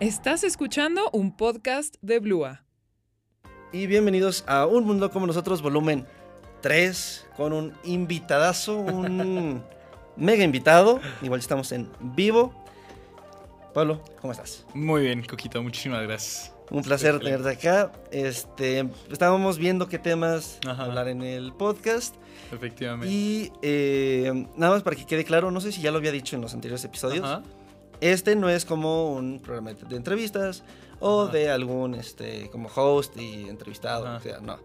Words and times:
Estás 0.00 0.44
escuchando 0.44 1.10
un 1.12 1.36
podcast 1.36 1.96
de 2.00 2.20
Blua. 2.20 2.64
Y 3.72 3.86
bienvenidos 3.86 4.44
a 4.46 4.66
Un 4.66 4.84
Mundo 4.84 5.10
como 5.10 5.26
Nosotros, 5.26 5.62
volumen 5.62 6.06
3, 6.62 7.26
con 7.36 7.52
un 7.52 7.74
invitadazo, 7.84 8.78
un 8.78 9.62
mega 10.16 10.42
invitado. 10.42 11.00
Igual 11.22 11.40
estamos 11.40 11.70
en 11.72 11.88
vivo. 12.00 12.54
Pablo, 13.74 14.02
¿cómo 14.20 14.32
estás? 14.32 14.66
Muy 14.74 15.02
bien, 15.02 15.22
Coquito, 15.22 15.62
muchísimas 15.62 16.02
gracias. 16.02 16.52
Un 16.70 16.82
placer 16.82 17.16
Excelente. 17.16 17.42
tenerte 17.42 17.68
acá. 17.68 17.92
Este, 18.10 18.88
estábamos 19.10 19.58
viendo 19.58 19.86
qué 19.88 19.98
temas 19.98 20.60
Ajá. 20.66 20.84
hablar 20.84 21.08
en 21.08 21.22
el 21.22 21.52
podcast. 21.52 22.14
Efectivamente. 22.52 23.12
Y 23.12 23.52
eh, 23.60 24.46
nada 24.56 24.74
más 24.74 24.82
para 24.82 24.96
que 24.96 25.04
quede 25.04 25.24
claro, 25.24 25.50
no 25.50 25.60
sé 25.60 25.72
si 25.72 25.82
ya 25.82 25.90
lo 25.90 25.98
había 25.98 26.12
dicho 26.12 26.36
en 26.36 26.42
los 26.42 26.54
anteriores 26.54 26.84
episodios. 26.84 27.24
Ajá. 27.24 27.42
Este 28.00 28.34
no 28.36 28.48
es 28.48 28.64
como 28.64 29.12
un 29.12 29.40
programa 29.40 29.72
de 29.74 29.96
entrevistas 29.96 30.62
o 31.00 31.22
Ajá. 31.24 31.32
de 31.32 31.50
algún 31.50 31.94
este 31.94 32.48
como 32.50 32.68
host 32.74 33.16
y 33.16 33.48
entrevistado, 33.48 34.06
Ajá. 34.06 34.16
o 34.16 34.20
sea, 34.20 34.40
no. 34.40 34.58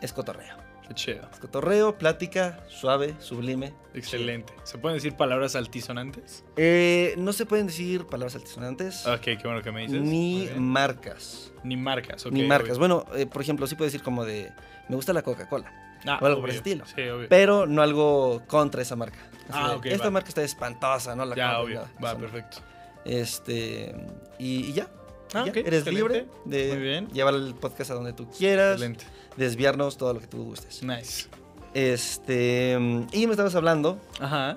Es 0.00 0.12
cotorreo. 0.12 0.56
Qué 0.86 0.92
chido. 0.94 1.26
Es 1.32 1.38
cotorreo, 1.38 1.96
plática, 1.96 2.62
suave, 2.68 3.14
sublime. 3.18 3.72
Excelente. 3.94 4.52
¿Se 4.64 4.76
pueden 4.76 4.96
decir 4.98 5.16
palabras 5.16 5.56
altisonantes? 5.56 6.44
Eh, 6.56 7.14
no 7.16 7.32
se 7.32 7.46
pueden 7.46 7.68
decir 7.68 8.04
palabras 8.06 8.34
altisonantes 8.34 9.06
Ok, 9.06 9.20
qué 9.22 9.40
bueno 9.44 9.62
que 9.62 9.72
me 9.72 9.82
dices. 9.82 10.02
Ni 10.02 10.46
marcas. 10.58 11.52
Ni 11.62 11.78
marcas, 11.78 12.26
ok. 12.26 12.32
ni 12.32 12.42
marcas. 12.46 12.78
Bueno, 12.78 13.06
eh, 13.14 13.24
por 13.24 13.40
ejemplo, 13.40 13.66
sí 13.66 13.76
puede 13.76 13.88
decir 13.90 14.02
como 14.02 14.26
de 14.26 14.52
me 14.90 14.96
gusta 14.96 15.14
la 15.14 15.22
Coca-Cola, 15.22 15.72
Ah, 16.06 16.18
o 16.20 16.26
algo 16.26 16.40
por 16.40 16.50
ese 16.50 16.58
estilo. 16.58 16.84
Sí, 16.86 17.02
obvio. 17.08 17.28
pero 17.28 17.66
no 17.66 17.82
algo 17.82 18.42
contra 18.46 18.82
esa 18.82 18.96
marca. 18.96 19.18
Ah, 19.50 19.70
de, 19.70 19.76
ok, 19.76 19.86
Esta 19.86 20.04
va. 20.04 20.10
marca 20.10 20.28
está 20.28 20.42
espantosa, 20.42 21.14
no 21.16 21.24
la 21.24 21.34
ya, 21.36 21.60
obvio. 21.60 21.86
Va, 22.02 22.16
perfecto. 22.16 22.58
Este 23.04 23.94
y, 24.38 24.66
y 24.66 24.72
ya. 24.72 24.88
Ah, 25.34 25.44
Ya, 25.46 25.50
ok, 25.50 25.56
Eres 25.58 25.86
excelente. 25.86 25.90
libre 25.92 26.26
de 26.44 26.76
bien. 26.76 27.08
llevar 27.08 27.34
el 27.34 27.54
podcast 27.54 27.90
a 27.90 27.94
donde 27.94 28.12
tú 28.12 28.30
quieras, 28.30 28.72
Excelente. 28.74 29.04
desviarnos 29.36 29.96
todo 29.96 30.14
lo 30.14 30.20
que 30.20 30.26
tú 30.26 30.44
gustes. 30.44 30.82
Nice. 30.82 31.26
Este, 31.74 32.72
y 33.12 33.26
me 33.26 33.32
estabas 33.32 33.54
hablando 33.56 33.98
Ajá. 34.20 34.56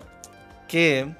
que, 0.67 1.13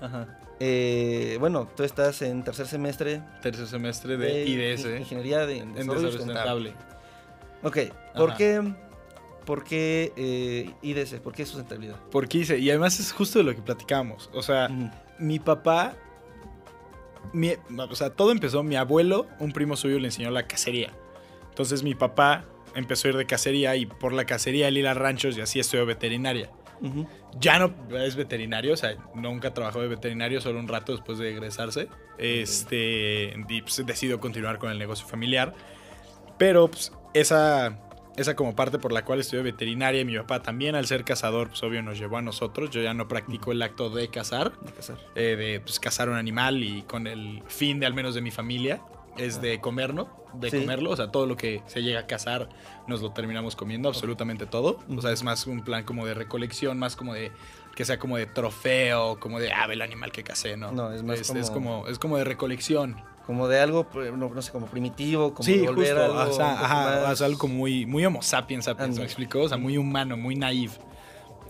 Ajá. 0.00 0.38
eh, 0.60 1.36
bueno, 1.40 1.66
tú 1.76 1.82
estás 1.82 2.20
en 2.22 2.44
tercer 2.44 2.66
semestre 2.66 3.22
Tercer 3.40 3.66
semestre 3.66 4.16
de 4.18 4.44
IDS. 4.44 4.84
in- 4.84 4.98
Ingeniería 4.98 5.46
de 5.46 5.58
En 5.58 5.72
Desarrollo 5.72 6.02
desarrollo 6.02 6.12
Sustentable. 6.12 6.70
sustentable. 6.70 7.88
Ok, 7.90 7.94
¿por 8.16 8.36
qué, 8.36 8.62
por 9.48 9.64
qué 9.64 10.12
eh, 10.14 10.70
IDS? 10.82 11.14
¿Por 11.20 11.32
qué 11.32 11.46
sustentabilidad? 11.46 11.96
Porque 12.10 12.36
hice, 12.36 12.58
y 12.58 12.68
además 12.68 13.00
es 13.00 13.12
justo 13.12 13.38
de 13.38 13.46
lo 13.46 13.54
que 13.54 13.62
platicamos. 13.62 14.28
O 14.34 14.42
sea, 14.42 14.68
mi 15.18 15.38
papá, 15.38 15.94
mi- 17.32 17.54
o 17.78 17.94
sea, 17.94 18.10
todo 18.10 18.30
empezó, 18.30 18.62
mi 18.62 18.76
abuelo, 18.76 19.26
un 19.38 19.52
primo 19.52 19.74
suyo 19.74 19.98
le 19.98 20.08
enseñó 20.08 20.30
la 20.30 20.46
cacería. 20.46 20.92
Entonces 21.48 21.82
mi 21.82 21.94
papá 21.94 22.44
empezó 22.74 23.08
a 23.08 23.12
ir 23.12 23.16
de 23.16 23.24
cacería 23.24 23.74
y 23.76 23.86
por 23.86 24.12
la 24.12 24.26
cacería 24.26 24.68
él 24.68 24.76
ir 24.76 24.86
a 24.86 24.92
ranchos 24.92 25.38
y 25.38 25.40
así 25.40 25.58
estudió 25.60 25.86
veterinaria. 25.86 26.50
Ya 27.40 27.58
no 27.58 27.72
es 27.98 28.16
veterinario, 28.16 28.74
o 28.74 28.76
sea, 28.76 28.96
nunca 29.14 29.54
trabajó 29.54 29.80
de 29.80 29.88
veterinario, 29.88 30.42
solo 30.42 30.60
un 30.60 30.68
rato 30.68 30.92
después 30.92 31.16
de 31.16 31.30
egresarse. 31.32 31.88
Este, 32.18 33.34
y 33.48 33.62
pues, 33.62 33.82
decidió 33.86 34.20
continuar 34.20 34.58
con 34.58 34.70
el 34.70 34.78
negocio 34.78 35.06
familiar. 35.08 35.54
Pero 36.36 36.68
pues, 36.68 36.92
esa, 37.14 37.78
esa 38.18 38.36
como 38.36 38.54
parte 38.54 38.78
por 38.78 38.92
la 38.92 39.04
cual 39.04 39.20
estudió 39.20 39.42
veterinaria, 39.42 40.00
y 40.00 40.04
mi 40.04 40.16
papá 40.18 40.42
también 40.42 40.74
al 40.74 40.86
ser 40.86 41.04
cazador, 41.04 41.48
pues 41.48 41.62
obvio 41.62 41.82
nos 41.82 41.98
llevó 41.98 42.18
a 42.18 42.22
nosotros. 42.22 42.70
Yo 42.70 42.82
ya 42.82 42.92
no 42.94 43.08
practico 43.08 43.52
el 43.52 43.62
acto 43.62 43.90
de 43.90 44.08
cazar, 44.08 44.52
De 44.60 44.72
casar. 44.72 44.98
eh, 45.14 45.36
de 45.36 45.60
pues, 45.60 45.78
cazar 45.80 46.08
un 46.08 46.16
animal 46.16 46.62
y 46.62 46.82
con 46.82 47.06
el 47.06 47.42
fin 47.46 47.80
de 47.80 47.86
al 47.86 47.94
menos 47.94 48.14
de 48.14 48.20
mi 48.20 48.30
familia 48.30 48.80
es 49.16 49.40
de 49.40 49.60
comernos, 49.60 50.06
de 50.34 50.50
Sí. 50.50 50.60
comerlo, 50.60 50.90
o 50.90 50.96
sea, 50.96 51.10
todo 51.10 51.26
lo 51.26 51.36
que 51.36 51.62
se 51.66 51.82
llega 51.82 52.00
a 52.00 52.06
cazar 52.06 52.48
nos 52.86 53.00
lo 53.02 53.12
terminamos 53.12 53.56
comiendo, 53.56 53.88
absolutamente 53.88 54.46
todo. 54.46 54.78
O 54.96 55.00
sea, 55.02 55.10
es 55.12 55.22
más 55.24 55.46
un 55.46 55.62
plan 55.64 55.84
como 55.84 56.06
de 56.06 56.14
recolección, 56.14 56.78
más 56.78 56.94
como 56.96 57.14
de 57.14 57.32
que 57.74 57.84
sea 57.84 57.98
como 57.98 58.16
de 58.16 58.26
trofeo, 58.26 59.18
como 59.20 59.38
de, 59.40 59.52
ah, 59.52 59.66
el 59.70 59.82
animal 59.82 60.10
que 60.12 60.24
casé, 60.24 60.56
¿no? 60.56 60.72
No, 60.72 60.92
es 60.92 61.02
más 61.04 61.20
es, 61.20 61.28
como- 61.28 61.40
es 61.40 61.50
como 61.50 61.86
es 61.88 61.98
como 61.98 62.16
de 62.18 62.24
recolección. 62.24 62.96
Como 63.28 63.46
de 63.46 63.60
algo, 63.60 63.84
pues, 63.84 64.10
no, 64.10 64.30
no 64.30 64.40
sé, 64.40 64.50
como 64.52 64.68
primitivo, 64.68 65.34
como 65.34 65.44
sí, 65.44 65.58
volver 65.58 65.94
justo, 65.98 66.00
a 66.00 66.22
algo 66.22 66.30
o 66.30 66.32
sea, 66.34 66.64
ajá, 66.64 67.00
más- 67.08 67.20
algo 67.20 67.38
como 67.38 67.56
muy, 67.56 67.84
muy 67.84 68.02
homo 68.06 68.22
sapiens. 68.22 68.66
¿me 68.96 69.04
explicó? 69.04 69.42
O 69.42 69.48
sea, 69.50 69.58
muy 69.58 69.76
humano, 69.76 70.16
muy 70.16 70.34
naive. 70.34 70.72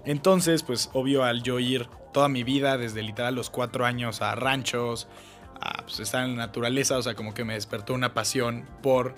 Entonces, 0.04 0.64
pues, 0.64 0.90
obvio, 0.92 1.22
al 1.22 1.44
yo 1.44 1.60
ir 1.60 1.88
toda 2.12 2.28
mi 2.28 2.42
vida, 2.42 2.78
desde 2.78 3.00
literal 3.04 3.36
los 3.36 3.48
cuatro 3.48 3.86
años 3.86 4.22
a 4.22 4.34
ranchos, 4.34 5.06
a 5.60 5.82
pues, 5.84 6.00
estar 6.00 6.24
en 6.24 6.30
la 6.36 6.46
naturaleza, 6.46 6.98
o 6.98 7.02
sea, 7.02 7.14
como 7.14 7.32
que 7.32 7.44
me 7.44 7.54
despertó 7.54 7.94
una 7.94 8.12
pasión 8.12 8.64
por 8.82 9.14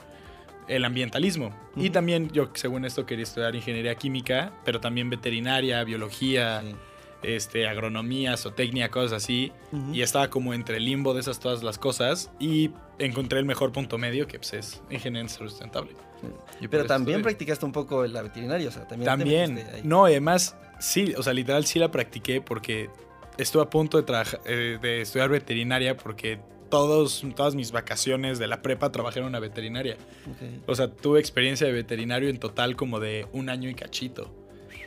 el 0.68 0.84
ambientalismo. 0.84 1.56
Y 1.76 1.88
también 1.88 2.28
yo, 2.30 2.50
según 2.52 2.84
esto, 2.84 3.06
quería 3.06 3.22
estudiar 3.22 3.54
ingeniería 3.54 3.94
química, 3.94 4.52
pero 4.66 4.80
también 4.80 5.08
veterinaria, 5.08 5.82
biología, 5.82 6.60
Sí. 6.60 6.76
Este, 7.22 7.66
agronomía, 7.68 8.36
zootecnia, 8.36 8.90
cosas 8.90 9.22
así. 9.22 9.52
Y 9.92 10.02
estaba 10.02 10.28
como 10.30 10.54
entre 10.54 10.76
el 10.78 10.84
limbo 10.84 11.14
de 11.14 11.20
esas 11.20 11.40
todas 11.40 11.62
las 11.62 11.78
cosas 11.78 12.30
y 12.38 12.70
encontré 12.98 13.38
el 13.38 13.44
mejor 13.44 13.72
punto 13.72 13.98
medio 13.98 14.26
que 14.26 14.38
pues, 14.38 14.52
es 14.54 14.82
ingeniería 14.90 15.28
sustentable. 15.28 15.92
Pero 16.70 16.84
también 16.86 17.18
estoy- 17.18 17.22
practicaste 17.22 17.64
un 17.64 17.72
poco 17.72 18.06
la 18.06 18.22
veterinaria, 18.22 18.68
o 18.68 18.72
sea, 18.72 18.86
también. 18.86 19.06
También. 19.06 19.58
ahí. 19.74 19.80
No, 19.84 20.04
además, 20.04 20.56
sí, 20.78 21.14
o 21.16 21.22
sea, 21.22 21.32
literal 21.32 21.64
sí 21.64 21.78
la 21.78 21.90
practiqué 21.90 22.40
porque 22.40 22.90
estuve 23.38 23.62
a 23.62 23.70
punto 23.70 24.00
de, 24.00 24.22
eh, 24.44 24.78
de 24.80 25.00
estudiar 25.00 25.30
veterinaria 25.30 25.96
porque 25.96 26.38
todos, 26.68 27.24
todas 27.34 27.54
mis 27.54 27.72
vacaciones 27.72 28.38
de 28.38 28.46
la 28.46 28.62
prepa 28.62 28.92
trabajé 28.92 29.20
en 29.20 29.24
una 29.26 29.40
veterinaria. 29.40 29.96
O 30.66 30.74
sea, 30.74 30.88
tuve 30.88 31.18
experiencia 31.18 31.66
de 31.66 31.72
veterinario 31.72 32.28
en 32.28 32.38
total 32.38 32.76
como 32.76 33.00
de 33.00 33.26
un 33.32 33.48
año 33.48 33.68
y 33.70 33.74
cachito. 33.74 34.30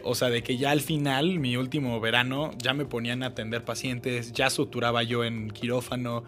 O 0.03 0.15
sea, 0.15 0.29
de 0.29 0.43
que 0.43 0.57
ya 0.57 0.71
al 0.71 0.81
final, 0.81 1.39
mi 1.39 1.55
último 1.57 1.99
verano, 1.99 2.51
ya 2.57 2.73
me 2.73 2.85
ponían 2.85 3.23
a 3.23 3.27
atender 3.27 3.63
pacientes, 3.63 4.33
ya 4.33 4.49
suturaba 4.49 5.03
yo 5.03 5.23
en 5.23 5.49
quirófano. 5.51 6.23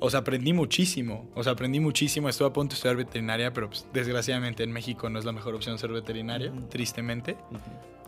O 0.00 0.10
sea, 0.10 0.20
aprendí 0.20 0.52
muchísimo. 0.52 1.30
O 1.36 1.44
sea, 1.44 1.52
aprendí 1.52 1.78
muchísimo. 1.78 2.28
Estuve 2.28 2.48
a 2.48 2.52
punto 2.52 2.72
de 2.72 2.76
estudiar 2.76 2.96
veterinaria, 2.96 3.52
pero 3.52 3.68
pues, 3.68 3.86
desgraciadamente 3.92 4.64
en 4.64 4.72
México 4.72 5.08
no 5.08 5.18
es 5.20 5.24
la 5.24 5.30
mejor 5.30 5.54
opción 5.54 5.78
ser 5.78 5.92
veterinaria, 5.92 6.52
tristemente. 6.68 7.36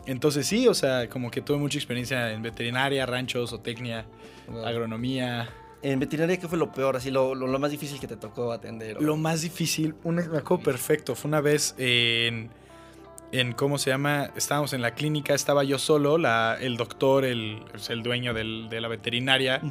Entonces 0.05 0.45
sí, 0.45 0.67
o 0.67 0.73
sea, 0.73 1.09
como 1.09 1.31
que 1.31 1.41
tuve 1.41 1.57
mucha 1.57 1.77
experiencia 1.77 2.31
en 2.31 2.41
veterinaria, 2.41 3.05
ranchos, 3.05 3.49
zootecnia, 3.51 4.05
Wow. 4.47 4.65
agronomía. 4.65 5.49
En 5.81 5.99
veterinaria, 5.99 6.37
¿qué 6.37 6.47
fue 6.47 6.57
lo 6.57 6.71
peor? 6.71 6.95
Así, 6.97 7.09
lo, 7.09 7.33
lo, 7.33 7.47
lo 7.47 7.57
más 7.59 7.71
difícil 7.71 7.99
que 7.99 8.07
te 8.07 8.15
tocó 8.17 8.51
atender. 8.51 8.97
o- 8.97 9.01
Lo 9.01 9.15
más 9.17 9.41
difícil, 9.41 9.95
una, 10.03 10.21
me 10.27 10.37
acuerdo 10.37 10.63
perfecto, 10.65 11.15
fue 11.15 11.29
una 11.29 11.41
vez 11.41 11.73
en, 11.79 12.49
en, 13.31 13.51
¿cómo 13.53 13.77
se 13.77 13.89
llama? 13.89 14.29
Estábamos 14.35 14.73
en 14.73 14.81
la 14.81 14.93
clínica, 14.95 15.33
estaba 15.33 15.63
yo 15.63 15.77
solo, 15.79 16.17
la, 16.17 16.57
el 16.59 16.77
doctor, 16.77 17.25
el, 17.25 17.63
pues, 17.71 17.89
el 17.89 18.03
dueño 18.03 18.33
del- 18.33 18.67
de 18.69 18.79
la 18.81 18.87
veterinaria, 18.87 19.61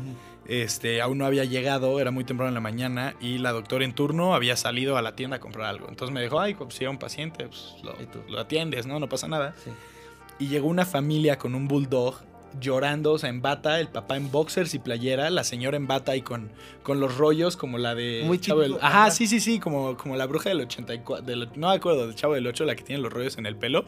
este, 0.47 1.01
aún 1.01 1.19
no 1.19 1.25
había 1.27 1.45
llegado, 1.45 2.01
era 2.01 2.11
muy 2.11 2.25
temprano 2.25 2.49
en 2.49 2.55
la 2.55 2.61
mañana, 2.61 3.15
y 3.21 3.39
la 3.39 3.53
doctora 3.53 3.85
en 3.85 3.95
turno 3.95 4.35
había 4.35 4.57
salido 4.57 4.97
a 4.99 5.03
la 5.03 5.17
tienda 5.17 5.37
a 5.37 5.41
comprar 5.41 5.67
algo. 5.67 5.89
Entonces 5.89 6.13
me 6.13 6.21
dijo, 6.21 6.39
ay, 6.41 6.55
pues, 6.55 6.75
si 6.75 6.85
era 6.85 6.91
un 6.91 6.99
paciente, 6.99 7.47
pues 7.47 7.77
lo, 8.29 8.39
atiendes, 8.39 8.87
¿no? 8.87 8.99
No 8.99 9.09
pasa 9.09 9.29
nada. 9.29 9.55
Sí. 9.65 9.71
Y 10.39 10.49
llegó 10.49 10.69
una 10.69 10.85
familia 10.85 11.39
con 11.39 11.55
un 11.55 11.69
bulldog 11.69 12.17
llorando, 12.61 13.13
o 13.13 13.19
sea, 13.19 13.31
en 13.31 13.43
bata, 13.43 13.81
el 13.81 13.89
papá 13.89 14.17
en 14.17 14.31
boxers 14.31 14.75
y 14.75 14.79
playera, 14.79 15.31
la 15.31 15.45
señora 15.45 15.77
en 15.77 15.87
bata 15.87 16.15
y 16.17 16.23
con, 16.23 16.51
con 16.83 17.01
los 17.01 17.17
rollos 17.17 17.57
como 17.57 17.79
la 17.79 17.95
de... 17.95 18.23
Muy 18.25 18.39
Chavo 18.39 18.61
del- 18.61 18.77
Ajá, 18.81 19.11
sí, 19.11 19.27
sí, 19.27 19.41
sí, 19.41 19.59
como, 19.59 19.97
como 19.97 20.17
la 20.17 20.27
bruja 20.27 20.49
del 20.51 20.61
84, 20.61 21.25
del- 21.27 21.49
no 21.57 21.69
me 21.69 21.75
acuerdo, 21.75 22.07
del 22.07 22.15
Chavo 22.15 22.35
del 22.35 22.47
8, 22.47 22.65
la 22.65 22.75
que 22.77 22.83
tiene 22.85 23.03
los 23.03 23.13
rollos 23.13 23.37
en 23.39 23.47
el 23.47 23.57
pelo. 23.57 23.85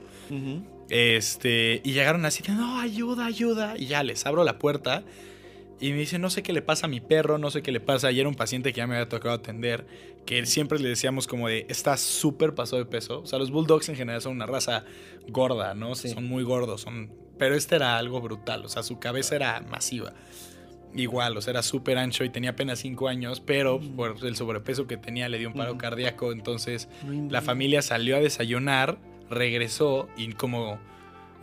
Este, 0.88 1.80
y 1.84 1.92
llegaron 1.92 2.24
así 2.24 2.42
de, 2.42 2.52
no, 2.52 2.78
ayuda, 2.80 3.26
ayuda. 3.26 3.74
Y 3.76 3.86
ya 3.86 4.02
les 4.02 4.24
abro 4.26 4.44
la 4.44 4.58
puerta 4.58 5.02
y 5.80 5.90
me 5.90 5.98
dice, 5.98 6.18
no 6.18 6.30
sé 6.30 6.42
qué 6.42 6.52
le 6.52 6.62
pasa 6.62 6.86
a 6.86 6.88
mi 6.88 7.00
perro, 7.00 7.38
no 7.38 7.50
sé 7.50 7.62
qué 7.62 7.72
le 7.72 7.80
pasa. 7.80 8.10
Y 8.12 8.20
era 8.20 8.28
un 8.28 8.34
paciente 8.34 8.72
que 8.72 8.78
ya 8.78 8.86
me 8.86 8.94
había 8.96 9.08
tocado 9.08 9.34
atender, 9.34 9.86
que 10.24 10.44
siempre 10.46 10.78
le 10.78 10.88
decíamos 10.88 11.26
como 11.26 11.48
de, 11.48 11.66
está 11.68 11.96
súper 11.96 12.54
pasado 12.54 12.78
de 12.78 12.86
peso. 12.88 13.20
O 13.20 13.26
sea, 13.26 13.38
los 13.38 13.50
bulldogs 13.50 13.88
en 13.88 13.96
general 13.96 14.22
son 14.22 14.32
una 14.32 14.46
raza 14.46 14.84
gorda, 15.28 15.74
¿no? 15.74 15.94
Sí. 15.94 16.08
Son 16.08 16.24
muy 16.24 16.42
gordos, 16.44 16.82
son... 16.82 17.10
pero 17.38 17.54
este 17.54 17.76
era 17.76 17.96
algo 17.98 18.20
brutal, 18.20 18.64
o 18.64 18.68
sea, 18.68 18.82
su 18.82 18.98
cabeza 18.98 19.36
era 19.36 19.60
masiva. 19.60 20.12
Igual, 20.94 21.36
o 21.36 21.42
sea, 21.42 21.50
era 21.50 21.62
súper 21.62 21.98
ancho 21.98 22.24
y 22.24 22.30
tenía 22.30 22.50
apenas 22.50 22.78
5 22.78 23.08
años, 23.08 23.40
pero 23.40 23.78
Mm. 23.78 23.96
por 23.96 24.16
el 24.24 24.34
sobrepeso 24.36 24.86
que 24.86 24.96
tenía 24.96 25.28
le 25.28 25.38
dio 25.38 25.48
un 25.48 25.54
paro 25.54 25.76
cardíaco, 25.76 26.32
entonces 26.32 26.88
la 27.30 27.42
familia 27.42 27.82
salió 27.82 28.16
a 28.16 28.20
desayunar, 28.20 28.96
regresó 29.28 30.08
y 30.16 30.32
como 30.32 30.78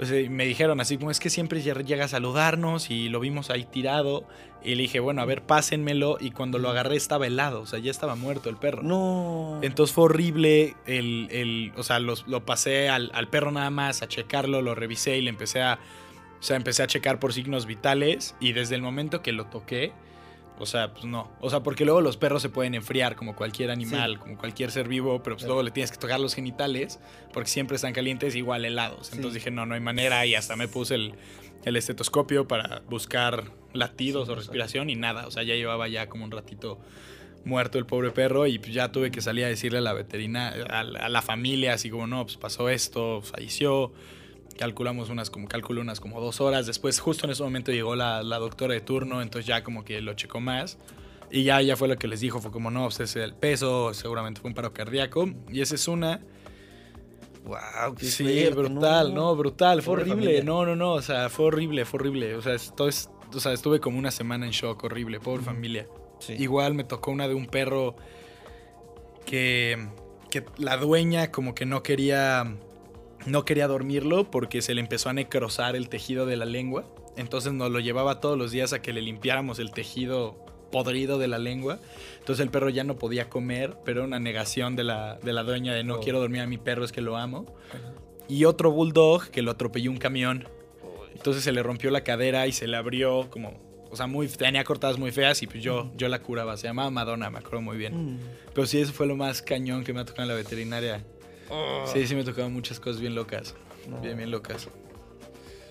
sea, 0.05 0.29
me 0.29 0.45
dijeron 0.45 0.81
así 0.81 0.97
como 0.97 1.11
es 1.11 1.19
que 1.19 1.29
siempre 1.29 1.61
lle- 1.63 1.83
llega 1.85 2.05
a 2.05 2.07
saludarnos 2.07 2.89
y 2.89 3.09
lo 3.09 3.19
vimos 3.19 3.49
ahí 3.49 3.63
tirado 3.65 4.25
y 4.63 4.75
le 4.75 4.83
dije, 4.83 4.99
bueno, 4.99 5.21
a 5.21 5.25
ver, 5.25 5.43
pásenmelo 5.43 6.17
y 6.19 6.31
cuando 6.31 6.57
lo 6.57 6.69
agarré 6.69 6.95
estaba 6.95 7.27
helado, 7.27 7.61
o 7.61 7.65
sea, 7.65 7.79
ya 7.79 7.91
estaba 7.91 8.15
muerto 8.15 8.49
el 8.49 8.57
perro. 8.57 8.81
No. 8.81 9.59
Entonces 9.61 9.93
fue 9.93 10.05
horrible 10.05 10.75
el, 10.87 11.27
el- 11.31 11.73
o 11.75 11.83
sea, 11.83 11.99
los- 11.99 12.27
lo 12.27 12.45
pasé 12.45 12.89
al, 12.89 13.11
al 13.13 13.27
perro 13.27 13.51
nada 13.51 13.69
más 13.69 14.01
a 14.01 14.07
checarlo, 14.07 14.61
lo 14.61 14.73
revisé 14.73 15.17
y 15.17 15.21
le 15.21 15.29
empecé 15.29 15.61
a, 15.61 15.79
o 16.39 16.43
sea, 16.43 16.55
empecé 16.57 16.81
a 16.83 16.87
checar 16.87 17.19
por 17.19 17.33
signos 17.33 17.65
vitales 17.65 18.35
y 18.39 18.53
desde 18.53 18.75
el 18.75 18.81
momento 18.81 19.21
que 19.21 19.31
lo 19.31 19.45
toqué, 19.45 19.91
O 20.59 20.65
sea, 20.65 20.93
pues 20.93 21.05
no. 21.05 21.31
O 21.41 21.49
sea, 21.49 21.61
porque 21.63 21.83
luego 21.83 21.99
los 22.01 22.15
perros 22.15 22.41
se 22.41 22.49
pueden 22.49 22.75
enfriar 22.75 23.15
como 23.15 23.35
cualquier 23.35 23.71
animal, 23.71 24.19
como 24.19 24.37
cualquier 24.37 24.71
ser 24.71 24.87
vivo, 24.87 25.21
pero 25.23 25.35
pues 25.35 25.43
Claro. 25.43 25.55
luego 25.55 25.63
le 25.63 25.71
tienes 25.71 25.91
que 25.91 25.97
tocar 25.97 26.19
los 26.19 26.35
genitales 26.35 26.99
porque 27.33 27.49
siempre 27.49 27.75
están 27.75 27.91
calientes, 27.93 28.35
igual 28.35 28.63
helados. 28.63 29.07
Sí. 29.07 29.15
Entonces 29.15 29.41
dije, 29.41 29.51
no, 29.51 29.65
no 29.65 29.73
hay 29.73 29.81
manera 29.81 30.25
y 30.25 30.35
hasta 30.35 30.55
me 30.55 30.67
puse 30.67 30.95
el, 30.95 31.15
el 31.65 31.75
estetoscopio 31.75 32.47
para 32.47 32.81
buscar 32.87 33.45
latidos 33.73 34.27
Sí, 34.27 34.31
o 34.31 34.35
respiración 34.35 34.89
y 34.91 34.95
nada. 34.95 35.25
O 35.27 35.31
sea, 35.31 35.41
ya 35.43 35.55
llevaba 35.55 35.87
ya 35.87 36.07
como 36.07 36.23
un 36.23 36.31
ratito 36.31 36.79
muerto 37.45 37.77
el 37.79 37.85
pobre 37.85 38.11
perro 38.11 38.47
y 38.47 38.59
pues 38.59 38.73
ya 38.73 38.91
tuve 38.91 39.11
que 39.11 39.19
salir 39.21 39.43
a 39.45 39.47
decirle 39.49 39.79
a 39.79 39.81
la 39.81 39.93
veterinaria, 39.93 40.63
a, 40.65 40.83
la- 40.83 40.99
a 40.99 41.09
la 41.09 41.21
familia, 41.21 41.73
así 41.73 41.89
como, 41.89 42.07
no, 42.07 42.23
pues 42.23 42.37
pasó 42.37 42.69
esto, 42.69 43.21
falleció. 43.21 43.91
Calculamos 44.57 45.09
unas 45.09 45.29
como, 45.29 45.47
calculo 45.47 45.81
unas 45.81 45.99
como 45.99 46.21
dos 46.21 46.39
horas. 46.41 46.65
Después, 46.65 46.99
justo 46.99 47.25
en 47.25 47.31
ese 47.31 47.43
momento 47.43 47.71
llegó 47.71 47.95
la, 47.95 48.21
la 48.23 48.37
doctora 48.39 48.73
de 48.73 48.81
turno, 48.81 49.21
entonces 49.21 49.47
ya 49.47 49.63
como 49.63 49.83
que 49.83 50.01
lo 50.01 50.13
checó 50.13 50.39
más. 50.39 50.77
Y 51.31 51.43
ya, 51.43 51.61
ya 51.61 51.75
fue 51.75 51.87
lo 51.87 51.97
que 51.97 52.07
les 52.07 52.19
dijo, 52.19 52.39
fue 52.41 52.51
como, 52.51 52.69
no, 52.69 52.83
pues 52.83 52.99
ese 52.99 53.19
es 53.21 53.25
el 53.25 53.33
peso, 53.33 53.93
seguramente 53.93 54.39
fue 54.41 54.49
un 54.49 54.53
paro 54.55 54.71
cardíaco. 54.73 55.29
Y 55.49 55.61
esa 55.61 55.75
es 55.75 55.87
una, 55.87 56.21
Wow, 57.45 57.95
qué 57.97 58.05
Sí, 58.05 58.23
fuerte, 58.23 58.49
brutal, 58.51 59.13
no, 59.13 59.35
brutal, 59.35 59.81
fue 59.81 59.95
horrible. 59.95 60.13
familia. 60.13 60.43
No, 60.43 60.65
no, 60.65 60.75
no, 60.77 60.93
o 60.93 61.01
sea, 61.01 61.27
fue 61.29 61.45
horrible, 61.47 61.83
fue 61.85 61.99
horrible. 61.99 62.35
O 62.35 62.41
sea, 62.41 62.53
esto 62.53 62.87
es- 62.87 63.09
o 63.35 63.39
sea, 63.39 63.51
estuve 63.51 63.79
como 63.81 63.97
una 63.99 64.11
semana 64.11 64.45
en 64.45 64.51
shock, 64.53 64.81
horrible, 64.85 65.19
pobre 65.19 65.43
familia. 65.43 65.87
Sí. 66.19 66.35
Igual 66.39 66.73
me 66.73 66.85
tocó 66.85 67.11
una 67.11 67.27
de 67.27 67.33
un 67.33 67.47
perro 67.47 67.95
que, 69.25 69.87
que 70.29 70.45
la 70.57 70.77
dueña 70.77 71.31
como 71.31 71.53
que 71.55 71.65
no 71.65 71.83
quería, 71.83 72.55
no 73.25 73.45
quería 73.45 73.67
dormirlo 73.67 74.29
porque 74.29 74.61
se 74.61 74.73
le 74.73 74.81
empezó 74.81 75.09
a 75.09 75.13
necrosar 75.13 75.75
el 75.75 75.89
tejido 75.89 76.25
de 76.25 76.37
la 76.37 76.45
lengua. 76.45 76.85
Entonces 77.15 77.53
nos 77.53 77.71
lo 77.71 77.79
llevaba 77.79 78.19
todos 78.19 78.37
los 78.37 78.51
días 78.51 78.73
a 78.73 78.81
que 78.81 78.93
le 78.93 79.01
limpiáramos 79.01 79.59
el 79.59 79.71
tejido 79.71 80.35
podrido 80.71 81.19
de 81.19 81.27
la 81.27 81.37
lengua. 81.37 81.79
Entonces 82.19 82.43
el 82.43 82.49
perro 82.49 82.69
ya 82.69 82.83
no 82.83 82.97
podía 82.97 83.29
comer, 83.29 83.75
pero 83.85 83.99
era 83.99 84.07
una 84.07 84.19
negación 84.19 84.75
de 84.75 84.83
la, 84.83 85.19
de 85.21 85.31
la 85.33 85.43
dueña 85.43 85.73
de 85.73 85.83
no 85.83 85.95
Oh. 85.95 85.99
quiero 85.99 86.19
dormir 86.19 86.41
a 86.41 86.47
mi 86.47 86.57
perro, 86.57 86.83
es 86.83 86.91
que 86.91 87.01
lo 87.01 87.15
amo. 87.17 87.45
Y 88.27 88.45
otro 88.45 88.71
bulldog 88.71 89.29
que 89.29 89.41
lo 89.41 89.51
atropelló 89.51 89.91
un 89.91 89.97
camión. 89.97 90.47
Entonces 91.13 91.43
se 91.43 91.51
le 91.51 91.61
rompió 91.61 91.91
la 91.91 92.01
cadera 92.03 92.47
y 92.47 92.51
se 92.51 92.67
le 92.67 92.75
abrió 92.75 93.29
como, 93.29 93.53
o 93.91 93.95
sea, 93.95 94.07
muy, 94.07 94.27
tenía 94.27 94.63
cortadas 94.63 94.97
muy 94.97 95.11
feas 95.11 95.43
y 95.43 95.47
pues 95.47 95.63
yo, 95.63 95.91
yo 95.95 96.07
la 96.09 96.19
curaba. 96.23 96.57
Se 96.57 96.67
llamaba 96.67 96.89
Madonna, 96.89 97.29
me 97.29 97.37
acuerdo 97.37 97.61
muy 97.61 97.77
bien. 97.77 98.15
Mm. 98.15 98.19
Pero 98.55 98.65
sí, 98.65 98.79
eso 98.79 98.91
fue 98.93 99.05
lo 99.05 99.15
más 99.15 99.41
cañón 99.43 99.83
que 99.83 99.93
me 99.93 99.99
ha 100.01 100.05
tocado 100.05 100.23
en 100.23 100.29
la 100.29 100.33
veterinaria. 100.33 101.05
Oh. 101.53 101.85
Sí, 101.87 102.07
sí 102.07 102.15
me 102.15 102.23
tocaban 102.23 102.51
muchas 102.51 102.79
cosas 102.79 102.99
bien 102.99 103.13
locas. 103.15 103.53
No. 103.87 103.99
Bien, 104.01 104.17
bien 104.17 104.31
locas. 104.31 104.67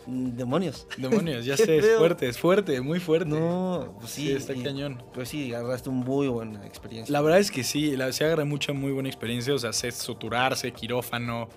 Mm, 0.07 0.37
Demonios. 0.37 0.87
Demonios, 0.97 1.45
ya 1.45 1.57
sé, 1.57 1.79
es 1.79 1.85
feo. 1.87 1.99
fuerte, 1.99 2.29
es 2.29 2.39
fuerte, 2.39 2.81
muy 2.81 3.01
fuerte. 3.01 3.29
No, 3.29 3.97
pues 4.01 4.13
sí. 4.13 4.27
Sí, 4.29 4.33
está 4.33 4.53
y- 4.55 4.63
cañón. 4.63 5.03
Pues 5.15 5.29
sí, 5.29 5.53
agarraste 5.55 5.89
un 5.91 5.97
muy 5.99 6.29
buena 6.29 6.65
experiencia. 6.67 7.13
La 7.13 7.21
verdad 7.21 7.41
es 7.41 7.51
que 7.51 7.65
sí, 7.65 7.97
la, 7.97 8.13
sí 8.13 8.23
agarré 8.25 8.45
mucha, 8.45 8.73
muy 8.73 8.93
buena 8.93 9.09
experiencia. 9.09 9.55
O 9.55 9.59
sea, 9.59 9.73
sé 9.73 9.91
suturarse, 9.93 10.73
quirófano, 10.73 11.49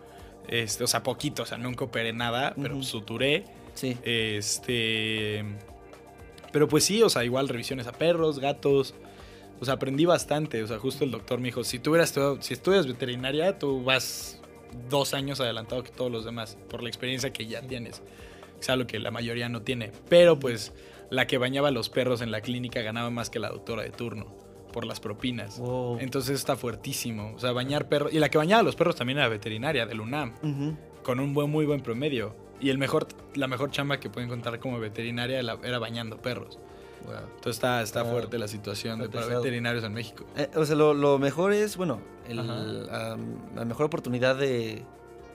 este, 0.48 0.83
o 0.83 0.88
sea, 0.88 1.01
poquito, 1.04 1.44
o 1.44 1.45
sea, 1.45 1.57
nunca 1.57 1.86
operé 1.86 2.13
nada, 2.13 2.54
pero 2.62 2.81
suturé. 2.83 3.45
Sí. 3.74 3.98
Este. 4.04 5.44
Pero 6.51 6.68
pues 6.69 6.86
sí, 6.86 7.01
o 7.04 7.10
sea, 7.10 7.24
igual 7.25 7.50
revisiones 7.50 7.88
a 7.88 7.92
perros, 7.92 8.39
gatos. 8.39 8.94
O 9.60 9.66
sea, 9.66 9.75
aprendí 9.75 10.06
bastante. 10.06 10.62
O 10.63 10.68
sea, 10.68 10.80
justo 10.80 11.04
el 11.04 11.12
doctor 11.12 11.40
me 11.40 11.46
dijo: 11.46 11.63
si 11.63 11.80
tú 11.80 11.92
hubieras 11.92 12.10
estudiado- 12.10 12.42
si 12.42 12.54
estudias 12.54 12.88
veterinaria, 12.88 13.57
tú 13.57 13.84
vas 13.84 14.42
dos 14.90 15.13
años 15.13 15.40
adelantado 15.40 15.84
que 15.84 15.92
todos 15.92 16.12
los 16.12 16.25
demás, 16.25 16.57
por 16.69 16.84
la 16.84 16.90
experiencia 16.90 17.31
que 17.31 17.46
ya 17.46 17.62
tienes. 17.62 18.02
O 18.60 18.63
sea, 18.63 18.75
lo 18.75 18.88
que 18.88 19.00
la 19.00 19.12
mayoría 19.12 19.48
no 19.50 19.62
tiene. 19.62 19.92
Pero 20.10 20.40
pues, 20.40 20.74
la 21.10 21.28
que 21.28 21.38
bañaba 21.38 21.69
a 21.69 21.72
los 21.72 21.90
perros 21.90 22.22
en 22.22 22.31
la 22.31 22.42
clínica 22.42 22.81
ganaba 22.81 23.10
más 23.10 23.30
que 23.30 23.40
la 23.40 23.50
doctora 23.50 23.84
de 23.84 23.92
turno, 23.92 24.34
por 24.74 24.86
las 24.86 25.00
propinas. 25.00 25.60
Wow. 25.60 26.00
Entonces 26.00 26.36
está 26.36 26.56
fuertísimo. 26.56 27.34
O 27.36 27.40
sea, 27.40 27.52
bañar 27.52 27.88
perros. 27.88 28.13
Y 28.13 28.19
la 28.19 28.30
que 28.30 28.38
bañaba 28.38 28.62
a 28.62 28.63
los 28.63 28.75
perros 28.75 28.96
también 28.96 29.19
era 29.19 29.28
veterinaria, 29.30 29.86
del 29.86 30.02
UNAM 30.02 30.34
con 31.04 31.19
un 31.19 31.34
buen, 31.34 31.50
muy 31.50 31.66
buen 31.66 31.81
promedio. 31.81 32.36
Y 32.60 32.69
el 32.69 32.78
mejor, 32.78 33.07
la 33.36 33.48
mejor 33.48 33.69
chamba 33.72 34.00
que 34.00 34.10
pueden 34.10 34.30
encontrar 34.30 34.60
como 34.60 34.80
veterinaria 34.80 35.40
era 35.40 35.80
bañando 35.80 36.22
perros. 36.22 36.57
Wow. 37.06 37.16
Entonces 37.36 37.56
está, 37.56 37.81
está 37.81 38.02
Ah, 38.02 38.06
fuerte 38.06 38.38
la 38.38 38.48
situación 38.48 39.00
de 39.00 39.10
para 39.10 39.25
veterinarios 39.28 39.84
en 39.84 39.94
México. 39.94 40.25
Eh, 40.36 40.50
o 40.56 40.66
sea, 40.66 40.75
lo, 40.75 40.94
lo 40.94 41.18
mejor 41.19 41.54
es, 41.54 41.78
bueno, 41.78 42.00
el, 42.28 42.38
la 42.88 43.66
mejor 43.66 43.86
oportunidad 43.88 44.36
de 44.36 44.84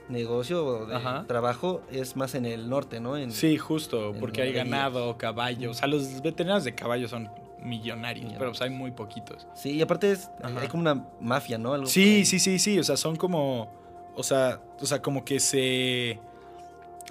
negocio 0.08 0.64
o 0.66 0.86
de 0.86 0.96
Ajá. 0.96 1.24
trabajo 1.28 1.82
es 1.92 2.16
más 2.16 2.34
en 2.34 2.44
el 2.44 2.68
norte, 2.68 2.98
¿no? 3.00 3.16
En- 3.16 3.30
Sí, 3.30 3.56
justo, 3.58 4.10
en 4.10 4.18
porque 4.20 4.42
hay 4.42 4.52
ganado, 4.52 5.16
caballos. 5.16 5.76
O 5.76 5.78
sea, 5.78 5.86
los 5.88 6.20
veterinarios 6.22 6.64
de 6.64 6.74
caballos 6.74 7.10
son 7.10 7.30
millonarios, 7.62 8.24
Millonarios. 8.26 8.58
pero 8.58 8.70
hay 8.70 8.76
muy 8.76 8.90
poquitos. 8.90 9.46
Sí, 9.54 9.70
y 9.72 9.82
aparte 9.82 10.10
es, 10.12 10.30
Ajá. 10.42 10.60
hay 10.60 10.68
como 10.68 10.80
una 10.80 11.06
mafia, 11.20 11.58
¿no? 11.58 11.74
Algo 11.74 11.86
Sí, 11.86 12.24
sí, 12.24 12.38
sí, 12.40 12.58
sí. 12.58 12.78
O 12.78 12.84
sea, 12.84 12.96
son 12.96 13.14
como. 13.16 13.70
O 14.16 14.22
sea, 14.24 14.60
o 14.80 14.86
sea, 14.86 15.00
como 15.00 15.24
que 15.24 15.38
se. 15.38 16.18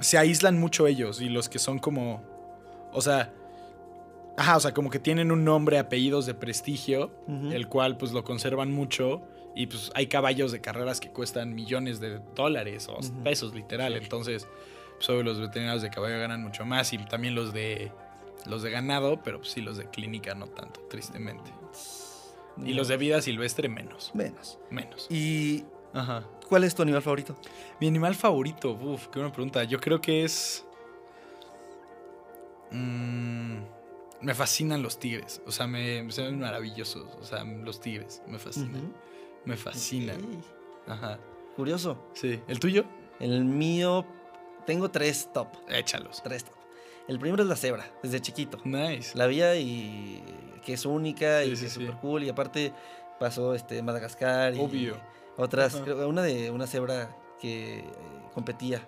Se 0.01 0.17
aíslan 0.17 0.59
mucho 0.59 0.85
ellos. 0.87 1.21
Y 1.21 1.29
los 1.29 1.47
que 1.49 1.59
son 1.59 1.79
como. 1.79 2.21
O 2.91 3.01
sea. 3.01 3.31
Ajá, 4.39 4.55
o 4.55 4.59
sea, 4.61 4.73
como 4.73 4.89
que 4.89 4.99
tienen 4.99 5.33
un 5.33 5.43
nombre, 5.43 5.77
apellidos 5.79 6.25
de 6.25 6.33
prestigio. 6.33 7.11
El 7.51 7.67
cual, 7.67 7.97
pues, 7.97 8.13
lo 8.13 8.23
conservan 8.23 8.71
mucho. 8.71 9.21
Y 9.53 9.67
pues 9.67 9.91
hay 9.95 10.07
caballos 10.07 10.53
de 10.53 10.61
carreras 10.61 11.01
que 11.01 11.09
cuestan 11.09 11.53
millones 11.53 11.99
de 11.99 12.21
dólares 12.35 12.87
o 12.87 12.99
pesos, 13.21 13.53
literal. 13.53 13.97
Entonces, 13.97 14.47
pues, 14.95 15.09
obvio, 15.09 15.23
los 15.23 15.41
veterinarios 15.41 15.81
de 15.81 15.89
caballo 15.89 16.17
ganan 16.19 16.41
mucho 16.41 16.63
más. 16.65 16.93
Y 16.93 16.97
también 16.99 17.35
los 17.35 17.51
de. 17.51 17.91
Los 18.45 18.63
de 18.63 18.71
ganado, 18.71 19.21
pero 19.21 19.39
pues, 19.39 19.51
sí, 19.51 19.59
los 19.59 19.75
de 19.75 19.89
clínica 19.89 20.33
no 20.35 20.47
tanto, 20.47 20.79
tristemente. 20.89 21.51
Y 22.63 22.71
los 22.71 22.87
de 22.87 22.95
vida 22.95 23.21
silvestre 23.21 23.67
menos. 23.67 24.11
Menos. 24.13 24.57
Menos. 24.69 25.07
¿Y 25.09 25.65
Ajá. 25.93 26.23
cuál 26.47 26.63
es 26.63 26.73
tu 26.73 26.81
animal 26.81 27.01
favorito? 27.01 27.35
Mi 27.81 27.89
animal 27.89 28.15
favorito, 28.15 28.71
uf, 28.71 29.07
qué 29.07 29.19
buena 29.19 29.33
pregunta. 29.33 29.65
Yo 29.65 29.81
creo 29.81 29.99
que 29.99 30.23
es. 30.23 30.65
Mm, 32.71 33.57
me 34.21 34.33
fascinan 34.33 34.81
los 34.81 34.99
tigres. 34.99 35.41
O 35.45 35.51
sea, 35.51 35.67
me, 35.67 36.11
se 36.11 36.23
ven 36.23 36.39
maravillosos. 36.39 37.07
O 37.19 37.23
sea, 37.23 37.43
los 37.43 37.79
tigres 37.79 38.21
me 38.27 38.37
fascinan. 38.39 38.93
Me 39.45 39.55
fascinan. 39.57 40.17
Ajá. 40.87 41.19
Curioso. 41.55 41.97
Sí. 42.13 42.41
¿El 42.47 42.59
tuyo? 42.59 42.85
El 43.19 43.43
mío, 43.45 44.05
tengo 44.65 44.89
tres 44.91 45.29
top. 45.33 45.47
Échalos. 45.69 46.21
Tres 46.23 46.45
top. 46.45 46.53
El 47.07 47.19
primero 47.19 47.41
es 47.43 47.49
la 47.49 47.55
cebra, 47.55 47.91
desde 48.03 48.19
chiquito. 48.21 48.59
Nice. 48.65 49.17
La 49.17 49.25
vi 49.27 49.41
y 49.41 50.23
que 50.63 50.73
es 50.73 50.85
única 50.85 51.41
Sí, 51.43 51.51
y 51.51 51.55
sí, 51.55 51.61
que 51.61 51.67
es 51.67 51.73
sí. 51.73 51.79
súper 51.85 51.95
cool. 52.01 52.23
Y 52.23 52.29
aparte 52.29 52.73
pasó 53.19 53.53
este 53.55 53.81
Madagascar. 53.81 54.55
Y 54.55 54.59
Obvio. 54.59 54.97
Otras, 55.37 55.75
Ajá. 55.75 55.83
creo- 55.85 56.07
una 56.07 56.21
de 56.21 56.51
una 56.51 56.67
cebra 56.67 57.15
que 57.39 57.79
eh, 57.79 57.83
competía, 58.33 58.85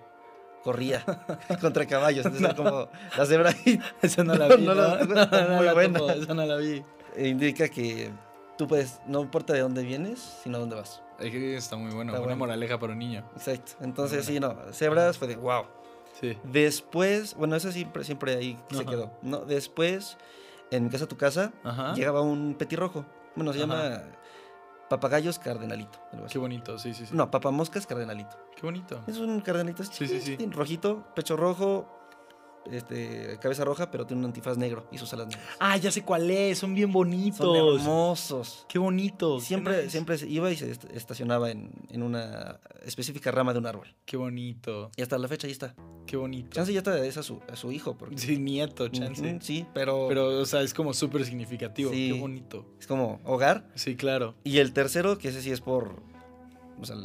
corría 0.64 1.04
contra 1.62 1.86
caballos. 1.86 2.26
Entonces 2.26 2.44
era 2.50 2.56
como 2.56 2.88
la 3.18 3.26
cebra 3.26 3.52
y 3.66 3.80
Esa 4.02 4.24
no 4.24 4.36
la 4.36 4.48
vi. 4.56 4.64
no 4.66 4.74
No, 4.76 4.82
la- 4.82 5.04
no, 5.06 5.48
no 5.50 5.56
muy 5.58 5.66
la 5.66 5.74
buena. 5.74 6.00
topo, 6.00 6.34
no 6.34 6.46
la 6.46 6.56
vi. 6.58 6.84
indica 7.18 7.68
que 7.70 8.12
tú 8.58 8.68
puedes, 8.68 9.00
no 9.08 9.22
importa 9.22 9.54
de 9.54 9.60
dónde 9.62 9.84
vienes, 9.84 10.20
sino 10.44 10.60
dónde 10.60 10.76
vas. 10.76 11.02
Es 11.20 11.30
que 11.32 11.56
Está 11.56 11.76
muy 11.76 11.92
bueno. 11.94 12.12
Está 12.12 12.20
Una 12.20 12.28
bueno. 12.28 12.38
moraleja 12.40 12.80
para 12.80 12.94
un 12.94 13.00
niño. 13.00 13.24
Exacto. 13.36 13.74
Entonces, 13.82 14.26
sí, 14.26 14.40
no, 14.40 14.56
cebras 14.72 15.18
fue 15.18 15.28
de 15.28 15.36
wow. 15.36 15.66
Sí. 16.20 16.38
Después, 16.44 17.36
bueno, 17.36 17.56
eso 17.56 17.72
siempre, 17.72 18.04
siempre 18.04 18.36
ahí 18.36 18.60
se 18.72 18.86
quedó. 18.86 19.12
No, 19.22 19.40
después, 19.40 20.18
en 20.70 20.84
mi 20.86 20.90
casa 20.90 21.08
tu 21.08 21.18
casa, 21.18 21.52
Ajá. 21.64 21.94
llegaba 21.94 22.22
un 22.22 22.56
petirrojo. 22.56 23.06
Bueno, 23.36 23.54
se 23.54 23.60
Ajá. 23.64 23.68
llama 23.68 24.02
papagayos 24.92 25.40
cardenalito. 25.40 26.00
algo 26.12 26.26
así. 26.26 26.34
Qué 26.34 26.40
bonito. 26.40 26.78
Sí, 26.78 26.94
sí, 26.94 27.06
sí. 27.06 27.16
No, 27.16 27.32
papamoscas 27.32 27.88
cardenalito. 27.88 28.38
Qué 28.56 28.62
bonito. 28.64 29.02
Es 29.08 29.18
un 29.18 29.40
cardenalito 29.40 29.84
Sí, 29.86 29.90
sí, 29.94 30.08
sí. 30.08 30.20
chiquitín, 30.26 30.52
rojito, 30.52 31.04
pecho 31.16 31.38
rojo, 31.38 31.88
este, 32.70 33.38
cabeza 33.42 33.66
roja, 33.66 33.90
pero 33.90 34.06
tiene 34.06 34.20
un 34.20 34.26
antifaz 34.26 34.58
negro 34.58 34.86
y 34.92 34.98
sus 34.98 35.12
alas 35.14 35.28
negras. 35.28 35.46
Ah, 35.60 35.78
ya 35.78 35.92
sé 35.92 36.04
cuál 36.04 36.30
es. 36.30 36.60
Son 36.60 36.74
bien 36.76 36.88
Son 36.88 36.94
bonitos. 36.94 37.82
hermosos. 37.82 38.66
Qué 38.68 38.78
bonito. 38.80 39.38
qué 39.40 39.46
Siempre, 39.46 39.78
nice. 39.78 39.90
siempre 39.90 40.18
iba 40.28 40.52
y 40.52 40.56
se 40.58 40.72
est- 40.72 40.86
estacionaba 40.94 41.50
en, 41.52 41.72
en 41.90 42.04
una 42.04 42.60
específica 42.86 43.32
rama 43.32 43.54
de 43.54 43.60
un 43.60 43.66
árbol. 43.68 43.88
Qué 44.06 44.18
bonito. 44.18 44.92
Y 44.96 45.02
hasta 45.02 45.18
la 45.18 45.28
fecha 45.28 45.48
ahí 45.48 45.54
está. 45.54 45.74
Qué 46.06 46.18
bonito. 46.18 46.50
Chance 46.52 46.74
ya 46.74 46.80
está 46.80 47.04
es 47.06 47.18
a 47.18 47.24
su, 47.24 47.40
a 47.52 47.56
su 47.56 47.72
hijo. 47.72 47.96
Porque, 47.98 48.18
Sí, 48.18 48.38
nieto, 48.38 48.88
chance. 48.90 49.38
Sí, 49.42 49.66
pero, 49.74 50.08
Pero, 50.08 50.40
o 50.40 50.46
sea, 50.46 50.62
es 50.62 50.74
como 50.74 50.94
súper 50.94 51.26
significativo. 51.26 51.92
Sí. 51.92 52.12
Qué 52.14 52.20
bonito. 52.20 52.66
es 52.80 52.88
como 52.88 53.20
hogar. 53.24 53.66
Sí, 53.76 53.96
claro. 53.96 54.36
Y 54.44 54.58
el 54.60 54.74
tercero, 54.74 55.18
que 55.18 55.30
ese 55.30 55.42
sí 55.42 55.52
es 55.52 55.62
por... 55.62 56.02
O 56.80 56.86
sea, 56.86 56.96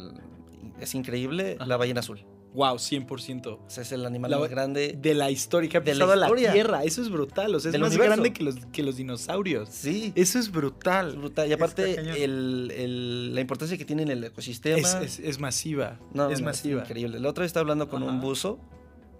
es 0.79 0.93
increíble, 0.95 1.55
Ajá. 1.59 1.67
la 1.67 1.77
ballena 1.77 1.99
azul. 2.01 2.25
Wow, 2.53 2.77
100%. 2.77 3.47
O 3.47 3.69
sea, 3.69 3.83
es 3.83 3.91
el 3.91 4.05
animal 4.05 4.31
La- 4.31 4.39
más 4.39 4.49
grande. 4.49 4.97
De 4.99 5.13
la 5.13 5.29
historia 5.29 5.69
que 5.69 5.77
ha 5.77 5.81
De 5.81 5.93
la. 5.93 6.27
Tierra. 6.35 6.83
Eso 6.83 7.01
es 7.01 7.09
brutal. 7.09 7.53
O 7.53 7.59
sea, 7.59 7.69
es 7.69 7.73
Del 7.73 7.81
más 7.81 7.91
universo. 7.91 8.11
grande 8.13 8.33
que 8.33 8.43
los, 8.43 8.55
que 8.71 8.81
los 8.83 8.95
dinosaurios. 8.97 9.69
Sí. 9.69 10.11
Eso 10.15 10.39
es 10.39 10.45
Es 10.47 10.51
brutal. 10.51 11.15
brutal. 11.17 11.47
Y 11.49 11.53
aparte, 11.53 12.23
el- 12.23 12.71
el- 12.71 13.35
la 13.35 13.41
importancia 13.41 13.77
que 13.77 13.85
tiene 13.85 14.03
en 14.03 14.09
el 14.09 14.23
ecosistema. 14.23 14.77
Es, 14.79 14.95
es- 14.95 15.19
es 15.19 15.39
masiva. 15.39 15.99
no, 16.13 16.29
es 16.31 16.39
no, 16.39 16.45
masiva. 16.45 16.81
increíble. 16.81 17.19
La 17.19 17.29
otra 17.29 17.43
vez 17.43 17.49
estaba 17.49 17.61
hablando 17.61 17.89
con 17.89 18.01
un 18.01 18.21
buzo, 18.21 18.59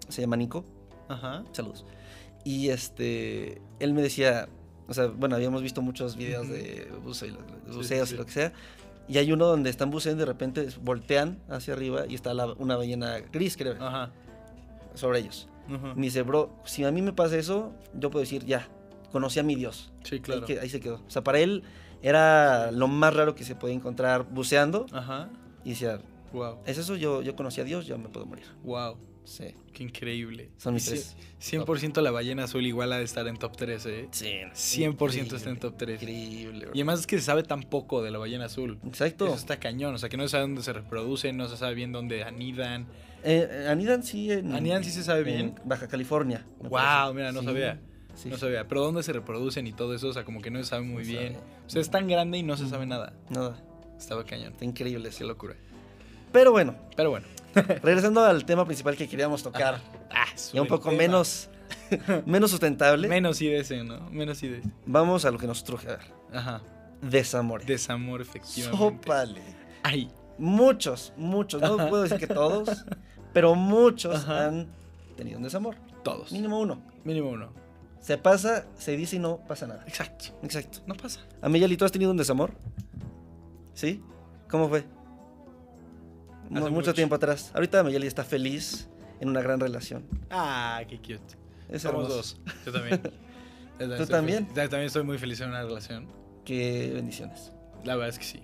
se 0.08 0.20
llama 0.22 0.36
Nico. 0.36 0.64
Ajá. 1.08 1.44
Saludos. 1.52 1.84
Y 2.44 2.70
este, 2.70 3.60
él 3.78 3.92
me 3.94 4.02
decía, 4.02 4.48
O 4.90 4.94
sea, 4.94 5.08
bueno, 5.08 5.36
habíamos 5.36 5.60
visto 5.62 5.82
muchos 5.82 6.16
videos 6.16 6.48
de 6.48 6.88
y 6.88 6.90
lo- 6.90 7.00
buceos 7.02 8.08
sí, 8.08 8.14
y 8.14 8.16
lo 8.16 8.24
que 8.24 8.32
sea. 8.32 8.52
Y 9.08 9.18
hay 9.18 9.32
uno 9.32 9.46
donde 9.46 9.70
están 9.70 9.90
buceando 9.90 10.22
y 10.22 10.26
de 10.26 10.30
repente 10.32 10.68
voltean 10.82 11.38
hacia 11.48 11.72
arriba 11.74 12.04
y 12.06 12.14
está 12.14 12.34
la- 12.34 12.52
una 12.52 12.76
ballena 12.76 13.18
gris, 13.32 13.56
creo, 13.56 13.74
Ajá. 13.82 14.10
sobre 14.94 15.20
ellos. 15.20 15.48
Ajá. 15.68 15.94
Me 15.94 16.02
dice, 16.02 16.22
bro, 16.22 16.50
si 16.64 16.84
a 16.84 16.90
mí 16.90 17.00
me 17.02 17.12
pasa 17.12 17.36
eso, 17.36 17.72
yo 17.94 18.10
puedo 18.10 18.20
decir, 18.22 18.44
ya, 18.44 18.68
conocí 19.12 19.38
a 19.40 19.42
mi 19.42 19.54
Dios. 19.54 19.92
Sí, 20.04 20.20
claro. 20.20 20.42
Ahí, 20.42 20.46
que- 20.54 20.60
ahí 20.60 20.68
se 20.68 20.80
quedó. 20.80 20.96
O 21.06 21.10
sea, 21.10 21.22
para 21.24 21.38
él 21.40 21.62
era 22.02 22.70
lo 22.72 22.86
más 22.88 23.14
raro 23.14 23.34
que 23.34 23.44
se 23.44 23.54
puede 23.54 23.74
encontrar 23.74 24.24
buceando. 24.30 24.86
Ajá. 24.92 25.28
Y 25.64 25.70
decía, 25.70 26.00
Wow. 26.32 26.58
es 26.66 26.76
eso, 26.78 26.94
yo, 26.96 27.22
yo 27.22 27.34
conocí 27.34 27.60
a 27.60 27.64
Dios, 27.64 27.86
ya 27.86 27.96
me 27.96 28.08
puedo 28.10 28.26
morir. 28.26 28.44
Wow. 28.62 28.96
Sí. 29.28 29.54
Qué 29.74 29.82
increíble. 29.84 30.48
Son 30.56 30.72
mis 30.72 30.86
tres. 30.86 31.16
100% 31.40 32.00
la 32.00 32.10
ballena 32.10 32.44
azul 32.44 32.64
igual 32.66 32.92
ha 32.94 32.98
de 32.98 33.04
estar 33.04 33.28
en 33.28 33.36
top 33.36 33.56
3, 33.56 33.86
¿eh? 33.86 34.08
Sí. 34.10 34.80
100% 34.82 35.34
está 35.36 35.50
en 35.50 35.58
top 35.58 35.74
3. 35.76 36.00
Increíble, 36.02 36.60
bro. 36.66 36.70
Y 36.74 36.78
además 36.78 37.00
es 37.00 37.06
que 37.06 37.18
se 37.18 37.24
sabe 37.24 37.42
tan 37.42 37.62
poco 37.62 38.02
de 38.02 38.10
la 38.10 38.18
ballena 38.18 38.46
azul. 38.46 38.78
Exacto. 38.86 39.26
Eso 39.26 39.34
está 39.34 39.60
cañón. 39.60 39.94
O 39.94 39.98
sea, 39.98 40.08
que 40.08 40.16
no 40.16 40.22
se 40.22 40.30
sabe 40.30 40.42
dónde 40.42 40.62
se 40.62 40.72
reproducen, 40.72 41.36
no 41.36 41.46
se 41.46 41.58
sabe 41.58 41.74
bien 41.74 41.92
dónde 41.92 42.24
anidan. 42.24 42.86
Eh, 43.22 43.46
eh, 43.50 43.66
anidan 43.68 44.02
sí 44.02 44.32
en... 44.32 44.54
¿Anidan 44.54 44.82
sí 44.82 44.90
se 44.90 45.04
sabe 45.04 45.20
en 45.20 45.26
bien? 45.26 45.54
Baja 45.64 45.88
California. 45.88 46.46
Wow, 46.60 46.70
parece. 46.70 47.14
mira, 47.14 47.32
no 47.32 47.40
Sí, 47.40 47.46
sabía. 47.46 47.80
sí. 48.14 48.28
No 48.30 48.38
sabía. 48.38 48.66
Pero 48.66 48.80
dónde 48.82 49.02
se 49.02 49.12
reproducen 49.12 49.66
y 49.66 49.72
todo 49.72 49.94
eso, 49.94 50.08
o 50.08 50.12
sea, 50.14 50.24
como 50.24 50.40
que 50.40 50.50
no 50.50 50.58
se 50.60 50.64
sabe 50.70 50.82
muy 50.82 51.02
No 51.04 51.08
bien. 51.10 51.34
sabe. 51.34 51.44
O 51.66 51.70
sea, 51.70 51.80
es 51.82 51.90
tan 51.90 52.08
grande 52.08 52.38
y 52.38 52.42
no 52.42 52.56
se 52.56 52.66
sabe 52.66 52.86
nada. 52.86 53.12
Nada. 53.28 53.62
Estaba 53.98 54.24
cañón. 54.24 54.52
Está 54.54 54.64
increíble 54.64 55.10
Qué 55.16 55.24
locura. 55.24 55.54
Pero 56.32 56.50
bueno, 56.52 56.74
Pero 56.96 57.10
bueno. 57.10 57.26
regresando 57.82 58.24
al 58.24 58.44
tema 58.44 58.64
principal 58.64 58.96
que 58.96 59.08
queríamos 59.08 59.42
tocar. 59.42 59.80
Ah, 60.10 60.24
es 60.34 60.52
Ya 60.52 60.62
un 60.62 60.68
poco 60.68 60.90
tema. 60.90 61.02
menos, 61.02 61.48
menos 62.26 62.50
sustentable. 62.50 63.08
Menos 63.08 63.40
IDS, 63.40 63.84
¿no? 63.84 64.08
Menos 64.10 64.42
IDS. 64.42 64.64
Vamos 64.86 65.24
a 65.24 65.30
lo 65.30 65.38
que 65.38 65.46
nos 65.46 65.64
truje. 65.64 65.88
A 65.88 65.96
ver. 65.96 66.12
Ajá. 66.32 66.62
Desamores. 67.02 67.66
Desamor, 67.66 68.20
efectivamente. 68.20 68.78
Sópale. 68.78 69.42
Ay. 69.82 70.10
Muchos, 70.38 71.12
muchos. 71.16 71.60
No 71.60 71.76
puedo 71.88 72.02
decir 72.04 72.18
que 72.18 72.26
todos, 72.28 72.84
pero 73.32 73.54
muchos 73.56 74.14
Ajá. 74.14 74.46
han 74.46 74.68
tenido 75.16 75.38
un 75.38 75.42
desamor. 75.44 75.74
Todos. 76.04 76.30
Mínimo 76.30 76.60
uno. 76.60 76.80
Mínimo 77.04 77.30
uno. 77.30 77.52
Se 78.00 78.16
pasa, 78.18 78.66
se 78.76 78.96
dice 78.96 79.16
y 79.16 79.18
no 79.18 79.38
pasa 79.48 79.66
nada. 79.66 79.82
Exacto. 79.88 80.26
Exacto. 80.44 80.78
No 80.86 80.94
pasa. 80.94 81.20
Ameyali, 81.42 81.76
¿tú 81.76 81.84
has 81.84 81.90
tenido 81.90 82.12
un 82.12 82.16
desamor? 82.16 82.52
¿Sí? 83.74 84.00
¿Cómo 84.48 84.68
fue? 84.68 84.84
Mucho, 86.50 86.70
mucho. 86.70 86.94
tiempo 86.94 87.14
atrás. 87.14 87.50
Ahorita 87.54 87.80
Ameyali 87.80 88.06
está 88.06 88.24
feliz 88.24 88.88
en 89.20 89.28
una 89.28 89.40
gran 89.42 89.60
relación. 89.60 90.04
Ah, 90.30 90.80
qué 90.88 90.96
cute. 90.98 91.20
Es 91.68 91.82
Somos 91.82 92.04
hermoso. 92.10 92.16
dos. 92.16 92.36
Yo 92.66 92.72
también. 92.72 93.02
¿Tú 93.98 94.06
también? 94.06 94.46
feliz. 94.46 94.56
Yo 94.62 94.68
también 94.70 94.86
estoy 94.86 95.02
muy 95.04 95.18
feliz 95.18 95.40
en 95.40 95.50
una 95.50 95.62
relación. 95.62 96.08
Qué 96.44 96.90
bendiciones. 96.94 97.52
La 97.84 97.94
verdad 97.96 98.08
es 98.08 98.18
que 98.18 98.24
sí. 98.24 98.42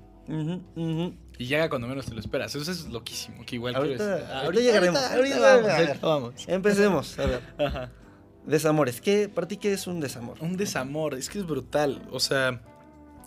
Y 1.39 1.47
llega 1.47 1.69
cuando 1.69 1.87
menos 1.89 2.07
te 2.07 2.15
lo 2.15 2.21
esperas. 2.21 2.55
Eso 2.55 2.71
es 2.71 2.87
loquísimo. 2.87 3.45
Que 3.45 3.57
igual 3.57 3.75
Ahorita- 3.75 3.97
quiero 3.97 4.17
decir. 4.17 4.33
ahorita 4.35 4.63
llegaremos, 4.63 5.01
ahorita 5.03 5.39
vamos, 5.41 5.63
vamos. 5.63 5.79
ahorita 5.79 6.07
vamos. 6.07 6.35
Empecemos. 6.49 7.19
A 7.19 7.27
ver. 7.27 7.41
Ajá. 7.67 7.91
Desamores. 8.47 9.01
¿Qué, 9.01 9.29
¿Para 9.29 9.49
ti 9.49 9.57
qué 9.57 9.73
es 9.73 9.87
un 9.87 10.01
desamor? 10.01 10.37
Un 10.41 10.57
desamor, 10.57 11.15
es 11.15 11.29
que 11.29 11.39
es 11.39 11.47
brutal. 11.47 12.07
O 12.13 12.21
sea, 12.21 12.61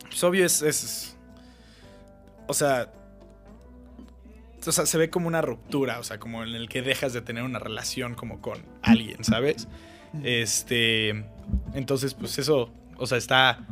pues 0.10 0.24
obvio 0.24 0.46
es, 0.46 0.62
es- 0.62 1.17
O 2.48 2.53
sea. 2.53 2.91
O 4.65 4.71
sea, 4.71 4.85
se 4.85 4.97
ve 4.97 5.09
como 5.09 5.27
una 5.27 5.41
ruptura, 5.41 5.99
o 5.99 6.03
sea, 6.03 6.19
como 6.19 6.43
en 6.43 6.55
el 6.55 6.67
que 6.67 6.81
dejas 6.81 7.13
de 7.13 7.21
tener 7.21 7.43
una 7.43 7.59
relación 7.59 8.15
como 8.15 8.41
con 8.41 8.63
alguien, 8.81 9.23
¿sabes? 9.23 9.67
Este. 10.23 11.25
Entonces, 11.73 12.13
pues 12.13 12.37
eso. 12.39 12.71
O 12.97 13.07
sea, 13.07 13.17
está. 13.17 13.65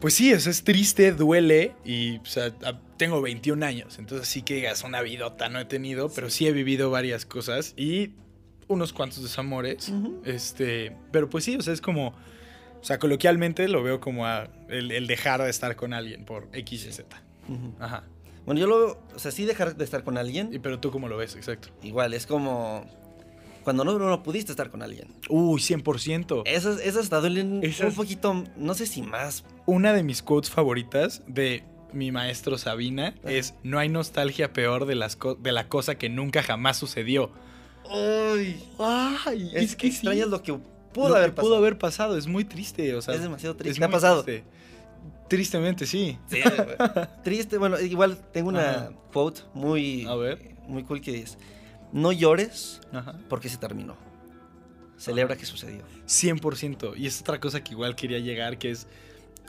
Pues 0.00 0.14
sí, 0.14 0.30
eso 0.30 0.50
es 0.50 0.64
triste, 0.64 1.12
duele. 1.12 1.74
Y, 1.84 2.18
o 2.18 2.26
sea, 2.26 2.52
tengo 2.96 3.22
21 3.22 3.64
años. 3.64 3.98
Entonces, 3.98 4.28
sí 4.28 4.42
que 4.42 4.54
digas 4.56 4.84
una 4.84 5.00
vidota 5.00 5.48
no 5.48 5.58
he 5.58 5.64
tenido, 5.64 6.10
pero 6.10 6.30
sí 6.30 6.46
he 6.46 6.52
vivido 6.52 6.90
varias 6.90 7.24
cosas. 7.24 7.72
Y 7.76 8.12
unos 8.68 8.92
cuantos 8.92 9.22
desamores. 9.22 9.92
Este, 10.24 10.96
pero 11.10 11.30
pues 11.30 11.44
sí, 11.44 11.56
o 11.56 11.62
sea, 11.62 11.72
es 11.72 11.80
como, 11.80 12.08
o 12.08 12.84
sea, 12.84 12.98
coloquialmente 12.98 13.68
lo 13.68 13.82
veo 13.82 14.00
como 14.00 14.26
a 14.26 14.48
el, 14.68 14.90
el 14.90 15.06
dejar 15.06 15.42
de 15.42 15.50
estar 15.50 15.76
con 15.76 15.92
alguien 15.94 16.24
por 16.24 16.48
X 16.52 16.86
y 16.86 16.92
Z. 16.92 17.22
Ajá. 17.78 18.04
Bueno, 18.46 18.60
yo 18.60 18.66
lo. 18.66 18.98
O 19.14 19.18
sea, 19.18 19.30
sí 19.30 19.44
dejar 19.44 19.76
de 19.76 19.84
estar 19.84 20.04
con 20.04 20.18
alguien. 20.18 20.50
Y, 20.52 20.58
pero 20.58 20.78
tú 20.80 20.90
cómo 20.90 21.08
lo 21.08 21.16
ves, 21.16 21.34
exacto. 21.36 21.68
Igual, 21.82 22.14
es 22.14 22.26
como. 22.26 22.84
Cuando 23.64 23.82
no, 23.84 23.98
no 23.98 24.22
pudiste 24.22 24.52
estar 24.52 24.68
con 24.70 24.82
alguien. 24.82 25.08
Uy, 25.30 25.58
100%. 25.60 26.42
Esas, 26.44 26.80
esas 26.80 27.04
hasta 27.04 27.20
duelen 27.20 27.60
Esas- 27.64 27.88
un 27.88 27.94
poquito. 27.94 28.44
No 28.56 28.74
sé 28.74 28.86
si 28.86 29.00
más. 29.02 29.44
Una 29.64 29.94
de 29.94 30.02
mis 30.02 30.22
quotes 30.22 30.50
favoritas 30.50 31.22
de 31.26 31.64
mi 31.92 32.12
maestro 32.12 32.58
Sabina 32.58 33.14
es, 33.22 33.54
no 33.62 33.78
hay 33.78 33.88
nostalgia 33.88 34.52
peor 34.52 34.84
de, 34.84 34.96
las 34.96 35.16
co- 35.16 35.36
de 35.36 35.52
la 35.52 35.68
cosa 35.68 35.94
que 35.94 36.10
nunca 36.10 36.42
jamás 36.42 36.76
sucedió. 36.76 37.30
Uy. 37.90 38.56
Ay, 38.78 39.50
Es, 39.54 39.76
que 39.76 39.86
extrañas 39.88 40.28
lo 40.28 40.42
que 40.42 40.52
pudo 40.92 41.08
lo 41.10 41.16
haber 41.16 41.30
que 41.30 41.36
pasado. 41.36 41.48
pudo 41.48 41.56
haber 41.58 41.78
pasado, 41.78 42.16
es 42.18 42.26
muy 42.26 42.44
triste, 42.44 42.94
o 42.94 43.02
sea, 43.02 43.14
es 43.14 43.22
demasiado 43.22 43.56
triste. 43.56 43.72
es 43.72 43.78
¿Qué 43.78 43.84
ha 43.84 43.88
pasado? 43.90 44.22
triste. 44.24 44.44
Tristemente, 45.28 45.86
sí. 45.86 46.18
Sí, 46.28 46.40
güey. 46.42 46.76
triste. 47.24 47.58
Bueno, 47.58 47.80
igual 47.80 48.18
tengo 48.32 48.48
una 48.50 48.70
Ajá. 48.70 48.90
quote 49.12 49.42
muy. 49.54 50.04
A 50.06 50.14
ver. 50.14 50.54
Muy 50.68 50.82
cool 50.84 51.00
que 51.00 51.20
es: 51.20 51.38
No 51.92 52.12
llores 52.12 52.80
Ajá. 52.92 53.18
porque 53.28 53.48
se 53.48 53.56
terminó. 53.56 53.96
Celebra 54.96 55.36
que 55.36 55.44
sucedió. 55.44 55.82
100%. 56.06 56.96
Y 56.96 57.06
es 57.06 57.20
otra 57.20 57.40
cosa 57.40 57.62
que 57.64 57.72
igual 57.72 57.96
quería 57.96 58.20
llegar, 58.20 58.58
que 58.58 58.70
es, 58.70 58.86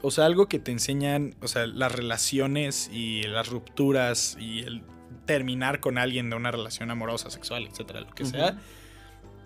o 0.02 0.12
sea, 0.12 0.26
algo 0.26 0.48
que 0.48 0.60
te 0.60 0.72
enseñan, 0.72 1.36
o 1.42 1.48
sea, 1.48 1.68
las 1.68 1.92
relaciones 1.92 2.90
y 2.92 3.24
las 3.24 3.48
rupturas 3.50 4.38
y 4.40 4.62
el 4.62 4.84
terminar 5.26 5.80
con 5.80 5.98
alguien 5.98 6.30
de 6.30 6.36
una 6.36 6.52
relación 6.52 6.92
amorosa, 6.92 7.30
sexual, 7.30 7.68
etcétera, 7.68 8.02
lo 8.02 8.12
que 8.12 8.26
sea, 8.26 8.60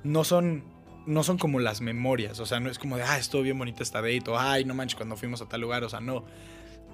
no 0.04 0.24
son, 0.24 0.63
no 1.10 1.24
son 1.24 1.38
como 1.38 1.60
las 1.60 1.82
memorias. 1.82 2.39
O 2.39 2.46
sea, 2.46 2.60
no 2.60 2.70
es 2.70 2.78
como 2.78 2.96
de, 2.96 3.04
ah, 3.04 3.18
estuvo 3.18 3.42
bien 3.42 3.58
bonita 3.58 3.84
esta 3.84 4.01
date, 4.01 4.24
o 4.28 4.38
ay, 4.38 4.63
no 4.63 4.75
manches, 4.75 4.96
cuando 4.96 5.18
fuimos 5.18 5.42
a 5.42 5.50
tal 5.50 5.62
lugar, 5.62 5.84
o 5.84 5.89
sea, 5.89 6.00
no. 6.00 6.24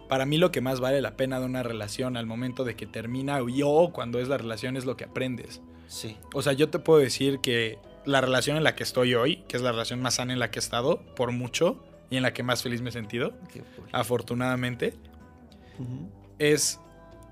Para 0.08 0.26
mí 0.26 0.38
lo 0.38 0.52
que 0.52 0.62
más 0.62 0.80
vale 0.80 1.02
la 1.02 1.18
pena 1.18 1.40
de 1.40 1.46
una 1.46 1.64
relación 1.64 2.16
al 2.16 2.26
momento 2.26 2.64
de 2.64 2.76
que 2.76 2.86
termina 2.86 3.40
y 3.48 3.62
o 3.64 3.92
cuando 3.92 4.20
es 4.20 4.28
la 4.28 4.38
relación 4.38 4.78
es 4.78 4.86
lo 4.86 4.96
que 4.96 5.04
aprendes. 5.04 5.62
Sí. 5.88 6.16
O 6.34 6.42
sea, 6.42 6.54
yo 6.54 6.70
te 6.70 6.80
puedo 6.80 7.00
decir 7.00 7.40
que 7.40 7.78
la 8.06 8.22
relación 8.22 8.56
en 8.56 8.64
la 8.64 8.76
que 8.76 8.84
estoy 8.84 9.16
hoy, 9.16 9.38
que 9.48 9.58
es 9.58 9.64
la 9.64 9.72
relación 9.72 10.02
más 10.02 10.16
sana 10.16 10.32
en 10.32 10.40
la 10.40 10.50
que 10.52 10.60
he 10.60 10.62
estado, 10.62 11.02
por 11.16 11.32
mucho, 11.32 11.84
y 12.10 12.18
en 12.18 12.24
la 12.24 12.34
que 12.34 12.44
más 12.44 12.64
feliz 12.64 12.82
me 12.82 12.90
he 12.90 12.94
sentido, 12.94 13.34
afortunadamente, 13.92 14.94
Ujú. 15.80 16.10
es 16.40 16.80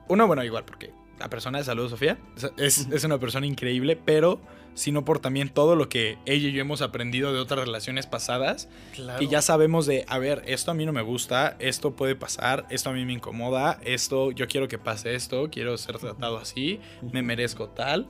una, 0.09 0.25
bueno, 0.25 0.43
igual, 0.43 0.65
porque 0.65 0.91
la 1.19 1.29
persona 1.29 1.59
de 1.59 1.63
salud, 1.63 1.89
Sofía, 1.89 2.17
es, 2.57 2.87
es 2.91 3.03
una 3.05 3.19
persona 3.19 3.45
increíble, 3.45 3.95
pero 3.95 4.41
sino 4.75 5.05
por 5.05 5.19
también 5.19 5.49
todo 5.49 5.75
lo 5.75 5.89
que 5.89 6.17
ella 6.25 6.49
y 6.49 6.51
yo 6.51 6.61
hemos 6.61 6.81
aprendido 6.81 7.31
de 7.33 7.39
otras 7.39 7.59
relaciones 7.65 8.07
pasadas, 8.07 8.69
Claro. 8.93 9.19
que 9.19 9.27
ya 9.27 9.41
sabemos 9.41 9.85
de, 9.85 10.05
a 10.07 10.17
ver, 10.19 10.43
esto 10.47 10.71
a 10.71 10.73
mí 10.73 10.85
no 10.85 10.93
me 10.93 11.01
gusta, 11.01 11.55
esto 11.59 11.95
puede 11.95 12.15
pasar, 12.15 12.65
esto 12.69 12.89
a 12.89 12.93
mí 12.93 13.05
me 13.05 13.13
incomoda, 13.13 13.79
esto, 13.83 14.31
yo 14.31 14.47
quiero 14.47 14.67
que 14.67 14.77
pase 14.77 15.15
esto, 15.15 15.49
quiero 15.51 15.77
ser 15.77 15.97
tratado 15.99 16.37
así, 16.37 16.79
me 17.11 17.21
merezco 17.21 17.69
tal, 17.69 18.07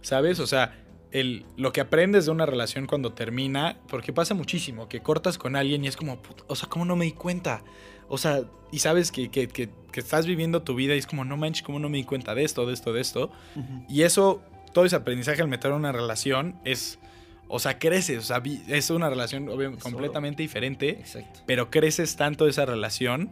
¿sabes? 0.00 0.40
O 0.40 0.46
sea, 0.46 0.78
el, 1.10 1.44
lo 1.56 1.72
que 1.72 1.80
aprendes 1.82 2.24
de 2.24 2.30
una 2.30 2.46
relación 2.46 2.86
cuando 2.86 3.12
termina, 3.12 3.78
porque 3.88 4.12
pasa 4.12 4.34
muchísimo, 4.34 4.88
que 4.88 5.00
cortas 5.00 5.36
con 5.38 5.56
alguien 5.56 5.84
y 5.84 5.88
es 5.88 5.96
como, 5.96 6.20
"Puta, 6.22 6.44
o 6.46 6.56
sea, 6.56 6.68
¿cómo 6.68 6.84
no 6.84 6.96
me 6.96 7.04
di 7.04 7.12
cuenta? 7.12 7.62
O 8.08 8.18
sea, 8.18 8.42
y 8.70 8.78
sabes 8.78 9.12
que, 9.12 9.30
que- 9.30 9.48
que- 9.48 9.68
que 9.92 10.00
estás 10.00 10.26
viviendo 10.26 10.62
tu 10.62 10.74
vida 10.74 10.94
y 10.94 10.98
es 10.98 11.06
como, 11.06 11.24
no 11.26 11.36
manches, 11.36 11.62
¿cómo 11.62 11.78
no 11.78 11.90
me 11.90 11.98
di 11.98 12.04
cuenta 12.04 12.34
de 12.34 12.44
esto, 12.44 12.64
de 12.66 12.72
esto, 12.72 12.92
de 12.94 13.00
esto? 13.02 13.30
Y 13.90 14.02
eso, 14.02 14.42
todo 14.72 14.84
ese 14.84 14.96
aprendizaje 14.96 15.42
al 15.42 15.48
meter 15.48 15.72
una 15.72 15.92
relación 15.92 16.56
es, 16.64 16.98
o 17.48 17.58
sea, 17.58 17.78
creces, 17.78 18.18
o 18.18 18.22
sea, 18.22 18.42
es 18.68 18.90
una 18.90 19.08
relación 19.10 19.48
obvio, 19.48 19.70
Es 19.70 19.82
completamente 19.82 20.42
diferente, 20.42 20.90
Exacto. 20.90 21.40
pero 21.46 21.70
creces 21.70 22.16
tanto 22.16 22.46
esa 22.48 22.64
relación 22.66 23.30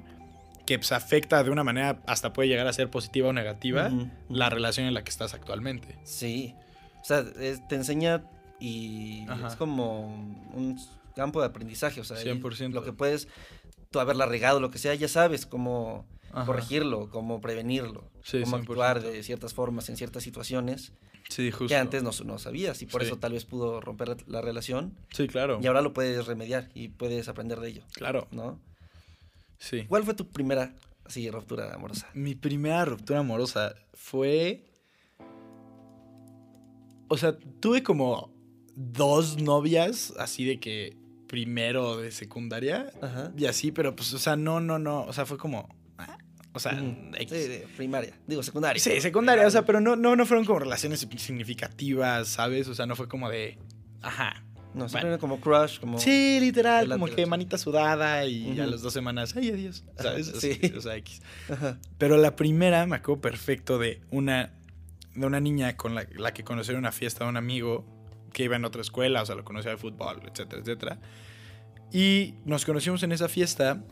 que 0.66 0.78
pues, 0.78 0.92
afecta 0.92 1.42
de 1.42 1.50
una 1.50 1.64
manera, 1.64 2.00
hasta 2.06 2.32
puede 2.32 2.48
llegar 2.48 2.66
a 2.66 2.72
ser 2.72 2.90
positiva 2.90 3.28
o 3.28 3.32
negativa, 3.32 3.90
la 4.28 4.50
relación 4.50 4.86
en 4.86 4.94
la 4.94 5.02
que 5.02 5.10
estás 5.10 5.34
actualmente. 5.34 5.96
Sí. 6.04 6.54
O 7.00 7.04
sea, 7.04 7.24
es- 7.40 7.66
te 7.66 7.74
enseña 7.76 8.22
y 8.60 9.24
Ajá. 9.28 9.48
es 9.48 9.56
como 9.56 10.00
un 10.52 10.78
campo 11.16 11.40
de 11.40 11.46
aprendizaje. 11.46 12.00
O 12.00 12.04
sea, 12.04 12.18
ahí 12.18 12.24
100%. 12.24 12.74
lo 12.74 12.84
que 12.84 12.92
puedes, 12.92 13.26
tú 13.90 13.98
haberla 14.00 14.26
regado, 14.26 14.60
lo 14.60 14.70
que 14.70 14.78
sea, 14.78 14.94
ya 14.94 15.08
sabes 15.08 15.46
cómo 15.46 16.06
Ajá. 16.32 16.44
corregirlo, 16.46 17.08
cómo 17.10 17.40
prevenirlo, 17.40 18.04
Sí, 18.22 18.40
cómo 18.42 18.58
100%. 18.58 18.60
actuar 18.60 19.02
de 19.02 19.22
ciertas 19.22 19.54
formas 19.54 19.88
en 19.88 19.96
ciertas 19.96 20.22
situaciones 20.22 20.92
Sí, 21.30 21.50
justo. 21.50 21.68
que 21.68 21.76
antes 21.76 22.02
no, 22.02 22.10
no 22.26 22.38
sabías 22.38 22.82
y 22.82 22.86
por 22.86 23.00
Sí. 23.00 23.06
eso 23.06 23.18
tal 23.18 23.32
vez 23.32 23.44
pudo 23.46 23.80
romper 23.80 24.16
la 24.28 24.40
relación 24.42 24.94
Sí, 25.12 25.26
claro. 25.28 25.58
y 25.62 25.66
ahora 25.66 25.80
lo 25.80 25.92
puedes 25.94 26.26
remediar 26.26 26.68
y 26.74 26.88
puedes 26.88 27.28
aprender 27.28 27.58
de 27.60 27.68
ello, 27.68 27.82
Claro, 27.94 28.28
¿no? 28.32 28.58
sí. 29.58 29.84
¿Cuál 29.88 30.04
fue 30.04 30.14
tu 30.14 30.26
primera 30.28 30.74
así, 31.04 31.30
ruptura 31.30 31.72
amorosa? 31.74 32.08
Mi 32.14 32.34
primera 32.34 32.84
ruptura 32.84 33.20
amorosa 33.20 33.74
fue. 33.94 34.64
O 37.08 37.16
sea, 37.16 37.36
tuve 37.60 37.82
como 37.82 38.32
dos 38.76 39.40
novias 39.42 40.12
así 40.18 40.44
de 40.44 40.60
que 40.60 40.96
primero 41.26 41.96
de 41.96 42.10
secundaria 42.12 42.90
Ajá. 43.02 43.32
y 43.36 43.46
así, 43.46 43.72
pero 43.72 43.94
pues, 43.96 44.12
o 44.14 44.18
sea, 44.18 44.36
no, 44.36 44.60
no, 44.60 44.78
no, 44.78 45.02
o 45.04 45.12
sea, 45.12 45.26
fue 45.26 45.36
como, 45.38 45.68
o 46.52 46.58
sea, 46.58 46.72
Ujú. 46.74 46.96
X. 47.18 47.30
Sí, 47.30 47.62
primaria. 47.76 48.12
Digo, 48.26 48.42
secundaria. 48.42 48.82
Sí, 48.82 49.00
secundaria, 49.00 49.46
o 49.46 49.50
sea, 49.50 49.64
pero 49.64 49.80
no, 49.80 49.96
no, 49.96 50.16
no 50.16 50.26
fueron 50.26 50.44
como 50.44 50.58
relaciones 50.58 51.06
significativas, 51.16 52.28
¿sabes? 52.28 52.68
O 52.68 52.74
sea, 52.74 52.86
no 52.86 52.96
fue 52.96 53.08
como 53.08 53.28
de, 53.28 53.58
ajá. 54.02 54.44
No, 54.72 54.88
siempre 54.88 55.00
Bueno. 55.00 55.08
era 55.14 55.18
como 55.18 55.40
crush, 55.40 55.80
como... 55.80 55.98
Sí, 55.98 56.38
literal, 56.40 56.88
como 56.88 57.06
que 57.06 57.26
manita 57.26 57.58
sudada 57.58 58.24
y 58.26 58.50
a 58.60 58.62
Ujú. 58.62 58.70
las 58.70 58.82
dos 58.82 58.92
semanas, 58.92 59.34
ay, 59.36 59.50
adiós, 59.50 59.84
¿sabes? 59.98 60.32
Sí. 60.38 60.60
O 60.76 60.80
sea, 60.80 60.94
X. 60.96 61.22
Ajá. 61.50 61.78
Pero 61.98 62.16
la 62.18 62.36
primera 62.36 62.86
me 62.86 62.94
acuerdo 62.96 63.20
perfecto 63.20 63.78
de 63.78 64.00
una, 64.12 64.52
de 65.16 65.26
una 65.26 65.40
niña 65.40 65.76
con 65.76 65.96
la, 65.96 66.06
la 66.16 66.32
que 66.32 66.44
conocí 66.44 66.70
en 66.70 66.78
una 66.78 66.92
fiesta 66.92 67.24
de 67.24 67.30
un 67.30 67.36
amigo 67.36 67.84
que 68.32 68.44
iba 68.44 68.54
en 68.54 68.64
otra 68.64 68.80
escuela, 68.80 69.22
o 69.22 69.26
sea, 69.26 69.34
lo 69.34 69.44
conocía 69.44 69.72
de 69.72 69.76
fútbol, 69.76 70.22
etcétera, 70.30 70.62
etcétera. 70.62 70.98
Y 71.92 72.34
nos 72.44 72.64
conocimos 72.64 73.02
en 73.02 73.10
esa 73.10 73.28
fiesta. 73.28 73.82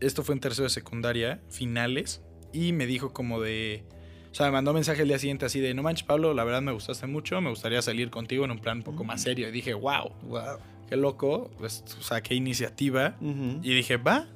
Esto 0.00 0.22
fue 0.22 0.34
en 0.34 0.40
tercero 0.40 0.64
de 0.64 0.70
secundaria, 0.70 1.40
finales. 1.50 2.22
Y 2.52 2.72
me 2.72 2.86
dijo 2.86 3.12
como 3.12 3.40
de... 3.40 3.84
O 4.30 4.34
sea, 4.34 4.46
me 4.46 4.52
mandó 4.52 4.72
mensaje 4.72 5.02
el 5.02 5.08
día 5.08 5.18
siguiente 5.18 5.46
así 5.46 5.60
de, 5.60 5.74
no 5.74 5.82
manches, 5.84 6.04
Pablo, 6.04 6.34
la 6.34 6.42
verdad 6.42 6.60
me 6.60 6.72
gustaste 6.72 7.06
mucho, 7.06 7.40
me 7.40 7.50
gustaría 7.50 7.80
salir 7.82 8.10
contigo 8.10 8.44
en 8.44 8.50
un 8.50 8.58
plan 8.58 8.78
un 8.78 8.82
poco 8.82 9.04
más 9.04 9.22
serio. 9.22 9.48
Y 9.48 9.52
dije, 9.52 9.74
wow, 9.74 10.10
Wow. 10.24 10.58
qué 10.88 10.96
loco, 10.96 11.50
pues, 11.56 11.84
o 11.98 12.02
sea, 12.02 12.20
qué 12.20 12.34
iniciativa. 12.34 13.16
Y 13.20 13.74
dije, 13.74 13.96
va, 13.96 14.26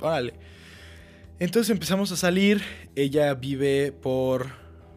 órale. 0.00 0.34
Entonces 1.40 1.70
empezamos 1.70 2.12
a 2.12 2.16
salir. 2.16 2.62
Ella 2.94 3.34
vive 3.34 3.90
por. 3.92 4.46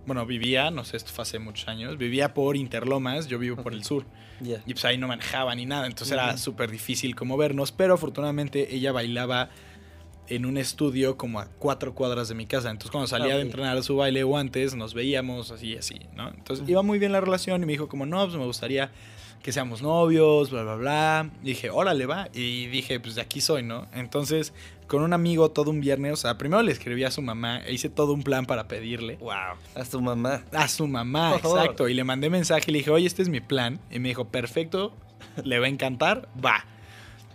Bueno, 0.05 0.25
vivía, 0.25 0.69
no 0.71 0.85
sé, 0.85 0.97
esto 0.97 1.11
fue 1.11 1.23
hace 1.23 1.39
muchos 1.39 1.67
años. 1.67 1.97
Vivía 1.97 2.33
por 2.33 2.55
Interlomas, 2.55 3.27
yo 3.27 3.39
vivo 3.39 3.61
por 3.61 3.73
el 3.73 3.83
sur. 3.83 4.05
Y 4.65 4.73
pues 4.73 4.85
ahí 4.85 4.97
no 4.97 5.07
manejaba 5.07 5.53
ni 5.55 5.65
nada. 5.65 5.87
Entonces 5.87 6.13
era 6.13 6.37
súper 6.37 6.71
difícil 6.71 7.15
como 7.15 7.37
vernos. 7.37 7.71
Pero 7.71 7.93
afortunadamente 7.93 8.73
ella 8.75 8.91
bailaba 8.91 9.49
en 10.27 10.45
un 10.45 10.57
estudio 10.57 11.17
como 11.17 11.39
a 11.39 11.45
cuatro 11.47 11.93
cuadras 11.95 12.29
de 12.29 12.35
mi 12.35 12.45
casa. 12.45 12.69
Entonces 12.69 12.91
cuando 12.91 13.07
salía 13.07 13.33
Ah, 13.33 13.37
de 13.37 13.41
entrenar 13.41 13.77
a 13.77 13.81
su 13.81 13.95
baile 13.95 14.23
o 14.23 14.37
antes, 14.37 14.75
nos 14.75 14.93
veíamos 14.93 15.51
así 15.51 15.69
y 15.69 15.77
así, 15.77 15.99
¿no? 16.15 16.29
Entonces 16.29 16.67
iba 16.69 16.81
muy 16.83 16.99
bien 16.99 17.11
la 17.11 17.21
relación 17.21 17.63
y 17.63 17.65
me 17.65 17.71
dijo 17.71 17.87
como, 17.89 18.05
no, 18.05 18.23
pues 18.25 18.37
me 18.37 18.45
gustaría 18.45 18.91
que 19.41 19.51
seamos 19.53 19.81
novios, 19.81 20.51
bla, 20.51 20.63
bla, 20.63 20.75
bla. 20.75 21.29
Y 21.43 21.47
dije, 21.47 21.69
órale, 21.69 22.05
va. 22.05 22.27
Y 22.33 22.67
dije, 22.67 22.99
pues 22.99 23.15
de 23.15 23.21
aquí 23.21 23.41
soy, 23.41 23.63
¿no? 23.63 23.87
Entonces, 23.93 24.53
con 24.87 25.01
un 25.03 25.13
amigo 25.13 25.51
todo 25.51 25.71
un 25.71 25.79
viernes, 25.81 26.13
o 26.13 26.15
sea, 26.17 26.37
primero 26.37 26.61
le 26.61 26.71
escribí 26.71 27.03
a 27.03 27.11
su 27.11 27.21
mamá, 27.21 27.63
e 27.65 27.73
hice 27.73 27.89
todo 27.89 28.13
un 28.13 28.23
plan 28.23 28.45
para 28.45 28.67
pedirle. 28.67 29.15
Wow. 29.17 29.31
Haz 29.75 29.89
tu 29.89 30.01
mamá. 30.01 30.43
A 30.51 30.67
su 30.67 30.87
mamá, 30.87 31.35
exacto. 31.35 31.87
Y 31.87 31.93
le 31.93 32.03
mandé 32.03 32.29
mensaje 32.29 32.65
y 32.67 32.71
le 32.73 32.77
dije, 32.79 32.91
oye, 32.91 33.07
este 33.07 33.21
es 33.21 33.29
mi 33.29 33.39
plan. 33.39 33.79
Y 33.91 33.99
me 33.99 34.09
dijo, 34.09 34.25
perfecto, 34.25 34.93
le 35.43 35.59
va 35.59 35.67
a 35.67 35.69
encantar, 35.69 36.27
va. 36.43 36.65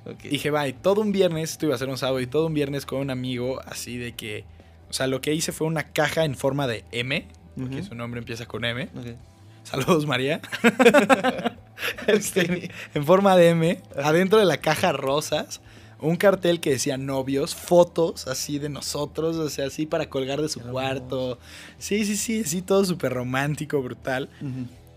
Ok. 0.05 0.25
Y 0.25 0.29
dije, 0.29 0.51
va, 0.51 0.69
y 0.69 0.75
todo 0.75 1.01
un 1.01 1.13
viernes, 1.13 1.53
esto 1.53 1.67
iba 1.67 1.75
a 1.75 1.79
ser 1.79 1.89
un 1.89 1.97
sábado, 1.97 2.21
y 2.21 2.27
todo 2.27 2.47
un 2.47 2.55
viernes 2.55 2.85
con 2.85 2.99
un 3.01 3.11
amigo, 3.11 3.61
así 3.65 3.97
de 3.97 4.13
que, 4.13 4.45
o 4.91 4.93
sea, 4.93 5.07
lo 5.07 5.23
que 5.23 5.33
hice 5.33 5.53
fue 5.53 5.67
una 5.67 5.85
caja 5.93 6.25
en 6.27 6.35
forma 6.35 6.67
de 6.67 6.85
M, 6.93 7.27
porque 7.57 7.77
Ujú. 7.77 7.85
su 7.87 7.95
nombre 7.95 8.19
empieza 8.19 8.45
con 8.47 8.65
M. 8.65 8.89
Ok. 8.95 9.17
Saludos, 9.63 10.05
María. 10.07 10.43
Este, 12.07 12.71
en 12.95 13.05
forma 13.05 13.37
de 13.37 13.51
M, 13.51 13.83
adentro 14.03 14.39
de 14.39 14.45
la 14.45 14.59
caja 14.59 14.93
rosas, 14.93 15.61
un 16.01 16.17
cartel 16.17 16.61
que 16.61 16.71
decía 16.71 16.97
novios, 16.97 17.55
fotos 17.55 18.29
así 18.29 18.59
de 18.59 18.69
nosotros, 18.69 19.37
o 19.37 19.49
sea, 19.49 19.67
así 19.67 19.87
para 19.87 20.09
colgar 20.09 20.41
de 20.41 20.49
su 20.49 20.61
Qué 20.61 20.69
cuarto. 20.69 21.39
Sí, 21.79 22.05
sí, 22.05 22.17
sí, 22.17 22.45
sí, 22.45 22.63
todo 22.63 22.85
súper 22.85 23.13
romántico, 23.13 23.83
brutal. 23.83 24.29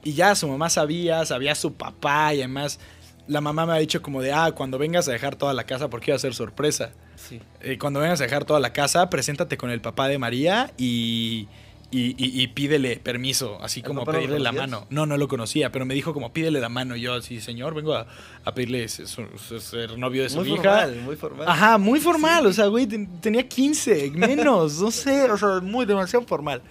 Y 0.04 0.14
ya 0.14 0.36
su 0.36 0.48
mamá 0.48 0.70
sabía, 0.70 1.26
sabía 1.26 1.56
su 1.56 1.74
papá 1.74 2.34
y 2.34 2.40
además 2.40 2.80
la 3.28 3.42
mamá 3.42 3.66
me 3.66 3.74
ha 3.74 3.78
dicho 3.78 4.02
como 4.02 4.22
de, 4.22 4.32
ah, 4.32 4.52
cuando 4.54 4.78
vengas 4.78 5.08
a 5.08 5.12
dejar 5.12 5.36
toda 5.36 5.54
la 5.54 5.66
casa, 5.66 5.90
porque 5.90 6.12
iba 6.12 6.16
a 6.16 6.20
ser 6.20 6.34
sorpresa. 6.34 6.92
Sí. 7.16 7.42
Eh, 7.62 7.78
cuando 7.78 8.00
vengas 8.00 8.22
a 8.22 8.24
dejar 8.24 8.46
toda 8.46 8.60
la 8.60 8.72
casa, 8.72 9.10
preséntate 9.10 9.58
con 9.58 9.70
el 9.70 9.82
papá 9.82 10.08
de 10.08 10.18
María 10.18 10.72
y, 10.78 11.48
y, 11.90 12.08
y- 12.24 12.42
y 12.42 12.48
pídele 12.48 12.98
permiso, 12.98 13.58
así 13.62 13.80
¿El 13.80 13.86
como 13.86 14.04
pedirle 14.06 14.40
la 14.40 14.52
mano. 14.52 14.86
No, 14.90 15.06
no 15.06 15.16
lo 15.18 15.28
conocía, 15.30 15.72
pero 15.72 15.86
me 15.86 15.94
dijo 15.94 16.14
como 16.14 16.34
pídele 16.34 16.60
la 16.60 16.68
mano. 16.70 16.96
Y 16.98 17.02
yo 17.02 17.14
así, 17.14 17.40
señor, 17.40 17.74
vengo 17.74 17.94
a, 17.96 18.08
a 18.44 18.54
pedirle 18.54 18.88
ser 18.90 19.98
novio 19.98 20.24
de 20.24 20.30
su 20.30 20.38
Muy 20.40 20.50
hija. 20.54 20.62
formal, 20.64 20.96
muy 21.04 21.16
formal. 21.16 21.48
Ajá, 21.48 21.78
muy 21.78 22.00
formal, 22.00 22.46
o 22.46 22.52
sea, 22.54 22.68
güey, 22.68 22.88
ten- 22.88 23.22
tenía 23.22 23.48
15, 23.48 24.12
menos, 24.12 24.82
no 24.82 24.92
sé, 24.92 25.32
o 25.32 25.38
sea, 25.38 25.60
muy 25.62 25.86
demasiado 25.86 26.26
formal. 26.26 26.62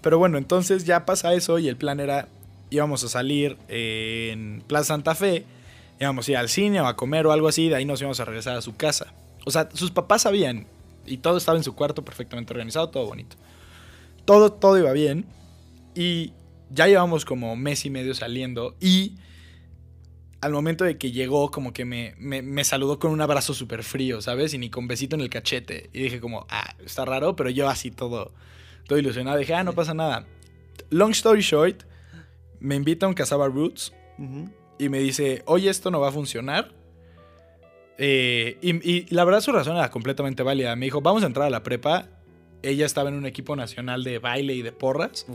Pero 0.00 0.18
bueno, 0.18 0.38
entonces 0.38 0.84
ya 0.84 1.06
pasa 1.06 1.32
eso 1.34 1.58
y 1.60 1.68
el 1.68 1.76
plan 1.76 2.00
era, 2.00 2.26
íbamos 2.70 3.04
a 3.04 3.08
salir 3.08 3.56
en 3.68 4.62
Plaza 4.66 4.86
Santa 4.86 5.14
Fe, 5.14 5.44
íbamos 6.00 6.26
a 6.26 6.30
ir 6.32 6.36
al 6.36 6.48
cine 6.48 6.80
o 6.80 6.86
a 6.88 6.96
comer 6.96 7.26
o 7.26 7.32
algo 7.32 7.46
así, 7.46 7.68
de 7.68 7.76
ahí 7.76 7.84
nos 7.84 8.00
íbamos 8.00 8.18
a 8.18 8.24
regresar 8.24 8.56
a 8.56 8.60
su 8.62 8.74
casa. 8.74 9.12
O 9.44 9.50
sea, 9.52 9.68
sus 9.72 9.92
papás 9.92 10.22
sabían 10.22 10.66
y 11.06 11.18
todo 11.18 11.36
estaba 11.36 11.56
en 11.58 11.64
su 11.64 11.74
cuarto 11.76 12.04
perfectamente 12.04 12.52
organizado, 12.52 12.88
todo 12.88 13.06
bonito. 13.06 13.36
Todo, 14.24 14.52
todo 14.52 14.78
iba 14.78 14.92
bien 14.92 15.26
y 15.94 16.32
ya 16.70 16.86
llevamos 16.86 17.24
como 17.24 17.56
mes 17.56 17.84
y 17.84 17.90
medio 17.90 18.14
saliendo 18.14 18.76
y 18.80 19.16
al 20.42 20.52
momento 20.52 20.84
de 20.84 20.98
que 20.98 21.12
llegó 21.12 21.50
como 21.50 21.72
que 21.72 21.84
me, 21.84 22.14
me, 22.18 22.42
me 22.42 22.64
saludó 22.64 22.98
con 22.98 23.12
un 23.12 23.20
abrazo 23.20 23.54
súper 23.54 23.84
frío, 23.84 24.20
¿sabes? 24.20 24.52
Y 24.54 24.58
ni 24.58 24.70
con 24.70 24.88
besito 24.88 25.14
en 25.14 25.22
el 25.22 25.30
cachete. 25.30 25.88
Y 25.92 26.02
dije 26.02 26.20
como, 26.20 26.46
ah, 26.50 26.74
está 26.84 27.04
raro, 27.04 27.36
pero 27.36 27.48
yo 27.48 27.68
así 27.68 27.92
todo, 27.92 28.32
todo 28.88 28.98
ilusionado. 28.98 29.38
Dije, 29.38 29.54
ah, 29.54 29.62
no 29.62 29.72
pasa 29.72 29.94
nada. 29.94 30.26
Long 30.90 31.12
story 31.12 31.42
short, 31.42 31.84
me 32.58 32.74
invita 32.74 33.06
a 33.06 33.08
un 33.08 33.14
Casaba 33.14 33.46
Roots 33.46 33.92
y 34.80 34.88
me 34.88 34.98
dice, 34.98 35.44
oye, 35.46 35.70
esto 35.70 35.92
no 35.92 36.00
va 36.00 36.08
a 36.08 36.12
funcionar. 36.12 36.74
Eh, 37.98 38.58
y, 38.60 38.90
y 38.90 39.06
la 39.14 39.24
verdad 39.24 39.42
su 39.42 39.52
razón 39.52 39.76
era 39.76 39.92
completamente 39.92 40.42
válida. 40.42 40.74
Me 40.74 40.86
dijo, 40.86 41.00
vamos 41.00 41.22
a 41.22 41.26
entrar 41.26 41.46
a 41.46 41.50
la 41.50 41.62
prepa. 41.62 42.08
Ella 42.62 42.86
estaba 42.86 43.08
en 43.08 43.16
un 43.16 43.26
equipo 43.26 43.56
nacional 43.56 44.04
de 44.04 44.18
baile 44.18 44.54
y 44.54 44.62
de 44.62 44.72
porras. 44.72 45.26
Uh, 45.28 45.34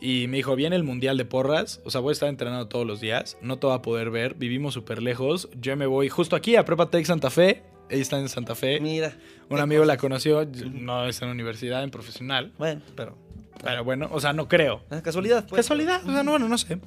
Y 0.00 0.26
me 0.28 0.38
dijo, 0.38 0.56
viene 0.56 0.74
el 0.76 0.82
mundial 0.82 1.16
de 1.16 1.24
porras. 1.24 1.80
O 1.84 1.90
sea, 1.90 2.00
voy 2.00 2.10
a 2.10 2.12
estar 2.14 2.28
entrenando 2.28 2.66
todos 2.68 2.86
los 2.86 3.00
días. 3.00 3.36
No 3.40 3.58
te 3.58 3.66
va 3.68 3.74
a 3.74 3.82
poder 3.82 4.10
ver. 4.10 4.34
Vivimos 4.34 4.74
súper 4.74 5.00
lejos. 5.02 5.48
Yo 5.60 5.76
me 5.76 5.86
voy 5.86 6.08
justo 6.08 6.34
aquí 6.34 6.56
a 6.56 6.64
Prepa 6.64 6.90
Tech 6.90 7.04
Santa 7.06 7.30
Fe. 7.30 7.62
Ella 7.88 8.02
está 8.02 8.18
en 8.18 8.28
Santa 8.28 8.54
Fe. 8.54 8.80
Mira. 8.80 9.12
Un 9.48 9.60
amigo 9.60 9.84
la 9.84 9.96
conoció. 9.98 10.44
No 10.72 11.06
está 11.06 11.26
en 11.26 11.30
universidad, 11.32 11.84
en 11.84 11.90
profesional. 11.90 12.52
Bueno, 12.58 12.80
pero. 12.96 13.16
Pero 13.62 13.84
bueno, 13.84 14.08
o 14.10 14.18
sea, 14.20 14.32
no 14.32 14.48
creo. 14.48 14.82
ah, 14.90 15.02
Casualidad. 15.02 15.46
pues. 15.46 15.60
Casualidad, 15.60 16.00
o 16.08 16.10
sea, 16.12 16.22
no, 16.24 16.32
bueno, 16.32 16.48
no 16.48 16.58
sé. 16.58 16.78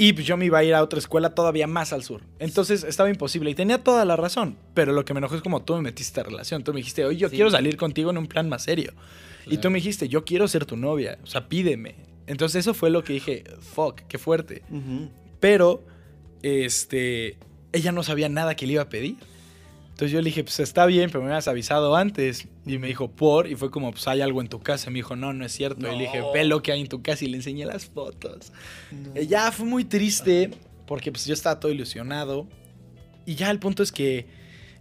Y 0.00 0.12
pues 0.12 0.24
yo 0.26 0.36
me 0.36 0.44
iba 0.46 0.58
a 0.58 0.64
ir 0.64 0.74
a 0.74 0.82
otra 0.82 0.98
escuela 1.00 1.34
todavía 1.34 1.66
más 1.66 1.92
al 1.92 2.04
sur. 2.04 2.22
Entonces 2.38 2.84
estaba 2.84 3.10
imposible 3.10 3.50
y 3.50 3.54
tenía 3.56 3.82
toda 3.82 4.04
la 4.04 4.14
razón. 4.14 4.56
Pero 4.72 4.92
lo 4.92 5.04
que 5.04 5.12
me 5.12 5.18
enojó 5.18 5.34
es 5.34 5.42
como 5.42 5.62
tú 5.62 5.74
me 5.74 5.82
metiste 5.82 6.20
a 6.20 6.22
relación. 6.22 6.62
Tú 6.62 6.72
me 6.72 6.78
dijiste, 6.78 7.04
oye, 7.04 7.18
yo 7.18 7.28
Sí. 7.28 7.34
quiero 7.34 7.50
salir 7.50 7.76
contigo 7.76 8.10
en 8.10 8.18
un 8.18 8.28
plan 8.28 8.48
más 8.48 8.62
serio. 8.62 8.92
Y 9.46 9.58
tú 9.58 9.70
me 9.70 9.78
dijiste, 9.78 10.08
yo 10.08 10.24
quiero 10.24 10.46
ser 10.46 10.64
tu 10.66 10.76
novia. 10.76 11.18
O 11.24 11.26
sea, 11.26 11.48
pídeme. 11.48 11.96
Entonces 12.28 12.60
eso 12.60 12.74
fue 12.74 12.90
lo 12.90 13.02
que 13.02 13.14
dije, 13.14 13.44
fuck, 13.60 14.02
qué 14.08 14.18
fuerte. 14.18 14.62
Pero, 15.40 15.84
este, 16.42 17.36
ella 17.72 17.90
no 17.92 18.02
sabía 18.02 18.28
nada 18.28 18.54
que 18.54 18.66
le 18.66 18.74
iba 18.74 18.82
a 18.82 18.88
pedir. 18.88 19.16
Entonces 19.98 20.12
yo 20.12 20.20
le 20.20 20.26
dije, 20.26 20.44
pues 20.44 20.60
está 20.60 20.86
bien, 20.86 21.10
pero 21.10 21.24
me 21.24 21.30
habías 21.30 21.48
avisado 21.48 21.96
antes. 21.96 22.46
Y 22.64 22.78
me 22.78 22.86
dijo, 22.86 23.10
por. 23.10 23.48
Y 23.48 23.56
fue 23.56 23.68
como, 23.68 23.90
pues 23.90 24.06
hay 24.06 24.20
algo 24.20 24.40
en 24.40 24.46
tu 24.46 24.60
casa. 24.60 24.90
Y 24.90 24.92
me 24.92 25.00
dijo, 25.00 25.16
no, 25.16 25.32
no 25.32 25.44
es 25.44 25.50
cierto. 25.50 25.92
Y 25.92 25.96
le 25.96 26.04
dije, 26.04 26.22
ve 26.32 26.44
lo 26.44 26.62
que 26.62 26.70
hay 26.70 26.82
en 26.82 26.86
tu 26.86 27.02
casa. 27.02 27.24
Y 27.24 27.28
le 27.28 27.38
enseñé 27.38 27.66
las 27.66 27.86
fotos. 27.86 28.52
No. 28.92 29.10
Eh, 29.16 29.26
Ya 29.26 29.50
fue 29.50 29.66
muy 29.66 29.82
triste 29.82 30.52
porque 30.86 31.10
pues 31.10 31.26
yo 31.26 31.34
estaba 31.34 31.58
todo 31.58 31.72
ilusionado. 31.72 32.46
Y 33.26 33.34
ya 33.34 33.50
el 33.50 33.58
punto 33.58 33.82
es 33.82 33.90
que 33.90 34.28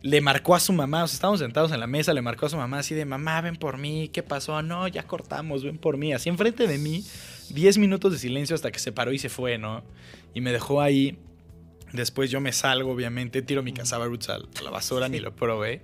le 0.04 0.22
marcó 0.22 0.54
a 0.54 0.60
su 0.60 0.72
mamá, 0.72 1.04
o 1.04 1.08
sea, 1.08 1.16
estábamos 1.16 1.40
sentados 1.40 1.72
en 1.72 1.80
la 1.80 1.88
mesa, 1.88 2.14
le 2.14 2.22
marcó 2.22 2.46
a 2.46 2.50
su 2.50 2.58
mamá 2.58 2.78
así 2.78 2.94
de, 2.94 3.04
mamá, 3.04 3.42
ven 3.42 3.56
por 3.56 3.80
mí, 3.80 4.10
¿qué 4.10 4.22
pasó? 4.22 4.62
No, 4.62 4.88
ya 4.88 5.02
cortamos, 5.02 5.64
ven 5.64 5.80
por 5.80 5.98
mí. 5.98 6.14
Así 6.14 6.30
enfrente 6.30 6.68
de 6.68 6.78
mí, 6.78 7.04
10 7.50 7.80
minutos 7.80 8.12
de 8.12 8.20
silencio 8.20 8.56
hasta 8.56 8.72
que 8.72 8.78
se 8.78 8.92
paró 8.92 9.14
y 9.14 9.18
se 9.18 9.30
fue, 9.30 9.58
¿no? 9.58 9.84
Y 10.36 10.42
me 10.42 10.52
dejó 10.52 10.80
ahí. 10.80 11.18
Después 11.94 12.30
yo 12.30 12.42
me 12.42 12.52
salgo, 12.52 12.92
obviamente, 12.92 13.42
tiro 13.42 13.64
mi 13.64 13.72
casaba 13.74 14.06
roots 14.06 14.30
a 14.30 14.40
la 14.64 14.70
basura, 14.70 15.08
ni 15.10 15.20
lo 15.20 15.36
probé. 15.36 15.82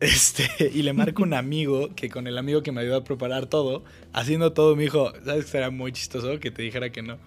Este, 0.00 0.70
y 0.74 0.82
le 0.82 0.92
marco 0.92 1.22
un 1.22 1.34
amigo 1.34 1.94
que 1.94 2.10
con 2.10 2.26
el 2.26 2.36
amigo 2.36 2.62
que 2.62 2.72
me 2.72 2.80
ayudó 2.82 2.96
a 2.96 3.04
preparar 3.04 3.46
todo, 3.46 3.84
haciendo 4.12 4.52
todo, 4.52 4.76
me 4.76 4.82
dijo, 4.82 5.12
¿sabes 5.24 5.44
que 5.46 5.50
será 5.50 5.70
muy 5.70 5.92
chistoso 5.92 6.38
que 6.40 6.50
te 6.50 6.62
dijera 6.62 6.90
que 6.90 7.02
no? 7.02 7.18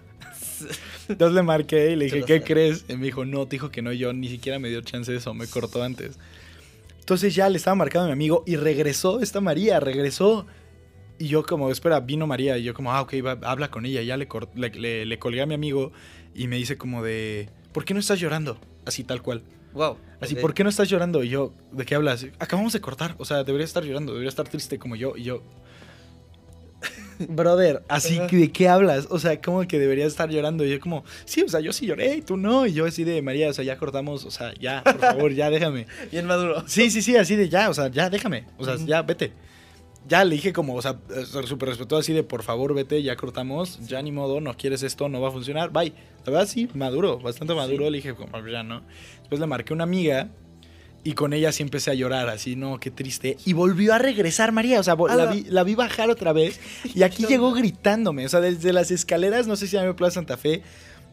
Entonces 1.08 1.34
le 1.34 1.42
marqué 1.42 1.92
y 1.92 1.96
le 1.96 2.04
dije, 2.06 2.18
¿qué 2.26 2.42
crees? 2.42 2.84
Y 2.88 2.96
me 2.96 3.04
dijo, 3.06 3.24
no, 3.24 3.46
te 3.46 3.56
dijo 3.56 3.70
que 3.70 3.82
no, 3.82 3.92
yo 3.92 4.12
ni 4.12 4.28
siquiera 4.28 4.58
me 4.58 4.68
dio 4.68 4.80
chance 4.82 5.10
de 5.10 5.18
eso, 5.18 5.34
me 5.34 5.46
cortó 5.46 5.82
antes. 5.82 6.18
Entonces 7.00 7.34
ya 7.34 7.48
le 7.48 7.56
estaba 7.56 7.74
marcando 7.74 8.04
a 8.04 8.06
mi 8.08 8.12
amigo 8.12 8.44
y 8.46 8.56
regresó 8.56 9.20
esta 9.20 9.40
María, 9.40 9.80
regresó. 9.80 10.46
Y 11.18 11.26
yo 11.28 11.42
como, 11.42 11.70
espera, 11.70 12.00
vino 12.00 12.26
María 12.26 12.58
y 12.58 12.64
yo 12.64 12.74
como, 12.74 12.92
ah, 12.92 13.00
ok, 13.00 13.14
va, 13.24 13.38
habla 13.42 13.70
con 13.70 13.86
ella. 13.86 14.02
Ya 14.02 14.16
le, 14.16 14.28
le- 14.74 15.06
le 15.06 15.18
colgué 15.18 15.40
a 15.40 15.46
mi 15.46 15.54
amigo 15.54 15.90
y 16.34 16.46
me 16.48 16.56
dice 16.56 16.76
como 16.76 17.02
de, 17.02 17.48
¿por 17.78 17.84
qué 17.84 17.94
no 17.94 18.00
estás 18.00 18.18
llorando? 18.18 18.58
Así 18.84 19.04
tal 19.04 19.22
cual. 19.22 19.40
Wow. 19.72 19.98
Así. 20.20 20.34
¿por 20.34 20.52
qué 20.52 20.64
no 20.64 20.68
estás 20.68 20.88
llorando? 20.88 21.22
Y 21.22 21.28
yo, 21.28 21.52
¿de 21.70 21.84
qué 21.84 21.94
hablas? 21.94 22.26
Acabamos 22.40 22.72
de 22.72 22.80
cortar. 22.80 23.14
O 23.18 23.24
sea, 23.24 23.44
debería 23.44 23.64
estar 23.64 23.84
llorando, 23.84 24.14
debería 24.14 24.30
estar 24.30 24.48
triste 24.48 24.80
como 24.80 24.96
yo. 24.96 25.16
Y 25.16 25.22
yo, 25.22 25.44
brother, 27.28 27.84
así 27.88 28.18
que 28.28 28.36
de 28.36 28.50
qué 28.50 28.68
hablas? 28.68 29.06
O 29.10 29.20
sea, 29.20 29.40
como 29.40 29.64
que 29.68 29.78
debería 29.78 30.06
estar 30.06 30.28
llorando. 30.28 30.64
Y 30.64 30.70
yo 30.70 30.80
como, 30.80 31.04
sí, 31.24 31.42
o 31.42 31.48
sea, 31.48 31.60
yo 31.60 31.72
sí 31.72 31.86
lloré 31.86 32.16
y 32.16 32.22
tú 32.22 32.36
no. 32.36 32.66
Y 32.66 32.72
yo 32.72 32.84
así 32.84 33.04
de, 33.04 33.22
María, 33.22 33.48
o 33.48 33.52
sea, 33.52 33.64
ya 33.64 33.78
cortamos, 33.78 34.24
o 34.24 34.32
sea, 34.32 34.52
ya, 34.54 34.82
por 34.82 34.98
favor, 34.98 35.32
ya 35.32 35.48
déjame. 35.48 35.86
Bien 36.10 36.26
maduro. 36.26 36.64
Sí, 36.66 36.90
sí, 36.90 37.00
sí, 37.00 37.14
así 37.14 37.36
de 37.36 37.48
ya, 37.48 37.70
o 37.70 37.74
sea, 37.74 37.86
ya 37.86 38.10
déjame. 38.10 38.46
O 38.56 38.64
sea, 38.64 38.74
ya 38.74 39.02
vete. 39.02 39.30
Ya 40.08 40.24
le 40.24 40.36
dije 40.36 40.52
como, 40.52 40.74
o 40.74 40.82
sea, 40.82 40.98
súper 41.44 41.68
respetuoso 41.68 42.00
así 42.00 42.12
de, 42.12 42.22
por 42.22 42.42
favor, 42.42 42.74
vete, 42.74 43.02
ya 43.02 43.14
cortamos, 43.16 43.78
ya 43.86 44.00
ni 44.00 44.10
modo, 44.10 44.40
no 44.40 44.56
quieres 44.56 44.82
esto, 44.82 45.08
no 45.08 45.20
va 45.20 45.28
a 45.28 45.32
funcionar, 45.32 45.70
bye. 45.70 45.92
La 46.24 46.32
verdad, 46.32 46.48
sí, 46.48 46.68
maduro, 46.74 47.18
bastante 47.18 47.54
maduro. 47.54 47.84
Sí. 47.84 47.90
Le 47.90 47.96
dije 47.98 48.14
como, 48.14 48.46
ya 48.46 48.62
no. 48.62 48.82
Después 49.20 49.40
le 49.40 49.46
marqué 49.46 49.72
a 49.72 49.74
una 49.74 49.84
amiga 49.84 50.30
y 51.04 51.12
con 51.12 51.32
ella 51.32 51.52
sí 51.52 51.62
empecé 51.62 51.90
a 51.90 51.94
llorar, 51.94 52.28
así, 52.28 52.56
no, 52.56 52.80
qué 52.80 52.90
triste. 52.90 53.36
Y 53.44 53.52
volvió 53.52 53.94
a 53.94 53.98
regresar 53.98 54.52
María, 54.52 54.80
o 54.80 54.82
sea, 54.82 54.96
la 54.96 55.12
Ala. 55.12 55.26
vi, 55.32 55.44
la 55.44 55.62
vi 55.62 55.74
bajar 55.74 56.10
otra 56.10 56.32
vez 56.32 56.60
y 56.94 57.02
aquí 57.04 57.22
¿Qué 57.24 57.30
llegó 57.30 57.52
gritándome, 57.52 58.26
o 58.26 58.28
sea, 58.28 58.40
desde 58.40 58.72
las 58.72 58.90
escaleras, 58.90 59.46
no 59.46 59.56
sé 59.56 59.66
si 59.66 59.76
llama 59.76 59.94
Plaza 59.94 60.14
Santa 60.14 60.36
Fe, 60.36 60.62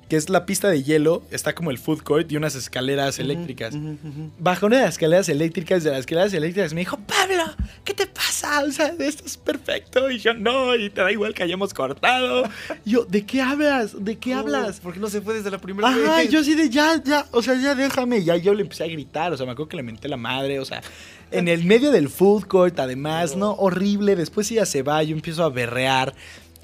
que 0.10 0.16
es 0.18 0.30
la 0.30 0.46
pista 0.46 0.70
de 0.70 0.84
hielo, 0.84 1.24
está 1.32 1.56
como 1.56 1.72
el 1.72 1.80
food 1.80 2.02
court 2.04 2.32
y 2.32 2.38
unas 2.38 2.54
escaleras 2.56 3.18
eléctricas. 3.18 3.74
Ujú, 3.74 3.98
ujú. 4.04 4.32
Bajó 4.38 4.68
una 4.68 4.78
de 4.78 4.84
las 4.84 4.94
escaleras 4.94 5.30
eléctricas, 5.30 5.84
de 5.84 5.90
las 5.90 6.02
escaleras 6.02 6.32
eléctricas 6.34 6.74
me 6.74 6.82
dijo, 6.82 6.98
Pablo, 7.08 7.44
¿qué 7.84 7.94
te 7.96 8.06
pasa? 8.06 8.64
O 8.64 8.72
sea, 8.72 8.94
esto 9.00 9.24
es 9.26 9.36
perfecto. 9.38 10.12
Y 10.12 10.20
yo, 10.20 10.34
no, 10.36 10.76
y 10.76 10.92
te 10.92 11.02
da 11.02 11.12
igual 11.12 11.34
que 11.34 11.42
hayamos 11.44 11.74
cortado. 11.74 12.44
Y 12.86 12.92
yo, 12.92 13.06
¿de 13.06 13.26
qué 13.26 13.42
hablas? 13.42 14.04
¿De 14.04 14.18
qué 14.18 14.32
No, 14.36 14.42
hablas? 14.42 14.80
¿Por 14.80 14.94
qué 14.94 15.00
no 15.00 15.10
se 15.10 15.22
fue 15.22 15.34
desde 15.34 15.50
la 15.50 15.58
primera 15.58 15.88
Ajá, 15.90 16.18
vez? 16.18 16.30
yo 16.30 16.40
así 16.40 16.54
de 16.54 16.70
ya, 16.70 17.02
ya, 17.04 17.26
o 17.32 17.42
sea, 17.42 17.56
ya 17.60 17.74
déjame. 17.74 18.24
Ya 18.24 18.36
yo 18.38 18.54
le 18.54 18.62
empecé 18.62 18.84
a 18.84 18.88
gritar, 18.88 19.34
o 19.34 19.38
sea, 19.38 19.46
me 19.48 19.54
acuerdo 19.54 19.70
que 19.70 19.78
le 19.78 19.84
menté 19.84 20.08
la 20.08 20.18
madre, 20.18 20.60
o 20.60 20.66
sea, 20.66 20.82
en 21.32 21.48
el 21.48 21.64
medio 21.66 21.90
del 21.92 22.10
food 22.10 22.44
court, 22.46 22.80
además, 22.80 23.36
¿no? 23.36 23.54
Horrible. 23.54 24.16
Después 24.16 24.52
ella 24.52 24.66
se 24.68 24.84
va, 24.84 25.02
yo 25.02 25.16
empiezo 25.16 25.44
a 25.44 25.50
berrear. 25.50 26.14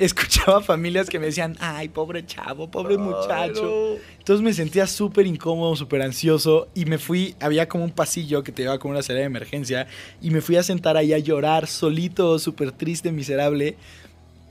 Escuchaba 0.12 0.62
familias 0.62 1.08
que 1.12 1.20
me 1.20 1.28
decían, 1.28 1.56
ay, 1.60 1.88
pobre 1.88 2.26
chavo, 2.26 2.72
pobre 2.72 2.98
muchacho. 2.98 3.98
Entonces 4.18 4.44
me 4.44 4.52
sentía 4.52 4.88
súper 4.88 5.28
incómodo, 5.28 5.76
súper 5.76 6.02
ansioso 6.02 6.70
y 6.74 6.86
me 6.86 6.98
fui, 6.98 7.36
había 7.40 7.70
como 7.70 7.84
un 7.84 7.92
pasillo 7.92 8.42
que 8.42 8.52
te 8.52 8.64
llevaba 8.64 8.80
como 8.80 8.94
una 8.94 9.04
salida 9.04 9.20
de 9.20 9.28
emergencia 9.28 9.86
y 10.20 10.32
me 10.32 10.42
fui 10.42 10.56
a 10.56 10.64
sentar 10.64 10.98
ahí 10.98 11.14
a 11.14 11.20
llorar 11.20 11.68
solito, 11.68 12.40
súper 12.40 12.72
triste, 12.72 13.12
miserable. 13.12 13.78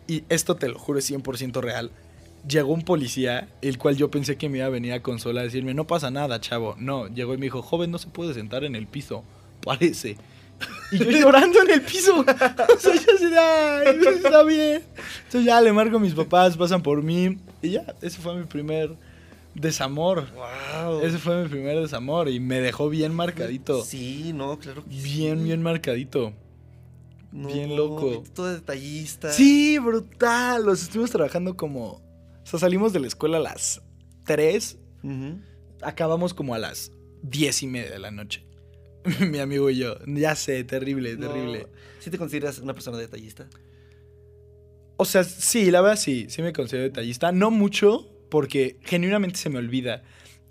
Y 0.07 0.23
esto 0.29 0.55
te 0.55 0.69
lo 0.69 0.79
juro 0.79 1.01
es 1.01 1.11
100% 1.11 1.61
real. 1.61 1.91
Llegó 2.47 2.73
un 2.73 2.83
policía, 2.83 3.49
el 3.61 3.77
cual 3.77 3.97
yo 3.97 4.09
pensé 4.09 4.37
que 4.37 4.49
me 4.49 4.59
iba 4.59 4.67
a 4.67 4.71
venir 4.71 4.93
a 4.93 5.03
consolar, 5.03 5.43
a 5.43 5.45
decirme, 5.47 5.75
no 5.75 5.89
pasa 5.89 6.13
nada, 6.13 6.41
chavo. 6.41 6.77
No, 6.79 7.09
llegó 7.09 7.35
y 7.35 7.39
me 7.39 7.47
dijo, 7.47 7.61
joven, 7.61 7.91
no 7.91 7.99
se 7.99 8.07
puede 8.07 8.35
sentar 8.35 8.63
en 8.63 8.77
el 8.77 8.87
piso, 8.87 9.25
parece. 9.65 10.17
Y 10.92 10.99
yo 10.99 11.11
llorando 11.11 11.62
en 11.62 11.70
el 11.70 11.83
piso. 11.83 12.20
O 12.20 12.25
sea, 12.79 12.94
yo 12.94 13.14
así 13.14 13.27
de, 13.27 13.38
"Ay, 13.38 13.99
está 14.16 14.42
bien. 14.42 14.83
Entonces 15.25 15.44
ya 15.44 15.61
le 15.61 15.73
marco 15.73 15.96
a 15.96 16.01
mis 16.01 16.14
papás, 16.14 16.57
pasan 16.57 16.83
por 16.83 17.03
mí. 17.03 17.38
Y 17.62 17.70
ya, 17.70 17.94
ese 18.03 18.18
fue 18.20 18.35
mi 18.37 18.44
primer 18.44 18.96
desamor. 19.55 20.27
Wow. 20.33 21.01
Ese 21.03 21.18
fue 21.18 21.42
mi 21.42 21.49
primer 21.49 21.79
desamor 21.81 22.29
y 22.29 22.40
me 22.40 22.61
dejó 22.61 22.88
bien 22.88 23.14
marcadito. 23.14 23.85
Sí, 23.85 24.33
no, 24.35 24.59
claro 24.59 24.85
que 24.85 24.90
sí. 24.90 25.03
Bien, 25.03 25.42
bien 25.44 25.62
marcadito. 25.62 26.33
No, 27.33 27.49
bien 27.49 27.77
loco. 27.77 28.25
Todo 28.35 28.53
detallista. 28.53 29.33
Sí, 29.33 29.79
brutal. 29.79 30.64
Los 30.64 30.83
estuvimos 30.83 31.11
trabajando 31.11 31.57
como. 31.57 32.03
O 32.42 32.46
sea, 32.51 32.59
salimos 32.59 32.92
de 32.92 33.01
la 33.01 33.07
escuela 33.07 33.37
a 33.37 33.40
las 33.40 33.83
3. 34.25 34.79
Ujú. 35.05 35.38
Acabamos 35.83 36.35
como 36.35 36.55
a 36.55 36.59
las 36.59 36.90
10 37.23 37.62
y 37.62 37.66
media 37.68 37.90
de 37.90 37.99
la 38.01 38.11
noche. 38.11 38.44
Mi 39.21 39.39
amigo 39.39 39.71
y 39.71 39.77
yo. 39.79 39.97
Ya 40.07 40.35
sé, 40.35 40.65
terrible, 40.65 41.17
No. 41.17 41.29
terrible. 41.29 41.67
¿Sí 41.99 42.11
te 42.11 42.19
consideras 42.19 42.59
una 42.59 42.75
persona 42.75 42.99
detallista? 42.99 43.49
O 44.97 45.05
sea, 45.05 45.25
sí, 45.25 45.71
la 45.71 45.81
verdad 45.81 45.97
sí, 45.97 46.27
sí 46.29 46.43
me 46.43 46.53
considero 46.53 46.85
detallista. 46.85 47.33
No 47.33 47.51
mucho, 47.51 48.07
porque 48.31 48.77
genuinamente 48.83 49.39
se 49.39 49.49
me 49.49 49.59
olvida. 49.59 50.03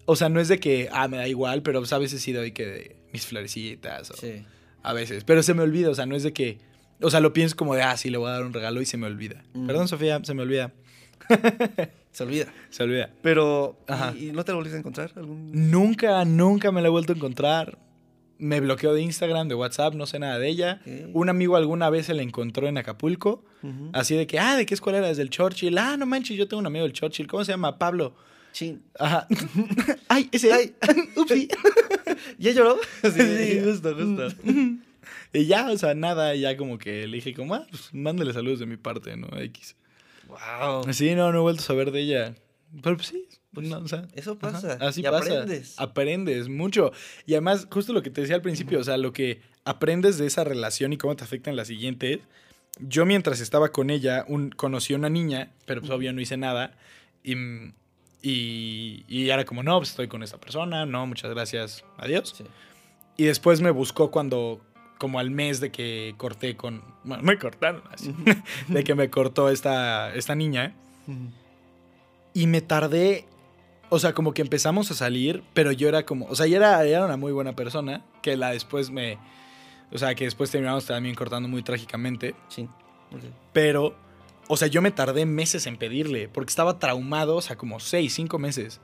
O 0.05 0.15
sea, 0.15 0.29
no 0.29 0.39
es 0.39 0.47
de 0.47 0.59
que, 0.59 0.89
ah, 0.91 1.07
me 1.07 1.17
da 1.17 1.27
igual, 1.27 1.61
pero 1.61 1.79
pues, 1.79 1.93
a 1.93 1.99
veces 1.99 2.21
sí 2.21 2.31
doy 2.33 2.51
que 2.51 2.65
de 2.65 2.95
mis 3.13 3.25
florecitas. 3.25 4.09
O 4.11 4.15
Sí. 4.15 4.43
A 4.81 4.93
veces. 4.93 5.23
Pero 5.23 5.43
se 5.43 5.53
me 5.53 5.61
olvida, 5.61 5.89
o 5.89 5.95
sea, 5.95 6.05
no 6.05 6.15
es 6.15 6.23
de 6.23 6.33
que. 6.33 6.57
O 7.01 7.09
sea, 7.11 7.19
lo 7.19 7.31
pienso 7.33 7.55
como 7.55 7.75
de, 7.75 7.83
ah, 7.83 7.95
sí, 7.95 8.09
le 8.09 8.17
voy 8.17 8.29
a 8.29 8.33
dar 8.33 8.43
un 8.43 8.53
regalo 8.53 8.81
y 8.81 8.85
se 8.85 8.97
me 8.97 9.05
olvida. 9.07 9.43
Mm. 9.53 9.67
Perdón, 9.67 9.87
Sofía, 9.87 10.19
se 10.23 10.33
me 10.33 10.41
olvida. 10.43 10.73
Se 12.11 12.23
olvida. 12.23 12.47
Se 12.71 12.81
olvida. 12.81 13.11
Pero. 13.21 13.77
¿y, 14.17 14.29
y 14.29 14.31
no 14.31 14.43
te 14.43 14.51
lo 14.51 14.57
volviste 14.57 14.77
a 14.77 14.79
encontrar? 14.79 15.11
¿Algún... 15.15 15.51
Nunca, 15.69 16.25
nunca 16.25 16.71
me 16.71 16.81
la 16.81 16.87
he 16.87 16.89
vuelto 16.89 17.13
a 17.13 17.15
encontrar. 17.15 17.77
Me 18.39 18.59
bloqueó 18.61 18.93
de 18.93 19.01
Instagram, 19.01 19.47
de 19.49 19.55
WhatsApp, 19.55 19.93
no 19.93 20.05
sé 20.05 20.17
nada 20.17 20.39
de 20.39 20.47
ella. 20.47 20.81
Un 21.13 21.29
amigo 21.29 21.55
alguna 21.55 21.89
vez 21.89 22.05
se 22.07 22.13
la 22.13 22.23
encontró 22.23 22.67
en 22.67 22.77
Acapulco. 22.77 23.43
Así 23.93 24.15
de 24.15 24.25
que, 24.27 24.39
ah, 24.39 24.55
¿de 24.55 24.65
qué 24.65 24.73
escuela 24.73 24.99
eras? 24.99 25.17
Del 25.17 25.29
Churchill. 25.29 25.77
Ah, 25.77 25.97
no 25.97 26.05
manches, 26.05 26.37
yo 26.37 26.47
tengo 26.47 26.59
un 26.59 26.67
amigo 26.67 26.83
del 26.83 26.93
Churchill. 26.93 27.27
¿Cómo 27.27 27.43
se 27.43 27.51
llama? 27.51 27.77
Pablo. 27.77 28.15
Chin. 28.53 28.81
Ajá. 28.97 29.27
Ay, 30.07 30.29
ese. 30.31 30.51
Ay. 30.51 30.73
Upsi. 31.15 31.49
¿Ya 32.37 32.51
lloró? 32.51 32.77
Sí, 33.03 33.61
justo, 33.63 33.95
justo. 33.95 34.27
y 35.33 35.45
ya, 35.45 35.69
o 35.69 35.77
sea, 35.77 35.93
nada, 35.93 36.33
ya 36.35 36.57
como 36.57 36.77
que 36.77 37.07
le 37.07 37.17
dije 37.17 37.33
como, 37.33 37.55
ah, 37.55 37.67
pues 37.69 37.93
mándale 37.93 38.33
saludos 38.33 38.59
de 38.59 38.65
mi 38.65 38.77
parte, 38.77 39.15
¿no? 39.17 39.27
X. 39.37 39.75
Wow. 40.27 40.91
Sí, 40.93 41.15
no, 41.15 41.31
no 41.31 41.39
he 41.39 41.41
vuelto 41.41 41.61
a 41.61 41.65
saber 41.65 41.91
de 41.91 42.01
ella. 42.01 42.35
Pero 42.81 42.95
pues 42.95 43.07
sí, 43.07 43.25
no, 43.53 43.77
o 43.79 43.87
sea, 43.87 44.07
Eso 44.13 44.37
ajá, 44.41 44.51
pasa. 44.51 44.77
así 44.81 45.01
y 45.01 45.03
pasa. 45.03 45.17
aprendes. 45.17 45.75
Aprendes 45.77 46.49
mucho. 46.49 46.91
Y 47.25 47.33
además, 47.33 47.67
justo 47.69 47.93
lo 47.93 48.01
que 48.01 48.09
te 48.09 48.21
decía 48.21 48.35
al 48.35 48.41
principio, 48.41 48.79
o 48.79 48.83
sea, 48.83 48.97
lo 48.97 49.11
que 49.13 49.41
aprendes 49.65 50.17
de 50.17 50.27
esa 50.27 50.43
relación 50.43 50.93
y 50.93 50.97
cómo 50.97 51.15
te 51.15 51.23
afecta 51.23 51.49
en 51.49 51.55
la 51.55 51.65
siguiente. 51.65 52.21
Yo 52.79 53.05
mientras 53.05 53.39
estaba 53.41 53.69
con 53.69 53.89
ella, 53.89 54.23
un, 54.27 54.51
conocí 54.51 54.93
a 54.93 54.97
una 54.97 55.09
niña, 55.09 55.51
pero 55.65 55.81
pues 55.81 55.91
obvio 55.91 56.13
no 56.13 56.21
hice 56.21 56.37
nada. 56.37 56.77
Y, 57.23 57.35
y, 58.21 59.03
y 59.07 59.29
era 59.29 59.45
como, 59.45 59.63
no, 59.63 59.77
pues 59.79 59.89
estoy 59.89 60.07
con 60.07 60.23
esta 60.23 60.37
persona, 60.39 60.85
no, 60.85 61.05
muchas 61.07 61.29
gracias, 61.31 61.83
adiós. 61.97 62.33
Sí. 62.37 62.45
Y 63.17 63.25
después 63.25 63.59
me 63.59 63.71
buscó 63.71 64.11
cuando, 64.11 64.61
como 64.97 65.19
al 65.19 65.29
mes 65.29 65.59
de 65.59 65.71
que 65.71 66.13
corté 66.17 66.55
con, 66.55 66.81
bueno, 67.03 67.23
me 67.23 67.37
cortaron 67.37 67.81
así, 67.91 68.15
de 68.69 68.83
que 68.83 68.95
me 68.95 69.09
cortó 69.09 69.49
esta, 69.49 70.13
esta 70.15 70.35
niña. 70.35 70.73
Y 72.33 72.47
me 72.47 72.61
tardé, 72.61 73.25
o 73.89 73.99
sea, 73.99 74.13
como 74.13 74.33
que 74.33 74.41
empezamos 74.41 74.91
a 74.91 74.93
salir, 74.93 75.43
pero 75.53 75.71
yo 75.71 75.87
era 75.87 76.05
como, 76.05 76.25
o 76.27 76.35
sea, 76.35 76.45
ella 76.45 76.57
era, 76.57 76.83
era 76.85 77.05
una 77.05 77.17
muy 77.17 77.31
buena 77.31 77.53
persona, 77.55 78.03
que 78.21 78.37
la 78.37 78.51
después 78.51 78.89
me, 78.91 79.17
o 79.91 79.97
sea, 79.97 80.13
que 80.15 80.25
después 80.25 80.51
terminamos 80.51 80.85
también 80.85 81.15
cortando 81.15 81.49
muy 81.49 81.63
trágicamente. 81.63 82.35
Ok. 83.11 83.23
pero, 83.53 83.95
o 84.47 84.55
sea, 84.57 84.67
yo 84.67 84.81
me 84.83 84.91
tardé 84.91 85.25
meses 85.25 85.65
en 85.65 85.77
pedirle, 85.77 86.27
porque 86.29 86.49
estaba 86.49 86.77
traumado, 86.79 87.37
o 87.37 87.41
sea, 87.41 87.55
como 87.57 87.79
seis, 87.79 88.13
cinco 88.13 88.37
meses, 88.37 88.79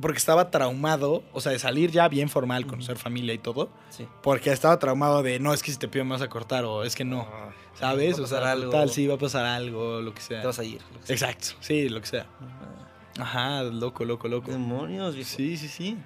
porque 0.00 0.18
estaba 0.18 0.50
traumado, 0.50 1.22
o 1.32 1.40
sea, 1.40 1.52
de 1.52 1.58
salir 1.58 1.90
ya 1.90 2.08
bien 2.08 2.28
formal, 2.28 2.66
conocer 2.66 2.96
familia 2.98 3.34
y 3.34 3.38
todo, 3.38 3.68
Sí. 3.90 4.06
porque 4.22 4.50
estaba 4.52 4.78
traumado 4.78 5.22
de, 5.22 5.38
no, 5.40 5.52
es 5.52 5.62
que 5.62 5.70
si 5.72 5.76
te 5.78 5.88
pido 5.88 6.04
me 6.04 6.12
vas 6.12 6.22
a 6.22 6.28
cortar, 6.28 6.64
o 6.64 6.82
es 6.84 6.94
que 6.96 7.04
no, 7.04 7.22
Ah, 7.32 7.50
¿sabes? 7.74 8.14
va 8.16 8.20
a 8.20 8.24
O 8.24 8.26
sea, 8.28 8.50
algo. 8.52 8.70
tal, 8.70 8.90
sí, 8.90 9.06
va 9.06 9.14
a 9.14 9.18
pasar 9.18 9.44
algo, 9.44 10.00
lo 10.00 10.14
que 10.14 10.20
sea. 10.20 10.40
Te 10.40 10.46
vas 10.46 10.58
a 10.58 10.64
ir. 10.64 10.80
Exacto, 11.08 11.48
sí, 11.60 11.88
lo 11.88 12.00
que 12.00 12.06
sea. 12.06 12.26
Ah, 12.40 12.71
Ajá, 13.18 13.62
loco, 13.64 14.04
loco, 14.04 14.28
loco. 14.28 14.50
Demonios, 14.50 15.14
viejo. 15.14 15.30
Sí, 15.36 15.56
sí, 15.56 15.68
sí. 15.68 15.98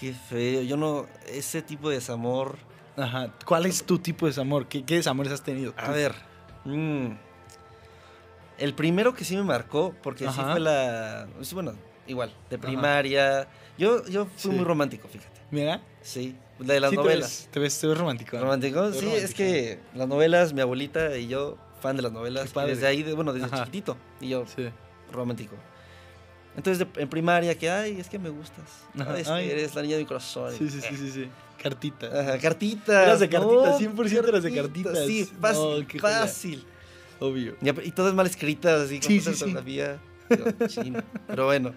Qué 0.00 0.12
feo. 0.12 0.62
Yo 0.62 0.76
no. 0.76 1.06
Ese 1.28 1.62
tipo 1.62 1.88
de 1.88 1.96
desamor. 1.96 2.56
Ajá. 2.96 3.32
¿Cuál 3.46 3.66
es 3.66 3.84
tu 3.84 3.98
tipo 3.98 4.26
de 4.26 4.30
desamor? 4.30 4.66
¿Qué, 4.66 4.84
qué 4.84 4.96
desamores 4.96 5.32
has 5.32 5.42
tenido? 5.42 5.72
A 5.76 5.86
tú? 5.86 5.92
ver. 5.92 6.14
mm, 6.64 7.06
el 8.58 8.74
primero 8.74 9.14
que 9.14 9.24
sí 9.24 9.34
me 9.36 9.42
marcó, 9.42 9.94
porque 10.02 10.24
sí 10.24 10.30
Ajá. 10.40 10.52
fue 10.52 10.60
la. 10.60 11.26
sí, 11.40 11.54
bueno, 11.54 11.72
igual, 12.06 12.32
de 12.50 12.58
primaria. 12.58 13.48
Yo, 13.78 14.04
yo 14.06 14.26
fui 14.26 14.36
Sí. 14.36 14.48
muy 14.50 14.64
romántico, 14.64 15.08
fíjate. 15.08 15.40
Mira. 15.50 15.80
Sí. 16.02 16.36
La 16.58 16.74
de 16.74 16.80
las 16.80 16.90
sí 16.90 16.96
te 16.96 17.02
novelas. 17.02 17.28
ves- 17.28 17.48
Te 17.50 17.60
ves, 17.60 17.80
te 17.80 17.86
ves 17.86 17.98
romántico. 17.98 18.36
¿no? 18.36 18.42
¿Romántico? 18.44 18.92
Sí, 18.92 19.08
es 19.08 19.34
que 19.34 19.80
las 19.94 20.06
novelas, 20.06 20.52
mi 20.52 20.60
abuelita 20.60 21.16
y 21.16 21.26
yo, 21.28 21.56
fan 21.80 21.96
de 21.96 22.02
las 22.02 22.12
novelas. 22.12 22.52
Desde 22.54 22.86
ahí, 22.86 23.02
de- 23.02 23.14
bueno, 23.14 23.32
desde 23.32 23.46
Ajá. 23.46 23.58
chiquitito. 23.60 23.96
Y 24.20 24.28
yo, 24.28 24.44
Sí. 24.46 24.68
romántico. 25.10 25.56
Entonces, 26.56 26.86
de- 26.86 27.02
en 27.02 27.08
primaria, 27.08 27.56
que, 27.56 27.70
ay, 27.70 27.98
es 27.98 28.08
que 28.08 28.18
me 28.18 28.28
gustas. 28.28 28.64
Ajá, 28.98 29.18
es 29.18 29.28
que 29.28 29.52
eres 29.52 29.74
la 29.74 29.82
niña 29.82 29.96
de 29.96 30.02
mi 30.02 30.06
corazón. 30.06 30.52
Sí, 30.56 30.68
sí, 30.68 30.80
sí, 30.80 30.96
sí, 30.96 31.10
sí. 31.10 31.28
Cartita. 31.62 32.06
Ajá, 32.06 32.38
cartitas. 32.38 33.02
Eras 33.06 33.20
de 33.20 33.28
cartitas, 33.28 33.80
no, 33.80 33.94
100% 33.94 34.28
eras 34.28 34.42
de 34.42 34.54
cartitas. 34.54 34.98
Sí, 35.06 35.28
No, 35.34 35.40
fácil, 35.40 35.86
qué 35.86 35.98
joya. 35.98 36.20
fácil. 36.20 36.64
Obvio. 37.20 37.56
Y, 37.62 37.68
y 37.88 37.90
todas 37.92 38.12
mal 38.14 38.26
escritas, 38.26 38.80
así, 38.82 38.98
con 38.98 39.08
Sí, 39.08 39.20
falta 39.20 39.38
sí, 39.46 40.68
sí. 40.68 40.92
Pero, 41.28 41.46
bueno. 41.46 41.72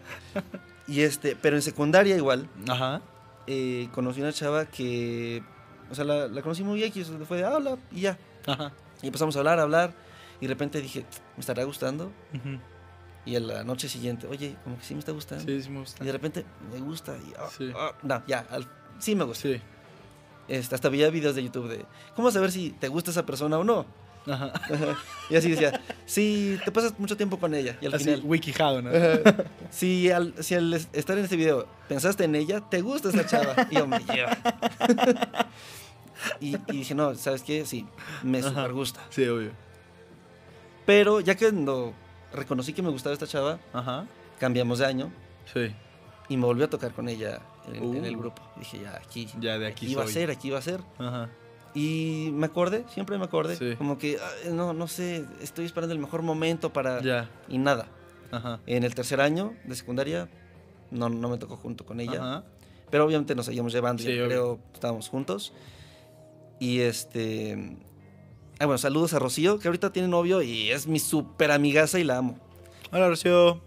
Y 0.88 1.02
este, 1.02 1.36
pero 1.36 1.56
en 1.56 1.62
secundaria 1.62 2.16
igual, 2.16 2.48
Ajá. 2.68 3.02
eh, 3.48 3.88
conocí 3.94 4.22
una 4.22 4.32
chava 4.34 4.66
que, 4.66 5.42
o 5.90 5.96
sea, 5.96 6.04
la, 6.06 6.28
la 6.28 6.42
conocí 6.42 6.64
muy 6.64 6.84
X, 6.84 7.12
fue 7.28 7.38
de 7.38 7.44
habla 7.46 7.78
y 7.92 8.02
ya. 8.02 8.18
Ajá. 8.46 8.72
Y 9.02 9.08
empezamos 9.08 9.36
a 9.36 9.40
hablar, 9.40 9.60
a 9.60 9.64
hablar, 9.64 9.94
y 10.40 10.46
de 10.48 10.54
repente 10.54 10.82
dije, 10.82 11.06
¿me 11.36 11.42
estará 11.42 11.64
gustando? 11.64 12.12
Ujú. 12.34 12.60
Y 13.26 13.36
a 13.36 13.40
la 13.40 13.64
noche 13.64 13.90
siguiente, 13.90 14.28
oye, 14.28 14.56
como 14.64 14.78
que 14.78 14.84
sí 14.86 14.94
me 14.94 15.00
está 15.00 15.12
gustando. 15.12 15.44
Sí, 15.46 15.62
sí 15.62 15.70
me 15.70 15.80
gusta. 15.80 16.04
Y 16.04 16.08
de 16.08 16.12
repente, 16.14 16.46
me 16.72 16.80
gusta, 16.80 17.18
y, 17.18 17.34
ah, 17.40 17.48
Sí. 17.58 17.72
ah, 17.76 17.92
no, 18.04 18.24
ya, 18.28 18.46
al- 18.52 18.68
sí 19.00 19.16
me 19.16 19.24
gusta. 19.24 19.42
Sí. 19.48 19.62
Este, 20.48 20.76
hasta 20.76 20.90
veía 20.90 21.10
videos 21.10 21.34
de 21.36 21.44
YouTube 21.44 21.68
de, 21.68 21.86
¿cómo 22.16 22.30
saber 22.30 22.52
si 22.52 22.70
te 22.72 22.88
gusta 22.88 23.10
esa 23.12 23.26
persona 23.26 23.58
o 23.58 23.64
no? 23.64 23.86
Ajá. 24.28 24.54
Y 25.30 25.36
así 25.36 25.50
decía, 25.52 25.82
si 26.06 26.60
te 26.66 26.72
pasas 26.72 26.98
mucho 27.00 27.16
tiempo 27.18 27.40
con 27.40 27.54
ella. 27.56 27.78
Y 27.82 27.86
al 27.88 27.94
Así, 27.96 28.06
final, 28.06 28.22
wikijado, 28.24 28.82
¿no? 28.82 28.90
Ajá. 28.90 29.46
si, 29.72 30.10
al, 30.12 30.34
si 30.44 30.54
al 30.56 30.72
es- 30.74 30.88
estar 30.94 31.18
en 31.18 31.24
este 31.24 31.36
video 31.36 31.68
pensaste 31.88 32.24
en 32.26 32.36
ella, 32.36 32.62
te 32.70 32.82
gusta 32.82 33.10
esta 33.10 33.26
chava. 33.26 33.56
Y 33.72 33.76
yo 33.76 33.88
me 33.88 34.00
lleva. 34.00 34.38
y, 36.40 36.56
y 36.56 36.78
dije, 36.78 36.96
no, 36.96 37.14
¿sabes 37.16 37.42
qué? 37.44 37.66
Sí, 37.66 37.86
me 38.24 38.42
super 38.42 38.72
gusta. 38.74 39.02
Sí, 39.10 39.28
obvio. 39.28 39.52
Pero 40.86 41.20
ya 41.20 41.36
que 41.36 41.46
cuando 41.52 41.94
reconocí 42.36 42.74
que 42.74 42.82
me 42.82 42.90
gustaba 42.90 43.14
esta 43.14 43.28
chava, 43.28 43.60
Ajá. 43.74 44.06
cambiamos 44.40 44.80
de 44.80 44.86
año 44.86 45.12
Sí. 45.54 45.74
y 46.30 46.38
me 46.38 46.46
volví 46.46 46.64
a 46.64 46.70
tocar 46.70 46.92
con 46.94 47.08
ella 47.10 47.42
en, 47.72 47.96
en 47.96 48.06
el 48.06 48.16
Uh. 48.16 48.20
grupo. 48.20 48.42
Dije, 48.58 48.80
ya, 48.82 48.96
aquí. 48.96 49.28
Ya 49.40 49.58
de 49.58 49.68
aquí 49.68 49.88
iba 49.88 50.04
a 50.04 50.08
ser, 50.08 50.32
aquí 50.32 50.50
iba 50.50 50.60
a 50.60 50.62
ser. 50.62 50.82
Ajá. 50.98 51.30
Y 51.74 52.30
me 52.34 52.46
acordé, 52.46 52.86
siempre 52.90 53.18
me 53.18 53.26
acordé. 53.26 53.58
Sí. 53.58 53.76
Como 53.78 53.98
que, 53.98 54.18
"Ay, 54.46 54.54
no, 54.54 54.74
no 54.74 54.88
sé, 54.88 55.26
estoy 55.42 55.66
esperando 55.66 55.94
el 55.94 56.00
mejor 56.00 56.22
momento 56.22 56.72
para... 56.72 57.02
Ya. 57.02 57.30
Y 57.50 57.58
nada. 57.58 57.88
Ajá. 58.32 58.60
En 58.66 58.84
el 58.84 58.96
tercer 58.96 59.20
año 59.20 59.54
de 59.66 59.76
secundaria, 59.76 60.30
no, 60.92 61.10
no 61.10 61.30
me 61.30 61.38
tocó 61.38 61.58
junto 61.58 61.86
con 61.86 62.00
ella. 62.00 62.20
Ajá. 62.22 62.44
Pero 62.90 63.06
obviamente 63.06 63.36
nos 63.36 63.48
seguíamos 63.48 63.74
llevando, 63.74 64.04
Sí, 64.04 64.16
yo 64.16 64.26
creo, 64.28 64.60
estábamos 64.74 65.10
juntos. 65.10 65.52
Y 66.60 66.80
este... 66.80 67.76
Ah, 68.60 68.66
bueno, 68.66 68.78
saludos 68.78 69.14
a 69.14 69.20
Rocío, 69.20 69.60
que 69.60 69.68
ahorita 69.68 69.92
tiene 69.92 70.08
novio 70.08 70.42
y 70.42 70.72
es 70.72 70.88
mi 70.88 71.00
súper 71.00 71.52
amigaza 71.52 72.00
y 72.00 72.06
la 72.06 72.18
amo. 72.18 72.40
Hola, 72.92 73.10
Rocío. 73.10 73.60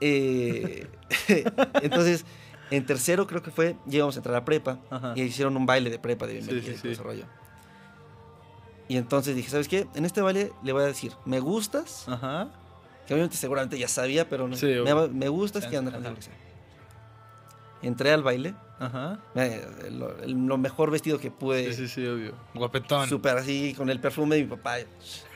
Eh, 0.00 0.86
entonces, 1.82 2.24
en 2.70 2.86
tercero 2.86 3.26
creo 3.26 3.42
que 3.42 3.50
fue, 3.50 3.76
llegamos 3.86 4.16
a 4.16 4.20
entrar 4.20 4.36
a 4.36 4.44
prepa 4.44 4.78
Ajá. 4.90 5.14
y 5.16 5.22
hicieron 5.22 5.56
un 5.56 5.66
baile 5.66 5.90
de 5.90 5.98
prepa 5.98 6.26
de 6.26 6.34
bienvenida 6.34 6.72
sí, 6.72 6.78
sí. 6.80 6.88
ese 6.88 7.02
rollo. 7.02 7.24
Y 8.88 8.96
entonces 8.96 9.34
dije, 9.34 9.50
¿sabes 9.50 9.68
qué? 9.68 9.86
En 9.94 10.04
este 10.04 10.20
baile 10.20 10.52
le 10.62 10.72
voy 10.72 10.82
a 10.82 10.86
decir, 10.86 11.12
me 11.24 11.40
gustas, 11.40 12.08
Ajá. 12.08 12.48
que 13.06 13.14
obviamente 13.14 13.36
seguramente 13.36 13.76
ya 13.76 13.88
sabía, 13.88 14.28
pero 14.28 14.46
no, 14.46 14.56
me, 14.56 15.08
me 15.08 15.28
gustas, 15.28 15.66
que 15.66 15.76
anda 15.76 15.92
Entré 17.82 18.12
al 18.12 18.22
baile, 18.22 18.54
Ajá. 18.78 19.18
lo, 19.90 20.56
mejor 20.58 20.90
vestido 20.90 21.18
que 21.18 21.30
pude, 21.30 21.72
Sí, 21.72 21.88
sí, 21.88 21.88
sí, 21.88 22.06
obvio. 22.06 22.34
Guapetón. 22.54 23.08
súper 23.08 23.36
así, 23.38 23.74
con 23.76 23.90
el 23.90 23.98
perfume 24.00 24.36
de 24.36 24.42
mi 24.44 24.48
papá, 24.48 24.76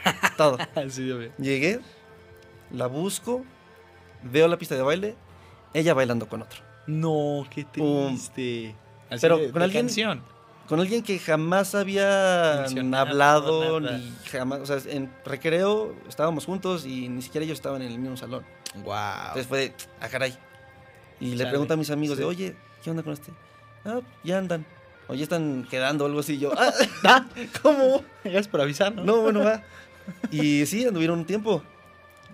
todo. 0.36 0.56
sí, 0.88 1.10
obvio. 1.10 1.32
Llegué, 1.38 1.80
la 2.70 2.86
busco, 2.86 3.44
veo 4.22 4.46
la 4.48 4.56
pista 4.58 4.74
de 4.76 4.82
baile, 4.82 5.16
ella 5.74 5.92
bailando 5.94 6.28
con 6.28 6.42
otro. 6.42 6.60
No, 6.86 7.44
qué 7.50 7.64
triste. 7.64 8.74
Así 9.10 9.20
Pero 9.22 9.38
de- 9.38 9.50
con 9.50 9.58
de 9.58 9.64
alguien- 9.64 9.86
canción. 9.86 10.36
Con 10.68 10.80
alguien 10.80 11.04
que 11.04 11.20
jamás 11.20 11.76
había 11.76 12.64
hablado, 12.64 13.78
nada. 13.80 13.98
ni 13.98 14.12
jamás, 14.32 14.58
o 14.60 14.66
sea, 14.66 14.78
en 14.92 15.12
recreo 15.24 15.94
estábamos 16.08 16.44
juntos 16.44 16.84
y 16.84 17.08
ni 17.08 17.22
siquiera 17.22 17.44
ellos 17.44 17.58
estaban 17.58 17.82
en 17.82 17.92
el 17.92 17.98
mismo 18.00 18.16
salón. 18.16 18.44
Wow. 18.82 18.94
Entonces 19.28 19.46
fue 19.46 19.58
de, 19.60 19.74
ah, 20.00 20.08
caray. 20.08 20.36
Y 21.20 21.34
le 21.34 21.46
pregunto 21.46 21.74
a 21.74 21.76
mis 21.76 21.90
amigos 21.90 22.18
de, 22.18 22.24
oye, 22.24 22.54
¿qué 22.82 22.90
onda 22.90 23.02
con 23.02 23.12
este? 23.12 23.32
Ah, 23.84 24.00
ya 24.24 24.38
andan. 24.38 24.66
O 25.08 25.14
ya 25.14 25.22
están 25.22 25.66
quedando 25.70 26.04
o 26.04 26.06
algo 26.08 26.20
así. 26.20 26.38
Yo, 26.38 26.52
ah, 26.56 26.72
¿cómo? 27.62 28.04
Gracias 28.24 28.48
por 28.48 28.60
avisar, 28.60 28.94
¿no? 28.94 29.04
No, 29.04 29.20
bueno, 29.22 29.40
va. 29.44 29.62
Y 30.30 30.66
sí, 30.66 30.84
anduvieron 30.86 31.20
un 31.20 31.24
tiempo. 31.24 31.62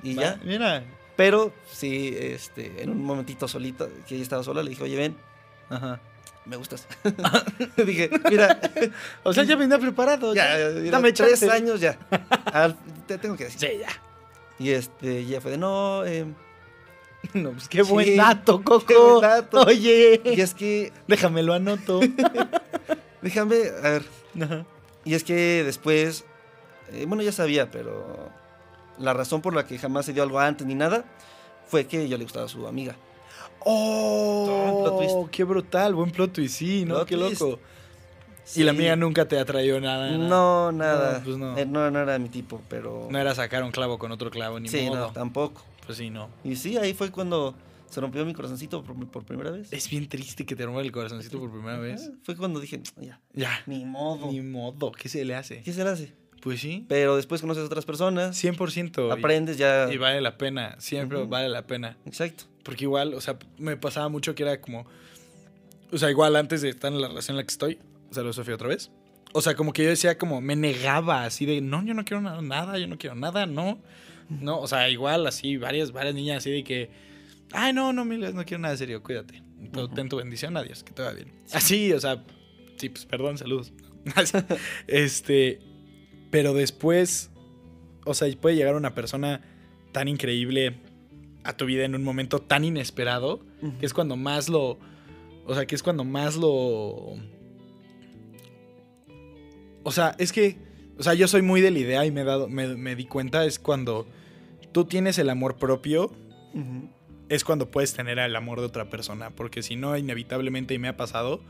Y 0.03 0.15
Va, 0.15 0.23
ya. 0.23 0.41
Mira. 0.43 0.83
Pero 1.17 1.53
sí, 1.71 2.15
este, 2.19 2.83
en 2.83 2.91
un 2.91 3.05
momentito 3.05 3.47
solito, 3.47 3.89
que 4.09 4.15
ella 4.15 4.23
estaba 4.23 4.43
sola, 4.43 4.63
le 4.63 4.71
dije, 4.71 4.83
oye, 4.83 4.97
ven, 4.97 5.17
Ajá. 5.69 6.01
me 6.47 6.57
gustas. 6.57 6.87
dije, 7.77 8.11
mira, 8.31 8.59
O 9.23 9.33
sea, 9.35 9.45
ya 9.45 9.55
venía 9.57 9.79
preparado. 9.79 10.35
ya, 10.35 10.57
mira, 10.75 10.91
Dame 10.93 11.13
tres 11.13 11.41
chance. 11.41 11.51
años 11.55 11.81
ya. 11.81 11.99
Al- 12.53 12.77
te 13.07 13.19
tengo 13.19 13.37
que 13.37 13.45
decir. 13.45 13.61
Sí, 13.61 13.79
ya. 13.81 13.89
Y 14.59 14.71
este, 14.71 15.25
ya 15.27 15.41
fue 15.43 15.51
de, 15.53 15.59
no, 15.59 16.05
eh, 16.07 16.25
No, 17.35 17.51
pues 17.53 17.69
qué 17.69 17.85
Sí. 17.85 17.91
buen 17.93 18.17
dato, 18.17 18.63
Coco. 18.63 18.85
Qué 18.87 18.97
buen 18.97 19.21
dato. 19.21 19.63
Oye. 19.63 20.21
y 20.25 20.41
es 20.41 20.55
que, 20.55 20.93
Déjamelo 21.09 21.55
anoto. 21.55 22.01
déjame, 23.23 23.57
a 23.83 23.89
ver, 23.91 24.05
Ajá. 24.43 24.65
Y 25.05 25.15
es 25.15 25.25
que 25.25 25.63
después, 25.65 26.25
eh, 26.93 27.05
bueno, 27.07 27.23
ya 27.23 27.33
sabía, 27.33 27.71
pero 27.71 28.29
la 28.99 29.13
razón 29.13 29.41
por 29.41 29.55
la 29.55 29.67
que 29.67 29.79
jamás 29.79 30.07
se 30.07 30.13
dio 30.13 30.23
algo 30.23 30.39
antes 30.39 30.67
ni 30.67 30.75
nada 30.75 31.05
fue 31.67 31.87
que 31.87 32.09
yo 32.09 32.17
le 32.19 32.25
gustaba 32.25 32.47
a 32.47 32.49
su 32.49 32.67
amiga. 32.67 32.95
Oh, 33.65 35.29
qué 35.31 35.45
brutal, 35.45 35.95
buen 35.95 36.11
plot 36.11 36.33
twist, 36.33 36.57
sí, 36.57 36.85
¿no? 36.85 36.95
Plot 36.97 37.09
qué 37.09 37.17
twist. 37.17 37.41
loco. 37.41 37.59
Y 38.57 38.63
la 38.65 38.73
Sí. 38.73 38.77
amiga 38.79 38.97
nunca 38.97 39.27
te 39.29 39.39
atrayó 39.39 39.81
nada. 39.81 40.11
nada. 40.11 40.19
No, 40.29 40.73
nada. 40.73 41.19
No, 41.19 41.25
pues 41.25 41.37
no. 41.37 41.57
Eh, 41.57 41.65
no, 41.67 41.91
no 41.91 42.01
era 42.01 42.19
mi 42.19 42.29
tipo, 42.29 42.61
pero... 42.69 43.07
No 43.09 43.19
era 43.19 43.35
sacar 43.37 43.63
un 43.63 43.71
clavo 43.71 43.99
con 43.99 44.11
otro 44.11 44.31
clavo, 44.31 44.59
ni 44.59 44.69
sí, 44.69 44.83
modo. 44.89 45.07
no, 45.09 45.13
tampoco. 45.13 45.63
Pues 45.87 45.99
sí, 45.99 46.11
no. 46.11 46.29
Y 46.45 46.57
sí, 46.57 46.77
ahí 46.77 46.95
fue 46.95 47.11
cuando 47.11 47.55
se 47.89 48.01
rompió 48.01 48.25
mi 48.25 48.33
corazoncito 48.33 48.83
por, 48.83 49.09
por 49.11 49.25
primera 49.25 49.51
vez. 49.51 49.73
Es 49.73 49.89
bien 49.91 50.09
triste 50.09 50.47
que 50.47 50.57
te 50.57 50.65
rompa 50.65 50.81
el 50.81 50.93
corazoncito 50.93 51.39
por 51.39 51.51
primera 51.51 51.79
vez. 51.79 52.11
Ah, 52.13 52.17
Fue 52.23 52.37
cuando 52.37 52.61
dije, 52.61 52.81
ya, 52.97 53.21
Ya. 53.35 53.61
ni 53.67 53.85
modo. 53.85 54.31
Ni 54.31 54.41
modo, 54.41 54.93
¿qué 54.93 55.09
se 55.09 55.25
le 55.25 55.35
hace? 55.35 55.63
¿Qué 55.63 55.73
se 55.73 55.85
le 55.85 55.91
hace? 55.91 56.15
Pues 56.41 56.61
sí. 56.61 56.87
Pero 56.89 57.17
después 57.17 57.41
conoces 57.41 57.63
a 57.63 57.67
otras 57.67 57.85
personas, 57.85 58.37
100%. 58.43 59.09
y- 59.09 59.11
aprendes 59.13 59.59
ya... 59.59 59.89
Y 59.93 59.97
vale 59.99 60.21
la 60.21 60.39
pena, 60.39 60.77
siempre 60.81 61.19
Ujú. 61.19 61.29
vale 61.29 61.49
la 61.49 61.67
pena. 61.67 61.99
Exacto. 62.07 62.45
Porque 62.65 62.85
igual, 62.85 63.15
o 63.15 63.21
sea, 63.21 63.37
me 63.59 63.77
pasaba 63.77 64.09
mucho 64.09 64.35
que 64.35 64.43
era 64.45 64.61
como. 64.61 64.87
O 65.93 65.99
sea, 65.99 66.11
igual 66.11 66.35
antes 66.37 66.63
de 66.63 66.71
estar 66.71 66.93
en 66.93 67.01
la 67.01 67.09
relación 67.09 67.35
en 67.35 67.39
la 67.39 67.43
que 67.45 67.51
estoy. 67.53 67.79
Saludos, 68.11 68.37
Sofía, 68.37 68.55
otra 68.55 68.69
vez. 68.69 68.91
O 69.35 69.43
sea, 69.43 69.55
como 69.55 69.73
que 69.73 69.83
yo 69.85 69.91
decía, 69.91 70.17
como 70.19 70.41
me 70.41 70.57
negaba 70.57 71.25
así 71.25 71.45
de, 71.47 71.61
no, 71.61 71.85
yo 71.85 71.93
no 71.95 72.05
quiero 72.05 72.21
nada, 72.23 72.79
yo 72.79 72.87
no 72.87 72.99
quiero 72.99 73.15
nada, 73.17 73.47
no. 73.47 73.79
No, 74.41 74.61
o 74.61 74.67
sea, 74.67 74.89
igual 74.89 75.27
así, 75.27 75.57
varias, 75.57 75.93
varias 75.93 76.15
niñas 76.15 76.39
así 76.39 76.51
de 76.51 76.65
que, 76.65 76.91
ay, 77.53 77.73
no, 77.73 77.93
no, 77.93 78.05
Miles, 78.05 78.35
no 78.35 78.45
quiero 78.45 78.63
nada 78.63 78.77
serio, 78.77 79.03
cuídate. 79.03 79.43
Ujú. 79.75 79.89
Ten 79.89 80.09
tu 80.09 80.17
bendición, 80.17 80.57
adiós, 80.57 80.83
que 80.83 80.93
te 80.93 81.03
va 81.03 81.13
bien. 81.13 81.33
Así, 81.53 81.93
o 81.93 82.01
sea, 82.01 82.25
sí, 82.77 82.89
pues 82.89 83.07
perdón, 83.07 83.39
saludos. 83.39 83.73
Este, 84.89 85.61
pero 86.31 86.55
después, 86.55 87.31
o 88.05 88.15
sea, 88.15 88.29
puede 88.41 88.57
llegar 88.57 88.75
una 88.75 88.95
persona 88.95 89.43
tan 89.93 90.09
increíble 90.09 90.81
a 91.45 91.57
tu 91.57 91.67
vida 91.67 91.85
en 91.85 91.95
un 91.95 92.03
momento 92.03 92.41
tan 92.41 92.65
inesperado, 92.65 93.45
que 93.79 93.87
es 93.87 93.95
cuando 93.95 94.17
más 94.17 94.49
lo, 94.49 94.79
o 95.47 95.55
sea, 95.55 95.67
que 95.67 95.75
es 95.75 95.83
cuando 95.83 96.05
más 96.05 96.37
lo... 96.37 97.15
O 99.85 99.91
sea, 99.91 100.15
es 100.19 100.33
que, 100.33 100.57
o 100.99 101.03
sea, 101.03 101.15
yo 101.15 101.27
soy 101.27 101.43
muy 101.43 101.61
de 101.61 101.71
la 101.71 101.79
idea 101.79 102.07
y 102.07 102.11
me, 102.13 102.21
he 102.21 102.25
dado, 102.25 102.49
me, 102.49 102.77
me 102.77 102.95
di 102.95 103.05
cuenta, 103.07 103.45
es 103.45 103.59
cuando 103.59 104.07
tú 104.73 104.85
tienes 104.85 105.19
el 105.19 105.31
amor 105.31 105.57
propio, 105.57 106.13
es 107.29 107.45
cuando 107.45 107.71
puedes 107.71 107.95
tener 107.95 108.19
el 108.19 108.37
amor 108.37 108.61
de 108.61 108.67
otra 108.67 108.91
persona, 108.91 109.31
porque 109.31 109.63
si 109.63 109.77
no, 109.77 109.97
inevitablemente, 109.97 110.75
y 110.75 110.79
me 110.79 110.89
ha 110.89 110.97
pasado, 110.97 111.41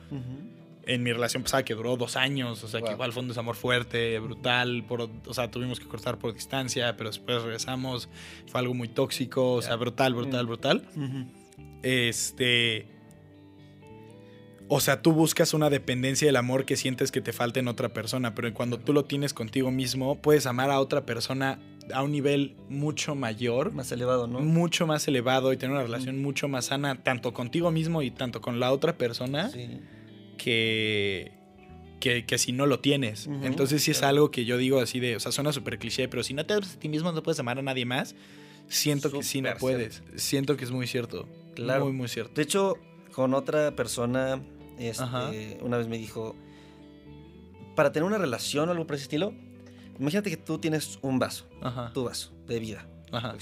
en 0.85 1.03
mi 1.03 1.13
relación 1.13 1.43
pasada 1.45 1.65
que 1.65 1.75
duró 1.75 1.97
dos 1.97 2.17
años, 2.17 2.63
o 2.65 2.69
sea, 2.69 2.83
que 2.83 2.93
igual 2.93 3.13
fue 3.13 3.23
un 3.23 3.29
desamor 3.29 3.57
fuerte, 3.57 4.19
brutal, 4.19 4.85
por, 4.87 5.09
o 5.27 5.35
sea, 5.35 5.51
tuvimos 5.51 5.79
que 5.81 5.87
cortar 5.87 6.19
por 6.19 6.35
distancia, 6.35 6.97
pero 6.97 7.11
después 7.11 7.43
regresamos, 7.43 8.09
fue 8.49 8.61
algo 8.61 8.75
muy 8.75 8.89
tóxico, 8.89 9.55
o 9.55 9.63
sea, 9.63 9.77
brutal, 9.77 10.15
brutal, 10.15 10.45
Mm. 10.45 10.49
brutal. 10.49 10.83
Este... 11.83 12.87
O 14.69 14.81
sea, 14.81 15.03
tú 15.03 15.13
buscas 15.13 15.53
una 15.53 15.69
dependencia 15.69 16.27
del 16.27 16.37
amor 16.37 16.65
que 16.65 16.77
sientes 16.77 17.13
que 17.13 17.21
te 17.21 17.35
falta 17.35 17.61
en 17.61 17.69
otra 17.69 17.91
persona, 17.93 18.35
pero 18.35 18.53
cuando 18.55 18.79
tú 18.79 18.95
lo 18.95 19.05
tienes 19.05 19.35
contigo 19.35 19.71
mismo, 19.71 20.23
puedes 20.23 20.47
amar 20.47 20.71
a 20.71 20.81
otra 20.81 21.05
persona 21.05 21.59
a 21.93 22.03
un 22.03 22.13
nivel 22.13 22.57
mucho 22.69 23.15
mayor, 23.15 23.73
Más 23.73 23.91
elevado, 23.93 24.27
¿no? 24.27 24.41
mucho 24.41 24.87
más 24.87 25.07
elevado 25.09 25.53
y 25.53 25.57
tener 25.57 25.75
una 25.75 25.83
relación 25.85 26.21
mucho 26.23 26.49
más 26.49 26.67
sana, 26.67 27.03
tanto 27.03 27.33
contigo 27.33 27.71
mismo 27.71 28.03
y 28.03 28.11
tanto 28.11 28.41
con 28.41 28.61
la 28.61 28.73
otra 28.73 28.97
persona 28.99 29.51
Sí. 29.51 29.81
que, 30.39 31.33
que, 32.01 32.25
que 32.27 32.39
si 32.39 32.53
no 32.53 32.67
lo 32.67 32.81
tienes. 32.81 33.29
Entonces 33.43 33.83
sí 33.83 33.91
es 33.93 34.03
algo 34.03 34.31
que 34.31 34.45
yo 34.45 34.57
digo 34.59 34.81
así 34.81 35.01
de, 35.01 35.17
o 35.17 35.21
sea, 35.21 35.33
suena 35.33 35.53
súper 35.53 35.79
cliché, 35.79 36.09
pero 36.09 36.23
si 36.23 36.35
no 36.35 36.45
te 36.47 36.55
amas 36.55 36.77
a 36.77 36.79
ti 36.79 36.89
mismo 36.89 37.11
no 37.13 37.23
puedes 37.23 37.39
amar 37.41 37.59
a 37.59 37.63
nadie 37.63 37.85
más. 37.85 38.15
Siento 38.69 39.11
que 39.11 39.23
sí 39.23 39.43
no 39.43 39.51
puedes. 39.59 40.03
Siento 40.17 40.57
que 40.57 40.65
es 40.65 40.71
muy 40.71 40.87
cierto. 40.87 41.29
Claro. 41.55 41.85
Muy, 41.85 41.93
muy 41.93 42.09
cierto. 42.09 42.33
De 42.35 42.43
hecho, 42.43 42.77
con 43.13 43.35
otra 43.35 43.77
persona, 43.77 44.41
este, 44.79 45.59
una 45.63 45.77
vez 45.77 45.89
me 45.89 45.99
dijo, 45.99 46.35
para 47.77 47.93
tener 47.93 48.07
una 48.07 48.19
relación 48.19 48.69
o 48.69 48.73
algo 48.73 48.87
por 48.87 48.97
ese 48.97 49.03
estilo, 49.05 49.35
imagínate 50.03 50.29
que 50.31 50.37
tú 50.37 50.59
tienes 50.59 50.99
un 51.03 51.19
vaso, 51.19 51.49
Ajá. 51.63 51.91
tu 51.95 52.05
vaso 52.05 52.33
de 52.47 52.59
vida, 52.61 52.87
Ajá. 53.11 53.35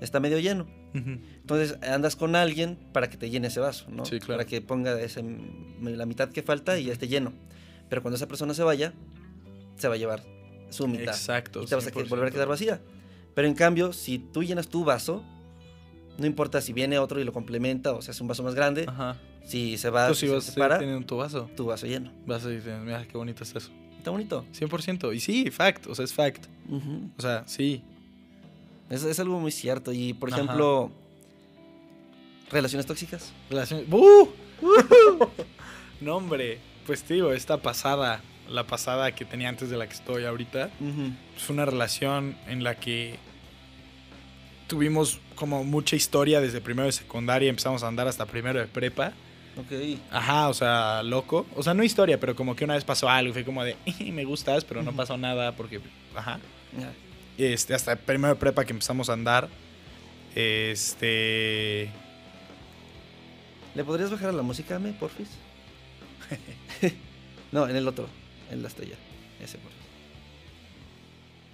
está 0.00 0.20
medio 0.20 0.38
lleno. 0.38 0.66
Ujú. 0.94 1.10
Entonces 1.40 1.76
andas 1.82 2.16
con 2.16 2.34
alguien 2.36 2.78
para 2.92 3.10
que 3.10 3.16
te 3.16 3.28
llene 3.30 3.48
ese 3.48 3.60
vaso, 3.60 3.86
¿no? 3.90 4.04
Sí, 4.06 4.18
claro. 4.20 4.38
Para 4.38 4.44
que 4.46 4.60
ponga 4.62 4.98
ese- 5.00 5.22
la 5.82 6.06
mitad 6.06 6.30
que 6.30 6.42
falta 6.42 6.78
y 6.78 6.84
ya 6.84 6.92
esté 6.92 7.08
lleno. 7.08 7.32
Pero 7.88 8.02
cuando 8.02 8.16
esa 8.16 8.26
persona 8.28 8.54
se 8.54 8.62
vaya, 8.62 8.92
se 9.76 9.88
va 9.88 9.94
a 9.94 9.98
llevar 9.98 10.22
su 10.70 10.86
mitad. 10.88 11.14
Exacto. 11.14 11.62
y 11.62 11.66
te 11.66 11.74
vas 11.74 11.86
a 11.86 11.90
que- 11.90 11.94
100%. 12.00 12.08
volver 12.10 12.28
a 12.28 12.30
quedar 12.30 12.48
vacía. 12.48 12.80
Pero 13.34 13.48
en 13.48 13.54
cambio, 13.54 13.92
si 13.92 14.18
tú 14.18 14.42
llenas 14.42 14.68
tu 14.68 14.84
vaso, 14.84 15.22
no 16.18 16.26
importa 16.26 16.60
si 16.60 16.72
viene 16.72 16.98
otro 16.98 17.20
y 17.20 17.24
lo 17.24 17.32
complementa 17.32 17.92
o 17.92 18.02
se 18.02 18.10
hace 18.10 18.22
un 18.22 18.28
vaso 18.28 18.42
más 18.42 18.54
grande, 18.54 18.84
Ajá. 18.88 19.16
si 19.44 19.76
se 19.78 19.88
va, 19.90 20.08
Tú 20.08 20.14
si 20.14 20.26
se 20.26 20.32
vas 20.34 20.48
a 20.48 20.52
separa, 20.52 20.78
tener 20.78 21.04
tu 21.04 21.16
vaso. 21.16 21.48
tu 21.56 21.66
vaso 21.66 21.86
lleno. 21.86 22.12
Vas 22.26 22.44
a 22.44 22.48
decir, 22.48 22.72
mira 22.84 23.06
qué 23.06 23.16
bonito 23.16 23.42
es 23.44 23.54
eso. 23.54 23.70
Está 23.98 24.10
bonito. 24.10 24.44
100%. 24.58 25.14
Y 25.14 25.20
sí, 25.20 25.50
fact, 25.50 25.86
o 25.86 25.94
sea, 25.94 26.04
es 26.04 26.14
fact. 26.14 26.46
O 27.16 27.20
sea, 27.20 27.44
sí. 27.46 27.82
es, 28.90 29.02
es 29.04 29.18
algo 29.20 29.38
muy 29.40 29.50
cierto. 29.52 29.92
Y, 29.92 30.14
por 30.14 30.32
Ajá. 30.32 30.42
ejemplo, 30.42 30.90
relaciones 32.50 32.86
tóxicas. 32.86 33.32
Relación... 33.50 33.84
¡Uh! 33.92 34.28
no, 36.00 36.16
hombre. 36.16 36.58
Pues 36.86 37.06
digo, 37.06 37.32
esta 37.32 37.58
pasada, 37.60 38.22
la 38.48 38.66
pasada 38.66 39.14
que 39.14 39.24
tenía 39.24 39.48
antes 39.50 39.68
de 39.68 39.76
la 39.76 39.86
que 39.86 39.94
estoy 39.94 40.24
ahorita, 40.24 40.70
Ujú. 40.80 41.12
es 41.36 41.50
una 41.50 41.66
relación 41.66 42.36
en 42.46 42.64
la 42.64 42.76
que 42.76 43.18
tuvimos 44.68 45.20
como 45.34 45.64
mucha 45.64 45.96
historia 45.96 46.40
desde 46.40 46.60
primero 46.60 46.86
de 46.86 46.92
secundaria, 46.92 47.48
empezamos 47.48 47.82
a 47.82 47.88
andar 47.88 48.08
hasta 48.08 48.26
primero 48.26 48.58
de 48.58 48.66
prepa. 48.66 49.12
Ok. 49.58 49.98
Ajá, 50.10 50.48
o 50.48 50.54
sea, 50.54 51.02
loco. 51.02 51.46
O 51.56 51.62
sea, 51.62 51.74
no 51.74 51.82
historia, 51.82 52.20
pero 52.20 52.36
como 52.36 52.54
que 52.54 52.64
una 52.64 52.74
vez 52.74 52.84
pasó 52.84 53.08
algo, 53.08 53.30
y 53.30 53.32
fue 53.32 53.44
como 53.44 53.64
de, 53.64 53.76
me 54.12 54.24
gustas, 54.24 54.64
pero 54.64 54.82
no 54.82 54.92
pasó 54.92 55.16
nada 55.16 55.56
porque, 55.56 55.80
ajá. 56.14 56.38
Ya. 56.78 56.92
Este, 57.44 57.74
hasta 57.74 57.96
primero 57.96 58.34
de 58.34 58.40
prepa 58.40 58.64
que 58.64 58.72
empezamos 58.72 59.08
a 59.10 59.14
andar. 59.14 59.48
Este... 60.34 61.90
¿Le 63.74 63.84
podrías 63.84 64.10
bajar 64.10 64.30
a 64.30 64.32
la 64.32 64.42
música, 64.42 64.78
me, 64.78 64.92
porfis? 64.92 65.28
no, 67.52 67.68
en 67.68 67.76
el 67.76 67.86
otro. 67.88 68.08
En 68.50 68.62
la 68.62 68.68
estrella. 68.68 68.96
Ese, 69.42 69.58
porfis. 69.58 69.77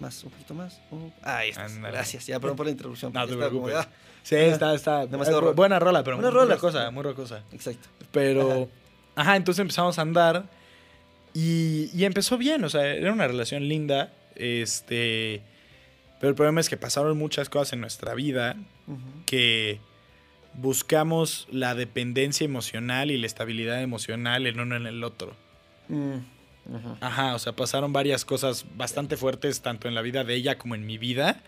Más, 0.00 0.24
un 0.24 0.30
poquito 0.30 0.54
más. 0.54 0.80
Uh, 0.90 1.09
ahí 1.22 1.50
está. 1.50 1.68
Gracias. 1.68 2.26
Ya, 2.26 2.40
perdón 2.40 2.57
por 2.57 2.66
la 2.66 2.72
interrupción. 2.72 3.12
No 3.12 3.20
te 3.26 3.35
como 3.35 3.48
preocupes. 3.48 3.74
ah, 3.76 3.88
Sí, 4.22 4.37
está, 4.37 4.74
está. 4.74 5.07
Demasiado 5.07 5.38
eh, 5.40 5.44
rock. 5.46 5.57
buena 5.57 5.78
rola, 5.78 6.02
pero 6.02 6.16
Buena 6.16 6.30
muy 6.30 6.40
rola. 6.40 6.54
rocosa, 6.54 6.90
muy 6.90 7.02
rocosa. 7.02 7.42
exacto. 7.52 7.88
Pero, 8.11 8.68
ajá, 9.16 9.37
entonces 9.37 9.61
empezamos 9.61 9.98
a 9.98 10.02
andar 10.02 10.44
y, 11.35 11.90
y 11.94 12.04
empezó 12.04 12.38
bien, 12.38 12.64
o 12.64 12.68
sea, 12.70 12.87
era 12.87 13.12
una 13.12 13.26
relación 13.26 13.68
linda, 13.68 14.12
este, 14.35 15.42
pero 16.20 16.30
el 16.30 16.35
problema 16.37 16.61
es 16.61 16.68
que 16.68 16.76
pasaron 16.76 17.18
muchas 17.18 17.48
cosas 17.48 17.72
en 17.74 17.80
nuestra 17.80 18.14
vida 18.14 18.57
que 19.26 19.80
buscamos 20.54 21.48
la 21.50 21.74
dependencia 21.74 22.44
emocional 22.44 23.11
y 23.11 23.18
la 23.18 23.26
estabilidad 23.26 23.83
emocional 23.83 24.46
en 24.46 24.61
uno 24.61 24.76
en 24.76 24.87
el 24.87 25.02
otro. 25.04 25.35
Mm, 25.88 26.18
Ajá, 27.00 27.35
o 27.35 27.38
sea, 27.38 27.55
pasaron 27.55 27.92
varias 27.92 28.24
cosas 28.24 28.64
bastante 28.77 29.16
fuertes 29.16 29.61
tanto 29.61 29.88
en 29.88 29.94
la 29.94 30.03
vida 30.03 30.24
de 30.24 30.35
ella 30.35 30.57
como 30.57 30.74
en 30.74 30.87
mi 30.87 30.98
vida, 30.98 31.40